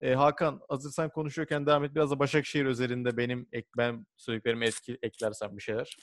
Ee, 0.00 0.14
Hakan 0.14 0.60
hazır 0.68 0.90
sen 0.90 1.10
konuşuyorken 1.10 1.66
devam 1.66 1.84
et. 1.84 1.94
Biraz 1.94 2.10
da 2.10 2.18
Başakşehir 2.18 2.64
üzerinde 2.64 3.16
benim 3.16 3.48
ek, 3.52 3.68
ben 3.76 4.06
söylediklerimi 4.16 4.66
etki, 4.66 4.98
eklersen 5.02 5.56
bir 5.56 5.62
şeyler. 5.62 5.96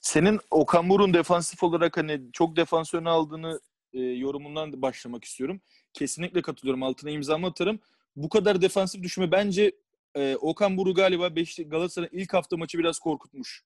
Senin 0.00 0.40
Okan 0.50 0.88
Buruk'un 0.88 1.14
defansif 1.14 1.62
olarak 1.62 1.96
hani 1.96 2.32
çok 2.32 2.56
defans 2.56 2.94
öne 2.94 3.08
aldığını 3.08 3.60
e, 3.92 4.00
yorumundan 4.00 4.82
başlamak 4.82 5.24
istiyorum. 5.24 5.60
Kesinlikle 5.92 6.42
katılıyorum. 6.42 6.82
Altına 6.82 7.10
imzamı 7.10 7.46
atarım. 7.46 7.80
Bu 8.16 8.28
kadar 8.28 8.62
defansif 8.62 9.02
düşme 9.02 9.32
bence 9.32 9.72
e, 10.16 10.36
Okan 10.36 10.76
Buruk 10.76 10.96
galiba 10.96 11.28
Galatasaray'ın 11.66 12.18
ilk 12.18 12.34
hafta 12.34 12.56
maçı 12.56 12.78
biraz 12.78 12.98
korkutmuş. 12.98 13.62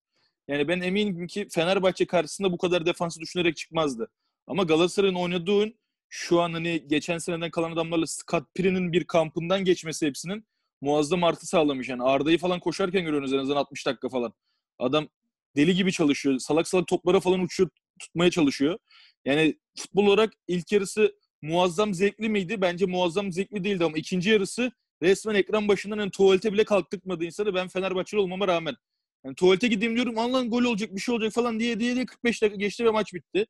Yani 0.48 0.68
ben 0.68 0.80
eminim 0.80 1.26
ki 1.26 1.48
Fenerbahçe 1.50 2.06
karşısında 2.06 2.52
bu 2.52 2.58
kadar 2.58 2.86
defansı 2.86 3.20
düşünerek 3.20 3.56
çıkmazdı. 3.56 4.10
Ama 4.46 4.62
Galatasaray'ın 4.62 5.14
oynadığı 5.14 5.52
oyun 5.52 5.74
şu 6.08 6.40
an 6.40 6.52
hani 6.52 6.88
geçen 6.88 7.18
seneden 7.18 7.50
kalan 7.50 7.72
adamlarla 7.72 8.06
Scott 8.06 8.44
Pirin'in 8.54 8.92
bir 8.92 9.04
kampından 9.04 9.64
geçmesi 9.64 10.06
hepsinin 10.06 10.46
muazzam 10.80 11.24
artı 11.24 11.46
sağlamış. 11.46 11.88
Yani 11.88 12.02
Arda'yı 12.02 12.38
falan 12.38 12.60
koşarken 12.60 13.04
görüyorsunuz 13.04 13.32
en 13.32 13.38
azından 13.38 13.56
60 13.56 13.86
dakika 13.86 14.08
falan. 14.08 14.32
Adam 14.78 15.08
deli 15.56 15.74
gibi 15.74 15.92
çalışıyor. 15.92 16.38
Salak 16.38 16.68
salak 16.68 16.86
toplara 16.86 17.20
falan 17.20 17.40
uçuyor, 17.40 17.70
tutmaya 17.98 18.30
çalışıyor. 18.30 18.78
Yani 19.24 19.58
futbol 19.78 20.06
olarak 20.06 20.32
ilk 20.48 20.72
yarısı 20.72 21.14
muazzam 21.42 21.94
zevkli 21.94 22.28
miydi? 22.28 22.60
Bence 22.60 22.86
muazzam 22.86 23.32
zevkli 23.32 23.64
değildi 23.64 23.84
ama 23.84 23.96
ikinci 23.96 24.30
yarısı 24.30 24.72
resmen 25.02 25.34
ekran 25.34 25.68
başından 25.68 25.98
hani 25.98 26.10
tuvalete 26.10 26.52
bile 26.52 26.64
kalktırmadı 26.64 27.24
insanı. 27.24 27.54
Ben 27.54 27.68
Fenerbahçeli 27.68 28.20
olmama 28.20 28.48
rağmen. 28.48 28.76
Yani 29.24 29.34
tuvalete 29.34 29.68
gideyim 29.68 29.94
diyorum 29.94 30.18
Allah'ın 30.18 30.50
gol 30.50 30.64
olacak 30.64 30.94
bir 30.94 31.00
şey 31.00 31.14
olacak 31.14 31.32
falan 31.32 31.60
diye 31.60 31.80
diye 31.80 31.94
diye 31.94 32.06
45 32.06 32.42
dakika 32.42 32.56
geçti 32.56 32.84
ve 32.84 32.90
maç 32.90 33.14
bitti. 33.14 33.46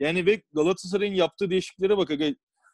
Yani 0.00 0.26
ve 0.26 0.42
Galatasaray'ın 0.52 1.14
yaptığı 1.14 1.50
değişikliklere 1.50 1.96
bak. 1.96 2.10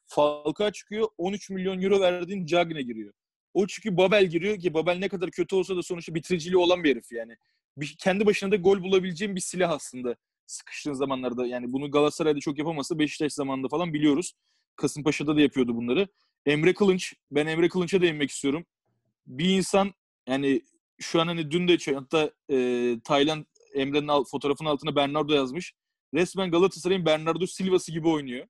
Falcao 0.06 0.70
çıkıyor 0.72 1.08
13 1.18 1.50
milyon 1.50 1.82
euro 1.82 2.00
verdiğin 2.00 2.46
Cagne 2.46 2.82
giriyor. 2.82 3.12
O 3.54 3.66
çünkü 3.66 3.96
Babel 3.96 4.26
giriyor 4.26 4.58
ki 4.58 4.74
Babel 4.74 4.98
ne 4.98 5.08
kadar 5.08 5.30
kötü 5.30 5.56
olsa 5.56 5.76
da 5.76 5.82
sonuçta 5.82 6.14
bitiriciliği 6.14 6.56
olan 6.56 6.84
bir 6.84 6.90
herif 6.90 7.12
yani. 7.12 7.36
Bir, 7.76 7.96
kendi 7.98 8.26
başına 8.26 8.52
da 8.52 8.56
gol 8.56 8.82
bulabileceğin 8.82 9.36
bir 9.36 9.40
silah 9.40 9.70
aslında 9.70 10.16
sıkıştığın 10.46 10.92
zamanlarda. 10.92 11.46
Yani 11.46 11.72
bunu 11.72 11.90
Galatasaray'da 11.90 12.40
çok 12.40 12.58
yapamasa 12.58 12.98
Beşiktaş 12.98 13.32
zamanında 13.32 13.68
falan 13.68 13.92
biliyoruz. 13.94 14.34
Kasımpaşa'da 14.76 15.36
da 15.36 15.40
yapıyordu 15.40 15.76
bunları. 15.76 16.08
Emre 16.46 16.74
Kılınç, 16.74 17.14
ben 17.30 17.46
Emre 17.46 17.68
Kılınç'a 17.68 18.00
değinmek 18.00 18.30
istiyorum. 18.30 18.64
Bir 19.26 19.48
insan 19.48 19.94
yani 20.28 20.62
şu 21.00 21.20
an 21.20 21.26
hani 21.26 21.50
dün 21.50 21.68
de 21.68 21.94
hatta 21.94 22.30
e, 22.50 22.96
Taylan 23.04 23.46
Emre'nin 23.74 24.08
al- 24.08 24.24
fotoğrafının 24.24 24.68
altına 24.68 24.96
Bernardo 24.96 25.32
yazmış. 25.32 25.74
Resmen 26.14 26.50
Galatasaray'ın 26.50 27.06
Bernardo 27.06 27.46
Silva'sı 27.46 27.92
gibi 27.92 28.08
oynuyor. 28.08 28.46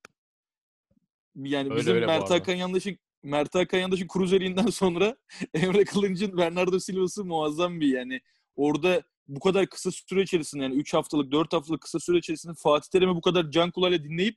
Yani 1.36 1.70
Öyle 1.70 1.80
bizim 1.80 1.94
öyle 1.94 2.06
Mert. 2.06 2.30
Hakan 2.30 2.54
Yandaş'ın 2.54 2.98
Mert 3.22 3.54
Hakan 3.54 3.78
Yandaş'ın 3.78 4.08
Cruzeri'nden 4.12 4.66
sonra 4.70 5.16
Emre 5.54 5.84
Kılınç'ın 5.84 6.36
Bernardo 6.36 6.78
Silva'sı 6.78 7.24
muazzam 7.24 7.80
bir 7.80 7.88
yani. 7.88 8.20
Orada 8.56 9.02
bu 9.28 9.40
kadar 9.40 9.66
kısa 9.66 9.90
süre 9.90 10.22
içerisinde 10.22 10.62
yani 10.62 10.74
3 10.74 10.94
haftalık 10.94 11.32
4 11.32 11.52
haftalık 11.52 11.80
kısa 11.80 12.00
süre 12.00 12.18
içerisinde 12.18 12.54
Fatih 12.58 12.90
Terim'i 12.90 13.14
bu 13.14 13.20
kadar 13.20 13.50
can 13.50 13.70
kulağıyla 13.70 14.04
dinleyip 14.04 14.36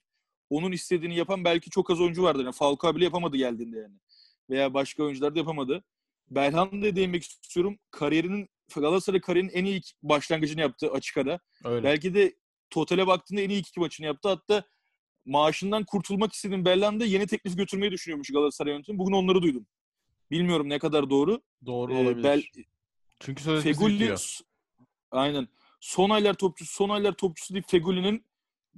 onun 0.50 0.72
istediğini 0.72 1.16
yapan 1.16 1.43
belki 1.43 1.70
çok 1.70 1.89
az 1.89 2.02
oyuncu 2.02 2.24
vardır. 2.24 2.43
Yani 2.43 2.54
Falcao 2.54 2.95
bile 2.95 3.04
yapamadı 3.04 3.38
geldiğinde 3.38 3.78
yani. 3.78 3.95
Veya 4.50 4.74
başka 4.74 5.04
oyuncular 5.04 5.36
da 5.36 5.39
yapamadı. 5.39 5.84
Belhanda'ya 6.30 6.95
değinmek 6.95 7.24
istiyorum. 7.24 7.80
Kariyerinin 7.91 8.50
Galatasaray 8.76 9.22
kariyerinin 9.22 9.54
en 9.54 9.66
iyi 9.66 9.82
başlangıcını 10.04 10.62
yaptı 10.62 10.91
açık 10.91 11.18
ara. 11.18 11.39
Öyle. 11.64 11.84
Belki 11.84 12.14
de 12.14 12.36
totale 12.70 13.08
baktığında 13.08 13.41
en 13.41 13.50
iyi 13.50 13.60
iki 13.60 13.80
maçını 13.80 14.06
yaptı. 14.06 14.30
Hatta 14.30 14.64
maaşından 15.26 15.84
kurtulmak 15.84 16.34
istediğim 16.34 16.66
Belhanda 16.66 17.06
yeni 17.06 17.28
teklif 17.28 17.58
götürmeyi 17.58 17.91
düşünüyormuş 17.91 18.30
Galatasaray 18.32 18.74
yönetimi. 18.74 18.98
Bugün 18.98 19.14
onları 19.14 19.41
duydum. 19.41 19.68
Bilmiyorum 20.32 20.70
ne 20.70 20.80
kadar 20.80 21.10
doğru. 21.10 21.41
Doğru 21.66 21.93
Ee, 21.93 21.95
olabilir. 21.95 22.24
Bel, 22.24 22.43
Çünkü 23.20 23.43
sözleşmesi 23.43 23.80
Feguli 23.80 24.16
aynen. 25.12 25.48
Son 25.80 26.10
aylar 26.10 26.34
topçusu, 26.34 26.74
son 26.74 26.89
aylar 26.89 27.12
topçusu 27.14 27.54
değil 27.54 27.66
Feguli'nin 27.68 28.26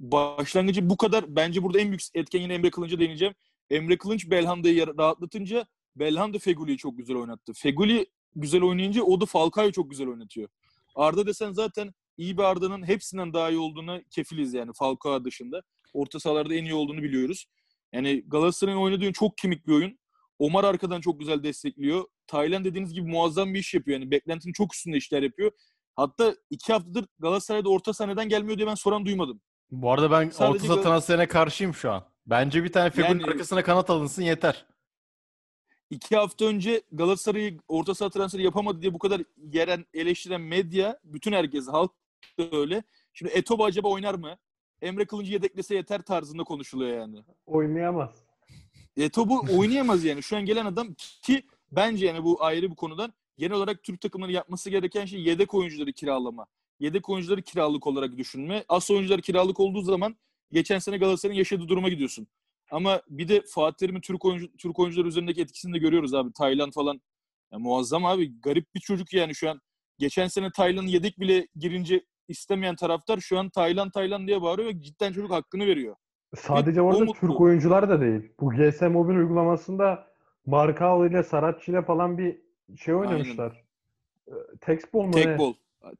başlangıcı 0.00 0.90
bu 0.90 0.96
kadar. 0.96 1.36
Bence 1.36 1.62
burada 1.62 1.80
en 1.80 1.88
büyük 1.88 2.02
etken 2.14 2.40
yine 2.40 2.54
Emre 2.54 2.70
Kılınç'a 2.70 2.98
değineceğim. 2.98 3.34
Emre 3.70 3.98
Kılınç 3.98 4.30
Belhanda'yı 4.30 4.86
rahatlatınca 4.98 5.66
Belhanda 5.96 6.38
Feguli'yi 6.38 6.78
çok 6.78 6.98
güzel 6.98 7.16
oynattı. 7.16 7.52
Feguli 7.52 8.06
güzel 8.36 8.62
oynayınca 8.62 9.02
o 9.02 9.20
da 9.20 9.26
Falcao'yu 9.26 9.72
çok 9.72 9.90
güzel 9.90 10.08
oynatıyor. 10.08 10.48
Arda 10.94 11.26
desen 11.26 11.52
zaten 11.52 11.94
iyi 12.16 12.38
bir 12.38 12.42
Arda'nın 12.42 12.86
hepsinden 12.86 13.32
daha 13.32 13.50
iyi 13.50 13.58
olduğunu 13.58 14.02
kefiliz 14.10 14.54
yani 14.54 14.70
Falcao 14.74 15.24
dışında. 15.24 15.62
Orta 15.92 16.20
sahalarda 16.20 16.54
en 16.54 16.64
iyi 16.64 16.74
olduğunu 16.74 17.02
biliyoruz. 17.02 17.46
Yani 17.92 18.24
Galatasaray'ın 18.26 18.78
oynadığı 18.78 19.12
çok 19.12 19.38
kemik 19.38 19.66
bir 19.66 19.72
oyun. 19.72 19.98
Omar 20.38 20.64
arkadan 20.64 21.00
çok 21.00 21.20
güzel 21.20 21.42
destekliyor. 21.42 22.04
Taylan 22.26 22.64
dediğiniz 22.64 22.92
gibi 22.94 23.10
muazzam 23.10 23.54
bir 23.54 23.58
iş 23.58 23.74
yapıyor. 23.74 24.00
Yani 24.00 24.10
beklentinin 24.10 24.52
çok 24.52 24.74
üstünde 24.74 24.96
işler 24.96 25.22
yapıyor. 25.22 25.52
Hatta 25.96 26.34
iki 26.50 26.72
haftadır 26.72 27.06
Galatasaray'da 27.18 27.68
orta 27.68 27.92
sahneden 27.92 28.28
gelmiyor 28.28 28.58
diye 28.58 28.66
ben 28.66 28.74
soran 28.74 29.06
duymadım. 29.06 29.40
Bu 29.70 29.92
arada 29.92 30.10
ben 30.10 30.30
Sadece 30.30 30.44
orta 30.44 30.66
saha 30.66 30.76
Gal- 30.76 30.82
transferine 30.82 31.26
karşıyım 31.28 31.74
şu 31.74 31.92
an. 31.92 32.04
Bence 32.26 32.64
bir 32.64 32.72
tane 32.72 32.90
Fegül'ün 32.90 33.08
Yani- 33.20 33.24
arkasına 33.24 33.62
kanat 33.62 33.90
alınsın 33.90 34.22
yeter. 34.22 34.66
İki 35.90 36.16
hafta 36.16 36.44
önce 36.44 36.82
Galatasaray'ı 36.92 37.58
orta 37.68 37.94
saha 37.94 38.10
transferi 38.10 38.42
yapamadı 38.42 38.82
diye 38.82 38.94
bu 38.94 38.98
kadar 38.98 39.22
yeren, 39.52 39.86
eleştiren 39.94 40.40
medya, 40.40 40.98
bütün 41.04 41.32
herkes, 41.32 41.68
halk 41.68 41.90
da 42.38 42.56
öyle. 42.58 42.82
Şimdi 43.12 43.32
Etobo 43.32 43.64
acaba 43.64 43.88
oynar 43.88 44.14
mı? 44.14 44.38
Emre 44.82 45.04
Kılıncı 45.06 45.32
yedeklese 45.32 45.74
yeter 45.74 46.02
tarzında 46.02 46.44
konuşuluyor 46.44 46.98
yani. 46.98 47.24
Oynayamaz. 47.46 48.10
Etobo 48.96 49.40
oynayamaz 49.58 50.04
yani. 50.04 50.22
Şu 50.22 50.36
an 50.36 50.44
gelen 50.44 50.66
adam 50.66 50.94
ki 51.22 51.42
bence 51.72 52.06
yani 52.06 52.24
bu 52.24 52.44
ayrı 52.44 52.70
bir 52.70 52.76
konudan 52.76 53.12
genel 53.38 53.52
olarak 53.56 53.82
Türk 53.82 54.00
takımları 54.00 54.32
yapması 54.32 54.70
gereken 54.70 55.04
şey 55.04 55.20
yedek 55.20 55.54
oyuncuları 55.54 55.92
kiralama. 55.92 56.46
Yedek 56.80 57.08
oyuncuları 57.08 57.42
kiralık 57.42 57.86
olarak 57.86 58.16
düşünme. 58.16 58.64
As 58.68 58.90
oyuncular 58.90 59.20
kiralık 59.20 59.60
olduğu 59.60 59.82
zaman 59.82 60.16
geçen 60.52 60.78
sene 60.78 60.98
Galatasaray'ın 60.98 61.38
yaşadığı 61.38 61.68
duruma 61.68 61.88
gidiyorsun. 61.88 62.26
Ama 62.70 63.02
bir 63.08 63.28
de 63.28 63.42
Fatih 63.54 63.76
Terim'in 63.76 64.00
Türk, 64.00 64.24
oyuncu, 64.24 64.56
Türk 64.56 64.78
oyuncular 64.78 65.06
üzerindeki 65.06 65.40
etkisini 65.42 65.74
de 65.74 65.78
görüyoruz 65.78 66.14
abi. 66.14 66.32
Tayland 66.32 66.72
falan. 66.72 67.00
Ya 67.52 67.58
muazzam 67.58 68.04
abi. 68.04 68.40
Garip 68.40 68.74
bir 68.74 68.80
çocuk 68.80 69.12
yani 69.12 69.34
şu 69.34 69.50
an. 69.50 69.60
Geçen 69.98 70.26
sene 70.26 70.50
Tayland'ın 70.50 70.88
yedek 70.88 71.20
bile 71.20 71.48
girince 71.56 72.04
istemeyen 72.28 72.76
taraftar 72.76 73.18
şu 73.18 73.38
an 73.38 73.48
Tayland 73.50 73.90
Tayland 73.90 74.28
diye 74.28 74.42
bağırıyor 74.42 74.68
ve 74.68 74.82
cidden 74.82 75.12
çocuk 75.12 75.30
hakkını 75.30 75.66
veriyor. 75.66 75.96
Sadece 76.36 76.82
orada 76.82 77.04
mutlu. 77.04 77.28
Türk 77.28 77.40
oyuncular 77.40 77.88
da 77.88 78.00
değil. 78.00 78.32
Bu 78.40 78.50
GS 78.50 78.82
Mobil 78.82 79.14
uygulamasında 79.14 80.06
Markao 80.46 81.06
ile 81.06 81.22
Saratçı 81.22 81.70
ile 81.70 81.82
falan 81.82 82.18
bir 82.18 82.38
şey 82.76 82.94
oynamışlar. 82.94 83.64
Ee, 84.28 84.32
Textball 84.60 85.02
mu 85.02 85.12
ne? 85.16 85.38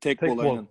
Tek 0.00 0.22
bol. 0.22 0.26
Tek, 0.28 0.38
bol 0.38 0.42
aynen. 0.42 0.68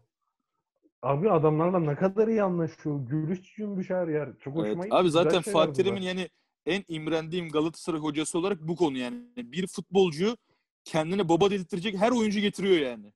Abi 1.01 1.32
adamlarla 1.32 1.80
ne 1.80 1.95
kadar 1.95 2.28
iyi 2.28 2.43
anlaşıyor. 2.43 2.99
Gülüş 3.07 3.55
cümbüş 3.55 3.89
her 3.89 4.07
yer. 4.07 4.30
Çok 4.39 4.55
Evet. 4.57 4.66
hoşuma 4.68 4.84
gitti. 4.84 4.95
Abi 4.95 5.10
zaten 5.12 5.41
Fatih. 5.41 5.74
Terim'in 5.74 6.01
yani 6.01 6.30
en 6.66 6.84
imrendiğim 6.88 7.49
Galatasaray 7.49 7.99
hocası 7.99 8.39
olarak 8.39 8.68
bu 8.68 8.76
konu 8.76 8.97
yani. 8.97 9.22
Bir 9.38 9.68
futbolcuyu 9.68 10.38
kendine 10.84 11.30
baba 11.30 11.51
dedirtecek 11.51 11.97
her 11.97 12.12
oyuncu 12.12 12.39
getiriyor 12.39 12.78
yani. 12.78 13.14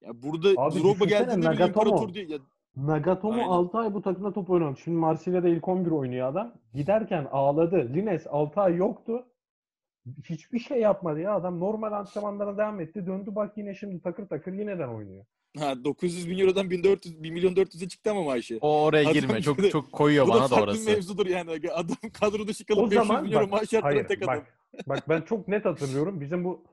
Ya 0.00 0.22
burada 0.22 0.62
Abi 0.62 0.82
Drogba 0.82 1.04
geldiğinde 1.04 1.50
bile 1.50 1.66
imparator 1.66 2.14
diye. 2.14 2.24
Ya, 2.24 2.38
Nagatomo 2.76 3.34
Aynen. 3.34 3.48
6 3.48 3.78
ay 3.78 3.94
bu 3.94 4.02
takımda 4.02 4.32
top 4.32 4.50
oynamış. 4.50 4.80
Şimdi 4.84 4.96
Marsilya'da 4.98 5.48
ilk 5.48 5.68
11 5.68 5.90
oynuyor 5.90 6.28
adam. 6.28 6.52
Giderken 6.74 7.28
ağladı. 7.32 7.94
Lines 7.94 8.26
6 8.30 8.60
ay 8.60 8.76
yoktu. 8.76 9.26
Hiçbir 10.24 10.58
şey 10.58 10.80
yapmadı 10.80 11.20
ya. 11.20 11.34
Adam 11.34 11.60
normal 11.60 11.92
antrenmanlara 11.92 12.58
devam 12.58 12.80
etti. 12.80 13.06
Döndü 13.06 13.30
bak 13.34 13.52
yine 13.56 13.74
şimdi 13.74 14.02
takır 14.02 14.26
takır 14.26 14.52
yineden 14.52 14.88
oynuyor. 14.88 15.24
ha, 15.58 15.84
900 15.84 16.30
bin 16.30 16.38
Euro'dan 16.38 16.70
1400, 16.70 17.22
1 17.22 17.30
milyon 17.30 17.52
400'e 17.54 17.88
çıktı 17.88 18.10
ama 18.10 18.22
maaşı. 18.22 18.58
O 18.60 18.82
oraya 18.84 19.02
Adam 19.02 19.12
girme. 19.12 19.42
Çok 19.42 19.58
de- 19.62 19.70
çok 19.70 19.92
koyuyor 19.92 20.26
Bu 20.26 20.30
da 20.30 20.34
bana 20.34 20.42
da 20.44 20.48
farklı 20.48 20.66
bir 20.66 20.70
orası. 20.72 20.90
mevzudur 20.90 21.26
yani. 21.26 21.50
Adam 21.74 21.96
kadro 22.20 22.46
dışı 22.46 22.66
kalıp 22.66 22.80
O 22.82 22.90
500 22.90 23.06
zaman 23.06 23.24
bin 23.24 23.32
euro 23.32 23.46
maaş 23.48 23.72
hayır, 23.82 24.04
tek 24.08 24.22
adam. 24.22 24.34
bak, 24.36 24.46
bak 24.86 25.08
ben 25.08 25.20
çok 25.20 25.48
net 25.48 25.64
hatırlıyorum. 25.64 26.20
Bizim 26.20 26.44
bu 26.44 26.64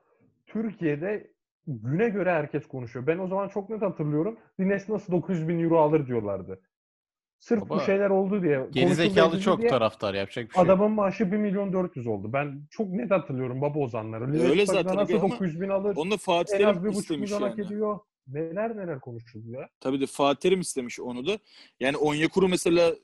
Türkiye'de 0.48 1.32
güne 1.68 2.10
göre 2.10 2.32
herkes 2.32 2.68
konuşuyor. 2.68 3.08
Ben 3.08 3.18
o 3.18 3.28
zaman 3.28 3.48
çok 3.50 3.70
net 3.70 3.82
hatırlıyorum. 3.82 4.38
Lines 4.60 4.90
nasıl 4.90 5.14
900 5.14 5.48
bin 5.48 5.64
euro 5.64 5.78
alır 5.80 6.08
diyorlardı. 6.08 6.62
Sırf 7.42 7.62
Baba, 7.62 7.76
bu 7.76 7.80
şeyler 7.80 8.10
oldu 8.10 8.44
diye. 8.44 8.68
Geri 8.72 8.86
konuşuldu 8.86 9.10
zekalı 9.10 9.30
edildi 9.30 9.44
çok 9.44 9.60
diye 9.60 9.70
taraftar 9.70 10.14
yapacak 10.14 10.50
bir 10.50 10.54
şey. 10.54 10.64
Adamın 10.64 10.92
maaşı 10.92 11.32
1 11.32 11.38
milyon 11.38 11.74
400 11.74 12.08
oldu. 12.08 12.34
Ben 12.34 12.62
çok 12.70 12.90
net 12.90 13.12
hatırlıyorum 13.12 13.62
baba 13.62 13.80
ozanları. 13.80 14.24
Öyle 14.24 14.66
takımda 14.66 14.66
zaten 14.66 14.96
nasıl 14.96 15.14
aga 15.14 15.24
ama 15.24 15.34
900 15.34 15.62
bin 15.62 15.70
alır? 15.70 15.96
Onu 15.96 16.18
Fatih 16.18 16.60
En 16.60 16.64
az 16.64 16.78
1,5 16.78 16.92
istemiş 16.92 17.32
milyon 17.32 17.42
hak 17.50 17.60
ediyor. 17.60 18.00
Neler 18.28 18.78
neler 18.78 19.00
konuşuldu 19.00 19.52
ya. 19.52 19.70
Tabii 19.80 20.02
de 20.02 20.06
Fatih 20.06 20.40
Terim 20.40 20.62
istemiş 20.62 21.00
onu 21.00 21.28
da. 21.28 21.40
Yani 21.80 21.98
Onyekuru 21.98 22.48
mesela 22.48 22.96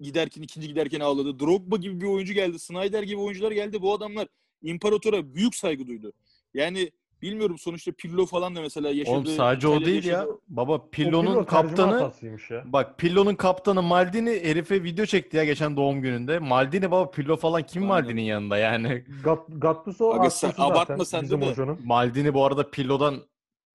giderken 0.00 0.42
ikinci 0.42 0.68
giderken 0.68 1.00
ağladı. 1.00 1.40
Drogba 1.40 1.76
gibi 1.76 2.00
bir 2.00 2.06
oyuncu 2.06 2.32
geldi. 2.32 2.58
Snyder 2.58 3.02
gibi 3.02 3.20
oyuncular 3.20 3.52
geldi. 3.52 3.82
Bu 3.82 3.94
adamlar 3.94 4.28
imparatora 4.62 5.34
büyük 5.34 5.54
saygı 5.54 5.86
duydu. 5.86 6.12
Yani 6.54 6.90
bilmiyorum 7.22 7.58
sonuçta 7.58 7.92
Pirlo 7.92 8.26
falan 8.26 8.56
da 8.56 8.60
mesela 8.60 8.88
yaşadığı... 8.88 9.14
Oğlum 9.16 9.26
sadece 9.26 9.68
o 9.68 9.80
değil 9.84 10.04
ya. 10.04 10.12
yaşadığı- 10.12 10.38
Baba 10.48 10.72
O 10.72 10.88
Pillo'nun 10.90 11.26
Pirlo 11.26 11.44
tercüme 11.44 11.76
kaptanı 11.76 12.12
ya. 12.50 12.64
Bak 12.72 12.98
Pillo'nun 12.98 13.34
kaptanı 13.34 13.82
Maldini 13.82 14.30
herife 14.30 14.82
video 14.82 15.06
çekti 15.06 15.36
ya 15.36 15.44
geçen 15.44 15.76
doğum 15.76 16.02
gününde. 16.02 16.38
Maldini 16.38 16.90
baba 16.90 17.10
Pillo 17.10 17.36
falan 17.36 17.62
kim 17.62 17.82
Aynen. 17.82 17.94
Maldini'nin 17.94 18.22
yanında 18.22 18.58
yani. 18.58 19.04
Gat, 19.24 19.38
Gattuso 19.48 20.12
Aga 20.14 20.30
sen 20.30 20.52
abartma 20.58 21.04
sen 21.04 21.30
de 21.30 21.34
hocanın. 21.34 21.78
Maldini 21.84 22.34
bu 22.34 22.44
arada 22.44 22.70
Pillo'dan 22.70 23.22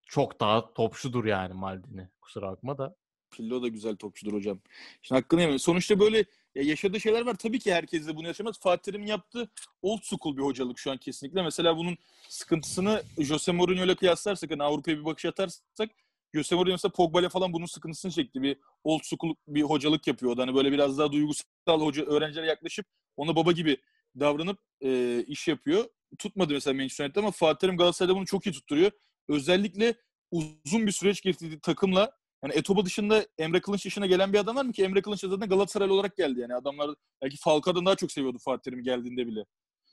çok 0.07 0.41
daha 0.41 0.73
topçudur 0.75 1.25
yani 1.25 1.55
Maldini. 1.55 2.09
Kusura 2.21 2.53
bakma 2.53 2.79
da. 2.79 2.97
Pillo 3.31 3.63
da 3.63 3.69
güzel 3.69 3.97
topçudur 3.97 4.33
hocam. 4.33 4.59
Şimdi 5.03 5.21
hakkını 5.21 5.41
yemeyin. 5.41 5.59
Sonuçta 5.59 6.01
böyle 6.01 6.25
ya 6.55 6.63
yaşadığı 6.63 7.01
şeyler 7.01 7.27
var. 7.27 7.35
Tabii 7.35 7.59
ki 7.59 7.75
herkes 7.75 8.07
de 8.07 8.17
bunu 8.17 8.27
yaşamaz. 8.27 8.61
Fatih 8.61 8.83
Terim'in 8.83 9.07
yaptığı 9.07 9.51
old 9.83 10.01
school 10.03 10.37
bir 10.37 10.43
hocalık 10.43 10.79
şu 10.79 10.91
an 10.91 10.97
kesinlikle. 10.97 11.43
Mesela 11.43 11.77
bunun 11.77 11.97
sıkıntısını 12.29 13.03
Jose 13.19 13.53
Mourinho'yla 13.53 13.95
kıyaslarsak, 13.95 14.51
hani 14.51 14.63
Avrupa'ya 14.63 14.99
bir 14.99 15.05
bakış 15.05 15.25
atarsak 15.25 15.91
Jose 16.35 16.55
Mourinho 16.55 16.75
mesela 16.75 16.93
Pogba'yla 16.93 17.29
falan 17.29 17.53
bunun 17.53 17.67
sıkıntısını 17.67 18.13
çekti. 18.13 18.43
Bir 18.43 18.57
old 18.85 19.01
school 19.03 19.35
bir 19.49 19.63
hocalık 19.63 20.07
yapıyor. 20.07 20.33
O 20.33 20.37
da 20.37 20.43
Hani 20.43 20.55
böyle 20.55 20.73
biraz 20.73 20.99
daha 20.99 21.13
duygusal 21.13 21.47
hoca 21.81 22.05
öğrencilere 22.05 22.47
yaklaşıp 22.47 22.87
ona 23.17 23.37
baba 23.37 23.53
gibi 23.53 23.77
davranıp 24.21 24.59
e, 24.81 25.21
iş 25.27 25.49
yapıyor. 25.49 25.85
Tutmadı 26.19 26.53
mesela 26.53 26.75
Manchester 26.75 27.05
United'de 27.05 27.21
ama 27.21 27.31
Fatih 27.31 27.59
Terim 27.59 27.77
Galatasaray'da 27.77 28.17
bunu 28.17 28.27
çok 28.27 28.47
iyi 28.47 28.53
tutturuyor. 28.53 28.91
Özellikle 29.29 29.95
uzun 30.31 30.87
bir 30.87 30.93
süreç 30.93 31.21
geçirdiği 31.23 31.61
takımla 31.61 32.13
yani 32.45 32.55
Etobo 32.59 32.85
dışında 32.85 33.27
Emre 33.39 33.61
Kılınç 33.61 33.85
dışına 33.87 34.07
gelen 34.07 34.33
bir 34.33 34.39
adam 34.39 34.57
var 34.57 34.65
mı 34.65 34.73
ki? 34.73 34.85
Emre 34.85 35.03
Kılınç 35.03 35.21
zaten 35.21 35.49
Galatasaraylı 35.49 35.95
olarak 35.95 36.17
geldi 36.17 36.41
yani. 36.41 36.55
Adamlar 36.55 36.91
belki 37.23 37.37
Falcao'dan 37.37 37.87
daha 37.87 37.95
çok 37.97 38.13
seviyordu 38.13 38.39
Fatih 38.39 38.63
Terim'i 38.63 38.83
geldiğinde 38.83 39.27
bile. 39.27 39.45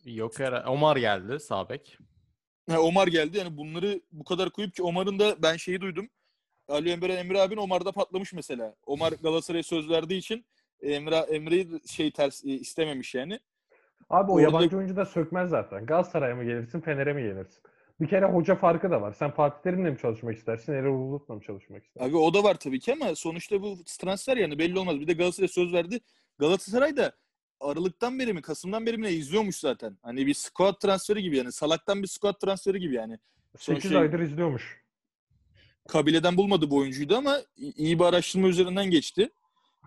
Yok 0.06 0.40
herhalde. 0.40 0.68
Omar 0.70 0.98
geldi 0.98 1.40
Sabek. 1.40 1.98
Ha, 2.70 2.80
Omar 2.80 3.08
geldi 3.08 3.38
yani 3.38 3.58
bunları 3.58 4.02
bu 4.12 4.24
kadar 4.24 4.50
koyup 4.50 4.74
ki 4.76 4.84
Omar'ın 4.84 5.20
da 5.20 5.44
ben 5.44 5.58
şeyi 5.58 5.82
duydum. 5.82 6.10
Ali 6.68 6.90
Emre 6.90 7.14
Emre 7.14 7.42
abin 7.42 7.58
Omar'da 7.58 7.92
patlamış 7.92 8.34
mesela. 8.34 8.76
Omar 8.86 9.12
Galatasaray'a 9.24 9.64
söz 9.64 9.90
verdiği 9.90 10.18
için 10.18 10.46
Emre 10.82 11.16
Emre'yi 11.16 11.68
şey 11.88 12.12
ters 12.12 12.46
e, 12.46 12.48
istememiş 12.50 13.16
yani. 13.16 13.40
Abi 14.10 14.32
o 14.32 14.36
Orada- 14.36 14.44
yabancı 14.44 14.78
oyuncu 14.78 14.96
da 14.96 15.06
sökmez 15.06 15.50
zaten. 15.50 15.86
Galatasaray'a 15.86 16.36
mı 16.36 16.44
gelirsin, 16.44 16.82
Fener'e 16.82 17.14
mi 17.14 17.22
gelirsin? 17.22 17.64
Bir 18.02 18.08
kere 18.08 18.26
hoca 18.26 18.56
farkı 18.56 18.92
da 18.92 19.02
var. 19.02 19.14
Sen 19.14 19.32
Fatih 19.32 19.62
Terim'le 19.64 19.92
mi 19.92 19.98
çalışmak 20.02 20.38
istersin, 20.38 20.74
Erol 20.74 21.00
Bulut'la 21.00 21.36
mı 21.36 21.42
çalışmak 21.42 21.86
istersin? 21.86 22.10
Abi 22.10 22.18
o 22.18 22.34
da 22.34 22.44
var 22.44 22.56
tabii 22.56 22.80
ki 22.80 22.94
ama 22.94 23.16
sonuçta 23.16 23.62
bu 23.62 23.78
transfer 24.00 24.38
yani 24.38 24.60
belli 24.60 24.80
olmaz. 24.80 25.00
Bir 25.00 25.08
de 25.08 25.14
Galatasaray 25.14 25.48
söz 25.48 25.74
verdi. 25.74 26.00
Galatasaray 26.38 26.98
da 26.98 27.16
Aralık'tan 27.60 28.20
beri 28.20 28.34
mi 28.34 28.42
Kasım'dan 28.42 28.86
beri 28.86 28.98
mi 28.98 29.04
ne 29.04 29.12
izliyormuş 29.12 29.56
zaten. 29.56 29.98
Hani 30.02 30.28
bir 30.28 30.34
squad 30.34 30.80
transferi 30.80 31.22
gibi 31.22 31.38
yani. 31.38 31.52
Salaktan 31.52 32.04
bir 32.04 32.08
squad 32.08 32.34
transferi 32.34 32.80
gibi 32.80 32.96
yani. 32.96 33.20
8 33.58 33.92
şey- 33.92 34.00
aydır 34.00 34.20
izliyormuş. 34.20 34.82
kabileden 35.88 36.38
bulmadı 36.38 36.70
bu 36.70 36.78
oyuncuydu 36.78 37.16
ama 37.16 37.38
iyi 37.58 38.00
bir 38.00 38.04
araştırma 38.04 38.48
üzerinden 38.48 38.86
geçti. 38.86 39.30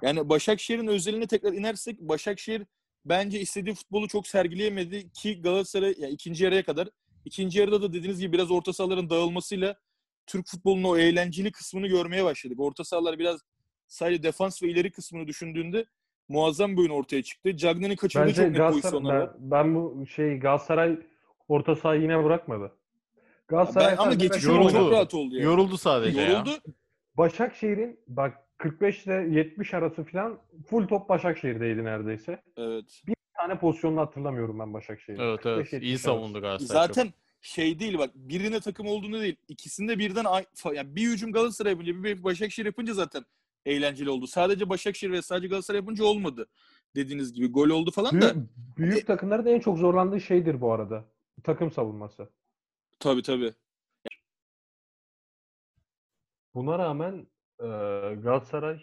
Yani 0.02 0.28
Başakşehir'in 0.28 0.86
özeline 0.86 1.26
tekrar 1.26 1.52
inersek 1.52 2.00
Başakşehir 2.00 2.62
bence 3.04 3.40
istediği 3.40 3.74
futbolu 3.74 4.08
çok 4.08 4.26
sergileyemedi 4.26 5.12
ki 5.12 5.42
Galatasaray 5.42 5.94
ya 5.98 6.08
ikinci 6.08 6.44
yarıya 6.44 6.62
kadar. 6.62 6.88
İkinci 7.24 7.58
yarıda 7.58 7.82
da 7.82 7.92
dediğiniz 7.92 8.20
gibi 8.20 8.32
biraz 8.32 8.50
orta 8.50 8.72
sahaların 8.72 9.10
dağılmasıyla 9.10 9.76
Türk 10.26 10.46
futbolunun 10.46 10.84
o 10.84 10.96
eğlenceli 10.96 11.52
kısmını 11.52 11.86
görmeye 11.86 12.24
başladık. 12.24 12.60
Orta 12.60 12.84
sahalar 12.84 13.18
biraz 13.18 13.40
sadece 13.86 14.22
defans 14.22 14.62
ve 14.62 14.68
ileri 14.68 14.92
kısmını 14.92 15.26
düşündüğünde 15.26 15.84
muazzam 16.28 16.72
bir 16.72 16.80
oyun 16.80 16.90
ortaya 16.90 17.22
çıktı. 17.22 17.56
Cagney'in 17.56 17.96
kaçırdığı 17.96 18.26
Bence 18.26 18.34
çok 18.36 18.46
net 18.46 18.56
Galatasaray, 18.56 18.80
pozisyonlar 18.80 19.34
ben, 19.34 19.50
ben 19.50 19.74
bu 19.74 20.06
şey 20.06 20.38
Galatasaray 20.38 20.98
orta 21.48 21.76
sahayı 21.76 22.02
yine 22.02 22.24
bırakmadı. 22.24 22.72
Galatasaray 23.48 23.92
Ben, 23.92 23.96
ama 23.96 24.10
rakip 24.10 24.44
yoruldu. 24.44 24.72
çok 24.72 24.92
rahat 24.92 25.14
oldu 25.14 25.34
yani. 25.34 25.44
Yoruldu 25.44 25.78
sadece 25.78 26.20
ya. 26.20 26.30
Yoruldu. 26.30 26.50
Başakşehir'in 27.14 28.00
bak 28.06 28.44
45 28.58 29.06
ile 29.06 29.14
70 29.14 29.74
arası 29.74 30.04
falan 30.04 30.38
full 30.66 30.86
top 30.86 31.08
Başakşehir'deydi 31.08 31.84
neredeyse. 31.84 32.42
Evet. 32.56 33.02
Bir 33.06 33.14
tane 33.34 33.58
pozisyonunu 33.58 34.00
hatırlamıyorum 34.00 34.58
ben 34.58 34.74
Başakşehir'in. 34.74 35.22
Evet 35.22 35.46
evet. 35.46 35.72
45-70 35.72 35.80
İyi 35.84 35.98
savundu 35.98 36.40
Galatasaray. 36.40 36.86
çok. 36.86 36.94
Zaten 36.96 37.12
şey 37.40 37.78
değil 37.78 37.98
bak 37.98 38.10
birine 38.14 38.60
takım 38.60 38.86
olduğunu 38.86 39.20
değil. 39.20 39.36
İkisinde 39.48 39.98
birden 39.98 40.24
yani 40.74 40.96
bir 40.96 41.08
hücum 41.10 41.32
Galatasaray 41.32 41.72
yapınca 41.72 42.04
bir 42.04 42.24
Başakşehir 42.24 42.66
yapınca 42.66 42.94
zaten 42.94 43.24
eğlenceli 43.66 44.10
oldu. 44.10 44.26
Sadece 44.26 44.68
Başakşehir 44.68 45.12
ve 45.12 45.22
sadece 45.22 45.48
Galatasaray 45.48 45.80
yapınca 45.80 46.04
olmadı. 46.04 46.46
Dediğiniz 46.96 47.32
gibi 47.32 47.46
gol 47.46 47.68
oldu 47.70 47.90
falan 47.90 48.20
da. 48.22 48.34
Büyük, 48.34 48.48
büyük 48.78 49.06
takımların 49.06 49.46
en 49.46 49.60
çok 49.60 49.78
zorlandığı 49.78 50.20
şeydir 50.20 50.60
bu 50.60 50.72
arada. 50.72 51.04
Takım 51.44 51.70
savunması. 51.70 52.28
Tabii 53.00 53.22
tabii. 53.22 53.54
Buna 56.54 56.78
rağmen 56.78 57.26
e, 57.60 57.66
Galatasaray 58.14 58.82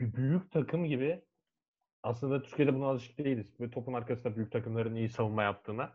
bir 0.00 0.12
büyük 0.12 0.52
takım 0.52 0.84
gibi 0.84 1.22
aslında 2.02 2.42
Türkiye'de 2.42 2.74
buna 2.74 2.86
alışık 2.86 3.18
değiliz. 3.18 3.60
Ve 3.60 3.70
topun 3.70 3.92
arkasında 3.92 4.36
büyük 4.36 4.52
takımların 4.52 4.94
iyi 4.94 5.08
savunma 5.08 5.42
yaptığına. 5.42 5.92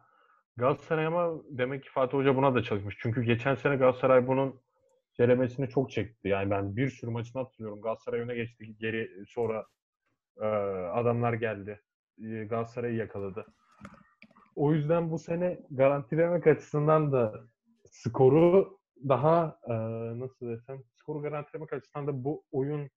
Galatasaray 0.58 1.06
ama 1.06 1.34
demek 1.50 1.84
ki 1.84 1.90
Fatih 1.90 2.18
Hoca 2.18 2.36
buna 2.36 2.56
da 2.56 2.64
çalışmış. 2.64 2.96
Çünkü 3.00 3.24
geçen 3.24 3.56
sene 3.56 3.76
Galatasaray 3.76 4.28
bunun 4.28 4.62
ceremesini 5.18 5.70
çok 5.70 5.92
çekti. 5.92 6.28
Yani 6.28 6.50
ben 6.50 6.76
bir 6.76 6.90
sürü 6.90 7.12
maçını 7.12 7.42
hatırlıyorum. 7.42 7.82
Galatasaray 7.82 8.20
öne 8.20 8.36
geçti. 8.36 8.78
Geri 8.80 9.10
sonra 9.28 9.66
e, 10.42 10.46
adamlar 10.94 11.34
geldi. 11.34 11.82
E, 12.18 12.46
Galatasaray'ı 12.46 12.96
yakaladı. 12.96 13.46
O 14.56 14.74
yüzden 14.74 15.12
bu 15.12 15.20
sene 15.20 15.60
garantilemek 15.72 16.48
açısından 16.48 17.12
da 17.12 17.34
skoru 17.86 18.80
daha 19.08 19.60
e, 19.68 19.74
nasıl 20.20 20.50
desem 20.50 20.84
skoru 20.96 21.22
garantilemek 21.22 21.74
açısından 21.74 22.08
da 22.08 22.24
bu 22.24 22.44
oyun 22.52 22.90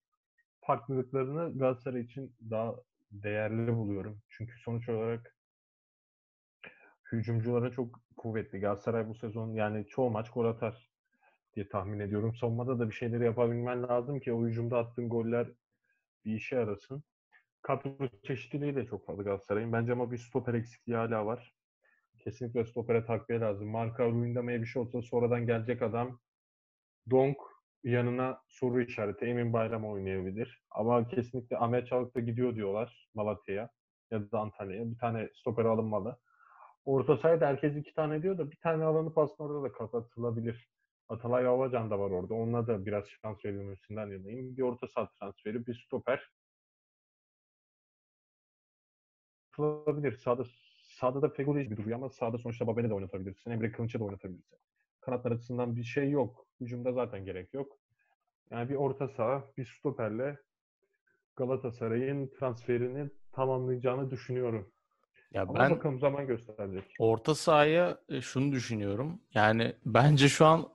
farklılıklarını 0.61 1.59
Galatasaray 1.59 2.01
için 2.01 2.37
daha 2.51 2.74
değerli 3.11 3.75
buluyorum. 3.77 4.23
Çünkü 4.29 4.59
sonuç 4.59 4.89
olarak 4.89 5.37
hücumculara 7.13 7.71
çok 7.71 8.01
kuvvetli. 8.17 8.61
Galatasaray 8.61 9.09
bu 9.09 9.15
sezon 9.15 9.55
yani 9.55 9.87
çoğu 9.87 10.11
maç 10.11 10.31
gol 10.31 10.45
atar 10.45 10.91
diye 11.55 11.69
tahmin 11.69 12.01
ediyorum. 12.01 12.35
Savunmada 12.35 12.79
da 12.79 12.89
bir 12.89 12.95
şeyleri 12.95 13.25
yapabilmen 13.25 13.83
lazım 13.83 14.21
ki 14.21 14.33
o 14.33 14.47
hücumda 14.47 14.79
attığın 14.79 15.09
goller 15.09 15.49
bir 16.25 16.35
işe 16.35 16.57
yarasın. 16.57 17.05
Kadro 17.63 18.09
çeşitliliği 18.23 18.77
de 18.77 18.87
çok 18.87 19.07
fazla 19.07 19.23
Galatasaray'ın. 19.23 19.73
Bence 19.73 19.93
ama 19.93 20.11
bir 20.11 20.19
stoper 20.19 20.55
eksikliği 20.55 20.97
hala 20.99 21.27
var. 21.27 21.55
Kesinlikle 22.19 22.65
stopere 22.65 23.05
takviye 23.07 23.41
lazım. 23.41 23.69
Marka 23.69 24.07
Ruindama'ya 24.07 24.61
bir 24.61 24.67
şey 24.67 24.83
olsa 24.83 25.03
sonradan 25.03 25.47
gelecek 25.47 25.83
adam 25.83 26.21
Donk 27.11 27.37
yanına 27.85 28.41
soru 28.49 28.81
işareti. 28.83 29.25
Emin 29.25 29.53
Bayram 29.53 29.87
oynayabilir. 29.87 30.63
Ama 30.71 31.09
kesinlikle 31.09 31.59
Ahmet 31.59 31.89
Çalık 31.89 32.15
da 32.15 32.21
gidiyor 32.21 32.55
diyorlar 32.55 33.09
Malatya'ya 33.15 33.69
ya 34.11 34.31
da 34.33 34.39
Antalya'ya. 34.41 34.91
Bir 34.91 34.99
tane 34.99 35.29
stoper 35.35 35.65
alınmalı. 35.65 36.19
Orta 36.85 37.17
sahada 37.17 37.47
herkes 37.47 37.77
iki 37.77 37.95
tane 37.95 38.23
diyor 38.23 38.39
da 38.39 38.51
bir 38.51 38.57
tane 38.57 38.85
alanı 38.85 39.13
aslında 39.17 39.53
orada 39.53 39.63
da 39.63 39.73
kapatılabilir. 39.73 40.69
Atalay 41.09 41.47
Avacan 41.47 41.91
da 41.91 41.99
var 41.99 42.11
orada. 42.11 42.35
Onunla 42.35 42.67
da 42.67 42.87
biraz 42.87 43.05
şans 43.09 43.45
verilmesinden 43.45 44.07
yanayım. 44.07 44.57
Bir 44.57 44.63
orta 44.63 44.89
saha 44.89 45.09
transferi, 45.21 45.67
bir 45.67 45.85
stoper. 45.87 46.31
tutulabilir. 49.59 50.13
Sağda 50.13 50.45
sağda 51.01 51.23
da 51.23 51.29
Feguli 51.29 51.71
bir 51.71 51.77
duruyor 51.77 51.97
ama 51.97 52.11
sağda 52.11 52.39
sonuçta 52.39 52.67
Babel'i 52.67 52.91
de 52.91 52.95
oynatabilirsin. 52.95 53.51
Emre 53.51 53.73
Kılınç'ı 53.73 54.01
da 54.01 54.05
oynatabilirsin. 54.05 54.59
Kanatlar 55.09 55.33
açısından 55.33 55.77
bir 55.77 55.85
şey 55.85 56.11
yok. 56.11 56.47
Hücumda 56.61 56.93
zaten 56.93 57.25
gerek 57.25 57.55
yok. 57.55 57.79
Yani 58.51 58.69
bir 58.69 58.75
orta 58.75 59.09
saha, 59.09 59.45
bir 59.57 59.65
stoperle 59.79 60.39
Galatasaray'ın 61.37 62.31
transferini 62.39 63.11
tamamlayacağını 63.33 64.11
düşünüyorum. 64.11 64.69
Ya 65.35 65.43
Ama 65.43 65.59
ben 65.59 65.71
bakalım 65.71 65.99
zaman 65.99 66.27
gösterecek. 66.27 66.85
orta 66.99 67.35
sahaya 67.35 67.99
e, 68.09 68.21
şunu 68.21 68.53
düşünüyorum. 68.53 69.21
Yani 69.35 69.73
bence 69.87 70.29
şu 70.29 70.47
an 70.47 70.69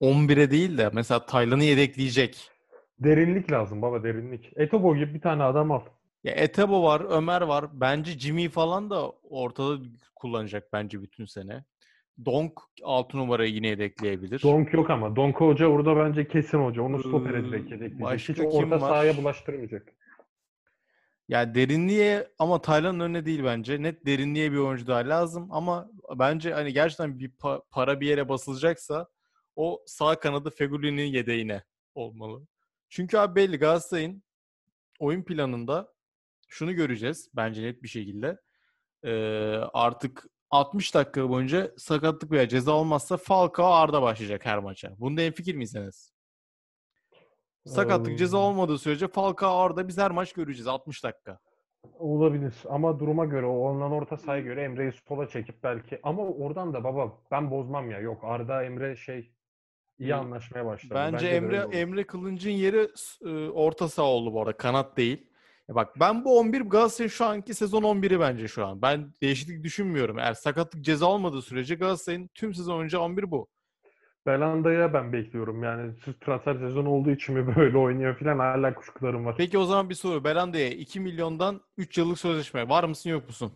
11'e 0.00 0.50
değil 0.50 0.78
de 0.78 0.90
mesela 0.92 1.26
Taylan'ı 1.26 1.64
yedekleyecek. 1.64 2.50
Derinlik 2.98 3.52
lazım 3.52 3.82
baba 3.82 4.02
derinlik. 4.02 4.52
Etobo 4.56 4.96
gibi 4.96 5.14
bir 5.14 5.20
tane 5.20 5.42
adam 5.42 5.70
al. 5.72 5.80
Ya 6.24 6.32
Etebo 6.32 6.82
var, 6.82 7.00
Ömer 7.08 7.42
var. 7.42 7.80
Bence 7.80 8.18
Jimmy 8.18 8.48
falan 8.48 8.90
da 8.90 9.10
ortada 9.10 9.84
kullanacak 10.16 10.72
bence 10.72 11.02
bütün 11.02 11.24
sene. 11.24 11.64
Donk 12.24 12.52
6 12.82 13.16
numarayı 13.18 13.52
yine 13.54 13.66
yedekleyebilir. 13.68 14.42
Donk 14.42 14.72
yok 14.74 14.90
ama. 14.90 15.16
Donk 15.16 15.36
hoca 15.40 15.66
orada 15.66 15.96
bence 15.96 16.28
kesin 16.28 16.58
hoca. 16.58 16.82
Onu 16.82 16.98
stopere 16.98 17.38
Ee, 17.38 17.44
direkt 17.44 17.70
yedekleyecek. 17.70 18.00
başka 18.00 18.32
Hiç 18.32 18.36
kim 18.36 18.46
orta 18.46 18.70
var? 18.80 18.88
sahaya 18.88 19.16
bulaştırmayacak. 19.16 19.94
Ya 21.28 21.54
derinliğe 21.54 22.28
ama 22.38 22.60
Taylan'ın 22.60 23.00
önüne 23.00 23.26
değil 23.26 23.44
bence. 23.44 23.82
Net 23.82 24.06
derinliğe 24.06 24.52
bir 24.52 24.56
oyuncu 24.56 24.86
daha 24.86 24.98
lazım 25.08 25.48
ama 25.50 25.90
bence 26.18 26.52
hani 26.52 26.72
gerçekten 26.72 27.18
bir 27.18 27.30
pa- 27.30 27.62
para 27.70 28.00
bir 28.00 28.06
yere 28.06 28.28
basılacaksa 28.28 29.08
o 29.56 29.82
sağ 29.86 30.20
kanadı 30.20 30.50
Feguli'nin 30.50 31.04
yedeğine 31.06 31.62
olmalı. 31.94 32.46
Çünkü 32.88 33.18
abi 33.18 33.34
belli 33.36 33.56
Galatasaray'ın 33.58 34.22
oyun 34.98 35.22
planında 35.22 35.92
şunu 36.48 36.72
göreceğiz 36.72 37.30
bence 37.36 37.62
net 37.62 37.82
bir 37.82 37.88
şekilde. 37.88 38.38
Ee, 39.04 39.12
artık 39.72 40.24
60 40.50 40.94
dakika 40.94 41.28
boyunca 41.28 41.70
sakatlık 41.76 42.30
veya 42.30 42.48
ceza 42.48 42.72
olmazsa 42.72 43.16
Falcao 43.16 43.66
Arda 43.72 44.02
başlayacak 44.02 44.46
her 44.46 44.58
maça. 44.58 44.92
Bunda 44.98 45.22
en 45.22 45.32
fikir 45.32 45.54
miysiniz? 45.54 46.12
Sakatlık 47.66 48.12
Ee, 48.12 48.16
ceza 48.16 48.38
olmadığı 48.38 48.78
sürece 48.78 49.08
Falcao 49.08 49.58
Arda 49.58 49.88
biz 49.88 49.98
her 49.98 50.10
maç 50.10 50.32
göreceğiz 50.32 50.66
60 50.66 51.04
dakika. 51.04 51.38
Olabilir 51.98 52.54
ama 52.68 52.98
duruma 52.98 53.24
göre, 53.24 53.46
o 53.46 53.58
ondan 53.58 53.92
orta 53.92 54.16
sahaya 54.16 54.42
göre 54.42 54.62
Emre'yi 54.62 54.92
sola 55.08 55.28
çekip 55.28 55.62
belki. 55.62 56.00
Ama 56.02 56.22
oradan 56.22 56.74
da 56.74 56.84
baba 56.84 57.12
ben 57.30 57.50
bozmam 57.50 57.90
ya. 57.90 58.00
Yok 58.00 58.24
Arda 58.24 58.64
Emre 58.64 58.96
şey 58.96 59.32
iyi 59.98 60.14
anlaşmaya 60.14 60.66
başladı. 60.66 60.94
Bence, 60.94 61.26
de 61.26 61.36
Emre. 61.36 61.56
Emre 61.72 62.06
Kılınç'ın 62.06 62.50
yeri 62.50 62.88
e, 63.24 63.50
orta 63.50 63.88
saha 63.88 64.06
oldu 64.06 64.32
bu 64.32 64.40
arada. 64.40 64.52
Kanat 64.52 64.96
değil. 64.96 65.26
Ya 65.68 65.74
bak 65.74 66.00
ben 66.00 66.24
bu 66.24 66.38
11 66.38 66.60
Galatasaray'ın 66.60 67.10
şu 67.10 67.24
anki 67.24 67.54
sezon 67.54 67.82
11'i 67.82 68.20
bence 68.20 68.48
şu 68.48 68.66
an. 68.66 68.82
Ben 68.82 69.12
değişiklik 69.22 69.64
düşünmüyorum. 69.64 70.18
Eğer 70.18 70.34
sakatlık 70.34 70.84
ceza 70.84 71.06
olmadığı 71.06 71.42
sürece 71.42 71.74
Galatasaray'ın 71.74 72.30
tüm 72.34 72.54
sezon 72.54 72.80
önce 72.80 72.98
11 72.98 73.30
bu. 73.30 73.48
Belanda'ya 74.26 74.92
ben 74.94 75.12
bekliyorum. 75.12 75.62
Yani 75.62 75.94
transfer 76.20 76.54
sezonu 76.54 76.88
olduğu 76.90 77.10
için 77.10 77.34
mi 77.34 77.46
böyle 77.56 77.78
oynuyor 77.78 78.18
falan 78.18 78.38
hala 78.38 78.74
kuşkularım 78.74 79.24
var. 79.24 79.34
Peki 79.38 79.58
o 79.58 79.64
zaman 79.64 79.90
bir 79.90 79.94
soru. 79.94 80.24
Belanda'ya 80.24 80.68
2 80.70 81.00
milyondan 81.00 81.60
3 81.76 81.98
yıllık 81.98 82.18
sözleşme. 82.18 82.68
Var 82.68 82.84
mısın 82.84 83.10
yok 83.10 83.26
musun? 83.26 83.52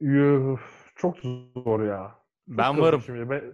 Yuh, 0.00 0.58
çok 0.96 1.16
zor 1.18 1.82
ya. 1.84 2.14
Çok 2.48 2.58
Ben 2.58 2.80
varım. 2.80 3.02
Şimdi. 3.06 3.30
Be- 3.30 3.44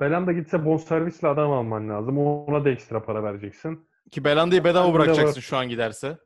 Belanda 0.00 0.32
gitse 0.32 0.64
bonservisle 0.64 1.28
adam 1.28 1.52
alman 1.52 1.88
lazım. 1.88 2.18
Ona 2.18 2.64
da 2.64 2.70
ekstra 2.70 3.04
para 3.04 3.22
vereceksin. 3.22 3.87
Ki 4.10 4.24
Belanda'yı 4.24 4.64
bedava 4.64 4.94
bırakacaksın 4.94 5.40
şu 5.40 5.56
an 5.56 5.68
giderse. 5.68 6.18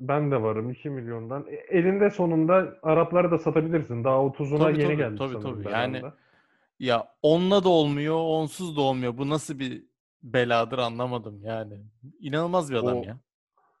Ben 0.00 0.30
de 0.30 0.42
varım 0.42 0.70
2 0.70 0.90
milyondan. 0.90 1.46
E, 1.48 1.54
elinde 1.54 2.10
sonunda 2.10 2.78
Arapları 2.82 3.30
da 3.30 3.38
satabilirsin. 3.38 4.04
Daha 4.04 4.14
30'una 4.16 4.58
Tabii, 4.58 4.72
yeni 4.82 4.82
tabii, 4.82 4.96
geldi 4.96 5.18
tabii, 5.18 5.40
tabii. 5.42 5.72
Yani 5.72 5.94
Belanda. 5.94 6.16
Ya 6.78 7.08
onunla 7.22 7.64
da 7.64 7.68
olmuyor, 7.68 8.16
onsuz 8.16 8.76
da 8.76 8.80
olmuyor. 8.80 9.18
Bu 9.18 9.28
nasıl 9.28 9.58
bir 9.58 9.84
beladır 10.22 10.78
anlamadım 10.78 11.40
yani. 11.44 11.74
İnanılmaz 12.20 12.70
bir 12.70 12.76
adam 12.76 12.98
O- 12.98 13.02
ya. 13.04 13.18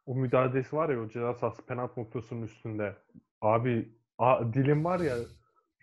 O 0.06 0.14
müdahalesi 0.14 0.76
var 0.76 0.88
ya 0.88 1.00
o 1.00 1.08
ceza 1.08 1.34
sahası 1.34 1.66
penaltı 1.66 2.00
noktasının 2.00 2.42
üstünde. 2.42 2.96
Abi 3.40 3.88
a, 4.18 4.52
dilim 4.52 4.84
var 4.84 5.00
ya 5.00 5.16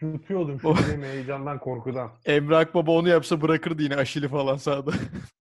yutuyordum 0.01 0.59
şu 0.59 0.75
dilimi 0.77 1.05
heyecandan 1.05 1.59
korkudan. 1.59 2.11
Emre 2.25 2.57
Akbaba 2.57 2.91
onu 2.91 3.09
yapsa 3.09 3.41
bırakırdı 3.41 3.81
yine 3.83 3.95
aşili 3.95 4.27
falan 4.27 4.55
sahada. 4.55 4.91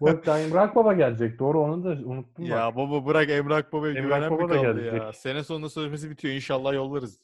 Bak 0.00 0.26
daha 0.26 0.38
Emrah 0.40 0.74
Baba 0.74 0.92
gelecek. 0.92 1.38
Doğru 1.38 1.60
onu 1.60 1.84
da 1.84 1.88
unuttum 1.88 2.44
ya 2.44 2.56
bak. 2.66 2.76
baba 2.76 3.06
bırak 3.06 3.30
Emre 3.30 3.54
Akbaba'ya 3.54 3.92
Emre 3.92 4.02
güvenen 4.02 4.20
mi 4.20 4.34
Akbaba 4.34 4.48
da 4.48 4.54
kaldı 4.54 4.66
ya? 4.84 4.92
gelecek. 4.92 5.14
Sene 5.14 5.44
sonunda 5.44 5.68
sözleşmesi 5.68 6.10
bitiyor. 6.10 6.34
İnşallah 6.34 6.74
yollarız. 6.74 7.20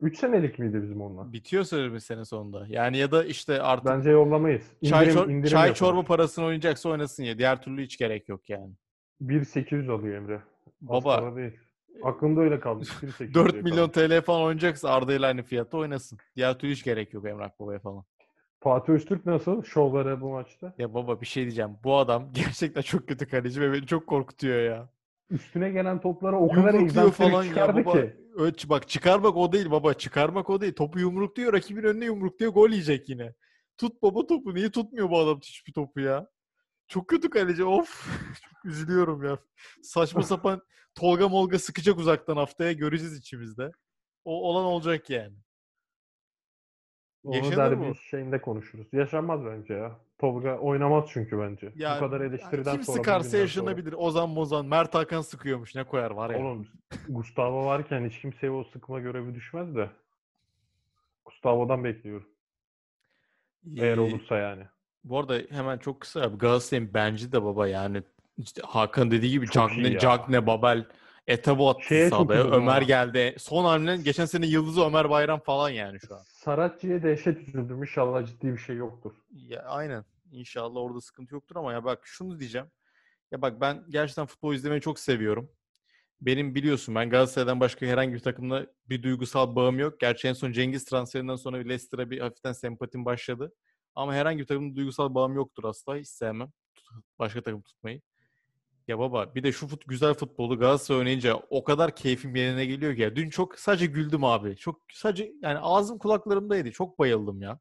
3 0.00 0.18
senelik 0.18 0.58
miydi 0.58 0.82
bizim 0.82 1.00
onunla? 1.00 1.32
Bitiyor 1.32 1.64
sözleşmesi 1.64 2.06
sene 2.06 2.24
sonunda. 2.24 2.66
Yani 2.68 2.96
ya 2.98 3.10
da 3.12 3.24
işte 3.24 3.62
artık 3.62 3.86
Bence 3.86 4.10
yollamayız. 4.10 4.62
çay, 4.88 5.04
İndirim, 5.06 5.20
çor- 5.20 5.30
indirim 5.30 5.50
çay 5.50 5.60
yaparız. 5.60 5.78
çorba 5.78 6.02
parasını 6.02 6.44
oynayacaksa 6.44 6.88
oynasın 6.88 7.22
ya. 7.24 7.38
Diğer 7.38 7.62
türlü 7.62 7.82
hiç 7.82 7.98
gerek 7.98 8.28
yok 8.28 8.50
yani. 8.50 8.72
1.800 9.22 9.90
alıyor 9.92 10.16
Emre. 10.16 10.42
Baba 10.80 11.36
değil. 11.36 11.52
Aklımda 12.02 12.40
öyle 12.40 12.60
kalmış. 12.60 12.88
1.800 12.88 13.34
4 13.34 13.52
diye 13.52 13.62
milyon. 13.62 13.88
TL 13.88 14.20
falan 14.20 14.42
oynayacaksa 14.42 14.90
Arda 14.90 15.14
ile 15.14 15.26
aynı 15.26 15.42
fiyatta 15.42 15.78
oynasın. 15.78 16.18
Diğer 16.36 16.58
türlü 16.58 16.72
hiç 16.72 16.84
gerek 16.84 17.14
yok 17.14 17.26
Emre 17.26 17.44
Akbaba'ya 17.44 17.78
falan. 17.78 18.04
Fatih 18.64 18.92
Öztürk 18.92 19.26
nasıl? 19.26 19.62
Şovları 19.62 20.20
bu 20.20 20.30
maçta. 20.30 20.74
Ya 20.78 20.94
baba 20.94 21.20
bir 21.20 21.26
şey 21.26 21.42
diyeceğim. 21.42 21.70
Bu 21.84 21.96
adam 21.96 22.30
gerçekten 22.34 22.82
çok 22.82 23.08
kötü 23.08 23.28
kaleci 23.28 23.60
ve 23.60 23.72
beni 23.72 23.86
çok 23.86 24.06
korkutuyor 24.06 24.62
ya. 24.62 24.88
Üstüne 25.30 25.70
gelen 25.70 26.00
toplara 26.00 26.40
o 26.40 26.48
kadar 26.48 26.74
egzantrik 26.74 27.14
falan 27.14 27.42
ya 27.42 27.48
çıkardı 27.48 27.84
baba. 27.84 27.92
ki. 27.92 28.16
Öç, 28.36 28.68
bak 28.68 28.88
çıkarmak 28.88 29.36
o 29.36 29.52
değil 29.52 29.70
baba. 29.70 29.94
Çıkarmak 29.94 30.50
o 30.50 30.60
değil. 30.60 30.72
Topu 30.72 30.98
yumrukluyor. 30.98 31.52
Rakibin 31.52 31.82
önüne 31.82 32.04
yumrukluyor. 32.04 32.52
Gol 32.52 32.70
yiyecek 32.70 33.08
yine. 33.08 33.34
Tut 33.78 34.02
baba 34.02 34.26
topu. 34.26 34.54
Niye 34.54 34.70
tutmuyor 34.70 35.10
bu 35.10 35.18
adam 35.18 35.38
hiçbir 35.38 35.72
topu 35.72 36.00
ya? 36.00 36.26
Çok 36.88 37.08
kötü 37.08 37.30
kaleci. 37.30 37.64
Of. 37.64 38.08
çok 38.42 38.64
üzülüyorum 38.64 39.24
ya. 39.24 39.38
Saçma 39.82 40.22
sapan 40.22 40.62
Tolga 40.94 41.28
Molga 41.28 41.58
sıkacak 41.58 41.98
uzaktan 41.98 42.36
haftaya. 42.36 42.72
Göreceğiz 42.72 43.18
içimizde. 43.18 43.70
O 44.24 44.48
olan 44.48 44.64
olacak 44.64 45.10
yani. 45.10 45.36
Onu 47.24 47.36
Yaşanır 47.36 47.56
derbi 47.56 47.76
mı? 47.86 47.94
şeyinde 47.96 48.40
konuşuruz. 48.40 48.86
Yaşanmaz 48.92 49.44
bence 49.44 49.74
ya. 49.74 49.92
Tolga 50.18 50.56
oynamaz 50.58 51.04
çünkü 51.08 51.38
bence. 51.38 51.72
Ya, 51.76 51.96
Bu 51.96 52.00
kadar 52.00 52.20
eleştiriden 52.20 52.72
kim 52.74 52.84
sonra. 52.84 52.96
sıkarsa 52.96 53.18
bugünden 53.18 53.30
sonra. 53.30 53.40
yaşanabilir. 53.42 53.92
Ozan 53.98 54.28
Mozan. 54.30 54.66
Mert 54.66 54.94
Hakan 54.94 55.20
sıkıyormuş. 55.20 55.74
Ne 55.74 55.84
koyar 55.84 56.10
var 56.10 56.30
ya. 56.30 56.38
Oğlum 56.38 56.66
Gustavo 57.08 57.66
varken 57.66 58.08
hiç 58.10 58.20
kimseye 58.20 58.50
o 58.50 58.64
sıkma 58.64 59.00
görevi 59.00 59.34
düşmez 59.34 59.74
de. 59.76 59.90
Gustavo'dan 61.24 61.84
bekliyorum. 61.84 62.28
Eğer 63.76 63.96
Ee, 63.96 64.00
olursa 64.00 64.36
yani. 64.38 64.62
Bu 65.04 65.18
arada 65.18 65.38
hemen 65.50 65.78
çok 65.78 66.00
kısa 66.00 66.20
abi. 66.22 66.38
Galatasaray'ın 66.38 66.90
bence 66.94 67.32
de 67.32 67.44
baba 67.44 67.68
yani 67.68 68.02
işte 68.38 68.62
Hakan 68.64 69.10
dediği 69.10 69.30
gibi 69.30 69.46
Çok 69.46 69.72
iyi 69.72 69.76
Cagne, 69.82 69.88
ya. 69.94 69.98
Cagne, 69.98 70.46
Babel, 70.46 70.84
Etebo 71.26 71.68
attı 71.70 71.84
Şeye 71.88 72.08
sahada. 72.10 72.34
Ömer 72.34 72.56
ama. 72.56 72.78
geldi. 72.78 73.34
Son 73.38 73.64
hamlen 73.64 74.04
geçen 74.04 74.24
sene 74.24 74.46
Yıldızı 74.46 74.84
Ömer 74.84 75.10
Bayram 75.10 75.40
falan 75.40 75.70
yani 75.70 75.98
şu 76.00 76.14
an. 76.16 76.22
Saratçı'ya 76.26 77.02
dehşet 77.02 77.48
üzüldüm. 77.48 77.82
İnşallah 77.82 78.26
ciddi 78.26 78.52
bir 78.52 78.58
şey 78.58 78.76
yoktur. 78.76 79.12
Ya 79.30 79.62
aynen. 79.62 80.04
İnşallah 80.32 80.80
orada 80.80 81.00
sıkıntı 81.00 81.34
yoktur 81.34 81.56
ama 81.56 81.72
ya 81.72 81.84
bak 81.84 82.00
şunu 82.04 82.40
diyeceğim. 82.40 82.66
Ya 83.32 83.42
bak 83.42 83.60
ben 83.60 83.84
gerçekten 83.88 84.26
futbol 84.26 84.54
izlemeyi 84.54 84.80
çok 84.80 84.98
seviyorum. 84.98 85.50
Benim 86.20 86.54
biliyorsun 86.54 86.94
ben 86.94 87.10
Galatasaray'dan 87.10 87.60
başka 87.60 87.86
herhangi 87.86 88.14
bir 88.14 88.18
takımla 88.20 88.66
bir 88.88 89.02
duygusal 89.02 89.56
bağım 89.56 89.78
yok. 89.78 90.00
Gerçi 90.00 90.28
en 90.28 90.32
son 90.32 90.52
Cengiz 90.52 90.84
transferinden 90.84 91.36
sonra 91.36 91.56
Leicester'a 91.56 92.10
bir 92.10 92.20
hafiften 92.20 92.52
sempatim 92.52 93.04
başladı. 93.04 93.52
Ama 93.94 94.14
herhangi 94.14 94.38
bir 94.38 94.46
takımla 94.46 94.76
duygusal 94.76 95.14
bağım 95.14 95.34
yoktur 95.34 95.64
asla. 95.64 95.96
Hiç 95.96 96.08
sevmem. 96.08 96.52
Başka 97.18 97.42
takım 97.42 97.62
tutmayı. 97.62 98.00
Ya 98.88 98.98
baba 98.98 99.34
bir 99.34 99.42
de 99.42 99.52
şu 99.52 99.66
fut, 99.68 99.88
güzel 99.88 100.14
futbolu 100.14 100.58
Galatasaray 100.58 100.98
oynayınca 100.98 101.34
o 101.50 101.64
kadar 101.64 101.96
keyfim 101.96 102.34
yerine 102.36 102.66
geliyor 102.66 102.94
ki. 102.96 103.02
ya. 103.02 103.16
Dün 103.16 103.30
çok 103.30 103.58
sadece 103.58 103.86
güldüm 103.86 104.24
abi. 104.24 104.56
Çok 104.56 104.80
sadece 104.92 105.32
yani 105.42 105.58
ağzım 105.58 105.98
kulaklarımdaydı. 105.98 106.70
Çok 106.70 106.98
bayıldım 106.98 107.42
ya. 107.42 107.58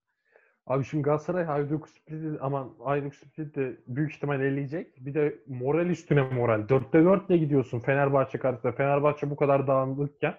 Abi 0.68 0.86
şimdi 0.86 1.04
Galatasaray 1.04 1.44
Hajduk 1.44 1.90
Split'i 1.90 2.40
aman 2.42 2.76
Hajduk 2.84 3.16
Split 3.16 3.56
de 3.56 3.78
büyük 3.88 4.16
ihtimal 4.16 4.42
eleyecek. 4.42 5.06
Bir 5.06 5.14
de 5.14 5.44
moral 5.48 5.86
üstüne 5.90 6.22
moral. 6.22 6.70
Dörtte 6.70 7.04
dörtle 7.04 7.38
gidiyorsun 7.38 7.80
Fenerbahçe 7.80 8.38
karşısında. 8.40 8.72
Fenerbahçe 8.72 9.30
bu 9.30 9.36
kadar 9.36 9.68
dağınıkken 9.68 10.36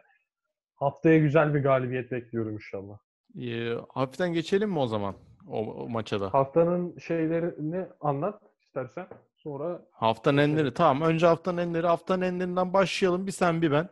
haftaya 0.74 1.18
güzel 1.18 1.54
bir 1.54 1.60
galibiyet 1.62 2.10
bekliyorum 2.12 2.54
inşallah. 2.54 2.98
Ee, 3.40 3.74
hafiften 3.88 4.32
geçelim 4.32 4.70
mi 4.70 4.78
o 4.78 4.86
zaman 4.86 5.14
o, 5.48 5.58
o 5.74 5.88
maça 5.88 6.20
da? 6.20 6.34
Haftanın 6.34 6.98
şeylerini 6.98 7.86
anlat 8.00 8.42
istersen. 8.62 9.06
Sonra 9.44 9.86
Haftanın 9.90 10.38
enleri. 10.38 10.74
Tamam 10.74 11.08
önce 11.08 11.26
haftanın 11.26 11.58
enleri. 11.58 11.86
Haftanın 11.86 12.22
enlerinden 12.22 12.72
başlayalım. 12.72 13.26
Bir 13.26 13.32
sen 13.32 13.62
bir 13.62 13.70
ben. 13.72 13.88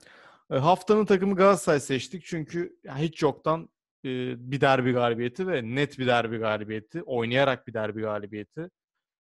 E, 0.51 0.55
haftanın 0.57 1.05
takımı 1.05 1.37
Galatasaray 1.37 1.81
seçtik. 1.81 2.25
Çünkü 2.25 2.77
hiç 2.97 3.23
yoktan 3.23 3.69
e, 4.05 4.09
bir 4.51 4.61
derbi 4.61 4.93
galibiyeti 4.93 5.47
ve 5.49 5.63
net 5.75 5.99
bir 5.99 6.07
derbi 6.07 6.39
galibiyeti. 6.39 7.03
Oynayarak 7.03 7.67
bir 7.67 7.75
derbi 7.75 8.01
galibiyeti. 8.01 8.61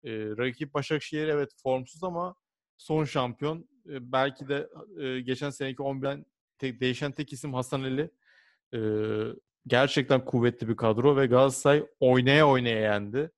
E, 0.04 0.10
rakip 0.12 0.74
Başakşehir 0.74 1.28
evet 1.28 1.50
formsuz 1.62 2.04
ama 2.04 2.34
son 2.78 3.04
şampiyon. 3.04 3.68
e, 3.88 4.12
belki 4.12 4.48
de 4.48 4.68
e, 4.98 5.20
geçen 5.20 5.50
seneki 5.50 5.82
11'den 5.82 6.26
tek, 6.58 6.80
değişen 6.80 7.12
tek 7.12 7.32
isim 7.32 7.54
Hasan 7.54 7.82
Ali. 7.82 8.10
E, 8.74 8.80
gerçekten 9.66 10.24
kuvvetli 10.24 10.68
bir 10.68 10.76
kadro 10.76 11.16
ve 11.16 11.26
Galatasaray 11.26 11.86
oynaya 12.00 12.48
oynaya 12.48 12.80
yendi. 12.80 13.30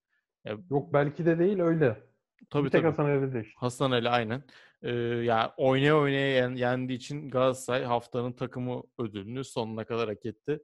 Yok 0.70 0.92
belki 0.92 1.26
de 1.26 1.38
değil 1.38 1.60
öyle. 1.60 2.07
Tabii 2.50 2.64
bir 2.64 2.70
tek 2.70 2.82
tabii. 2.82 2.90
Hasan 2.90 3.04
Ali 3.10 3.32
değil. 3.34 3.52
Hasan 3.56 3.90
Ali 3.90 4.08
aynen. 4.08 4.42
Ee, 4.82 4.90
ya 5.24 5.54
oynaya 5.56 5.96
oynaya 5.98 6.28
yen- 6.36 6.56
yendiği 6.56 6.98
için 6.98 7.30
Galatasaray 7.30 7.84
haftanın 7.84 8.32
takımı 8.32 8.82
ödülünü 8.98 9.44
sonuna 9.44 9.84
kadar 9.84 10.08
hak 10.08 10.26
etti. 10.26 10.60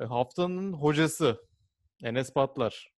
E, 0.00 0.04
haftanın 0.04 0.72
hocası 0.72 1.40
Enes 2.04 2.32
Patlar. 2.32 2.92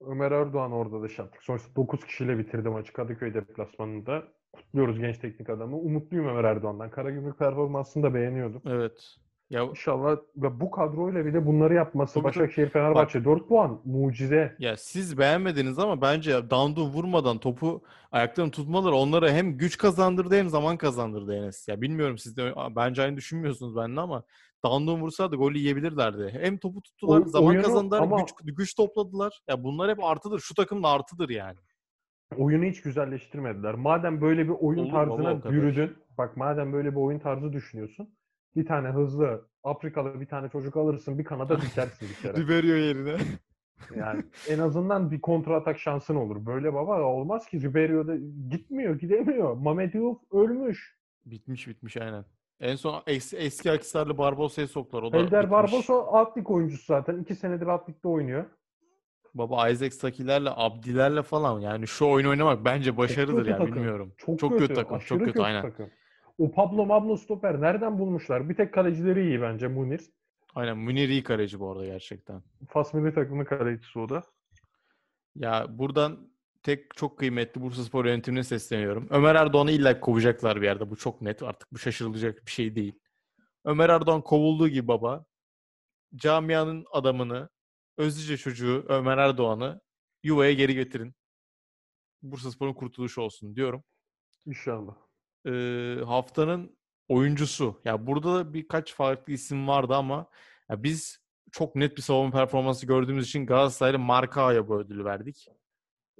Ömer 0.00 0.32
Erdoğan 0.32 0.72
orada 0.72 1.02
da 1.02 1.06
yaptık. 1.18 1.42
Sonuçta 1.42 1.76
9 1.76 2.04
kişiyle 2.04 2.38
bitirdi 2.38 2.68
maçı 2.68 2.92
Kadıköy 2.92 3.34
deplasmanında. 3.34 4.22
Kutluyoruz 4.52 4.98
genç 4.98 5.18
teknik 5.18 5.50
adamı. 5.50 5.76
Umutluyum 5.78 6.28
Ömer 6.28 6.44
Erdoğan'dan. 6.44 6.90
Karagümrük 6.90 7.38
performansını 7.38 8.02
da 8.02 8.14
beğeniyordum. 8.14 8.62
Evet. 8.66 9.16
Ya 9.52 9.62
İnşallah 9.64 10.16
ve 10.36 10.60
bu 10.60 10.70
kadroyla 10.70 11.26
bir 11.26 11.34
de 11.34 11.46
bunları 11.46 11.74
yapması 11.74 12.14
Tabii. 12.14 12.24
Başakşehir 12.24 12.68
Fenerbahçe 12.68 13.24
4 13.24 13.48
puan 13.48 13.80
mucize. 13.84 14.56
ya 14.58 14.76
siz 14.76 15.18
beğenmediniz 15.18 15.78
ama 15.78 16.00
bence 16.02 16.50
Dandu 16.50 16.84
vurmadan 16.86 17.38
topu 17.38 17.82
ayaklarını 18.12 18.50
tutmaları 18.50 18.94
onlara 18.94 19.30
hem 19.30 19.56
güç 19.58 19.78
kazandırdı 19.78 20.36
hem 20.36 20.48
zaman 20.48 20.76
kazandırdı 20.76 21.34
Enes. 21.36 21.68
Ya 21.68 21.80
bilmiyorum 21.80 22.18
siz 22.18 22.36
de 22.36 22.54
bence 22.76 23.02
aynı 23.02 23.16
düşünmüyorsunuz 23.16 23.76
benimle 23.76 24.00
ama 24.00 24.22
Dandu 24.64 24.96
vursaydı 24.96 25.36
golü 25.36 25.58
yiyebilirlerdi. 25.58 26.38
Hem 26.40 26.58
topu 26.58 26.82
tuttular, 26.82 27.18
Oy- 27.18 27.28
zaman 27.28 27.48
oyunu 27.48 27.62
kazandılar, 27.62 28.00
ama- 28.00 28.20
güç 28.20 28.56
güç 28.56 28.74
topladılar. 28.74 29.40
Ya 29.48 29.64
bunlar 29.64 29.90
hep 29.90 30.04
artıdır. 30.04 30.38
Şu 30.40 30.54
takımın 30.54 30.82
artıdır 30.82 31.28
yani. 31.28 31.58
Oyunu 32.36 32.64
hiç 32.64 32.82
güzelleştirmediler. 32.82 33.74
Madem 33.74 34.20
böyle 34.20 34.44
bir 34.44 34.54
oyun 34.60 34.78
Olur 34.78 34.92
baba, 34.92 35.04
tarzına 35.04 35.32
o 35.32 35.40
kadar. 35.40 35.52
bürüdün. 35.52 35.96
Bak 36.18 36.36
madem 36.36 36.72
böyle 36.72 36.90
bir 36.90 36.96
oyun 36.96 37.18
tarzı 37.18 37.52
düşünüyorsun. 37.52 38.08
Bir 38.56 38.66
tane 38.66 38.88
hızlı 38.88 39.48
Afrikalı 39.64 40.20
bir 40.20 40.26
tane 40.26 40.48
çocuk 40.48 40.76
alırsın 40.76 41.18
bir 41.18 41.24
kanada 41.24 41.60
dikersin 41.60 42.08
bir 42.08 42.14
kere. 42.14 42.36
Riberio 42.42 42.74
yerine. 42.74 43.16
Yani 43.96 44.22
en 44.48 44.58
azından 44.58 45.10
bir 45.10 45.20
kontra 45.20 45.56
atak 45.56 45.78
şansın 45.78 46.14
olur. 46.16 46.46
Böyle 46.46 46.74
baba 46.74 47.00
olmaz 47.00 47.46
ki. 47.46 47.62
Ribeiro'da 47.62 48.16
gitmiyor, 48.50 48.98
gidemiyor. 48.98 49.92
Diouf 49.92 50.18
ölmüş. 50.32 50.98
Bitmiş 51.26 51.68
bitmiş 51.68 51.96
aynen. 51.96 52.24
En 52.60 52.76
son 52.76 53.02
eski, 53.06 53.36
eski 53.36 53.70
Akhisarlı 53.70 54.18
Barbosa'yı 54.18 54.68
soktular. 54.68 55.02
O 55.02 55.12
da 55.12 55.16
Elder. 55.16 55.50
Barbosa 55.50 55.94
alt 55.94 56.36
lig 56.38 56.50
oyuncusu 56.50 56.84
zaten. 56.84 57.18
İki 57.18 57.34
senedir 57.34 57.66
alt 57.66 57.88
ligde 57.88 58.08
oynuyor. 58.08 58.44
Baba 59.34 59.68
Isaac 59.68 59.94
Sakilerle, 59.94 60.50
Abdilerle 60.56 61.22
falan 61.22 61.60
yani 61.60 61.86
şu 61.86 62.06
oyun 62.06 62.26
oynamak 62.26 62.64
bence 62.64 62.96
başarıdır 62.96 63.36
kötü 63.36 63.50
ya 63.50 63.58
takım. 63.58 63.74
bilmiyorum. 63.74 64.12
Çok, 64.16 64.38
Çok 64.38 64.50
kötü, 64.52 64.62
kötü 64.62 64.74
takım, 64.74 64.98
çok 64.98 65.02
aşırı 65.02 65.24
kötü, 65.24 65.42
aynen. 65.42 65.62
takım. 65.62 65.90
O 66.38 66.50
Pablo 66.50 66.86
Mablo 66.86 67.16
stoper 67.16 67.60
nereden 67.60 67.98
bulmuşlar? 67.98 68.48
Bir 68.48 68.54
tek 68.56 68.74
kalecileri 68.74 69.26
iyi 69.26 69.40
bence 69.42 69.68
Munir. 69.68 70.00
Aynen 70.54 70.78
Münir 70.78 71.08
iyi 71.08 71.22
kaleci 71.22 71.60
bu 71.60 71.70
arada 71.70 71.86
gerçekten. 71.86 72.42
Fas 72.68 72.94
milli 72.94 73.14
takımının 73.14 73.44
kalecisi 73.44 73.98
o 73.98 74.08
da. 74.08 74.22
Ya 75.34 75.66
buradan 75.68 76.32
tek 76.62 76.94
çok 76.96 77.18
kıymetli 77.18 77.60
Bursaspor 77.60 78.04
yönetimine 78.04 78.42
sesleniyorum. 78.42 79.06
Ömer 79.10 79.34
Erdoğan'ı 79.34 79.70
illa 79.70 80.00
kovacaklar 80.00 80.56
bir 80.56 80.66
yerde. 80.66 80.90
Bu 80.90 80.96
çok 80.96 81.22
net. 81.22 81.42
Artık 81.42 81.72
bu 81.72 81.78
şaşırılacak 81.78 82.46
bir 82.46 82.50
şey 82.50 82.76
değil. 82.76 82.98
Ömer 83.64 83.88
Erdoğan 83.88 84.22
kovulduğu 84.22 84.68
gibi 84.68 84.88
baba 84.88 85.24
camianın 86.16 86.84
adamını 86.92 87.48
Özlice 87.96 88.36
çocuğu 88.36 88.84
Ömer 88.88 89.18
Erdoğan'ı 89.18 89.80
yuvaya 90.22 90.52
geri 90.52 90.74
getirin. 90.74 91.14
Bursaspor'un 92.22 92.72
kurtuluşu 92.72 93.20
olsun 93.22 93.56
diyorum. 93.56 93.84
İnşallah. 94.46 94.96
Ee, 95.46 95.96
haftanın 96.06 96.76
oyuncusu. 97.08 97.80
Ya 97.84 98.06
burada 98.06 98.34
da 98.34 98.54
birkaç 98.54 98.94
farklı 98.94 99.32
isim 99.32 99.68
vardı 99.68 99.94
ama 99.94 100.26
ya 100.70 100.82
biz 100.82 101.18
çok 101.52 101.76
net 101.76 101.96
bir 101.96 102.02
savunma 102.02 102.30
performansı 102.30 102.86
gördüğümüz 102.86 103.26
için 103.26 103.46
Galatasaray'la 103.46 103.98
Markao'ya 103.98 104.68
bu 104.68 104.78
ödülü 104.80 105.04
verdik. 105.04 105.46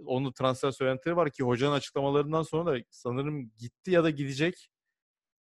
Onun 0.07 0.33
transfer 0.33 0.71
söylentileri 0.71 1.17
var 1.17 1.31
ki 1.31 1.43
hocanın 1.43 1.73
açıklamalarından 1.75 2.43
sonra 2.43 2.73
da 2.73 2.85
sanırım 2.91 3.51
gitti 3.59 3.91
ya 3.91 4.05
da 4.05 4.11
gidecek. 4.11 4.69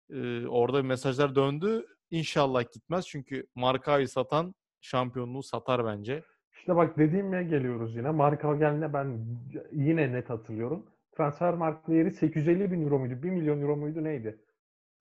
Ee, 0.09 0.47
orada 0.47 0.83
mesajlar 0.83 1.35
döndü. 1.35 1.85
İnşallah 2.11 2.71
gitmez 2.73 3.07
çünkü 3.07 3.47
Markao'yu 3.55 4.07
satan 4.07 4.55
şampiyonluğu 4.81 5.43
satar 5.43 5.85
bence. 5.85 6.23
İşte 6.57 6.75
bak 6.75 6.97
dediğime 6.97 7.43
geliyoruz 7.43 7.95
yine. 7.95 8.11
Marka 8.11 8.55
geldiğinde 8.55 8.93
ben 8.93 9.25
yine 9.71 10.13
net 10.13 10.29
hatırlıyorum. 10.29 10.85
Transfer 11.17 11.53
marka 11.53 11.91
değeri 11.91 12.11
850 12.11 12.71
bin 12.71 12.81
euro 12.81 12.99
muydu? 12.99 13.23
1 13.23 13.29
milyon 13.29 13.61
euro 13.61 13.75
muydu 13.75 14.03
neydi? 14.03 14.39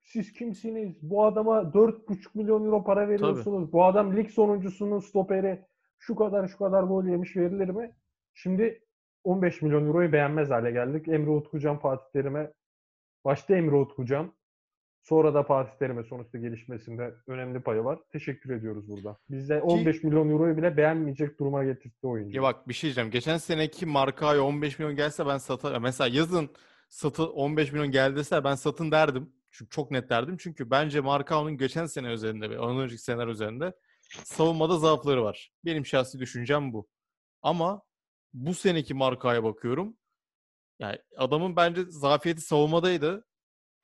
Siz 0.03 0.32
kimsiniz? 0.32 0.97
Bu 1.03 1.24
adama 1.24 1.61
4,5 1.61 2.28
milyon 2.35 2.65
euro 2.65 2.85
para 2.85 3.09
veriyorsunuz. 3.09 3.73
Bu 3.73 3.85
adam 3.85 4.16
lig 4.16 4.31
sonuncusunun 4.31 4.99
stoperi 4.99 5.65
şu 5.99 6.15
kadar 6.15 6.49
şu 6.49 6.59
kadar 6.59 6.82
gol 6.82 7.05
yemiş 7.05 7.36
verilir 7.36 7.69
mi? 7.69 7.93
Şimdi 8.35 8.85
15 9.24 9.62
milyon 9.62 9.86
euroyu 9.86 10.12
beğenmez 10.12 10.51
hale 10.51 10.70
geldik. 10.70 11.09
Emre 11.09 11.31
Utkucan, 11.31 11.78
Fatih 11.78 12.12
Terim'e 12.12 12.53
başta 13.24 13.57
Emre 13.57 13.77
Utkucan 13.77 14.32
sonra 15.05 15.35
da 15.35 15.43
Fatih 15.43 15.78
Terim'e 15.78 16.02
sonuçta 16.02 16.39
gelişmesinde 16.39 17.14
önemli 17.26 17.60
payı 17.60 17.85
var. 17.85 17.98
Teşekkür 18.12 18.51
ediyoruz 18.51 18.89
burada. 18.89 19.18
Bizde 19.31 19.60
15 19.62 20.02
milyon 20.02 20.31
euroyu 20.31 20.56
bile 20.56 20.76
beğenmeyecek 20.76 21.39
duruma 21.39 21.64
getirdi 21.64 22.06
oyuncu. 22.06 22.36
Ya 22.36 22.43
bak 22.43 22.68
bir 22.68 22.74
şey 22.74 22.89
diyeceğim. 22.89 23.10
Geçen 23.10 23.36
seneki 23.36 23.86
Markao'ya 23.86 24.43
15 24.43 24.78
milyon 24.78 24.97
gelse 24.97 25.26
ben 25.26 25.39
satarım. 25.39 25.82
Mesela 25.82 26.09
yazın 26.09 26.51
satı 26.89 27.26
15 27.26 27.72
milyon 27.72 27.90
geldiyse 27.90 28.44
ben 28.44 28.55
satın 28.55 28.90
derdim. 28.90 29.32
Çünkü 29.51 29.70
çok 29.70 29.90
net 29.90 30.10
derdim. 30.10 30.36
Çünkü 30.36 30.70
bence 30.70 31.01
Markao'nun 31.01 31.56
geçen 31.56 31.86
sene 31.86 32.12
üzerinde 32.12 32.51
ve 32.51 32.59
ondan 32.59 32.85
önceki 32.85 33.02
seneler 33.02 33.26
üzerinde 33.26 33.72
savunmada 34.24 34.78
zaafları 34.78 35.24
var. 35.24 35.52
Benim 35.64 35.86
şahsi 35.86 36.18
düşüncem 36.18 36.72
bu. 36.72 36.89
Ama 37.43 37.82
bu 38.32 38.55
seneki 38.55 38.94
Markao'ya 38.94 39.44
bakıyorum. 39.44 39.97
Yani 40.78 40.98
adamın 41.16 41.56
bence 41.56 41.85
zafiyeti 41.89 42.40
savunmadaydı. 42.40 43.26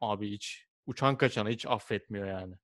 Abi 0.00 0.30
hiç 0.30 0.69
uçan 0.90 1.16
kaçana 1.16 1.48
hiç 1.48 1.66
affetmiyor 1.66 2.26
yani. 2.26 2.54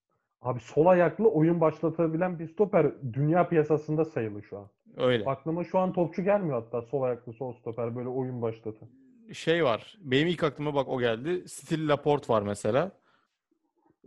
Abi 0.43 0.61
sol 0.61 0.87
ayaklı 0.87 1.29
oyun 1.31 1.61
başlatabilen 1.61 2.39
bir 2.39 2.49
stoper 2.49 2.93
dünya 3.13 3.49
piyasasında 3.49 4.05
sayılı 4.05 4.43
şu 4.43 4.59
an. 4.59 4.71
Öyle. 4.97 5.25
Aklıma 5.25 5.65
şu 5.65 5.79
an 5.79 5.93
topçu 5.93 6.23
gelmiyor 6.25 6.63
hatta 6.63 6.83
sol 6.83 7.03
ayaklı 7.03 7.33
sol 7.33 7.53
stoper 7.53 7.97
böyle 7.97 8.09
oyun 8.09 8.43
başlatan. 8.43 8.89
şey 9.33 9.65
var. 9.65 9.97
Benim 10.01 10.29
ilk 10.29 10.45
aklıma 10.45 10.75
bak 10.75 10.89
o 10.89 11.01
geldi. 11.01 11.49
Stil 11.49 11.89
Laporte 11.89 12.33
var 12.33 12.43
mesela. 12.43 12.93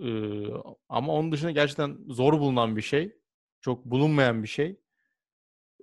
Ee, 0.04 0.44
ama 0.90 1.14
onun 1.14 1.32
dışında 1.32 1.52
gerçekten 1.52 1.98
zor 2.08 2.34
bulunan 2.34 2.76
bir 2.78 2.82
şey. 2.82 3.16
Çok 3.62 3.86
bulunmayan 3.86 4.44
bir 4.44 4.48
şey. 4.48 4.80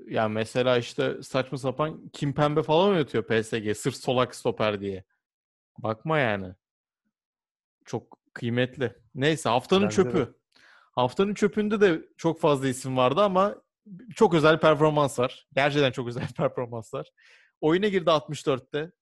Yani 0.06 0.32
mesela 0.32 0.78
işte 0.78 1.22
saçma 1.22 1.58
sapan 1.58 2.08
Kim 2.12 2.34
Pembe 2.34 2.62
falan 2.62 2.88
oynatıyor 2.90 3.24
PSG. 3.26 3.76
Sırf 3.76 3.94
solak 3.94 4.34
stoper 4.34 4.80
diye. 4.80 5.04
Bakma 5.78 6.18
yani. 6.18 6.54
Çok 7.84 8.15
kıymetli. 8.36 8.96
Neyse 9.14 9.48
haftanın 9.48 9.84
Bence 9.84 9.96
çöpü. 9.96 10.18
de. 10.18 10.28
Haftanın 10.92 11.34
çöpünde 11.34 11.80
de 11.80 12.02
çok 12.16 12.40
fazla 12.40 12.68
isim 12.68 12.96
vardı 12.96 13.20
ama 13.22 13.54
çok 14.14 14.34
özel 14.34 14.60
performanslar. 14.60 15.46
Gerçekten 15.54 15.90
çok 15.92 16.08
özel 16.08 16.28
performanslar. 16.36 17.10
Oyuna 17.60 17.88
girdi 17.88 18.10
64'te. 18.10 18.92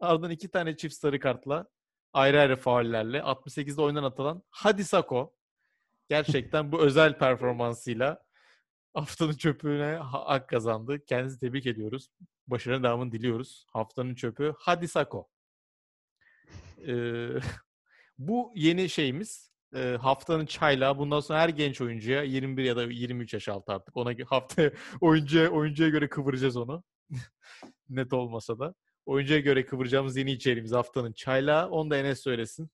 Ardından 0.00 0.30
iki 0.30 0.48
tane 0.50 0.76
çift 0.76 0.94
sarı 0.94 1.20
kartla 1.20 1.66
ayrı 2.12 2.40
ayrı 2.40 2.56
faullerle 2.56 3.18
68'de 3.18 3.82
oyundan 3.82 4.04
atılan 4.04 4.42
Hadi 4.50 4.84
Sako 4.84 5.34
gerçekten 6.08 6.72
bu 6.72 6.80
özel 6.80 7.18
performansıyla 7.18 8.22
haftanın 8.94 9.32
çöpüne 9.32 9.94
ha- 9.96 10.26
hak 10.28 10.48
kazandı. 10.48 11.04
Kendinizi 11.06 11.38
tebrik 11.40 11.66
ediyoruz. 11.66 12.08
Başarının 12.46 12.82
devamını 12.82 13.12
diliyoruz. 13.12 13.66
Haftanın 13.72 14.14
çöpü 14.14 14.54
Hadi 14.58 14.88
Sako. 14.88 15.28
Ee, 16.88 17.28
bu 18.18 18.52
yeni 18.54 18.88
şeyimiz 18.88 19.50
e, 19.74 19.96
haftanın 20.00 20.46
çaylağı. 20.46 20.98
Bundan 20.98 21.20
sonra 21.20 21.40
her 21.40 21.48
genç 21.48 21.80
oyuncuya 21.80 22.22
21 22.22 22.64
ya 22.64 22.76
da 22.76 22.82
23 22.82 23.34
yaş 23.34 23.48
altı 23.48 23.72
artık. 23.72 23.96
Ona 23.96 24.10
hafta 24.26 24.70
oyuncuya 25.00 25.50
oyuncuya 25.50 25.88
göre 25.88 26.08
kıvıracağız 26.08 26.56
onu. 26.56 26.82
Net 27.88 28.12
olmasa 28.12 28.58
da. 28.58 28.74
Oyuncuya 29.06 29.40
göre 29.40 29.66
kıvıracağımız 29.66 30.16
yeni 30.16 30.32
içeriğimiz 30.32 30.72
haftanın 30.72 31.12
çaylağı. 31.12 31.68
Onu 31.70 31.90
da 31.90 31.96
Enes 31.96 32.20
söylesin. 32.22 32.70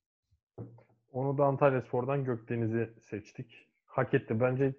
Onu 1.12 1.38
da 1.38 1.44
Antalya 1.44 1.82
Spor'dan 1.82 2.24
Gökdeniz'i 2.24 2.90
seçtik. 3.00 3.68
Hak 3.86 4.14
etti. 4.14 4.40
Bence 4.40 4.74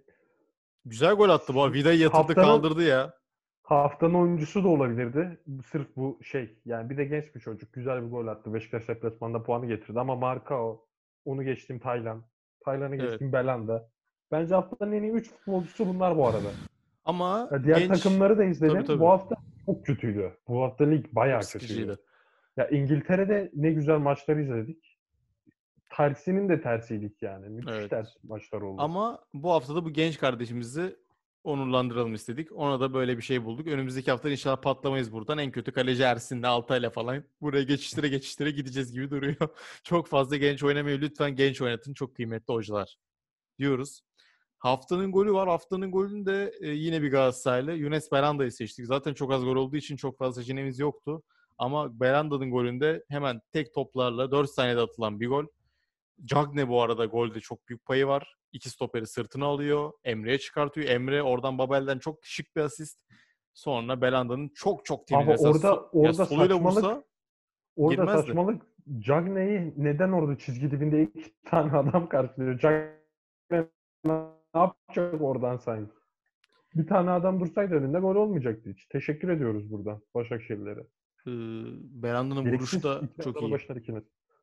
Güzel 0.85 1.13
gol 1.13 1.29
attı 1.29 1.53
bu. 1.55 1.73
Vida'yı 1.73 1.99
yatırdı 1.99 2.17
Haftanın- 2.17 2.45
kaldırdı 2.45 2.83
ya. 2.83 3.13
Haftanın 3.76 4.14
oyuncusu 4.14 4.64
da 4.64 4.68
olabilirdi. 4.68 5.39
Sırf 5.65 5.88
bu 5.95 6.19
şey 6.23 6.57
yani 6.65 6.89
bir 6.89 6.98
de 6.98 7.06
genç 7.06 7.35
bir 7.35 7.39
çocuk. 7.39 7.73
Güzel 7.73 8.06
bir 8.06 8.10
gol 8.11 8.27
attı. 8.27 8.53
Beşiktaş 8.53 8.88
deplasmanında 8.88 9.43
puanı 9.43 9.65
getirdi 9.68 9.99
ama 9.99 10.15
Markao 10.15 10.85
onu 11.26 11.43
geçtim 11.43 11.80
Taylan. 11.80 12.23
Taylan'ı 12.65 12.95
Evet. 12.95 13.10
geçtim 13.10 13.34
Belanda. 13.34 13.89
Bence 14.31 14.56
haftanın 14.56 14.91
en 14.91 15.03
iyi 15.03 15.11
3 15.11 15.30
futbolcusu 15.31 15.88
bunlar 15.88 16.18
bu 16.18 16.27
arada. 16.27 16.48
Ama 17.06 17.49
Ya 17.52 17.64
diğer 17.64 17.77
genç 17.77 17.89
takımları 18.03 18.38
da 18.38 18.43
izledim. 18.43 18.76
Tabii, 18.76 18.85
tabii. 18.88 18.99
Bu 18.99 19.10
hafta 19.10 19.35
çok 19.65 19.85
kötüydü. 19.85 20.31
Bu 20.48 20.61
hafta 20.64 20.84
lig 20.85 21.06
bayağı 21.11 21.41
çok 21.41 21.52
kötüydü. 21.52 21.68
sıkıcıydı. 21.73 21.99
Ya 22.57 22.68
İngiltere'de 22.69 23.52
ne 23.56 23.72
güzel 23.72 23.98
maçları 23.98 24.41
izledik. 24.41 24.98
tersinin 25.98 26.49
de 26.49 26.61
tersiydik 26.61 27.22
yani. 27.22 27.49
Müthiş 27.49 27.73
Evet. 27.76 27.89
ters 27.89 28.10
maçlar 28.23 28.61
oldu. 28.61 28.81
Ama 28.81 29.19
bu 29.34 29.52
haftada 29.52 29.85
bu 29.85 29.89
genç 29.93 30.18
kardeşimizi 30.18 30.95
onurlandıralım 31.43 32.13
istedik. 32.13 32.51
Ona 32.51 32.80
da 32.80 32.93
böyle 32.93 33.18
bir 33.18 33.22
şey 33.22 33.45
bulduk. 33.45 33.68
Önümüzdeki 33.68 34.11
hafta 34.11 34.30
inşallah 34.30 34.61
patlamayız 34.61 35.11
buradan. 35.11 35.38
En 35.38 35.51
kötü 35.51 35.72
kaleci 35.72 36.03
Ersin'le 36.03 36.43
Altay'la 36.43 36.89
falan 36.89 37.23
buraya 37.41 37.63
geçiştire 37.63 38.07
geçiştire 38.07 38.51
gideceğiz 38.51 38.91
gibi 38.91 39.09
duruyor. 39.09 39.35
Çok 39.84 40.07
fazla 40.07 40.38
genç 40.38 40.63
oynamayı 40.63 41.01
lütfen 41.01 41.35
genç 41.35 41.61
oynatın. 41.61 41.93
Çok 41.93 42.15
kıymetli 42.15 42.53
hocalar 42.53 42.95
diyoruz. 43.59 44.01
Haftanın 44.57 45.11
golü 45.11 45.34
var. 45.34 45.49
Haftanın 45.49 45.91
golünü 45.91 46.26
de 46.26 46.53
e, 46.61 46.69
yine 46.69 47.01
bir 47.01 47.11
Galatasaraylı. 47.11 47.73
Yunus 47.73 48.11
Beranda'yı 48.11 48.51
seçtik. 48.51 48.85
Zaten 48.85 49.13
çok 49.13 49.31
az 49.31 49.43
gol 49.43 49.55
olduğu 49.55 49.77
için 49.77 49.95
çok 49.95 50.18
fazla 50.18 50.41
seçeneğimiz 50.41 50.80
yoktu. 50.80 51.23
Ama 51.57 51.99
Beranda'nın 51.99 52.51
golünde 52.51 53.03
hemen 53.09 53.41
tek 53.51 53.73
toplarla 53.73 54.31
4 54.31 54.49
saniyede 54.49 54.81
atılan 54.81 55.19
bir 55.19 55.27
gol. 55.27 55.45
Cagne 56.26 56.68
bu 56.68 56.81
arada 56.81 57.05
golde 57.05 57.39
çok 57.39 57.68
büyük 57.68 57.85
payı 57.85 58.07
var. 58.07 58.35
İki 58.52 58.69
stoperi 58.69 59.07
sırtına 59.07 59.45
alıyor. 59.45 59.91
Emre'ye 60.03 60.38
çıkartıyor. 60.38 60.88
Emre 60.90 61.23
oradan 61.23 61.57
Babel'den 61.57 61.99
çok 61.99 62.19
şık 62.22 62.56
bir 62.56 62.61
asist. 62.61 63.02
Sonra 63.53 64.02
Belanda'nın 64.02 64.52
çok 64.56 64.86
çok 64.86 65.07
temiz 65.07 65.28
Ama 65.28 65.52
orada 65.52 65.82
orada 65.91 66.14
saçmalık 66.14 66.61
vursa 66.61 67.03
orada 67.76 67.95
girmezdi. 67.95 68.22
saçmalık 68.22 68.61
Cagne'yi 68.99 69.73
neden 69.78 70.11
orada 70.11 70.38
çizgi 70.38 70.72
dibinde 70.72 71.02
iki 71.03 71.34
tane 71.45 71.72
adam 71.72 72.10
karşılıyor? 72.10 72.60
Cagne 72.60 73.68
ne 74.06 74.14
yapacak 74.56 75.22
oradan 75.22 75.57
sanki? 75.57 75.91
Bir 76.76 76.88
tane 76.88 77.11
adam 77.11 77.40
dursaydı 77.40 77.76
önünde 77.76 77.99
gol 77.99 78.15
olmayacaktı 78.15 78.69
hiç. 78.69 78.86
Teşekkür 78.86 79.30
ediyoruz 79.30 79.72
buradan 79.72 80.02
Başakşehirlere. 80.15 80.80
e, 81.28 81.32
Belanda'nın 82.03 82.52
vuruşu 82.53 82.84
da 82.84 83.02
çok 83.23 83.41
iyi. 83.41 83.57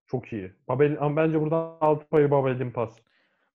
Çok 0.06 0.32
iyi. 0.32 0.52
Babel, 0.68 0.96
ama 1.00 1.16
bence 1.16 1.40
buradan 1.40 1.76
altı 1.80 2.08
payı 2.08 2.30
Babel'in 2.30 2.70
pas. 2.70 2.98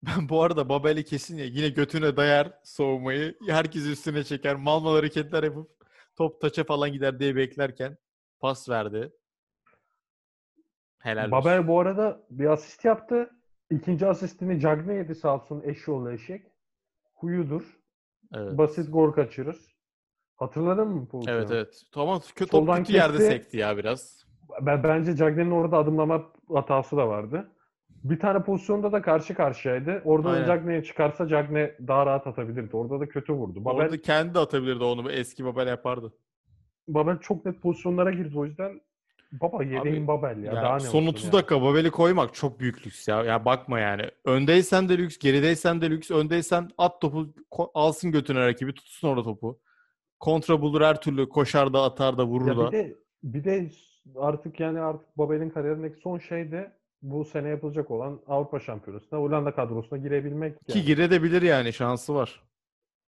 Ben 0.06 0.30
bu 0.30 0.44
arada 0.44 0.70
Babel'i 0.70 1.04
kesin 1.06 1.38
ya 1.38 1.46
yine 1.46 1.70
götüne 1.70 2.18
dayar 2.18 2.54
soğumayı. 2.64 3.36
Herkes 3.48 3.86
üstüne 3.86 4.24
çeker. 4.24 4.56
Mal 4.56 4.80
mal 4.80 4.96
hareketler 4.96 5.44
yapıp 5.44 5.72
top 6.16 6.42
taça 6.42 6.64
falan 6.64 6.92
gider 6.94 7.20
diye 7.20 7.36
beklerken 7.36 7.98
pas 8.40 8.70
verdi. 8.70 9.12
Helal 11.00 11.32
olsun. 11.32 11.32
Babel 11.32 11.68
bu 11.68 11.80
arada 11.80 12.24
bir 12.30 12.46
asist 12.46 12.86
yaptı. 12.86 13.30
İkinci 13.72 14.08
asistini 14.08 14.60
Cagne 14.60 14.94
yedi 14.94 15.16
sağ 15.16 15.36
olsun 15.36 15.62
eşoğlu 15.66 16.12
eşek. 16.12 16.46
Huyudur. 17.14 17.80
Evet. 18.34 18.58
Basit 18.58 18.94
gol 18.94 19.12
kaçırır. 19.12 19.58
Hatırladın 20.36 20.88
mı 20.88 21.08
pozisyonu? 21.08 21.38
Evet 21.40 21.52
evet. 21.52 21.82
Ama 21.96 22.16
kö- 22.16 22.48
top 22.50 22.76
kötü 22.76 22.94
yerde 22.94 23.18
sekti 23.18 23.58
ya 23.58 23.78
biraz. 23.78 24.26
Ben, 24.62 24.84
bence 24.84 25.16
Cagne'nin 25.16 25.52
orada 25.52 25.78
adımlama 25.78 26.32
hatası 26.54 26.98
da 26.98 27.08
vardı. 27.08 27.52
Bir 28.04 28.20
tane 28.20 28.44
pozisyonda 28.44 28.92
da 28.92 29.02
karşı 29.02 29.36
karşıyaydı. 29.36 30.02
Orada 30.06 30.30
Aynen. 30.30 30.44
da 30.44 30.48
Cagne'ye 30.48 30.84
çıkarsa 30.84 31.28
Cagne 31.28 31.76
daha 31.88 32.06
rahat 32.06 32.28
atabilirdi. 32.28 32.76
Orada 32.76 33.00
da 33.00 33.10
kötü 33.10 33.34
vurdu. 33.34 33.66
Babel, 33.66 33.84
Orada 33.86 34.02
kendi 34.02 34.34
de 34.34 34.40
atabilirdi 34.40 34.84
onu. 34.84 35.12
Eski 35.12 35.46
Babel 35.46 35.68
yapardı. 35.68 36.14
Babel 36.88 37.18
çok 37.20 37.46
net 37.46 37.62
pozisyonlara 37.62 38.12
girdi 38.12 38.40
o 38.40 38.46
yüzden 38.46 38.82
baba 39.32 39.64
yedeğin 39.64 40.08
Babel 40.08 40.44
ya. 40.44 40.54
Ya 40.54 40.62
daha 40.64 40.74
ne 40.74 40.80
son 40.80 41.00
olsun 41.00 41.12
30 41.12 41.26
ya. 41.26 41.32
dakika 41.34 41.62
Babel'i 41.62 41.92
koymak 41.92 42.34
çok 42.34 42.60
büyük 42.60 42.88
lüks 42.88 43.08
ya. 43.08 43.24
Ya 43.24 43.46
bakma 43.46 43.80
yani. 43.80 44.04
Öndeysen 44.26 44.90
de 44.90 44.98
lüks, 44.98 45.18
gerideysen 45.18 45.82
de 45.82 45.90
lüks. 45.90 46.12
Öndeysen 46.12 46.70
at 46.78 47.02
topu 47.02 47.28
alsın 47.74 48.12
götüne 48.12 48.40
rakibi 48.40 48.74
tutsun 48.74 49.08
orada 49.08 49.24
topu. 49.24 49.60
Kontra 50.20 50.62
bulur 50.62 50.82
her 50.82 51.02
türlü 51.02 51.30
koşar 51.30 51.74
da 51.74 51.82
atar 51.84 52.18
da 52.18 52.26
vurur 52.26 52.48
Ya 52.48 52.58
da. 52.58 52.68
bir 52.72 52.78
de 52.78 52.96
bir 53.24 53.44
de 53.44 53.70
artık 54.16 54.60
yani 54.60 54.80
artık 54.80 55.18
Babel'in 55.18 55.50
kariyerindeki 55.50 56.00
son 56.02 56.18
şey 56.20 56.52
de 56.52 56.72
bu 57.04 57.26
sene 57.26 57.50
yapılacak 57.50 57.92
olan 57.92 58.22
Avrupa 58.28 58.60
Şampiyonası'na 58.60 59.20
Hollanda 59.20 59.56
kadrosuna 59.56 60.00
girebilmek 60.00 60.68
Ki 60.68 60.78
yani. 60.78 60.86
girebilir 60.86 61.42
yani 61.42 61.74
şansı 61.74 62.16
var. 62.16 62.44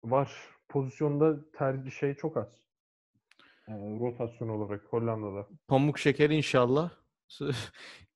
var. 0.05 0.33
Pozisyonda 0.69 1.51
tercih 1.53 1.91
şey 1.91 2.15
çok 2.15 2.37
az. 2.37 2.63
Yani 3.69 4.01
rotasyon 4.01 4.49
olarak 4.49 4.85
Hollanda'da. 4.91 5.49
Pamuk 5.69 5.99
şeker 5.99 6.31
inşallah 6.31 6.91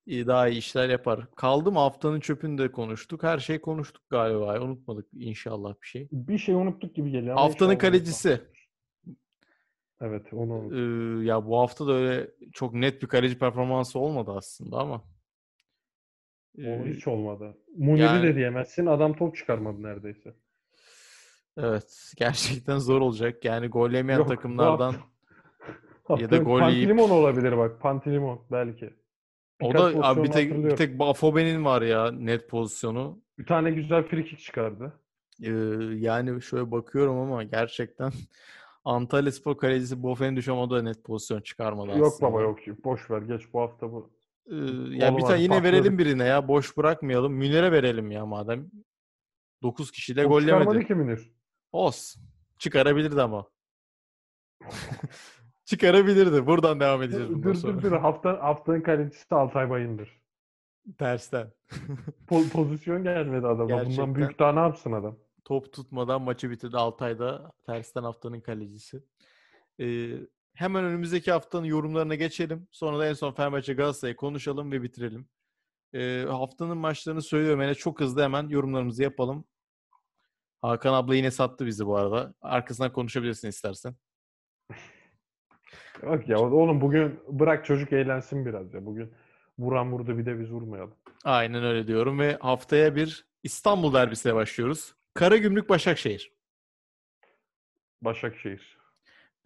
daha 0.06 0.48
iyi 0.48 0.58
işler 0.58 0.88
yapar. 0.88 1.30
Kaldı 1.36 1.72
mı 1.72 1.78
haftanın 1.78 2.20
çöpünü 2.20 2.58
de 2.58 2.72
konuştuk. 2.72 3.22
Her 3.22 3.38
şey 3.38 3.60
konuştuk 3.60 4.02
galiba. 4.10 4.60
Unutmadık 4.60 5.06
inşallah 5.12 5.74
bir 5.82 5.86
şey. 5.86 6.08
Bir 6.12 6.38
şey 6.38 6.54
unuttuk 6.54 6.94
gibi 6.94 7.10
geliyor. 7.10 7.36
Haftanın 7.36 7.76
kalecisi. 7.76 8.40
Evet 10.00 10.32
onu. 10.32 10.74
Ee, 10.74 11.24
ya 11.24 11.46
bu 11.46 11.58
hafta 11.58 11.86
da 11.86 11.92
öyle 11.92 12.30
çok 12.52 12.74
net 12.74 13.02
bir 13.02 13.06
kaleci 13.06 13.38
performansı 13.38 13.98
olmadı 13.98 14.32
aslında 14.36 14.76
ama. 14.78 15.15
O 16.58 16.62
Ee, 16.62 16.84
hiç 16.94 17.06
olmadı. 17.08 17.56
Munir'i 17.78 18.02
yani- 18.02 18.22
de 18.22 18.34
diyemezsin. 18.36 18.86
Adam 18.86 19.16
top 19.16 19.36
çıkarmadı 19.36 19.82
neredeyse. 19.82 20.34
Evet, 21.56 22.12
gerçekten 22.16 22.78
zor 22.78 23.00
olacak. 23.00 23.44
Yani 23.44 23.66
gol 23.68 23.90
yemeyen 23.90 24.18
Yok, 24.18 24.28
takımlardan 24.28 24.94
ya 26.18 26.30
da 26.30 26.36
gol 26.36 26.60
yiyip- 26.60 26.60
Pantilimon 26.60 27.10
olabilir 27.10 27.56
bak. 27.58 27.80
Pantilimon 27.80 28.40
belki. 28.52 28.94
o 29.62 29.68
Birkaç 29.70 29.94
da 29.94 30.00
abi 30.02 30.22
bir 30.22 30.30
tek 30.30 30.64
bir 30.64 30.76
tek 30.76 31.00
Afobe'nin 31.00 31.64
var 31.64 31.82
ya 31.82 32.10
net 32.12 32.48
pozisyonu. 32.50 33.22
Bir 33.38 33.46
tane 33.46 33.70
güzel 33.70 34.02
frikik 34.02 34.38
çıkardı. 34.38 35.00
Ee, 35.42 35.50
yani 35.94 36.42
şöyle 36.42 36.70
bakıyorum 36.70 37.18
ama 37.18 37.42
gerçekten 37.42 38.10
Antalya 38.84 39.32
Spor 39.32 39.56
kalecisi 39.58 40.02
Bofen 40.02 40.36
düşen 40.36 40.52
o 40.52 40.70
da 40.70 40.82
net 40.82 41.04
pozisyon 41.04 41.40
çıkarmadı 41.40 41.98
Yok 41.98 42.06
aslında. 42.06 42.32
baba 42.32 42.42
yok. 42.42 42.58
Boş 42.84 43.10
ver. 43.10 43.22
Geç 43.22 43.42
bu 43.52 43.60
hafta 43.60 43.92
bu. 43.92 44.15
Ee, 44.50 44.54
ya 44.54 44.60
bir 44.60 45.02
Olmadı, 45.02 45.26
tane 45.26 45.42
yine 45.42 45.54
patladık. 45.54 45.64
verelim 45.74 45.98
birine 45.98 46.24
ya. 46.24 46.48
Boş 46.48 46.76
bırakmayalım. 46.76 47.32
Münir'e 47.32 47.72
verelim 47.72 48.10
ya 48.10 48.26
madem. 48.26 48.70
9 49.62 49.90
kişi 49.90 50.16
de 50.16 50.24
gol 50.24 50.42
yemedi. 50.42 50.86
ki 50.86 50.94
Münir. 50.94 51.30
Olsun. 51.72 52.22
Çıkarabilirdi 52.58 53.22
ama. 53.22 53.46
Çıkarabilirdi. 55.64 56.46
Buradan 56.46 56.80
devam 56.80 57.02
edeceğiz 57.02 57.28
bundan 57.28 57.42
Dur 57.42 57.54
sonra. 57.54 57.74
dur 57.76 57.82
dur. 57.82 57.92
Hafta, 57.92 58.42
haftanın 58.42 58.80
kalecisi 58.80 59.34
Altay 59.34 59.70
Bayındır. 59.70 60.22
Tersten. 60.98 61.52
Po- 62.28 62.48
pozisyon 62.48 63.02
gelmedi 63.02 63.46
adama. 63.46 63.66
Gerçekten. 63.68 63.96
Bundan 63.96 64.14
büyük 64.14 64.38
daha 64.38 64.52
ne 64.52 64.60
yapsın 64.60 64.92
adam? 64.92 65.16
Top 65.44 65.72
tutmadan 65.72 66.22
maçı 66.22 66.50
bitirdi 66.50 66.76
Altay'da. 66.76 67.52
Tersten 67.66 68.02
haftanın 68.02 68.40
kalecisi. 68.40 69.02
Ee, 69.80 70.10
hemen 70.56 70.84
önümüzdeki 70.84 71.32
haftanın 71.32 71.64
yorumlarına 71.64 72.14
geçelim. 72.14 72.68
Sonra 72.70 72.98
da 72.98 73.06
en 73.06 73.12
son 73.12 73.32
Fenerbahçe 73.32 73.74
Galatasaray'ı 73.74 74.16
konuşalım 74.16 74.72
ve 74.72 74.82
bitirelim. 74.82 75.28
Ee, 75.94 76.24
haftanın 76.28 76.78
maçlarını 76.78 77.22
söylüyorum. 77.22 77.62
Yani 77.62 77.74
çok 77.74 78.00
hızlı 78.00 78.22
hemen 78.22 78.48
yorumlarımızı 78.48 79.02
yapalım. 79.02 79.44
Hakan 80.62 80.94
abla 80.94 81.14
yine 81.14 81.30
sattı 81.30 81.66
bizi 81.66 81.86
bu 81.86 81.96
arada. 81.96 82.34
Arkasından 82.40 82.92
konuşabilirsin 82.92 83.48
istersen. 83.48 83.94
Bak 86.02 86.28
ya 86.28 86.40
oğlum 86.40 86.80
bugün 86.80 87.20
bırak 87.28 87.64
çocuk 87.64 87.92
eğlensin 87.92 88.46
biraz 88.46 88.74
ya. 88.74 88.86
Bugün 88.86 89.12
vuran 89.58 89.92
vurdu 89.92 90.18
bir 90.18 90.26
de 90.26 90.40
biz 90.40 90.52
vurmayalım. 90.52 90.94
Aynen 91.24 91.64
öyle 91.64 91.86
diyorum 91.86 92.18
ve 92.18 92.36
haftaya 92.40 92.96
bir 92.96 93.26
İstanbul 93.42 93.94
derbisiyle 93.94 94.34
başlıyoruz. 94.34 94.94
Karagümrük 95.14 95.68
Başakşehir. 95.68 96.32
Başakşehir. 98.02 98.75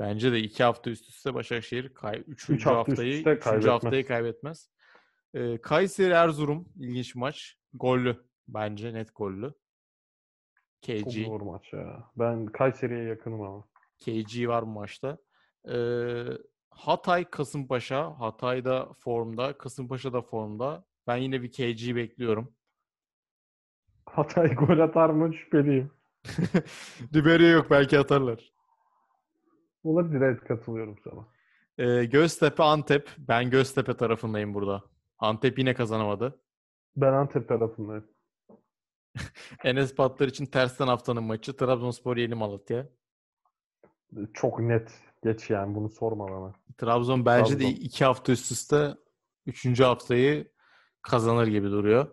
Bence 0.00 0.32
de 0.32 0.38
iki 0.38 0.64
hafta 0.64 0.90
üst 0.90 1.08
üste 1.08 1.34
Başakşehir 1.34 1.94
kay 1.94 2.24
üçüncü 2.26 2.60
Üç 2.60 2.66
hafta 2.66 2.80
üst 2.80 2.88
haftayı 2.90 3.12
üste 3.12 3.30
üçüncü 3.30 3.44
kaybetmez. 3.44 3.72
haftayı 3.72 4.06
kaybetmez. 4.06 4.70
Ee, 5.34 5.60
Kayseri 5.60 6.12
Erzurum 6.12 6.68
ilginç 6.76 7.14
maç. 7.14 7.56
Gollü 7.74 8.24
bence 8.48 8.94
net 8.94 9.14
gollü. 9.14 9.54
Çok 10.86 10.96
KG 10.96 11.24
zor 11.24 11.40
maç 11.40 11.72
ya. 11.72 12.10
Ben 12.16 12.46
Kayseri'ye 12.46 13.04
yakınım 13.04 13.40
ama. 13.40 13.64
KG 13.98 14.48
var 14.48 14.66
bu 14.66 14.70
maçta. 14.70 15.18
Ee, 15.68 16.24
Hatay 16.70 17.24
Kasımpaşa. 17.30 18.20
Hatay 18.20 18.64
da 18.64 18.92
formda, 18.98 19.58
Kasımpaşa 19.58 20.12
da 20.12 20.22
formda. 20.22 20.84
Ben 21.06 21.16
yine 21.16 21.42
bir 21.42 21.52
KG 21.52 21.96
bekliyorum. 21.96 22.54
Hatay 24.06 24.54
gol 24.54 24.78
atar 24.78 25.10
mı 25.10 25.34
şüpheliyim. 25.34 25.90
Ribery 27.14 27.50
yok 27.50 27.70
belki 27.70 27.98
atarlar. 27.98 28.52
Olabilir 29.84 30.20
evet 30.20 30.40
katılıyorum 30.44 30.96
sana. 31.04 31.26
Ee, 31.78 32.04
Göztepe 32.04 32.62
Antep. 32.62 33.10
Ben 33.18 33.50
Göztepe 33.50 33.96
tarafındayım 33.96 34.54
burada. 34.54 34.82
Antep 35.18 35.58
yine 35.58 35.74
kazanamadı. 35.74 36.40
Ben 36.96 37.12
Antep 37.12 37.48
tarafındayım. 37.48 38.04
Enes 39.64 39.94
Patlar 39.94 40.28
için 40.28 40.46
tersten 40.46 40.86
haftanın 40.86 41.22
maçı. 41.24 41.56
Trabzonspor 41.56 42.16
Yeni 42.16 42.34
Malatya. 42.34 42.88
Çok 44.34 44.60
net. 44.60 44.92
Geç 45.24 45.50
yani 45.50 45.74
bunu 45.74 45.88
sorma 45.88 46.28
bana. 46.30 46.52
Trabzon 46.78 47.26
bence 47.26 47.54
de 47.54 47.62
Trabzon. 47.62 47.80
iki 47.80 48.04
hafta 48.04 48.32
üst 48.32 48.52
üste 48.52 48.94
üçüncü 49.46 49.84
haftayı 49.84 50.48
kazanır 51.02 51.46
gibi 51.46 51.70
duruyor. 51.70 52.06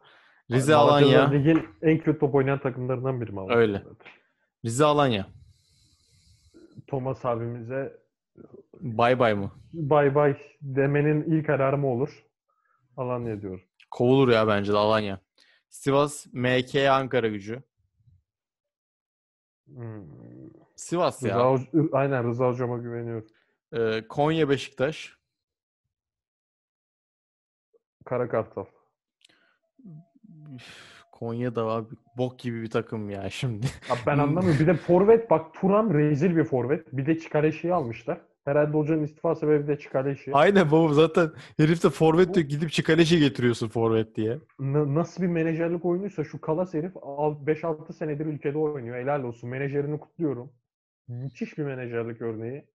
Rize 0.51 0.75
Malatya'da 0.75 1.21
Alanya. 1.23 1.31
Ligin 1.31 1.65
en 1.81 1.97
kötü 1.99 2.19
top 2.19 2.35
oynayan 2.35 2.59
takımlarından 2.59 3.21
biri 3.21 3.31
Malatya. 3.31 3.57
Öyle. 3.57 3.83
Rize 4.65 4.85
Alanya. 4.85 5.27
Thomas 6.87 7.25
abimize 7.25 7.97
Bay 8.73 9.19
bay 9.19 9.33
mı? 9.33 9.51
bay 9.73 10.15
bay 10.15 10.37
demenin 10.61 11.23
ilk 11.23 11.49
alarmı 11.49 11.87
olur. 11.87 12.25
Alanya 12.97 13.41
diyorum. 13.41 13.61
Kovulur 13.91 14.29
ya 14.33 14.47
bence 14.47 14.73
de 14.73 14.77
Alanya. 14.77 15.19
Sivas 15.69 16.25
MK 16.33 16.75
Ankara 16.89 17.27
gücü. 17.27 17.63
Hmm. 19.67 20.03
Sivas 20.75 21.23
ya. 21.23 21.37
Hoca- 21.39 21.89
aynen 21.91 22.23
Rıza 22.27 22.47
hocama 22.47 22.77
güveniyorum. 22.77 23.27
Ee, 23.73 24.07
Konya 24.07 24.49
Beşiktaş. 24.49 25.17
Kara 28.05 28.29
Kartal. 28.29 28.65
Üf, 31.17 31.19
Konya 31.19 31.55
da 31.55 31.65
abi 31.65 31.95
bok 32.17 32.39
gibi 32.39 32.61
bir 32.61 32.69
takım 32.69 33.09
ya 33.09 33.29
şimdi. 33.29 33.65
Abi 33.89 33.99
ben 34.07 34.17
anlamıyorum. 34.17 34.59
Bir 34.59 34.67
de 34.67 34.73
forvet 34.73 35.29
bak 35.29 35.53
Turan 35.53 35.93
rezil 35.93 36.35
bir 36.35 36.43
forvet. 36.43 36.93
Bir 36.97 37.05
de 37.05 37.19
Çikaleşi'yi 37.19 37.73
almışlar. 37.73 38.21
Herhalde 38.45 38.77
hocanın 38.77 39.03
istifa 39.03 39.35
sebebi 39.35 39.67
de 39.67 39.79
Çikaleşi. 39.79 40.31
Aynen 40.33 40.71
baba 40.71 40.93
zaten 40.93 41.29
herifte 41.57 41.89
forvet 41.89 42.33
diyor 42.35 42.45
gidip 42.47 42.71
Çikaleş'i 42.71 43.19
getiriyorsun 43.19 43.67
forvet 43.69 44.15
diye. 44.15 44.37
Na- 44.59 44.95
nasıl 44.95 45.23
bir 45.23 45.27
menajerlik 45.27 45.85
oyunuysa 45.85 46.23
şu 46.23 46.41
Kalas 46.41 46.73
herif 46.73 46.91
al- 47.01 47.45
5-6 47.45 47.93
senedir 47.93 48.25
ülkede 48.25 48.57
oynuyor. 48.57 48.97
Helal 48.97 49.23
olsun. 49.23 49.49
Menajerini 49.49 49.99
kutluyorum. 49.99 50.51
Müthiş 51.07 51.57
bir 51.57 51.63
menajerlik 51.63 52.21
örneği. 52.21 52.65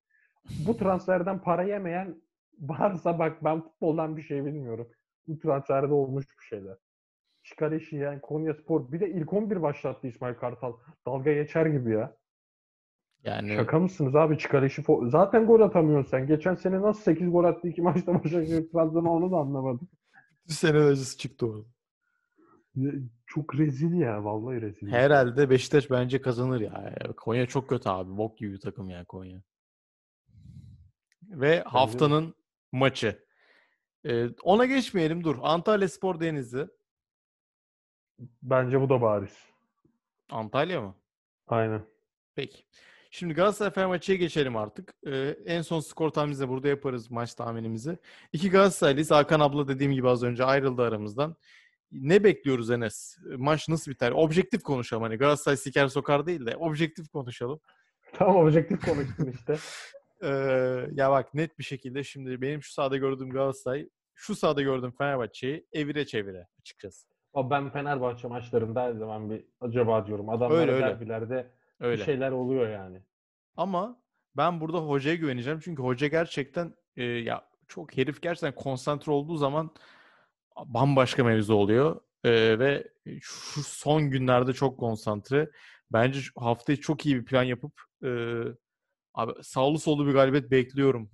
Bu 0.67 0.77
transferden 0.77 1.39
para 1.43 1.63
yemeyen 1.63 2.17
varsa 2.61 3.19
bak 3.19 3.45
ben 3.45 3.61
futboldan 3.61 4.17
bir 4.17 4.23
şey 4.23 4.45
bilmiyorum. 4.45 4.89
Bu 5.29 5.39
transferde 5.39 5.93
olmuş 5.93 6.27
bir 6.41 6.45
şeyler. 6.45 6.77
Çıkar 7.43 7.73
işi 7.73 7.97
yani 7.97 8.21
Konya 8.21 8.55
Spor. 8.55 8.93
Bir 8.93 9.01
de 9.01 9.11
ilk 9.11 9.33
11 9.33 9.63
başlattı 9.63 10.07
İsmail 10.07 10.35
Kartal. 10.35 10.73
Dalga 11.07 11.33
geçer 11.33 11.67
gibi 11.67 11.91
ya. 11.91 12.17
Yani 13.25 13.55
Şaka 13.57 13.79
mısınız 13.79 14.17
abi 14.17 14.39
çıkar 14.39 14.63
işi. 14.63 14.83
fo- 14.83 15.11
Zaten 15.11 15.47
gol 15.47 15.61
atamıyorsun 15.61 16.11
sen. 16.11 16.27
Geçen 16.27 16.55
sene 16.55 16.81
nasıl 16.83 17.03
8 17.03 17.31
gol 17.33 17.45
attı 17.45 17.69
iki 17.69 17.83
maçta 17.83 18.15
Başakşehir 18.15 18.71
Trabzon'a 18.73 19.11
onu 19.13 19.33
da 19.33 19.37
anlamadım. 19.37 19.89
sene 20.47 20.79
acısı 20.79 21.19
çıktı 21.19 21.47
orada. 21.47 21.65
Ya, 22.75 22.93
Çok 23.27 23.55
rezil 23.59 23.93
ya. 24.01 24.25
Vallahi 24.25 24.61
rezil. 24.61 24.89
Herhalde 24.91 25.51
Beşiktaş 25.51 25.91
bence 25.91 26.21
kazanır 26.21 26.61
ya. 26.61 26.95
Konya 27.17 27.47
çok 27.47 27.69
kötü 27.69 27.89
abi. 27.89 28.17
Bok 28.17 28.39
gibi 28.39 28.53
bir 28.53 28.61
takım 28.61 28.91
ya 28.91 29.05
Konya. 29.05 29.43
Ve 31.23 31.61
haftanın 31.63 32.35
maçı. 32.73 33.25
Ee, 34.05 34.27
ona 34.43 34.65
geçmeyelim 34.67 35.25
dur. 35.25 35.37
Antalya 35.43 35.89
Spor 35.89 36.21
Denizli. 36.21 36.67
Bence 38.43 38.81
bu 38.81 38.89
da 38.89 39.01
bariz. 39.01 39.37
Antalya 40.31 40.81
mı? 40.81 40.95
Aynen. 41.47 41.83
Peki. 42.35 42.65
Şimdi 43.11 43.35
Galatasaray 43.35 43.73
Fenerbahçe'ye 43.73 44.19
geçelim 44.19 44.57
artık. 44.57 44.95
Ee, 45.07 45.37
en 45.47 45.63
son 45.63 45.81
skor 45.81 46.11
tahminimizi 46.11 46.49
burada 46.49 46.69
yaparız 46.69 47.11
maç 47.11 47.35
tahminimizi. 47.35 47.99
İki 48.33 48.51
Galatasaraylıyız. 48.51 49.11
Hakan 49.11 49.41
abla 49.41 49.69
dediğim 49.69 49.93
gibi 49.93 50.09
az 50.09 50.23
önce 50.23 50.45
ayrıldı 50.45 50.83
aramızdan. 50.83 51.37
Ne 51.93 52.25
bekliyoruz 52.25 52.71
Enes? 52.71 53.19
Maç 53.37 53.69
nasıl 53.69 53.91
biter? 53.91 54.13
Objektif 54.13 54.63
konuşalım. 54.63 55.03
Hani 55.03 55.17
Galatasaray 55.17 55.57
siker 55.57 55.89
sokar 55.89 56.27
değil 56.27 56.47
de 56.47 56.57
objektif 56.57 57.09
konuşalım. 57.09 57.61
Tam 58.13 58.37
objektif 58.37 58.85
konuştun 58.85 59.27
işte. 59.27 59.57
Ee, 60.25 60.29
ya 60.93 61.11
bak 61.11 61.35
net 61.35 61.59
bir 61.59 61.65
şekilde 61.65 62.05
şimdi 62.05 62.41
benim 62.43 62.63
şu 62.63 62.73
sahada 62.73 62.97
gördüğüm 62.97 63.31
Galatasaray, 63.31 63.89
şu 64.15 64.37
sahada 64.37 64.63
gördüğüm 64.63 64.93
Fenerbahçe'yi 64.93 65.67
evire 65.73 66.07
çevire 66.07 66.47
açıkçası. 66.61 67.12
Ama 67.35 67.51
ben 67.51 67.71
Fenerbahçe 67.71 68.29
maçlarında 68.29 68.83
her 68.83 68.93
zaman 68.93 69.31
bir 69.31 69.45
acaba 69.61 70.07
diyorum. 70.07 70.29
Adamlar 70.29 70.59
Öyle, 70.59 70.73
öyle. 70.73 70.87
derbilerde 70.87 71.51
Öyle. 71.81 71.99
bir 72.01 72.05
şeyler 72.05 72.31
oluyor 72.31 72.69
yani. 72.71 73.03
Ama 73.57 74.03
ben 74.37 74.61
burada 74.61 74.79
hocaya 74.79 75.15
güveneceğim. 75.17 75.61
Çünkü 75.65 75.83
hoca 75.83 76.07
gerçekten 76.07 76.75
e, 76.97 77.05
ya 77.05 77.49
çok 77.69 77.97
herif 77.97 78.23
gerçekten 78.23 78.55
konsantre 78.55 79.13
olduğu 79.13 79.37
zaman 79.37 79.71
bambaşka 80.67 81.25
mevzu 81.25 81.55
oluyor. 81.55 82.01
E, 82.25 82.59
ve 82.59 82.89
şu 83.21 83.63
son 83.63 84.11
günlerde 84.11 84.53
çok 84.53 84.79
konsantre. 84.79 85.51
Bence 85.93 86.21
haftayı 86.37 86.81
çok 86.81 87.07
iyi 87.07 87.17
bir 87.17 87.25
plan 87.25 87.43
yapıp 87.43 87.73
e, 88.05 88.09
abi 89.15 89.33
sağlı 89.43 89.79
sollu 89.79 90.07
bir 90.07 90.13
galibiyet 90.13 90.51
bekliyorum. 90.51 91.11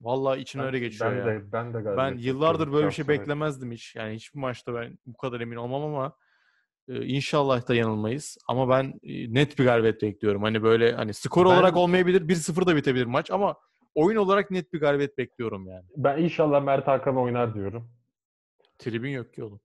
Vallahi 0.00 0.40
için 0.40 0.58
Ben- 0.60 0.66
öyle 0.66 0.78
geçiyor 0.78 1.12
ben 1.12 1.16
ya. 1.16 1.26
De, 1.26 1.52
ben 1.52 1.68
de 1.74 1.80
galiba. 1.80 1.96
Ben 1.96 2.18
yıllardır 2.18 2.72
böyle 2.72 2.86
bir 2.86 2.92
şey 2.92 3.08
beklemezdim 3.08 3.72
hiç. 3.72 3.94
Yani 3.96 4.14
hiçbir 4.14 4.40
maçta 4.40 4.74
ben 4.74 4.98
bu 5.06 5.16
kadar 5.16 5.40
emin 5.40 5.56
olmam 5.56 5.82
ama 5.84 6.16
e, 6.88 7.04
inşallah 7.06 7.68
da 7.68 7.74
yanılmayız. 7.74 8.38
Ama 8.48 8.68
ben 8.68 8.84
e, 9.02 9.34
net 9.34 9.58
bir 9.58 9.64
galibiyet 9.64 10.02
bekliyorum. 10.02 10.42
Hani 10.42 10.62
böyle 10.62 10.92
hani 10.92 11.14
skor 11.14 11.46
Ben- 11.46 11.50
olarak 11.50 11.76
olmayabilir. 11.76 12.28
1-0 12.28 12.66
da 12.66 12.76
bitebilir 12.76 13.06
maç 13.06 13.30
ama 13.30 13.56
oyun 13.94 14.16
olarak 14.16 14.50
net 14.50 14.72
bir 14.72 14.80
galibiyet 14.80 15.18
bekliyorum 15.18 15.68
yani. 15.68 15.84
Ben 15.96 16.18
inşallah 16.22 16.62
Mert 16.64 16.86
Hakan 16.86 17.16
oynar 17.16 17.54
diyorum. 17.54 17.90
Tribün 18.78 19.10
yok 19.10 19.34
ki 19.34 19.42
oğlum. 19.44 19.60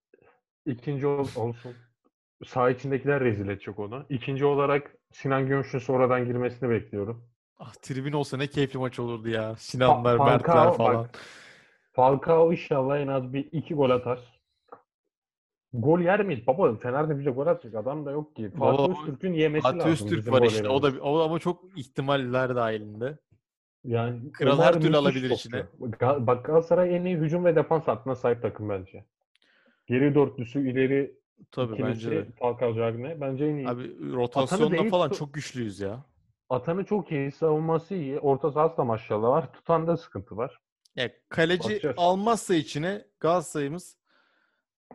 İkinci 0.66 1.08
ol- 1.08 1.28
olsun. 1.36 1.76
Sağ 2.46 2.70
içindekiler 2.70 3.20
rezil 3.24 3.50
edecek 3.50 3.80
onu. 3.80 4.06
İkinci 4.10 4.46
olarak 4.46 4.96
Sinan 5.12 5.48
Gümüş'ün 5.48 5.80
sonradan 5.80 6.26
girmesini 6.26 6.70
bekliyorum. 6.70 7.31
Ah 7.64 7.74
tribün 7.82 8.14
olsa 8.14 8.38
ne 8.38 8.48
keyifli 8.48 8.80
maç 8.80 9.00
olurdu 9.00 9.30
ya. 9.30 9.56
Sinanlar, 9.56 10.18
Fa- 10.18 10.26
Mertler 10.26 10.54
Falcao, 10.54 10.74
falan. 10.74 10.96
bak, 10.96 11.20
Falcao 11.94 12.52
inşallah 12.52 13.00
en 13.00 13.08
az 13.08 13.34
bir 13.34 13.50
iki 13.52 13.74
gol 13.74 13.90
atar. 13.90 14.20
Gol 15.74 16.00
yer 16.00 16.26
miyiz? 16.26 16.48
Baba 16.48 16.76
Fener'de 16.76 17.20
bize 17.20 17.30
gol 17.30 17.48
atacak 17.48 17.76
adam 17.76 18.06
da 18.06 18.12
yok 18.12 18.36
ki. 18.36 18.52
Baba, 18.58 18.78
Fatih 18.78 18.90
Öztürk'ün 18.92 19.34
yemesi 19.34 19.64
Fatih 19.64 19.78
lazım 19.80 19.92
Öztürk 19.92 20.20
bizim 20.20 20.34
var 20.34 20.42
işte. 20.42 20.70
O 20.70 20.84
da 20.84 21.02
o 21.02 21.20
ama 21.20 21.40
çok 21.40 21.78
ihtimaller 21.78 22.56
dahilinde. 22.56 23.18
Yani 23.84 24.32
Kral 24.32 24.54
onlar 24.54 24.66
her 24.66 24.82
türlü 24.82 24.98
alabilir 24.98 25.30
topçu. 25.30 25.48
içine. 25.48 25.64
Bak 26.28 26.46
Galatasaray 26.46 26.96
en 26.96 27.06
iyi 27.06 27.18
hücum 27.18 27.46
ve 27.46 27.56
defans 27.56 27.88
hattına 27.88 28.16
sahip 28.16 28.42
takım 28.42 28.70
bence. 28.70 29.06
Geri 29.88 30.16
dörtlüsü, 30.16 30.72
ileri 30.72 31.22
Tabii 31.52 31.84
bence 31.84 32.12
de. 32.12 32.26
Falcao 32.40 32.76
Cagne. 32.76 33.22
Bence 33.22 33.46
en 33.46 33.56
iyi. 33.56 33.68
Abi 33.68 34.14
rotasyonda 34.14 34.84
falan 34.84 35.10
çok 35.10 35.34
güçlüyüz 35.34 35.80
ya. 35.80 36.11
Atanı 36.52 36.86
çok 36.86 37.12
iyi, 37.12 37.32
savunması 37.32 37.96
iyi. 37.96 38.20
Orta 38.20 38.52
sahası 38.52 38.78
da 38.78 38.84
maşallah 38.84 39.30
var. 39.30 39.54
Tutanda 39.54 39.98
sıkıntı 39.98 40.38
var. 40.38 40.60
Ya 40.96 41.10
kaleci 41.30 41.64
Bakacağız. 41.70 41.96
almazsa 42.00 42.56
içine 42.56 43.06
Galatasaray'ımız 43.20 43.98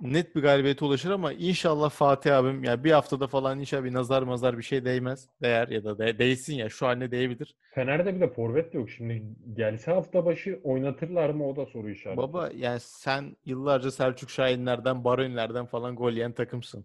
net 0.01 0.37
bir 0.37 0.43
galibiyete 0.43 0.85
ulaşır 0.85 1.11
ama 1.11 1.33
inşallah 1.33 1.91
Fatih 1.91 2.37
abim 2.37 2.65
ya 2.65 2.85
bir 2.85 2.93
haftada 2.93 3.27
falan 3.27 3.61
inşallah 3.61 3.85
bir 3.85 3.93
nazar 3.93 4.23
mazar 4.23 4.59
bir 4.59 4.63
şey 4.63 4.85
değmez. 4.85 5.29
Değer 5.43 5.69
ya 5.69 5.85
da 5.85 5.99
de- 5.99 6.19
değsin 6.19 6.55
ya 6.55 6.69
şu 6.69 6.87
haline 6.87 7.11
değebilir. 7.11 7.55
Fener'de 7.75 8.15
bir 8.15 8.21
de 8.21 8.29
forvet 8.29 8.73
de 8.73 8.79
yok. 8.79 8.91
Şimdi 8.91 9.23
gelse 9.55 9.93
hafta 9.93 10.25
başı 10.25 10.61
oynatırlar 10.65 11.31
mı 11.31 11.49
o 11.49 11.57
da 11.57 11.67
soru 11.67 11.91
işareti. 11.91 12.17
Baba 12.19 12.51
yani 12.57 12.81
sen 12.81 13.37
yıllarca 13.45 13.91
Selçuk 13.91 14.31
Şahinlerden, 14.31 15.05
Baronilerden 15.05 15.67
falan 15.67 15.97
gol 15.97 16.13
yiyen 16.13 16.33
takımsın. 16.33 16.85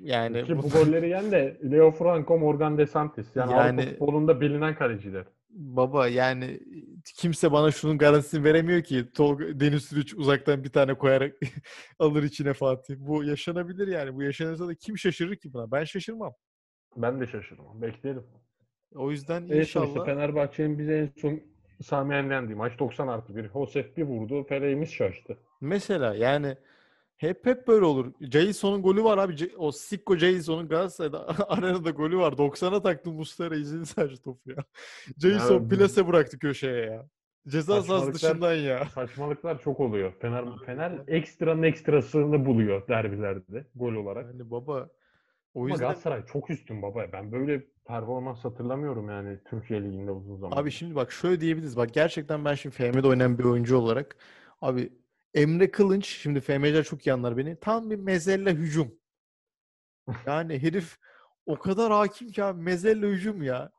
Yani 0.00 0.44
Ki 0.44 0.58
bu- 0.58 0.68
golleri 0.70 1.04
yiyen 1.06 1.30
de 1.30 1.60
Leo 1.70 1.90
Franco, 1.90 2.38
Morgan 2.38 2.78
De 2.78 2.86
Santis. 2.86 3.36
Yani, 3.36 3.52
Yani- 3.52 3.80
Avrupa 3.80 3.90
futbolunda 3.90 4.40
bilinen 4.40 4.74
kaleciler. 4.74 5.24
baba 5.50 6.08
yani 6.08 6.60
kimse 7.16 7.52
bana 7.52 7.70
şunun 7.70 7.98
garantisini 7.98 8.44
veremiyor 8.44 8.82
ki 8.82 9.10
Tolga 9.14 9.60
Deniz 9.60 9.84
Sürüç 9.84 10.14
uzaktan 10.14 10.64
bir 10.64 10.68
tane 10.72 10.94
koyarak 10.94 11.32
alır 11.98 12.22
içine 12.22 12.52
Fatih. 12.52 12.94
Bu 12.98 13.24
yaşanabilir 13.24 13.88
yani. 13.88 14.14
Bu 14.14 14.22
yaşanırsa 14.22 14.68
da 14.68 14.74
kim 14.74 14.98
şaşırır 14.98 15.36
ki 15.36 15.52
buna? 15.52 15.72
Ben 15.72 15.84
şaşırmam. 15.84 16.32
Ben 16.96 17.20
de 17.20 17.26
şaşırmam. 17.26 17.82
Bekleyelim. 17.82 18.22
O 18.94 19.10
yüzden 19.10 19.42
En 19.42 19.46
son 19.46 19.60
işte 19.60 19.80
inşallah 19.80 20.06
Fenerbahçe'nin 20.06 20.78
bize 20.78 20.98
en 20.98 21.10
son 21.20 21.40
Sami 21.82 22.14
Yen'dendi. 22.14 22.54
Maç 22.54 22.78
90 22.78 23.08
artı 23.08 23.36
1. 23.36 23.48
Josef 23.48 23.96
bir 23.96 24.02
vurdu. 24.02 24.44
Feleğimiz 24.44 24.90
şaştı. 24.90 25.38
Mesela 25.60 26.14
yani 26.14 26.56
hep 27.20 27.46
hep 27.46 27.68
böyle 27.68 27.84
olur. 27.84 28.12
Jason'un 28.20 28.82
golü 28.82 29.04
var 29.04 29.18
abi. 29.18 29.50
O 29.56 29.72
Sikko 29.72 30.16
Jason'un 30.16 30.68
Galatasaray'da 30.68 31.26
arenada 31.48 31.90
golü 31.90 32.16
var. 32.18 32.32
90'a 32.32 32.82
taktı 32.82 33.10
Muslera 33.10 33.56
izini 33.56 33.86
sadece 33.86 34.22
topu 34.22 34.50
ya. 34.50 34.64
Jason 35.18 35.62
Ya, 35.62 35.68
plase 35.68 36.06
bıraktı 36.08 36.38
köşeye 36.38 36.84
ya. 36.84 37.08
Ceza 37.48 37.82
sahası 37.82 38.14
dışından 38.14 38.54
ya. 38.54 38.84
Saçmalıklar 38.84 39.62
çok 39.62 39.80
oluyor. 39.80 40.12
Fener, 40.20 40.44
Fener 40.66 40.92
ekstranın 41.08 41.62
ekstrasını 41.62 42.46
buluyor 42.46 42.88
derbilerde 42.88 43.66
gol 43.74 43.92
olarak. 43.92 44.26
Yani 44.26 44.50
baba 44.50 44.88
o 45.54 45.60
Ama 45.60 45.68
yüzden 45.68 45.80
Galatasaray 45.84 46.26
çok 46.26 46.50
üstün 46.50 46.82
baba. 46.82 47.06
Ben 47.12 47.32
böyle 47.32 47.64
performans 47.86 48.44
hatırlamıyorum 48.44 49.08
yani 49.08 49.38
Türkiye 49.50 49.82
Ligi'nde 49.84 50.10
uzun 50.10 50.36
zaman. 50.36 50.56
Abi 50.56 50.70
şimdi 50.70 50.94
bak 50.94 51.12
şöyle 51.12 51.40
diyebiliriz. 51.40 51.76
Bak 51.76 51.94
gerçekten 51.94 52.44
ben 52.44 52.54
şimdi 52.54 52.74
FM'de 52.74 53.06
oynayan 53.06 53.38
bir 53.38 53.44
oyuncu 53.44 53.76
olarak 53.76 54.16
abi 54.60 54.92
Emre 55.34 55.70
Kılınç 55.70 56.06
şimdi 56.06 56.40
FM'ciler 56.40 56.84
çok 56.84 57.06
iyi 57.06 57.12
anlar 57.12 57.36
beni. 57.36 57.60
Tam 57.60 57.90
bir 57.90 57.96
mezelle 57.96 58.54
hücum. 58.54 58.94
Yani 60.26 60.62
herif 60.62 60.98
o 61.46 61.58
kadar 61.58 61.92
hakim 61.92 62.28
ki 62.28 62.44
abi 62.44 62.62
mezelle 62.62 63.06
hücum 63.06 63.42
ya. 63.42 63.70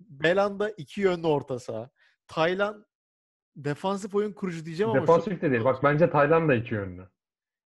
Belanda 0.00 0.70
iki 0.70 1.00
yönlü 1.00 1.26
orta 1.26 1.58
saha. 1.58 1.90
Taylan 2.26 2.86
defansif 3.56 4.14
oyun 4.14 4.32
kurucu 4.32 4.64
diyeceğim 4.64 4.90
ama 4.90 5.02
Defansif 5.02 5.42
de 5.42 5.50
değil. 5.50 5.64
Bak 5.64 5.82
bence 5.82 6.10
Tayland 6.10 6.48
da 6.48 6.54
iki 6.54 6.74
yönlü. 6.74 7.08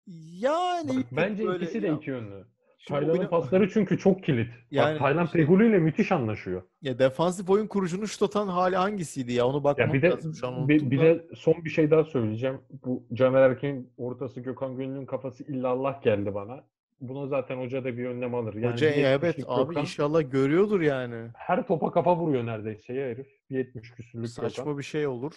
yani 0.07 0.97
Bak, 0.97 1.05
bence 1.11 1.55
ikisi 1.55 1.81
de 1.81 1.87
ya. 1.87 1.93
iki 1.93 2.09
yönlü. 2.09 2.45
Şimdi 2.79 2.99
Taylan'ın 2.99 3.17
oyuna- 3.17 3.29
pasları 3.29 3.69
çünkü 3.69 3.97
çok 3.97 4.23
kilit. 4.23 4.49
Yani 4.71 4.93
Bak 4.93 4.99
Taylan 4.99 5.25
şey- 5.25 5.41
Pegulu 5.41 5.63
ile 5.63 5.79
müthiş 5.79 6.11
anlaşıyor. 6.11 6.61
Ya 6.81 6.99
defansif 6.99 7.49
oyun 7.49 7.67
kurucunu 7.67 8.07
şut 8.07 8.21
atan 8.23 8.47
hali 8.47 8.75
hangisiydi 8.75 9.33
ya? 9.33 9.47
Onu 9.47 9.63
bakmak 9.63 9.87
Ya 9.87 9.93
bir 9.93 10.01
de 10.01 10.09
lazım. 10.09 10.33
Şu 10.33 10.47
an 10.47 10.67
bir, 10.67 10.91
bir 10.91 10.99
de 11.01 11.25
son 11.35 11.55
bir 11.65 11.69
şey 11.69 11.91
daha 11.91 12.03
söyleyeceğim. 12.03 12.57
Bu 12.85 13.03
Caner 13.13 13.41
Erkin'in 13.41 13.91
ortası 13.97 14.41
Gökhan 14.41 14.77
Gönül'ün 14.77 15.05
kafası 15.05 15.43
illallah 15.43 16.01
geldi 16.03 16.33
bana. 16.33 16.63
Buna 17.01 17.27
zaten 17.27 17.57
hoca 17.57 17.83
da 17.83 17.97
bir 17.97 18.05
önlem 18.05 18.35
alır. 18.35 18.53
Yani 18.53 18.73
Hoca 18.73 18.89
ya 18.89 19.11
evet 19.11 19.37
70'lik 19.37 19.45
abi 19.49 19.67
Gökhan 19.67 19.81
inşallah 19.81 20.31
görüyordur 20.31 20.81
yani. 20.81 21.27
her 21.35 21.67
topa 21.67 21.91
kafa 21.91 22.15
vuruyor 22.15 22.45
neredeyse 22.45 22.93
ya 22.93 23.07
herif. 23.07 23.27
Bir 23.49 23.57
70 23.57 23.91
küsürlük 23.91 24.29
Saçma 24.29 24.63
Gökhan. 24.63 24.77
bir 24.77 24.83
şey 24.83 25.07
olur. 25.07 25.33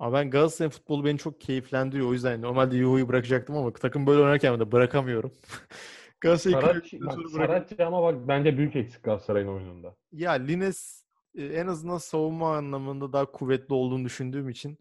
Ama 0.00 0.12
ben 0.12 0.30
Galatasaray 0.30 0.70
futbolu 0.70 1.04
beni 1.04 1.18
çok 1.18 1.40
keyiflendiriyor. 1.40 2.08
O 2.08 2.12
yüzden 2.12 2.42
normalde 2.42 2.76
Yuhu'yu 2.76 3.08
bırakacaktım 3.08 3.56
ama 3.56 3.72
takım 3.72 4.06
böyle 4.06 4.22
oynarken 4.22 4.60
de 4.60 4.72
bırakamıyorum. 4.72 5.32
Galatasaray'ı 6.20 6.60
kaybettikten 6.60 7.78
bak, 7.78 7.80
ama 7.80 8.02
bak 8.02 8.28
bence 8.28 8.58
büyük 8.58 8.76
eksik 8.76 9.02
Galatasaray'ın 9.02 9.48
oyununda. 9.48 9.94
Ya 10.12 10.32
Lines 10.32 11.04
e, 11.34 11.44
en 11.44 11.66
azından 11.66 11.98
savunma 11.98 12.56
anlamında 12.56 13.12
daha 13.12 13.24
kuvvetli 13.24 13.74
olduğunu 13.74 14.04
düşündüğüm 14.04 14.48
için 14.48 14.78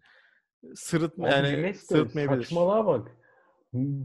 sırıtma 0.76 1.28
Abi 1.28 1.34
yani 1.34 1.58
Lines 1.58 1.80
sırıtmayabilir. 1.80 2.44
Saçmalığa 2.44 2.86
bak. 2.86 3.12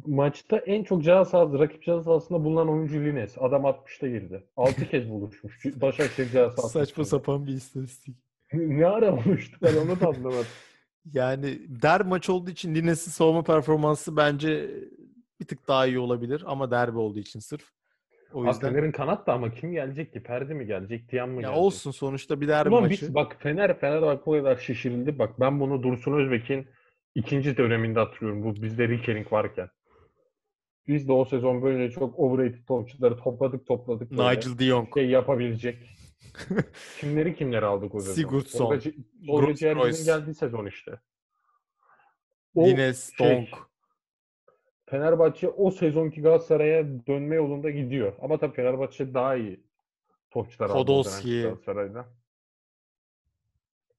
Maçta 0.07 0.57
en 0.57 0.85
çok 0.85 1.03
ceza 1.03 1.25
sahası, 1.25 1.59
rakip 1.59 1.83
ceza 1.83 2.03
sahasında 2.03 2.45
bulunan 2.45 2.69
oyuncu 2.69 3.01
Lines. 3.01 3.37
Adam 3.39 3.63
60'ta 3.63 4.09
girdi. 4.09 4.45
6 4.57 4.89
kez 4.89 5.11
buluşmuş. 5.11 5.65
Başakşehir 5.65 6.27
ceza 6.29 6.51
sahası. 6.51 6.79
Saçma 6.79 7.05
sapan 7.05 7.47
bir 7.47 7.53
istatistik. 7.53 8.17
Ne 8.53 8.87
ara 8.87 9.25
buluştu 9.25 9.59
ben 9.63 9.77
onu 9.77 10.01
da 10.01 10.07
anlamadım. 10.09 10.47
Yani 11.13 11.59
der 11.83 12.01
maç 12.01 12.31
olduğu 12.31 12.51
için 12.51 12.75
Lines'in 12.75 13.11
savunma 13.11 13.43
performansı 13.43 14.17
bence 14.17 14.71
bir 15.41 15.47
tık 15.47 15.69
daha 15.69 15.87
iyi 15.87 15.99
olabilir 15.99 16.45
ama 16.47 16.71
derbi 16.71 16.99
olduğu 16.99 17.19
için 17.19 17.41
sırf. 17.41 17.71
O 18.33 18.47
yüzden 18.47 18.73
Fener'in 18.73 18.93
kanat 18.93 19.27
da 19.27 19.33
ama 19.33 19.55
kim 19.55 19.73
gelecek 19.73 20.13
ki? 20.13 20.23
Ferdi 20.23 20.55
mi 20.55 20.67
gelecek? 20.67 21.09
Tiyan 21.09 21.29
mı 21.29 21.35
ya 21.35 21.41
gelecek? 21.41 21.59
olsun 21.59 21.91
sonuçta 21.91 22.41
bir 22.41 22.49
derbi 22.49 22.69
Ulan 22.69 22.83
maçı. 22.83 23.07
biz 23.07 23.15
bak 23.15 23.37
Fener 23.39 23.79
Fener 23.79 24.03
bak 24.03 24.25
kadar 24.25 24.57
şişirildi. 24.57 25.19
Bak 25.19 25.41
ben 25.41 25.61
bunu 25.61 25.83
Dursun 25.83 26.13
Özbek'in 26.13 26.67
ikinci 27.15 27.57
döneminde 27.57 27.99
hatırlıyorum. 27.99 28.45
Bu 28.45 28.63
bizde 28.63 28.89
Rikering 28.89 29.33
varken. 29.33 29.69
Biz 30.89 31.09
de 31.09 31.13
o 31.13 31.25
sezon 31.25 31.63
böyle 31.63 31.91
çok 31.91 32.19
overrated 32.19 32.67
topçuları 32.67 33.17
topladık 33.17 33.67
topladık. 33.67 34.11
böyle. 34.11 34.31
Nigel 34.31 34.59
de 34.59 34.65
Jong, 34.65 34.95
şey 34.95 35.09
yapabilecek. 35.09 35.97
kimleri 37.01 37.35
kimleri 37.35 37.65
aldık 37.65 37.95
o 37.95 38.01
sezon? 38.01 38.15
Sigurdsson, 38.15 38.59
Tolga 38.59 38.81
C- 38.81 38.95
Tolga 39.27 39.47
Gross 39.47 39.59
Ciğerci'nin 39.59 39.85
Royce. 39.85 40.05
geldiği 40.05 40.35
sezon 40.35 40.67
işte. 40.67 41.01
O 42.55 42.67
Lines, 42.67 43.13
şey, 43.19 43.37
Donk. 43.37 43.49
Fenerbahçe 44.87 45.49
o 45.49 45.71
sezonki 45.71 46.23
Galatasaray'a 46.23 47.07
dönme 47.07 47.35
yolunda 47.35 47.71
gidiyor. 47.71 48.13
Ama 48.23 48.39
tabii 48.39 48.55
Fenerbahçe 48.55 49.15
daha 49.15 49.37
iyi 49.37 49.61
topçular 50.31 50.71
aldı 50.71 50.79
Podolski. 50.79 51.55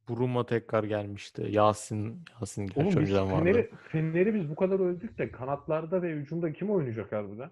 Buruma 0.08 0.46
tekrar 0.46 0.84
gelmişti. 0.84 1.48
Yasin, 1.50 2.22
Yasin 2.42 2.72
Oğlum 2.76 3.02
biz 3.02 3.14
vardı. 3.14 3.30
Fener'i, 3.30 3.70
Fener'i 3.90 4.34
biz 4.34 4.50
bu 4.50 4.56
kadar 4.56 4.80
övdük 4.80 5.18
de 5.18 5.32
kanatlarda 5.32 6.02
ve 6.02 6.12
hücumda 6.12 6.54
kim 6.54 6.70
oynayacak 6.70 7.12
harbiden? 7.12 7.52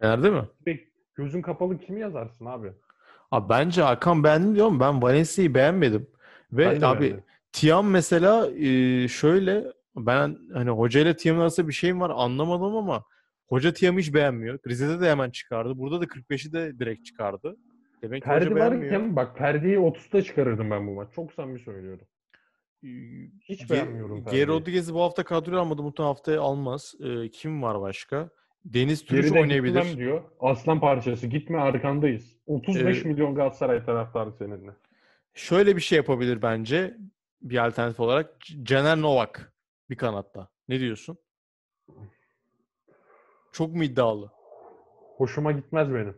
Fener'de 0.00 0.30
mi? 0.30 0.42
Bek, 0.66 0.88
gözün 1.14 1.42
kapalı 1.42 1.78
kimi 1.78 2.00
yazarsın 2.00 2.46
abi? 2.46 2.72
Abi 3.32 3.48
bence 3.48 3.82
Hakan 3.82 4.24
beğendim 4.24 4.54
diyorum. 4.54 4.80
Ben 4.80 5.02
Valencia'yı 5.02 5.54
beğenmedim. 5.54 6.06
Ve 6.52 6.66
Ben 6.66 6.80
abi 6.80 7.00
beğendim. 7.00 7.24
Tiam 7.52 7.90
mesela 7.90 8.50
e, 8.50 9.08
şöyle 9.08 9.64
ben 9.96 10.38
hani 10.54 10.70
hoca 10.70 11.00
ile 11.00 11.16
Tiam'ın 11.16 11.40
arasında 11.40 11.68
bir 11.68 11.72
şeyim 11.72 12.00
var 12.00 12.12
anlamadım 12.14 12.76
ama 12.76 13.04
hoca 13.48 13.72
Tiam'ı 13.72 14.00
hiç 14.00 14.14
beğenmiyor. 14.14 14.58
Rize'de 14.66 15.00
de 15.00 15.10
hemen 15.10 15.30
çıkardı. 15.30 15.78
Burada 15.78 16.00
da 16.00 16.04
45'i 16.04 16.52
de 16.52 16.78
direkt 16.78 17.04
çıkardı. 17.06 17.56
Demek 18.02 18.22
ki 18.22 18.30
hoca 18.30 18.38
Perdi 18.40 18.54
beğenmiyor. 18.54 19.16
bak 19.16 19.36
Perdi'yi 19.36 19.76
30'da 19.76 20.22
çıkarırdım 20.22 20.70
ben 20.70 20.86
bu 20.86 20.94
maç. 20.94 21.08
Çok 21.14 21.32
samimi 21.32 21.58
söylüyorum. 21.58 22.06
Ee, 22.84 22.88
Hiç 23.48 23.62
Ge- 23.62 23.70
beğenmiyorum 23.70 24.16
Ge 24.18 24.24
Ferdi'yi. 24.24 24.46
Rodriguez'i 24.46 24.94
bu 24.94 25.02
hafta 25.02 25.22
kadroya 25.24 25.60
almadı. 25.60 25.82
Muhtemelen 25.82 26.08
haftaya 26.12 26.40
almaz. 26.40 26.94
Ee, 27.00 27.28
kim 27.30 27.62
var 27.62 27.80
başka? 27.80 28.30
Deniz 28.64 29.04
Türüç 29.04 29.24
Geride 29.24 29.40
oynayabilir. 29.40 29.80
gitmem 29.82 29.96
diyor. 29.98 30.22
Aslan 30.40 30.80
parçası 30.80 31.26
gitme 31.26 31.58
arkandayız. 31.58 32.36
35 32.46 33.04
Ee, 33.04 33.08
milyon 33.08 33.34
Galatasaray 33.34 33.84
taraftarı 33.84 34.32
seninle. 34.32 34.70
Şöyle 35.34 35.76
bir 35.76 35.80
şey 35.80 35.96
yapabilir 35.96 36.42
bence 36.42 36.96
bir 37.42 37.64
alternatif 37.66 38.00
olarak. 38.00 38.40
C- 38.40 38.64
Caner 38.64 39.00
Novak 39.00 39.52
bir 39.90 39.96
kanatta. 39.96 40.48
Ne 40.68 40.80
diyorsun? 40.80 41.18
Çok 43.52 43.74
mu 43.74 43.84
iddialı? 43.84 44.30
Hoşuma 45.16 45.52
gitmez 45.52 45.88
benim. 45.94 46.14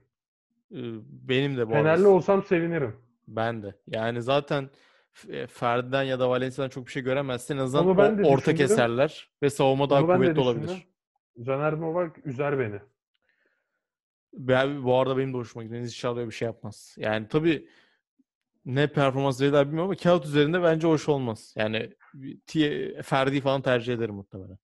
Ee, 0.72 1.00
benim 1.28 1.56
de 1.56 1.68
bu 1.68 1.74
arada. 1.74 1.82
Fenerli 1.82 2.06
olsam 2.06 2.44
sevinirim. 2.44 2.96
Ben 3.28 3.62
de. 3.62 3.74
Yani 3.86 4.22
zaten 4.22 4.70
F- 5.12 5.46
Ferdi'den 5.46 6.02
ya 6.02 6.20
da 6.20 6.30
Valencia'dan 6.30 6.68
çok 6.68 6.86
bir 6.86 6.92
şey 6.92 7.02
göremezsin. 7.02 7.54
En 7.54 7.58
azından 7.58 7.86
Onu 7.86 7.98
ben 7.98 8.18
de 8.18 8.22
o- 8.22 8.26
orta 8.26 8.36
düşündüm. 8.38 8.56
keserler 8.56 9.28
ve 9.42 9.50
savunma 9.50 9.90
daha 9.90 10.00
Onu 10.00 10.08
ben 10.08 10.22
de 10.22 10.34
kuvvetli 10.34 10.60
düşündüm. 10.62 10.82
Caner 11.42 11.80
Novak 11.80 12.26
üzer 12.26 12.58
beni. 12.58 12.80
Ben, 14.32 14.84
bu 14.84 14.98
arada 14.98 15.16
benim 15.16 15.32
de 15.32 15.36
hoşuma 15.36 15.64
gidiyor. 15.64 15.82
İnşallah 15.82 16.16
öyle 16.16 16.28
bir 16.28 16.34
şey 16.34 16.46
yapmaz. 16.46 16.94
Yani 16.98 17.28
tabii 17.28 17.68
ne 18.64 18.92
performans 18.92 19.40
verirler 19.40 19.66
bilmiyorum 19.66 19.90
ama 19.90 19.96
kağıt 19.96 20.26
üzerinde 20.26 20.62
bence 20.62 20.86
hoş 20.86 21.08
olmaz. 21.08 21.54
Yani 21.56 21.94
Ferdi 23.02 23.40
falan 23.40 23.62
tercih 23.62 23.94
ederim 23.94 24.14
muhtemelen. 24.14 24.58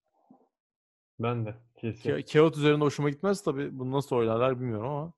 Ben 1.19 1.45
de. 1.45 1.55
Kesin. 1.77 2.09
Ka- 2.09 2.33
kağıt 2.33 2.57
üzerinde 2.57 2.83
hoşuma 2.83 3.09
gitmez 3.09 3.43
tabii. 3.43 3.79
Bunu 3.79 3.91
nasıl 3.91 4.15
oynarlar 4.15 4.59
bilmiyorum 4.59 4.87
ama. 4.89 5.13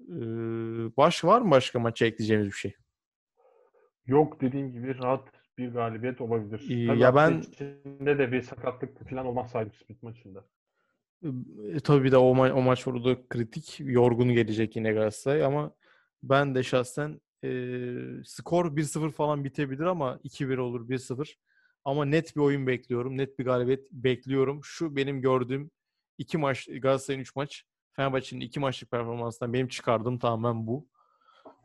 Ee, 0.00 0.96
başka 0.96 1.28
var 1.28 1.40
mı 1.40 1.50
başka 1.50 1.78
maça 1.78 2.06
ekleyeceğimiz 2.06 2.46
bir 2.46 2.52
şey? 2.52 2.74
Yok 4.06 4.40
dediğim 4.40 4.72
gibi 4.72 4.98
rahat 4.98 5.39
bir 5.60 5.72
galibiyet 5.72 6.20
olabilir. 6.20 6.60
Ee, 6.70 6.86
Tabii 6.86 6.98
ya 7.00 7.14
ben- 7.14 7.38
içinde 7.40 8.18
de 8.18 8.32
bir 8.32 8.42
sakatlık 8.42 9.10
falan 9.10 9.26
olmazsaydı 9.26 9.70
split 9.70 10.02
maçında. 10.02 10.44
E, 11.72 11.80
tabii 11.84 12.04
bir 12.04 12.12
de 12.12 12.16
o, 12.16 12.34
ma- 12.34 12.52
o 12.52 12.62
maç 12.62 12.86
orada 12.86 13.28
kritik. 13.28 13.76
Yorgun 13.80 14.28
gelecek 14.28 14.76
yine 14.76 14.92
Galatasaray 14.92 15.44
ama 15.44 15.74
ben 16.22 16.54
de 16.54 16.62
şahsen 16.62 17.20
e, 17.44 17.48
skor 18.24 18.76
1-0 18.76 19.10
falan 19.10 19.44
bitebilir 19.44 19.84
ama 19.84 20.18
2-1 20.24 20.56
olur 20.58 20.88
1-0. 20.88 21.34
Ama 21.84 22.04
net 22.04 22.36
bir 22.36 22.40
oyun 22.40 22.66
bekliyorum. 22.66 23.18
Net 23.18 23.38
bir 23.38 23.44
galibiyet 23.44 23.92
bekliyorum. 23.92 24.60
Şu 24.64 24.96
benim 24.96 25.20
gördüğüm 25.20 25.70
iki 26.18 26.38
maç 26.38 26.68
Galatasaray'ın 26.82 27.22
3 27.22 27.36
maç 27.36 27.64
Fenerbahçe'nin 27.92 28.40
2 28.40 28.60
maçlık 28.60 28.90
performansından 28.90 29.52
benim 29.52 29.68
çıkardığım 29.68 30.18
tamamen 30.18 30.66
bu. 30.66 30.86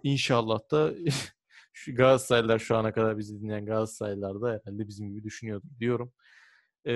İnşallah 0.03 0.59
da 0.71 0.93
şu 1.77 1.95
Galatasaraylılar 1.95 2.59
şu 2.59 2.77
ana 2.77 2.93
kadar 2.93 3.17
bizi 3.17 3.41
dinleyen 3.41 3.65
Galatasaraylılar 3.65 4.41
da 4.41 4.47
herhalde 4.47 4.87
bizim 4.87 5.09
gibi 5.09 5.23
düşünüyordur 5.23 5.67
diyorum. 5.79 6.13
Ee, 6.85 6.93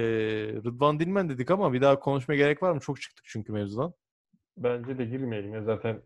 Rıdvan 0.66 1.00
Dilmen 1.00 1.30
dedik 1.30 1.52
ama 1.52 1.74
bir 1.74 1.82
daha 1.82 2.00
konuşmaya 2.00 2.36
gerek 2.38 2.64
var 2.64 2.72
mı? 2.72 2.80
Çok 2.80 3.02
çıktık 3.02 3.26
çünkü 3.26 3.52
mevzudan. 3.54 3.94
Bence 4.58 4.98
de 4.98 5.06
girmeyelim 5.06 5.54
ya 5.54 5.64
zaten 5.64 6.02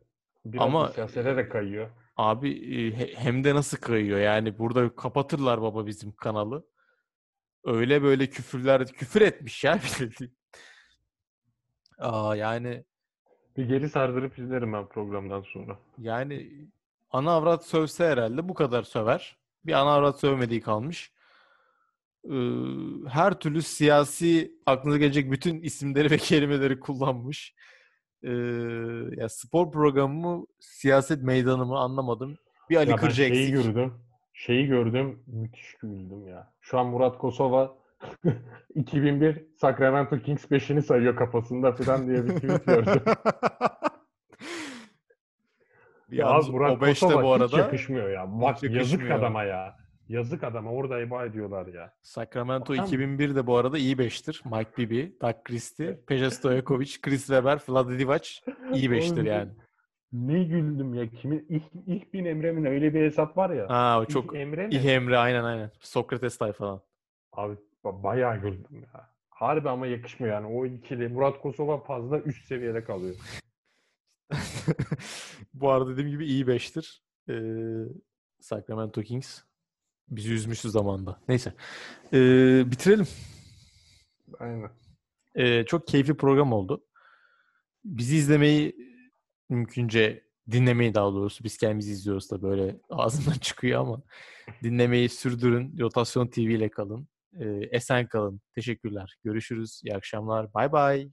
biraz 0.46 0.66
Ama- 0.68 0.88
siyasete 0.90 1.38
de 1.38 1.50
kayıyor. 1.50 1.90
Abi 2.18 2.52
e, 2.52 2.98
he- 2.98 3.16
hem 3.16 3.44
de 3.44 3.56
nasıl 3.56 3.78
kayıyor 3.78 4.20
yani 4.20 4.58
burada 4.60 4.96
kapatırlar 4.96 5.62
baba 5.62 5.86
bizim 5.86 6.12
kanalı. 6.12 6.66
Öyle 7.64 8.04
böyle 8.04 8.28
küfürler 8.30 8.88
küfür 8.88 9.22
etmiş 9.22 9.64
ya 9.64 9.80
bildiğin. 10.02 10.38
Aa 12.00 12.36
yani 12.36 12.84
Bir 13.58 13.66
geri 13.66 13.90
sardırıp 13.90 14.40
izlerim 14.40 14.74
ben 14.74 14.88
programdan 14.90 15.42
sonra. 15.42 15.80
yani 15.98 16.52
ana 17.14 17.32
avrat 17.32 17.66
sövse 17.66 18.08
herhalde 18.08 18.50
bu 18.50 18.54
kadar 18.54 18.84
söver. 18.84 19.38
Bir 19.66 19.74
ana 19.74 19.90
avrat 19.94 20.20
sövmediği 20.20 20.62
kalmış. 20.62 21.12
Ee, 22.32 22.36
her 23.10 23.34
türlü 23.34 23.62
siyasi 23.62 24.52
aklınıza 24.66 24.98
gelecek 24.98 25.32
bütün 25.32 25.62
isimleri 25.62 26.12
ve 26.12 26.18
kelimeleri 26.18 26.80
kullanmış. 26.80 27.56
Ee, 28.24 28.32
ya 29.18 29.30
spor 29.30 29.72
programı 29.72 30.14
mı, 30.38 30.46
siyaset 30.60 31.24
meydanı 31.24 31.66
mı 31.66 31.78
anlamadım. 31.78 32.38
Bir 32.70 32.76
Ali 32.76 32.90
Ya 32.90 32.96
Kırcı 32.96 33.16
şeyi 33.16 33.30
eksik. 33.30 33.54
gördüm. 33.56 33.94
Şeyi 34.34 34.68
gördüm. 34.68 35.24
Müthiş 35.28 35.74
güldüm 35.74 36.28
ya. 36.28 36.54
Şu 36.62 36.80
an 36.80 36.88
Murat 36.88 37.18
Kosova 37.18 37.76
2001 38.76 39.46
Sacramento 39.62 40.20
Kings 40.20 40.46
5'ini 40.46 40.82
sayıyor 40.82 41.16
kafasında 41.16 41.72
falan 41.72 42.08
diye 42.08 42.26
bir 42.26 42.36
tweet 42.36 42.66
gördüm. 42.66 43.02
Ya 46.14 46.28
Yalnız 46.28 46.46
az 46.46 46.50
Murat 46.54 46.78
o 46.78 46.82
5 46.82 47.02
de 47.02 47.06
Kosova 47.06 47.24
bu 47.24 47.36
hiç 47.36 47.42
arada 47.42 47.58
yakışmıyor 47.58 48.10
ya. 48.10 48.26
Bak 48.42 48.64
yazık 48.64 48.76
yakışmıyor. 48.76 49.20
adama 49.20 49.44
ya. 49.44 49.76
Yazık 50.10 50.44
adama 50.44 50.72
orada 50.72 51.00
eba 51.02 51.26
ediyorlar 51.26 51.68
ya. 51.68 51.94
Sacramento 52.02 52.74
Adam- 52.74 52.86
2001 52.86 53.36
de 53.36 53.48
bu 53.48 53.58
arada 53.58 53.78
iyi 53.78 53.96
5'tir. 53.98 54.58
Mike 54.58 54.78
Bibby, 54.78 55.02
Doug 55.22 55.36
Christie, 55.44 56.00
Peja 56.08 56.32
Stojakovic, 56.32 57.02
Chris 57.02 57.28
Webber, 57.28 57.60
Vlade 57.70 58.00
Divac 58.00 58.30
iyi 58.74 58.90
5'tir 58.90 59.14
Oğlum, 59.14 59.26
yani. 59.26 59.52
Ne 60.14 60.44
güldüm 60.44 60.94
ya. 60.94 61.10
Kimin 61.10 61.46
ilk, 61.50 61.64
ilk 61.88 62.14
bin 62.14 62.26
Emre 62.26 62.52
mi 62.52 62.64
ne? 62.64 62.70
öyle 62.70 62.94
bir 62.94 63.02
hesap 63.02 63.38
var 63.38 63.50
ya. 63.50 63.70
Ha 63.70 64.00
o 64.00 64.04
İlk 64.04 64.10
çok 64.10 64.36
Emre 64.36 64.68
mi? 64.68 64.76
Emre 64.76 65.18
aynen 65.18 65.44
aynen. 65.44 65.72
Sokrates 65.80 66.38
tayfadan. 66.38 66.82
Abi 67.32 67.54
ba- 67.84 68.04
bayağı 68.04 68.38
güldüm 68.42 68.82
ya. 68.94 69.10
Harbi 69.30 69.70
ama 69.70 69.88
yakışmıyor 69.88 70.34
yani. 70.34 70.48
O 70.48 70.66
ikili 70.66 71.08
Murat 71.08 71.42
Kosova 71.42 71.78
fazla 71.78 72.20
üst 72.20 72.46
seviyede 72.48 72.84
kalıyor. 72.84 73.16
Bu 75.54 75.72
arada 75.72 75.92
dediğim 75.92 76.10
gibi 76.10 76.26
iyi 76.26 76.46
5'tir. 76.46 77.02
Ee, 77.30 77.34
Sacramento 78.40 79.02
Kings. 79.02 79.42
Bizi 80.10 80.34
üzmüştü 80.34 80.70
zamanda. 80.70 81.20
Neyse. 81.28 81.54
Ee, 82.14 82.64
bitirelim. 82.72 83.08
Aynen. 84.40 84.70
Ee, 85.36 85.66
çok 85.66 85.88
keyifli 85.88 86.14
program 86.18 86.54
oldu. 86.54 86.84
Bizi 87.86 88.16
izlemeyi 88.16 88.76
mümkünce 89.50 90.24
dinlemeyi 90.52 90.96
daha 90.96 91.14
doğrusu 91.14 91.44
biz 91.44 91.58
kendimizi 91.58 91.92
izliyoruz 91.92 92.32
da 92.32 92.42
böyle 92.42 92.80
ağzından 92.90 93.38
çıkıyor 93.42 93.82
ama 93.82 94.02
dinlemeyi 94.64 95.10
sürdürün. 95.10 95.80
Rotasyon 95.80 96.28
TV 96.28 96.40
ile 96.40 96.70
kalın. 96.70 97.08
Ee, 97.40 97.46
esen 97.72 98.08
kalın. 98.08 98.42
Teşekkürler. 98.56 99.18
Görüşürüz. 99.24 99.82
İyi 99.84 99.96
akşamlar. 99.96 100.54
Bay 100.54 100.72
bay. 100.72 101.10